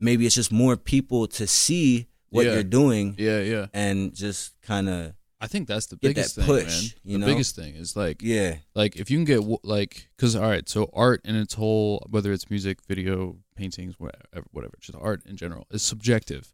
maybe 0.00 0.26
it's 0.26 0.34
just 0.34 0.52
more 0.52 0.76
people 0.76 1.26
to 1.26 1.46
see 1.46 2.06
what 2.30 2.46
Yeah. 2.46 2.54
you're 2.54 2.62
doing 2.62 3.14
Yeah. 3.18 3.40
Yeah. 3.42 3.66
and 3.72 4.14
just 4.14 4.60
kind 4.62 4.88
of 4.88 5.14
I 5.40 5.46
think 5.46 5.68
that's 5.68 5.86
the 5.86 5.96
biggest 5.96 6.34
that 6.34 6.42
thing, 6.46 6.64
push, 6.64 6.82
man. 6.82 6.92
you 7.04 7.12
the 7.12 7.18
know? 7.18 7.26
biggest 7.26 7.54
thing 7.54 7.76
is 7.76 7.94
like 7.96 8.22
yeah, 8.22 8.56
like 8.74 8.96
if 8.96 9.08
you 9.08 9.18
can 9.18 9.24
get 9.24 9.40
like 9.62 10.08
because 10.16 10.34
all 10.34 10.42
right 10.42 10.68
so 10.68 10.90
art 10.92 11.20
in 11.24 11.36
its 11.36 11.54
whole 11.54 12.04
whether 12.10 12.32
it's 12.32 12.50
music 12.50 12.78
video 12.88 13.36
paintings 13.54 13.94
whatever 14.00 14.44
whatever 14.50 14.74
just 14.80 14.98
art 15.00 15.24
in 15.26 15.36
general 15.36 15.64
is 15.70 15.80
subjective 15.82 16.52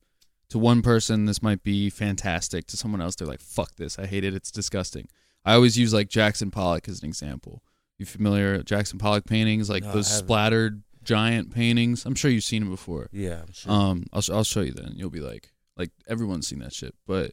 to 0.55 0.59
one 0.59 0.83
person 0.83 1.25
this 1.27 1.43
might 1.43 1.63
be 1.65 1.91
fantastic 1.91 2.67
to 2.69 2.77
someone 2.77 3.01
else 3.01 3.17
they're 3.17 3.27
like 3.35 3.41
fuck 3.41 3.75
this 3.77 3.99
i 3.99 4.07
hate 4.07 4.23
it 4.25 4.35
it's 4.35 4.51
disgusting 4.53 5.09
i 5.45 5.53
always 5.55 5.77
use 5.77 5.93
like 5.93 6.09
jackson 6.09 6.49
pollock 6.51 6.89
as 6.89 7.03
an 7.03 7.09
example 7.09 7.63
you 7.99 8.07
familiar 8.07 8.53
with 8.57 8.65
jackson 8.67 8.97
pollock 8.99 9.25
paintings 9.25 9.69
like 9.69 9.83
No, 9.83 9.93
those 9.95 10.07
splattered 10.19 10.83
giant 11.03 11.53
paintings 11.53 12.07
i'm 12.07 12.15
sure 12.15 12.31
you've 12.31 12.45
seen 12.45 12.63
them 12.63 12.71
before 12.71 13.09
yeah, 13.13 13.41
I'm 13.47 13.53
sure. 13.53 13.73
um, 13.73 14.05
I'll 14.13 14.23
I'll 14.33 14.45
show 14.45 14.61
you 14.63 14.73
then. 14.73 14.93
You'll 14.97 15.11
be 15.11 15.21
like, 15.21 15.51
like 15.77 15.91
everyone's 16.09 16.47
seen 16.49 16.61
that 16.61 16.73
shit, 16.73 16.95
but 17.07 17.33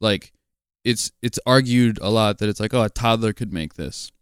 like, 0.00 0.32
it's 0.84 1.10
it's 1.22 1.38
argued 1.46 1.98
a 2.00 2.10
lot 2.10 2.38
that 2.38 2.48
it's 2.48 2.60
like, 2.60 2.74
oh, 2.74 2.82
a 2.84 2.88
toddler 2.90 3.32
could 3.32 3.52
make 3.52 3.74
this. 3.74 4.12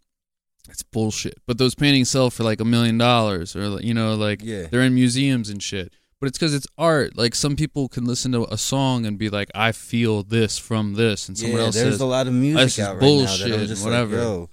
It's 0.71 0.83
bullshit. 0.83 1.39
But 1.47 1.59
those 1.59 1.75
paintings 1.75 2.09
sell 2.11 2.31
for 2.31 2.43
like 2.43 2.61
a 2.61 2.65
million 2.65 2.97
dollars, 2.99 3.55
or 3.55 3.81
you 3.81 3.93
know, 3.93 4.15
like 4.15 4.41
Yeah. 4.43 4.67
they're 4.71 4.83
in 4.83 4.95
museums 4.95 5.51
and 5.51 5.63
shit. 5.63 5.93
But 6.21 6.29
it's 6.29 6.39
because 6.39 6.55
it's 6.55 6.67
art. 6.79 7.17
Like 7.17 7.35
some 7.35 7.57
people 7.57 7.89
can 7.89 8.05
listen 8.05 8.33
to 8.33 8.45
a 8.53 8.57
song 8.57 9.05
and 9.05 9.19
be 9.19 9.29
like, 9.29 9.51
I 9.55 9.73
feel 9.73 10.23
this 10.23 10.57
from 10.57 10.95
this, 10.95 11.29
and 11.29 11.37
someone 11.37 11.59
yeah, 11.59 11.67
else 11.67 11.75
there's 11.75 11.95
says, 11.95 12.01
a 12.01 12.07
lot 12.07 12.27
of 12.27 12.33
"This 12.33 12.41
music 12.41 12.85
out 12.85 12.95
right 12.95 13.01
bullshit," 13.01 13.41
now 13.41 13.47
that 13.47 13.55
I'm 13.55 13.61
and 13.61 13.69
just 13.69 13.85
whatever. 13.85 14.17
Like, 14.17 14.25
Yo, 14.25 14.51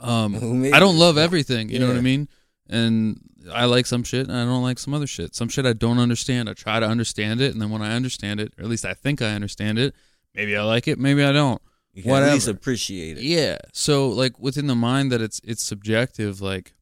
um, 0.00 0.64
I 0.72 0.78
don't 0.78 0.98
love 0.98 1.18
everything. 1.18 1.68
You 1.68 1.78
know 1.78 1.88
what 1.88 1.96
I 1.96 2.00
mean? 2.00 2.28
And 2.70 3.20
I 3.52 3.66
like 3.66 3.86
some 3.86 4.02
shit, 4.02 4.28
and 4.28 4.36
I 4.36 4.44
don't 4.44 4.62
like 4.62 4.78
some 4.78 4.94
other 4.94 5.06
shit. 5.06 5.34
Some 5.34 5.48
shit 5.48 5.66
I 5.66 5.72
don't 5.74 5.98
understand. 5.98 6.48
I 6.48 6.54
try 6.54 6.80
to 6.80 6.86
understand 6.86 7.40
it, 7.40 7.52
and 7.52 7.60
then 7.60 7.70
when 7.70 7.82
I 7.82 7.94
understand 7.94 8.40
it, 8.40 8.54
or 8.58 8.64
at 8.64 8.70
least 8.70 8.84
I 8.84 8.94
think 8.94 9.20
I 9.20 9.34
understand 9.34 9.78
it, 9.78 9.94
maybe 10.34 10.56
I 10.56 10.62
like 10.62 10.88
it, 10.88 10.98
maybe 10.98 11.22
I 11.22 11.32
don't. 11.32 11.60
You 11.92 12.02
can 12.04 12.12
at 12.22 12.32
least 12.32 12.48
appreciate 12.48 13.18
it. 13.18 13.24
Yeah. 13.24 13.58
So 13.72 14.08
like 14.08 14.38
within 14.38 14.68
the 14.68 14.76
mind 14.76 15.10
that 15.12 15.20
it's 15.20 15.40
it's 15.42 15.62
subjective, 15.62 16.40
like 16.40 16.74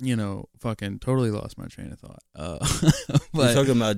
you 0.00 0.16
know, 0.16 0.48
fucking 0.60 0.98
totally 1.00 1.30
lost 1.30 1.58
my 1.58 1.66
train 1.66 1.92
of 1.92 1.98
thought. 1.98 2.22
Uh, 2.34 2.58
We're 3.32 3.54
talking 3.54 3.76
about 3.76 3.96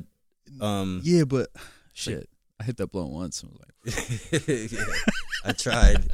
um 0.61 1.01
yeah, 1.05 1.25
but 1.25 1.49
shit, 1.93 2.29
I 2.59 2.65
hit 2.65 2.77
that 2.79 2.91
blunt 2.91 3.11
once. 3.11 3.43
And 3.43 3.53
was 3.53 3.61
like, 3.61 4.71
yeah, 4.73 4.95
I 5.45 5.53
tried. 5.53 6.05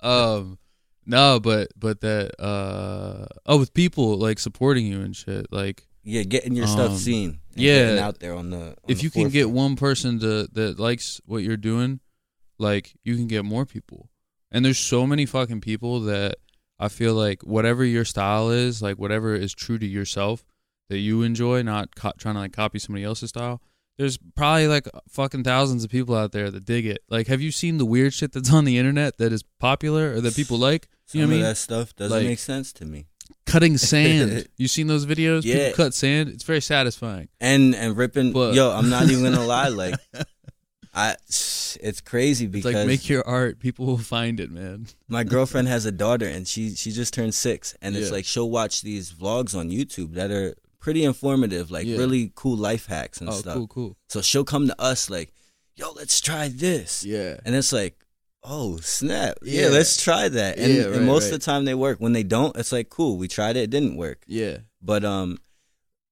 um, 0.00 0.58
no, 1.06 1.40
but 1.40 1.68
but 1.76 2.00
that 2.00 2.40
uh 2.40 3.26
oh, 3.46 3.58
with 3.58 3.72
people 3.74 4.16
like 4.18 4.38
supporting 4.38 4.86
you 4.86 5.00
and 5.00 5.14
shit, 5.14 5.52
like 5.52 5.86
yeah, 6.04 6.22
getting 6.22 6.54
your 6.54 6.66
stuff 6.66 6.92
Um, 6.92 6.96
seen. 6.96 7.28
and 7.52 7.62
yeah. 7.62 7.84
getting 7.84 7.98
out 7.98 8.18
there 8.20 8.34
on 8.34 8.50
the. 8.50 8.56
on 8.58 8.74
if 8.88 8.98
the 8.98 9.04
you 9.04 9.10
can 9.10 9.28
get 9.28 9.50
one 9.50 9.76
person 9.76 10.18
to 10.20 10.48
that 10.52 10.78
likes 10.78 11.20
what 11.26 11.42
you're 11.42 11.56
doing, 11.58 12.00
like 12.58 12.94
you 13.04 13.14
can 13.16 13.26
get 13.26 13.44
more 13.44 13.66
people. 13.66 14.08
And 14.50 14.64
there's 14.64 14.78
so 14.78 15.06
many 15.06 15.26
fucking 15.26 15.60
people 15.60 16.00
that 16.02 16.36
I 16.80 16.88
feel 16.88 17.14
like 17.14 17.42
whatever 17.42 17.84
your 17.84 18.04
style 18.04 18.50
is, 18.50 18.80
like 18.82 18.98
whatever 18.98 19.34
is 19.34 19.52
true 19.54 19.78
to 19.78 19.86
yourself 19.86 20.44
that 20.88 20.98
you 20.98 21.22
enjoy, 21.22 21.62
not 21.62 21.94
co- 21.96 22.12
trying 22.18 22.34
to 22.36 22.40
like 22.40 22.52
copy 22.52 22.78
somebody 22.78 23.04
else's 23.04 23.30
style. 23.30 23.60
There's 23.98 24.16
probably 24.36 24.68
like 24.68 24.86
uh, 24.94 25.00
fucking 25.08 25.42
thousands 25.42 25.82
of 25.82 25.90
people 25.90 26.14
out 26.14 26.30
there 26.32 26.50
that 26.52 26.64
dig 26.64 26.86
it. 26.86 27.02
Like, 27.08 27.26
have 27.26 27.40
you 27.40 27.50
seen 27.50 27.78
the 27.78 27.84
weird 27.84 28.14
shit 28.14 28.32
that's 28.32 28.52
on 28.52 28.64
the 28.64 28.78
internet 28.78 29.18
that 29.18 29.32
is 29.32 29.42
popular 29.58 30.12
or 30.14 30.20
that 30.20 30.36
people 30.36 30.56
like? 30.56 30.88
Some 31.06 31.20
You 31.20 31.26
know 31.26 31.30
what 31.30 31.32
I 31.32 31.36
of 31.36 31.40
mean? 31.42 31.48
that 31.50 31.56
stuff 31.56 31.96
doesn't 31.96 32.16
Like- 32.16 32.26
make 32.26 32.38
sense 32.38 32.72
to 32.74 32.84
me. 32.84 33.06
Cutting 33.44 33.76
sand. 33.78 34.46
you 34.56 34.68
seen 34.68 34.86
those 34.86 35.04
videos? 35.04 35.42
Yeah. 35.44 35.68
People 35.70 35.84
cut 35.86 35.94
sand. 35.94 36.28
It's 36.28 36.44
very 36.44 36.60
satisfying. 36.60 37.28
And 37.40 37.74
and 37.74 37.96
ripping. 37.96 38.32
But- 38.32 38.54
yo, 38.54 38.70
I'm 38.70 38.88
not 38.88 39.10
even 39.10 39.24
gonna 39.24 39.44
lie. 39.44 39.68
Like, 39.68 39.96
I, 40.98 41.16
it's 41.80 42.00
crazy 42.00 42.46
It's 42.46 42.52
because 42.52 42.74
like 42.74 42.86
make 42.86 43.08
your 43.08 43.26
art. 43.26 43.58
People 43.60 43.86
will 43.86 43.98
find 44.16 44.40
it, 44.40 44.50
man. 44.50 44.86
my 45.08 45.22
girlfriend 45.34 45.68
has 45.68 45.84
a 45.86 45.92
daughter 45.92 46.26
and 46.26 46.46
she 46.46 46.74
she 46.74 46.90
just 46.90 47.12
turned 47.14 47.34
six 47.34 47.74
and 47.82 47.96
it's 47.96 48.08
Yeah. 48.08 48.16
like 48.16 48.24
she'll 48.24 48.50
watch 48.50 48.82
these 48.82 49.12
vlogs 49.12 49.54
on 49.56 49.70
YouTube 49.70 50.14
that 50.14 50.30
are 50.30 50.54
pretty 50.80 51.04
informative, 51.04 51.70
like 51.70 51.86
Yeah. 51.86 51.98
really 51.98 52.32
cool 52.34 52.56
life 52.56 52.86
hacks 52.86 53.20
and 53.20 53.28
Oh, 53.30 53.34
stuff. 53.34 53.54
cool, 53.54 53.66
cool. 53.68 53.96
So 54.08 54.22
she'll 54.22 54.44
come 54.54 54.66
to 54.68 54.80
us 54.80 55.08
like, 55.10 55.32
"Yo, 55.76 55.92
let's 55.92 56.20
try 56.20 56.48
this," 56.48 57.04
Yeah. 57.04 57.38
and 57.44 57.54
it's 57.54 57.72
like, 57.72 57.94
"Oh 58.42 58.78
snap, 58.78 59.38
yeah, 59.42 59.62
Yeah. 59.62 59.68
let's 59.68 60.02
try 60.02 60.28
that." 60.28 60.58
And, 60.58 60.72
Yeah, 60.74 60.82
and 60.84 60.92
right, 60.96 61.02
most 61.02 61.26
of 61.26 61.32
the 61.32 61.44
time 61.50 61.64
they 61.64 61.74
work. 61.74 61.98
When 62.00 62.12
they 62.12 62.22
don't, 62.36 62.56
it's 62.56 62.72
like, 62.72 62.88
"Cool, 62.88 63.18
we 63.18 63.28
tried 63.28 63.56
it, 63.56 63.64
it 63.64 63.70
didn't 63.70 63.96
work." 63.96 64.24
Yeah. 64.26 64.58
But 64.80 65.04
um, 65.04 65.38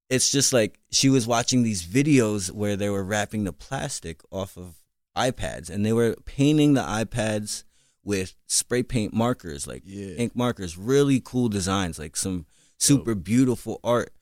it's 0.08 0.30
just 0.30 0.52
like 0.52 0.78
she 0.90 1.08
was 1.08 1.26
watching 1.26 1.62
these 1.62 1.84
videos 1.84 2.50
where 2.50 2.76
they 2.76 2.88
were 2.88 3.04
wrapping 3.04 3.44
the 3.44 3.52
plastic 3.52 4.20
off 4.30 4.56
of 4.56 4.76
iPads 5.16 5.68
and 5.70 5.84
they 5.84 5.92
were 5.92 6.14
painting 6.24 6.74
the 6.74 6.82
iPads 6.82 7.64
with 8.04 8.34
spray 8.46 8.82
paint 8.82 9.12
markers, 9.12 9.66
like 9.66 9.82
Yeah. 9.84 10.14
ink 10.14 10.36
markers, 10.36 10.78
really 10.78 11.20
cool 11.24 11.48
designs, 11.48 11.98
like 11.98 12.16
some 12.16 12.46
super 12.78 13.14
beautiful 13.16 13.80
art 13.82 14.12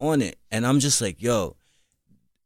on 0.00 0.22
it. 0.22 0.38
And 0.50 0.66
I'm 0.66 0.80
just 0.80 1.00
like, 1.02 1.20
yo, 1.20 1.56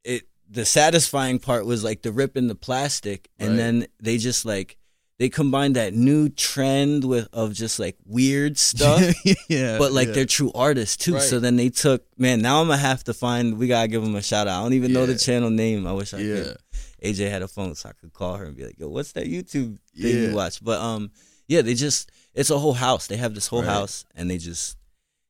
it 0.05 0.27
the 0.51 0.65
satisfying 0.65 1.39
part 1.39 1.67
was 1.67 1.85
like 1.85 2.03
the 2.03 2.11
ripping 2.11 2.49
the 2.49 2.55
plastic 2.55 3.29
and 3.39 3.51
Right. 3.51 3.57
then 3.57 3.87
they 4.01 4.17
just 4.19 4.45
like 4.45 4.77
they 5.19 5.29
combined 5.29 5.77
that 5.77 5.95
new 5.95 6.29
trend 6.29 7.05
with 7.05 7.29
of 7.33 7.53
just 7.53 7.79
like 7.79 7.97
weird 8.07 8.57
stuff 8.71 9.03
yeah. 9.49 9.77
but 9.79 9.91
like 9.93 10.09
yeah. 10.09 10.15
they're 10.15 10.25
true 10.27 10.53
artists 10.55 10.97
too. 10.97 11.15
Right. 11.15 11.23
So 11.23 11.41
then 11.41 11.57
they 11.57 11.71
took 11.71 12.05
man. 12.19 12.41
Now 12.41 12.61
I'm 12.61 12.69
gonna 12.69 12.79
have 12.79 13.05
to 13.05 13.15
find. 13.15 13.59
We 13.59 13.67
gotta 13.69 13.89
give 13.89 14.03
them 14.03 14.15
a 14.15 14.23
shout 14.23 14.47
out. 14.49 14.61
I 14.61 14.63
don't 14.63 14.75
even 14.75 14.93
know 14.93 15.07
the 15.07 15.17
channel 15.19 15.51
name. 15.51 15.87
I 15.87 15.93
wish 15.93 16.15
I 16.15 16.19
Yeah. 16.19 16.43
could. 16.45 16.57
AJ 17.03 17.31
had 17.31 17.43
a 17.43 17.49
phone, 17.49 17.75
so 17.75 17.89
I 17.89 17.93
could 17.93 18.13
call 18.13 18.37
her 18.37 18.45
and 18.45 18.57
be 18.57 18.65
like, 18.67 18.79
"Yo, 18.79 18.89
what's 18.89 19.13
that 19.13 19.27
YouTube 19.27 19.79
thing 19.97 20.15
Yeah. 20.23 20.29
you 20.31 20.35
watch?" 20.35 20.63
But 20.65 20.81
um, 20.81 21.11
yeah, 21.47 21.63
they 21.63 21.75
just 21.75 22.11
it's 22.35 22.51
a 22.51 22.59
whole 22.59 22.75
house. 22.75 23.07
They 23.07 23.17
have 23.17 23.35
this 23.35 23.47
whole 23.49 23.63
Right. 23.63 23.69
house, 23.71 24.05
and 24.15 24.31
they 24.31 24.39
just 24.39 24.77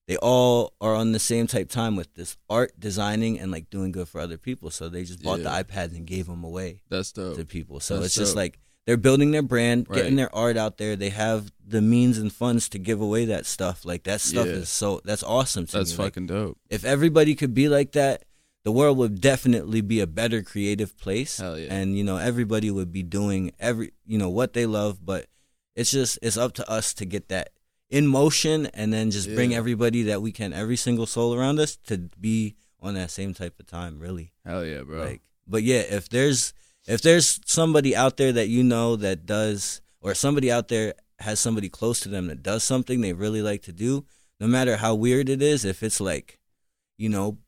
they 0.07 0.17
all 0.17 0.73
are 0.81 0.95
on 0.95 1.13
the 1.13 1.19
same 1.19 1.47
type 1.47 1.69
time 1.69 1.95
with 1.95 2.13
this 2.15 2.37
art 2.49 2.73
designing 2.79 3.39
and 3.39 3.51
like 3.53 3.69
doing 3.69 3.93
good 3.93 4.09
for 4.09 4.21
other 4.21 4.39
people. 4.39 4.71
So 4.71 4.89
they 4.89 5.05
just 5.05 5.23
bought 5.23 5.41
Yeah. 5.41 5.61
the 5.61 5.65
iPads 5.65 5.95
and 5.97 6.07
gave 6.07 6.27
them 6.27 6.45
away 6.45 6.81
That's 6.89 7.13
dope. 7.13 7.37
to 7.37 7.45
people. 7.45 7.81
So 7.81 7.97
That's 7.97 8.07
it's 8.07 8.15
just 8.15 8.35
like 8.37 8.59
they're 8.89 8.97
building 8.97 9.33
their 9.33 9.43
brand, 9.43 9.87
getting 9.87 10.17
their 10.17 10.35
art 10.35 10.57
out 10.57 10.79
there. 10.79 10.97
They 10.97 11.11
have 11.11 11.53
the 11.63 11.83
means 11.83 12.17
and 12.17 12.33
funds 12.33 12.71
to 12.71 12.79
give 12.79 13.03
away 13.03 13.27
that 13.27 13.45
stuff. 13.45 13.85
Like 13.85 14.05
that 14.05 14.23
stuff 14.23 14.47
Yeah. 14.47 14.55
is 14.55 14.71
so 14.71 15.03
that's 15.05 15.23
awesome 15.23 15.67
to 15.67 15.73
That's 15.77 15.93
me. 15.93 16.05
Like, 16.05 16.15
fucking 16.15 16.27
dope. 16.29 16.57
if 16.71 16.87
everybody 16.87 17.35
could 17.35 17.53
be 17.53 17.69
like 17.69 17.93
that, 17.93 18.25
the 18.65 18.73
world 18.73 18.97
would 18.97 19.21
definitely 19.21 19.83
be 19.83 20.01
a 20.01 20.07
better 20.07 20.41
creative 20.43 20.97
place. 20.97 21.37
Hell 21.37 21.59
yeah. 21.59 21.69
And 21.75 21.99
you 21.99 22.03
know, 22.03 22.17
everybody 22.17 22.71
would 22.71 22.91
be 22.91 23.03
doing 23.03 23.53
every 23.61 23.93
you 24.07 24.17
know 24.17 24.31
what 24.31 24.55
they 24.55 24.65
love, 24.65 25.05
but 25.05 25.27
it's 25.77 25.91
just 25.91 26.19
it's 26.23 26.39
up 26.39 26.55
to 26.55 26.71
us 26.71 26.95
to 26.95 27.05
get 27.05 27.29
that 27.29 27.51
in 27.91 28.07
motion 28.07 28.67
and 28.73 28.91
then 28.91 29.11
just 29.11 29.29
bring 29.35 29.55
everybody 29.55 30.03
that 30.05 30.23
we 30.23 30.33
can, 30.33 30.55
every 30.55 30.77
single 30.77 31.05
soul 31.05 31.35
around 31.35 31.61
us 31.61 31.77
to 31.89 31.99
be 32.19 32.57
on 32.81 32.95
that 32.95 33.11
same 33.11 33.35
type 33.35 33.61
of 33.61 33.67
time, 33.67 33.99
really. 33.99 34.33
Hell 34.47 34.65
yeah, 34.65 34.81
bro. 34.81 35.05
Like, 35.05 35.21
but 35.47 35.63
yeah, 35.63 35.81
if 35.81 36.09
there's 36.09 36.55
if 36.89 37.01
there's 37.03 37.39
somebody 37.45 37.95
out 37.95 38.17
there 38.17 38.33
that 38.33 38.49
you 38.49 38.65
know 38.65 38.97
that 38.97 39.27
does, 39.27 39.81
or 40.01 40.15
somebody 40.15 40.51
out 40.51 40.69
there 40.69 40.95
has 41.21 41.39
somebody 41.39 41.69
close 41.69 42.01
to 42.01 42.09
them 42.09 42.27
that 42.29 42.43
does 42.43 42.63
something 42.65 43.01
they 43.01 43.13
really 43.13 43.43
like 43.43 43.63
to 43.63 43.73
do, 43.73 44.05
no 44.41 44.47
matter 44.47 44.77
how 44.79 44.95
weird 44.95 45.29
it 45.29 45.43
is, 45.43 45.65
if 45.65 45.83
it's 45.83 46.01
like, 46.01 46.39
you 46.97 47.09
know, 47.09 47.39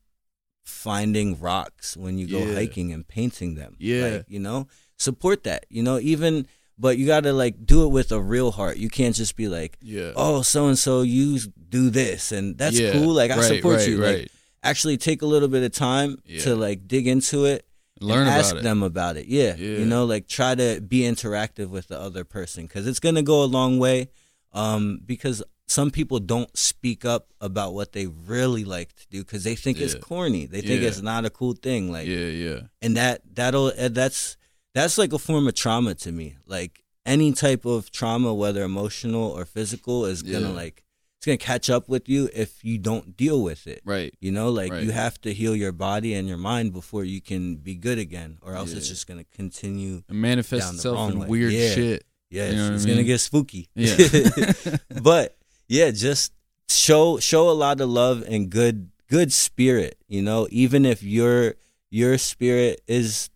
finding 0.63 1.39
rocks 1.39 1.97
when 1.97 2.17
you 2.17 2.27
go 2.27 2.39
Yeah. 2.45 2.53
hiking 2.53 2.91
and 2.93 3.07
painting 3.07 3.55
them, 3.55 3.75
Yeah. 3.79 4.07
like, 4.07 4.25
you 4.27 4.39
know, 4.39 4.67
support 4.97 5.43
that, 5.43 5.65
you 5.69 5.83
know, 5.83 5.99
even. 5.99 6.47
But 6.77 6.97
you 6.97 7.05
gotta 7.05 7.31
like 7.31 7.63
do 7.65 7.83
it 7.83 7.89
with 7.89 8.11
a 8.11 8.19
real 8.19 8.51
heart. 8.51 8.77
You 8.77 8.89
can't 8.89 9.15
just 9.15 9.35
be 9.35 9.47
like, 9.47 9.77
yeah. 9.83 10.13
"Oh, 10.15 10.41
so 10.41 10.67
and 10.67 10.79
so, 10.79 11.03
you 11.03 11.37
do 11.69 11.91
this, 11.91 12.31
and 12.31 12.57
that's 12.57 12.79
Yeah. 12.79 12.93
cool." 12.93 13.13
Like 13.13 13.29
I 13.29 13.37
Right, 13.37 13.45
support 13.45 13.77
right, 13.79 13.87
you. 13.87 13.97
Like, 13.97 14.31
actually 14.63 14.97
take 14.97 15.21
a 15.21 15.27
little 15.27 15.47
bit 15.47 15.61
of 15.61 15.71
time 15.73 16.17
Yeah. 16.25 16.41
to 16.41 16.55
like 16.55 16.87
dig 16.87 17.05
into 17.07 17.45
it 17.45 17.65
Learn 18.01 18.27
about 18.27 18.39
ask 18.39 18.55
it. 18.55 18.63
them 18.63 18.83
about 18.83 19.17
it 19.17 19.27
yeah. 19.27 19.55
Yeah. 19.55 19.77
you 19.79 19.85
know 19.85 20.05
like 20.05 20.27
try 20.27 20.55
to 20.55 20.81
be 20.81 21.01
interactive 21.01 21.69
with 21.69 21.87
the 21.87 21.99
other 21.99 22.23
person 22.23 22.65
because 22.65 22.87
it's 22.87 22.99
gonna 22.99 23.21
go 23.23 23.43
a 23.43 23.45
long 23.45 23.79
way 23.79 24.09
um 24.53 24.99
because 25.05 25.43
some 25.67 25.89
people 25.91 26.19
don't 26.19 26.55
speak 26.57 27.05
up 27.05 27.27
about 27.39 27.73
what 27.73 27.93
they 27.93 28.05
really 28.07 28.65
like 28.65 28.93
to 28.95 29.07
do 29.09 29.19
because 29.23 29.43
they 29.45 29.55
think 29.55 29.79
it's 29.79 29.95
corny 29.95 30.45
they 30.45 30.61
think 30.61 30.81
Yeah. 30.81 30.89
it's 30.89 31.01
not 31.01 31.23
a 31.25 31.29
cool 31.29 31.53
thing 31.53 31.91
like 31.91 32.07
yeah, 32.07 32.25
yeah. 32.27 32.59
and 32.81 32.97
that 32.97 33.21
that'll 33.33 33.67
uh, 33.67 33.87
that's 33.89 34.35
that's 34.73 34.97
like 34.97 35.13
a 35.13 35.19
form 35.19 35.47
of 35.47 35.53
trauma 35.55 35.95
to 35.95 36.11
me 36.11 36.35
like 36.45 36.83
any 37.05 37.31
type 37.31 37.65
of 37.65 37.91
trauma 37.91 38.33
whether 38.33 38.63
emotional 38.63 39.23
or 39.31 39.45
physical 39.45 40.05
is 40.05 40.21
gonna 40.23 40.49
Yeah. 40.49 40.63
like 40.63 40.83
it's 41.21 41.27
gonna 41.27 41.37
catch 41.37 41.69
up 41.69 41.87
with 41.87 42.09
you 42.09 42.29
if 42.33 42.65
you 42.65 42.79
don't 42.79 43.15
deal 43.15 43.43
with 43.43 43.67
it 43.67 43.83
Right. 43.85 44.11
you 44.19 44.31
know, 44.31 44.49
like 44.49 44.71
Right. 44.71 44.83
you 44.83 44.89
have 44.89 45.21
to 45.21 45.31
heal 45.31 45.55
your 45.55 45.71
body 45.71 46.15
and 46.15 46.27
your 46.27 46.37
mind 46.37 46.73
before 46.73 47.03
you 47.03 47.21
can 47.21 47.57
be 47.57 47.75
good 47.75 47.99
again, 47.99 48.39
or 48.41 48.55
else 48.55 48.71
it's 48.73 48.87
just 48.87 49.05
gonna 49.05 49.25
continue. 49.25 50.01
Down 50.09 50.17
the 50.35 50.39
itself 50.39 51.11
in 51.11 51.19
way. 51.19 51.27
weird 51.27 51.53
Yeah. 51.53 51.75
shit. 51.75 52.05
Yeah, 52.31 52.49
You 52.49 52.55
know 52.55 52.73
it's, 52.73 52.85
it's 52.85 52.91
gonna 52.91 53.03
get 53.03 53.19
spooky. 53.19 53.69
Yeah. 53.75 53.97
but 55.03 55.37
yeah, 55.67 55.91
just 55.91 56.33
show 56.69 57.19
show 57.19 57.51
a 57.51 57.53
lot 57.53 57.79
of 57.81 57.89
love 57.89 58.23
and 58.27 58.49
good 58.49 58.89
good 59.07 59.31
spirit. 59.31 59.99
You 60.07 60.23
know, 60.23 60.47
even 60.49 60.85
if 60.87 61.03
your 61.03 61.53
your 61.91 62.17
spirit 62.17 62.81
is 62.87 63.29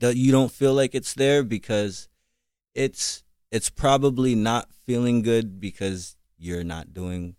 that 0.00 0.16
you 0.16 0.32
don't 0.32 0.52
feel 0.52 0.74
like 0.74 0.94
it's 0.94 1.14
there 1.14 1.42
because 1.42 2.08
it's 2.74 3.22
it's 3.50 3.70
probably 3.70 4.34
not 4.34 4.68
feeling 4.84 5.22
good 5.22 5.58
because 5.60 6.16
you're 6.42 6.64
not 6.64 6.92
doing 6.92 7.36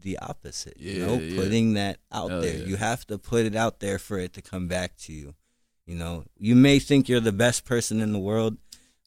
the 0.00 0.18
opposite. 0.18 0.76
you 0.78 1.04
know, 1.06 1.14
Yeah, 1.14 1.20
yeah. 1.20 1.40
putting 1.42 1.74
that 1.74 1.98
out 2.12 2.30
Hell 2.30 2.40
there. 2.40 2.56
yeah. 2.58 2.64
You 2.66 2.76
have 2.76 3.06
to 3.06 3.18
put 3.18 3.46
it 3.46 3.56
out 3.56 3.80
there 3.80 3.98
for 3.98 4.18
it 4.18 4.32
to 4.34 4.42
come 4.42 4.68
back 4.68 4.96
to 5.04 5.12
you. 5.12 5.34
You 5.86 5.96
know, 5.96 6.24
you 6.36 6.54
may 6.54 6.78
think 6.78 7.08
you're 7.08 7.20
the 7.20 7.32
best 7.32 7.64
person 7.64 8.00
in 8.00 8.12
the 8.12 8.18
world, 8.18 8.58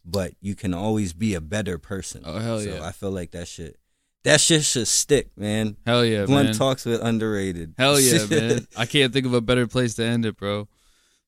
but 0.03 0.33
you 0.41 0.55
can 0.55 0.73
always 0.73 1.13
be 1.13 1.33
a 1.35 1.41
better 1.41 1.77
person. 1.77 2.23
Oh, 2.25 2.39
hell 2.39 2.59
so 2.59 2.73
yeah. 2.75 2.83
I 2.85 2.91
feel 2.91 3.11
like 3.11 3.31
that 3.31 3.47
shit 3.47 3.77
that 4.23 4.39
shit 4.39 4.63
should 4.63 4.87
stick, 4.87 5.31
man. 5.35 5.77
Hell 5.85 6.05
yeah, 6.05 6.25
Blunt 6.25 6.49
man. 6.49 6.55
talks 6.55 6.85
with 6.85 7.01
underrated. 7.01 7.73
Hell 7.77 7.99
yeah, 7.99 8.25
man. 8.29 8.67
I 8.77 8.85
can't 8.85 9.11
think 9.13 9.25
of 9.25 9.33
a 9.33 9.41
better 9.41 9.65
place 9.67 9.95
to 9.95 10.03
end 10.03 10.25
it, 10.25 10.37
bro. 10.37 10.67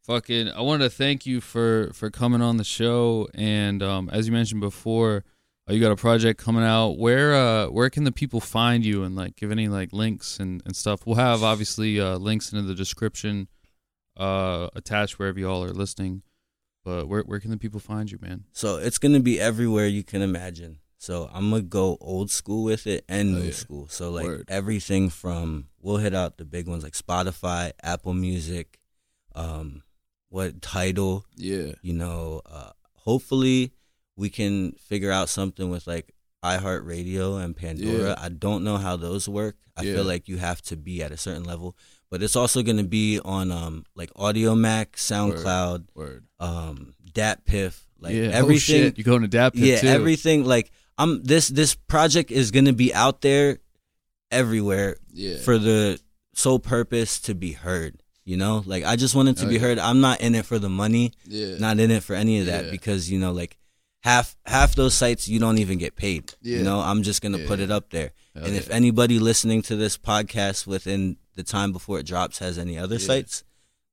Fucking 0.05 0.49
I 0.51 0.61
wanted 0.61 0.83
to 0.85 0.89
thank 0.89 1.25
you 1.25 1.39
for 1.39 1.91
for 1.93 2.09
coming 2.11 2.41
on 2.41 2.57
the 2.57 2.63
show 2.63 3.27
and 3.33 3.81
um 3.81 4.09
as 4.11 4.27
you 4.27 4.33
mentioned 4.33 4.59
before, 4.61 5.23
you 5.69 5.79
got 5.79 5.91
a 5.91 5.95
project 5.95 6.39
coming 6.39 6.63
out. 6.63 6.97
Where 6.97 7.33
uh 7.33 7.67
where 7.67 7.89
can 7.89 8.03
the 8.03 8.11
people 8.11 8.39
find 8.41 8.85
you 8.85 9.03
and 9.03 9.15
like 9.15 9.35
give 9.35 9.51
any 9.51 9.67
like 9.67 9.93
links 9.93 10.39
and 10.39 10.61
and 10.65 10.75
stuff. 10.75 11.05
We'll 11.05 11.15
have 11.15 11.43
obviously 11.43 11.99
uh 11.99 12.17
links 12.17 12.51
into 12.51 12.65
the 12.65 12.75
description 12.75 13.47
uh 14.17 14.69
attached 14.75 15.17
wherever 15.19 15.39
y'all 15.39 15.63
are 15.63 15.69
listening. 15.73 16.23
But 16.83 17.07
where 17.07 17.21
where 17.21 17.39
can 17.39 17.51
the 17.51 17.57
people 17.57 17.79
find 17.79 18.11
you, 18.11 18.19
man? 18.21 18.43
So 18.51 18.77
it's 18.77 18.97
gonna 18.97 19.21
be 19.21 19.39
everywhere 19.39 19.87
you 19.87 20.03
can 20.03 20.21
imagine. 20.21 20.79
So 20.97 21.29
I'm 21.33 21.49
gonna 21.49 21.61
go 21.63 21.97
old 22.01 22.29
school 22.29 22.63
with 22.63 22.85
it 22.87 23.05
and 23.07 23.35
Oh, 23.35 23.39
new 23.39 23.45
yeah. 23.45 23.51
school. 23.51 23.87
So 23.87 24.11
like 24.11 24.25
Word. 24.25 24.45
everything 24.49 25.09
from 25.09 25.67
we'll 25.79 25.97
hit 25.97 26.13
out 26.13 26.37
the 26.37 26.45
big 26.45 26.67
ones 26.67 26.83
like 26.83 26.93
Spotify, 26.93 27.71
Apple 27.81 28.13
Music, 28.13 28.79
um, 29.35 29.83
what 30.29 30.61
Tidal, 30.61 31.25
Yeah. 31.35 31.73
you 31.81 31.93
know, 31.93 32.41
uh, 32.45 32.71
hopefully 32.95 33.71
we 34.15 34.29
can 34.29 34.73
figure 34.73 35.11
out 35.11 35.29
something 35.29 35.69
with 35.69 35.87
like 35.87 36.13
iHeartRadio 36.43 37.43
and 37.43 37.55
Pandora. 37.55 38.09
Yeah. 38.09 38.15
I 38.17 38.29
don't 38.29 38.63
know 38.63 38.77
how 38.77 38.95
those 38.97 39.27
work. 39.29 39.55
I 39.75 39.83
Yeah. 39.83 39.95
feel 39.95 40.03
like 40.03 40.27
you 40.27 40.37
have 40.37 40.61
to 40.63 40.75
be 40.75 41.01
at 41.01 41.11
a 41.11 41.17
certain 41.17 41.43
level, 41.45 41.75
but 42.11 42.21
it's 42.21 42.35
also 42.35 42.61
going 42.63 42.77
to 42.77 42.83
be 42.83 43.19
on 43.23 43.51
um 43.51 43.85
like 43.95 44.13
Audiomack, 44.13 44.91
SoundCloud, 44.93 45.85
Word. 45.95 46.25
um 46.39 46.93
DatPiff, 47.11 47.79
like 47.99 48.13
yeah. 48.15 48.29
everything. 48.33 48.81
Oh, 48.81 48.85
shit. 48.89 48.97
You 48.97 49.03
going 49.03 49.21
to 49.21 49.27
DatPiff 49.27 49.51
yeah, 49.55 49.79
too. 49.79 49.87
everything. 49.87 50.43
Like 50.45 50.71
I'm 50.97 51.23
this 51.23 51.47
this 51.47 51.75
project 51.75 52.29
is 52.31 52.51
going 52.51 52.65
to 52.65 52.73
be 52.73 52.93
out 52.93 53.21
there 53.21 53.59
everywhere 54.31 54.97
Yeah. 55.11 55.37
for 55.37 55.57
the 55.57 55.99
sole 56.33 56.59
purpose 56.59 57.19
to 57.21 57.33
be 57.35 57.53
heard. 57.53 57.97
You 58.25 58.37
know, 58.37 58.63
like 58.65 58.83
I 58.85 58.95
just 58.95 59.15
want 59.15 59.29
it 59.29 59.37
to 59.37 59.45
Oh, 59.45 59.49
be 59.49 59.57
heard. 59.57 59.77
I'm 59.79 59.99
not 59.99 60.21
in 60.21 60.33
it 60.33 60.45
for 60.45 60.57
the 60.57 60.69
money 60.69 61.11
yeah. 61.27 61.57
not 61.57 61.79
in 61.79 61.91
it 61.91 62.03
for 62.03 62.13
any 62.15 62.39
of 62.39 62.45
that 62.45 62.71
because 62.71 63.11
you 63.11 63.19
know 63.19 63.31
like 63.33 63.57
half 64.03 64.35
half 64.45 64.75
those 64.75 64.93
sites 64.93 65.27
you 65.29 65.39
don't 65.39 65.57
even 65.59 65.77
get 65.77 65.95
paid 65.95 66.33
Yeah. 66.41 66.57
you 66.57 66.63
know 66.63 66.79
i'm 66.79 67.03
just 67.03 67.21
gonna 67.21 67.37
Yeah, 67.39 67.47
put 67.47 67.59
it 67.59 67.71
up 67.71 67.89
there 67.89 68.11
Hell 68.35 68.45
and 68.45 68.55
if 68.55 68.69
anybody 68.69 69.17
listening 69.19 69.61
to 69.63 69.75
this 69.75 69.97
podcast 69.97 70.67
within 70.67 71.17
the 71.35 71.43
time 71.43 71.71
before 71.71 71.99
it 71.99 72.05
drops 72.05 72.39
has 72.39 72.57
any 72.57 72.77
other 72.77 72.95
Yeah. 72.95 73.07
sites 73.07 73.43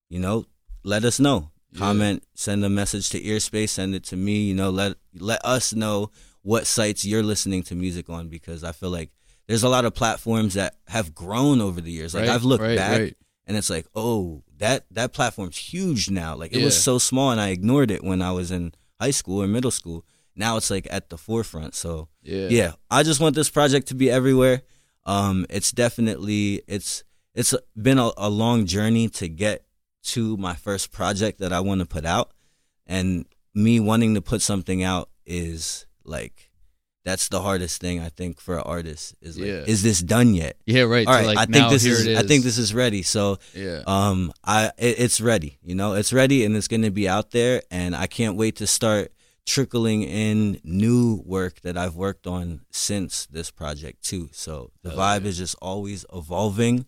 you 0.09 0.19
know 0.19 0.47
let 0.83 1.05
us 1.05 1.21
know 1.21 1.51
Yeah. 1.73 1.79
comment 1.79 2.25
send 2.35 2.65
a 2.65 2.69
message 2.71 3.11
to 3.11 3.21
earspace 3.21 3.71
send 3.71 3.95
it 3.95 4.05
to 4.05 4.17
me 4.17 4.43
you 4.43 4.55
know 4.55 4.71
let 4.71 4.97
let 5.15 5.45
us 5.45 5.73
know 5.75 6.11
what 6.43 6.67
sites 6.67 7.05
you're 7.05 7.23
listening 7.23 7.63
to 7.65 7.75
music 7.75 8.09
on 8.11 8.29
because 8.29 8.65
i 8.65 8.73
feel 8.73 8.91
like 8.91 9.11
there's 9.47 9.63
a 9.63 9.69
lot 9.69 9.85
of 9.85 9.95
platforms 9.95 10.55
that 10.55 10.75
have 10.89 11.15
grown 11.15 11.61
over 11.61 11.81
the 11.81 11.93
years 11.93 12.15
like 12.15 12.23
Right, 12.27 12.31
i've 12.35 12.45
looked 12.45 12.63
right, 12.65 12.77
back 12.77 12.99
right. 13.01 13.17
and 13.47 13.57
it's 13.57 13.71
like 13.71 13.87
oh 13.95 14.43
that 14.59 14.87
that 14.91 15.13
platform's 15.13 15.57
huge 15.57 16.11
now 16.11 16.35
like 16.35 16.53
it 16.53 16.59
Yeah. 16.59 16.65
was 16.65 16.83
so 16.83 16.99
small 16.99 17.31
and 17.31 17.41
i 17.41 17.51
ignored 17.51 17.91
it 17.93 18.03
when 18.03 18.23
i 18.23 18.33
was 18.33 18.51
in 18.51 18.73
high 19.01 19.11
school 19.13 19.43
or 19.43 19.47
middle 19.47 19.71
school 19.71 20.05
now 20.37 20.57
it's 20.57 20.71
like 20.71 20.87
at 20.91 21.11
the 21.11 21.19
forefront. 21.19 21.75
So 21.75 22.09
Yeah. 22.23 22.49
yeah 22.49 22.73
i 22.91 23.03
just 23.03 23.21
want 23.21 23.35
this 23.35 23.51
project 23.51 23.89
to 23.89 23.95
be 23.95 24.11
everywhere. 24.11 24.63
Um 25.05 25.47
it's 25.51 25.73
definitely 25.73 26.63
it's 26.67 27.05
it's 27.35 27.55
been 27.81 27.99
a, 27.99 28.11
a 28.17 28.29
long 28.29 28.67
journey 28.67 29.09
to 29.21 29.29
get 29.29 29.65
to 30.03 30.37
my 30.37 30.55
first 30.55 30.93
project 30.93 31.39
that 31.41 31.53
i 31.53 31.61
want 31.61 31.81
to 31.81 31.87
put 31.87 32.05
out. 32.05 32.33
And 32.87 33.27
me 33.55 33.81
wanting 33.81 34.15
to 34.15 34.23
put 34.23 34.43
something 34.43 34.83
out 34.83 35.11
is 35.27 35.87
like 36.05 36.50
that's 37.05 37.29
the 37.29 37.41
hardest 37.41 37.81
thing 37.81 38.01
i 38.01 38.09
think 38.09 38.41
for 38.41 38.57
an 38.57 38.63
artist 38.65 39.15
is 39.23 39.39
like 39.39 39.49
Yeah. 39.49 39.65
is 39.67 39.83
this 39.83 40.01
done 40.01 40.35
yet 40.35 40.57
Yeah. 40.67 40.83
Right. 40.83 41.07
all 41.07 41.15
so, 41.19 41.27
like, 41.27 41.39
i 41.39 41.47
think 41.47 41.71
this 41.71 41.85
is, 41.85 42.07
it 42.07 42.17
i 42.19 42.23
think 42.23 42.45
this 42.45 42.59
is 42.59 42.75
ready 42.75 43.03
so 43.03 43.39
Yeah. 43.55 43.83
um 43.87 44.33
i 44.45 44.67
it, 44.79 44.99
it's 44.99 45.21
ready 45.21 45.59
you 45.63 45.75
know 45.75 45.95
it's 45.95 46.13
ready 46.13 46.45
and 46.45 46.57
it's 46.57 46.69
going 46.69 46.83
to 46.83 46.91
be 46.91 47.09
out 47.09 47.31
there 47.31 47.63
and 47.71 47.97
i 47.97 48.07
can't 48.07 48.37
wait 48.37 48.57
to 48.57 48.67
start 48.67 49.13
trickling 49.47 50.03
in 50.03 50.61
new 50.63 51.23
work 51.25 51.61
that 51.63 51.77
i've 51.77 51.97
worked 51.97 52.27
on 52.27 52.61
since 52.71 53.27
this 53.27 53.51
project 53.51 54.05
too 54.05 54.29
so 54.33 54.71
the 54.83 54.91
vibe 54.91 55.23
yeah. 55.23 55.29
is 55.29 55.39
just 55.39 55.57
always 55.63 56.05
evolving 56.13 56.85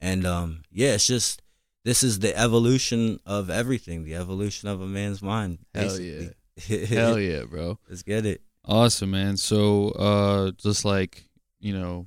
and 0.00 0.26
um 0.26 0.62
yeah 0.72 0.94
it's 0.94 1.06
just 1.06 1.40
this 1.84 2.02
is 2.02 2.18
the 2.18 2.36
evolution 2.36 3.18
of 3.24 3.48
everything 3.48 4.04
the 4.04 4.14
evolution 4.16 4.68
of 4.68 4.80
a 4.80 4.86
man's 4.86 5.22
mind 5.22 5.58
Hell 5.74 5.84
basically. 5.96 6.34
Hell 6.86 7.18
yeah, 7.18 7.44
bro. 7.44 7.78
let's 7.88 8.02
get 8.02 8.26
it 8.26 8.42
Awesome, 8.64 9.10
man. 9.10 9.36
So, 9.36 9.90
uh, 9.90 10.52
just 10.52 10.84
like 10.84 11.24
you 11.60 11.72
know, 11.78 12.06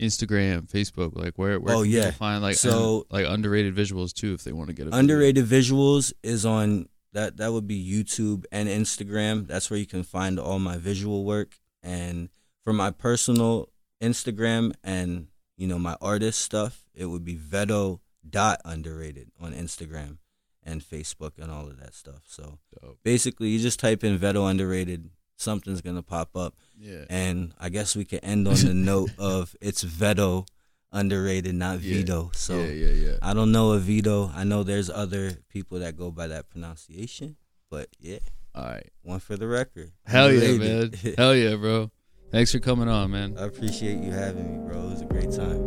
Instagram, 0.00 0.70
Facebook, 0.70 1.14
like 1.14 1.34
where 1.36 1.60
where 1.60 1.74
Oh, 1.74 1.82
can 1.82 1.90
people 1.90 2.04
yeah. 2.06 2.10
find 2.12 2.42
like 2.42 2.56
So- 2.56 2.98
un- 2.98 3.04
like 3.10 3.26
underrated 3.28 3.74
visuals 3.74 4.12
too 4.12 4.34
if 4.34 4.42
they 4.44 4.52
want 4.52 4.68
to 4.68 4.74
get 4.74 4.82
a 4.86 4.90
video. 4.90 4.98
underrated 4.98 5.44
visuals 5.46 6.12
is 6.22 6.44
on 6.44 6.88
that 7.12 7.36
that 7.36 7.52
would 7.52 7.66
be 7.68 7.78
youtube 7.80 8.44
and 8.50 8.68
instagram 8.68 9.46
that's 9.46 9.70
where 9.70 9.78
you 9.78 9.86
can 9.86 10.02
find 10.02 10.36
all 10.40 10.58
my 10.58 10.76
visual 10.76 11.24
work 11.24 11.60
and 11.80 12.28
for 12.64 12.72
my 12.72 12.90
personal 12.90 13.68
instagram 14.02 14.72
and 14.82 15.28
you 15.56 15.68
know 15.68 15.78
my 15.78 15.96
artist 16.00 16.40
stuff 16.40 16.82
it 16.92 17.04
would 17.06 17.24
be 17.24 17.36
Vedo 17.36 18.00
dot 18.28 18.60
underrated 18.64 19.30
on 19.40 19.52
instagram 19.54 20.18
and 20.64 20.80
facebook 20.82 21.38
and 21.38 21.52
all 21.52 21.68
of 21.68 21.78
that 21.78 21.94
stuff 21.94 22.22
so 22.26 22.58
Dope. 22.82 22.98
basically 23.04 23.50
you 23.50 23.60
just 23.60 23.78
type 23.78 24.02
in 24.02 24.18
Vedo 24.18 24.50
underrated 24.50 25.10
something's 25.36 25.80
gonna 25.80 26.02
pop 26.02 26.36
up 26.36 26.54
Yeah. 26.78 27.04
and 27.10 27.52
i 27.58 27.68
guess 27.68 27.94
we 27.96 28.04
could 28.04 28.20
end 28.22 28.46
on 28.48 28.54
the 28.54 28.72
note 28.92 29.10
of 29.18 29.54
it's 29.60 29.82
Vedo 29.84 30.46
underrated 30.92 31.54
not 31.54 31.80
Yeah. 31.80 31.96
vito 31.98 32.30
so 32.34 32.56
yeah, 32.58 32.66
yeah, 32.70 32.92
yeah. 33.10 33.16
I 33.20 33.34
don't 33.34 33.50
know 33.52 33.72
a 33.72 33.78
Vito. 33.80 34.30
I 34.34 34.44
know 34.44 34.62
there's 34.62 34.88
other 34.90 35.32
people 35.48 35.80
that 35.80 35.96
go 35.96 36.10
by 36.12 36.28
that 36.28 36.48
pronunciation, 36.50 37.36
but 37.70 37.88
yeah, 37.98 38.18
All 38.54 38.64
right. 38.64 38.90
one 39.02 39.18
for 39.18 39.36
the 39.36 39.48
record. 39.48 39.90
Hell 40.06 40.30
yeah, 40.32 40.56
man. 40.56 40.92
Hell 41.18 41.34
yeah, 41.34 41.56
bro. 41.56 41.90
Thanks 42.30 42.52
for 42.52 42.60
coming 42.60 42.88
on, 42.88 43.10
man. 43.10 43.36
I 43.38 43.44
appreciate 43.46 43.98
you 44.04 44.12
having 44.12 44.46
me, 44.64 44.68
bro. 44.68 44.80
It 44.82 44.90
was 44.90 45.00
a 45.00 45.04
great 45.06 45.30
time. 45.32 45.66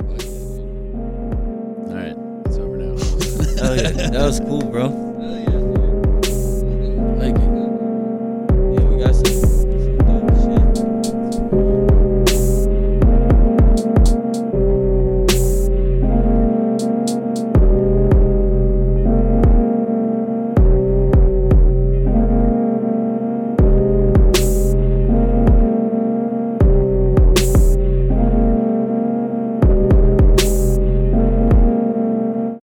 All 1.90 1.96
right. 1.96 2.16
It's 2.46 2.58
over 2.58 2.78
now. 2.78 2.96
Hell 3.62 3.76
yeah, 3.76 4.10
that 4.12 4.24
was 4.26 4.40
cool, 4.40 4.64
bro. 4.64 4.88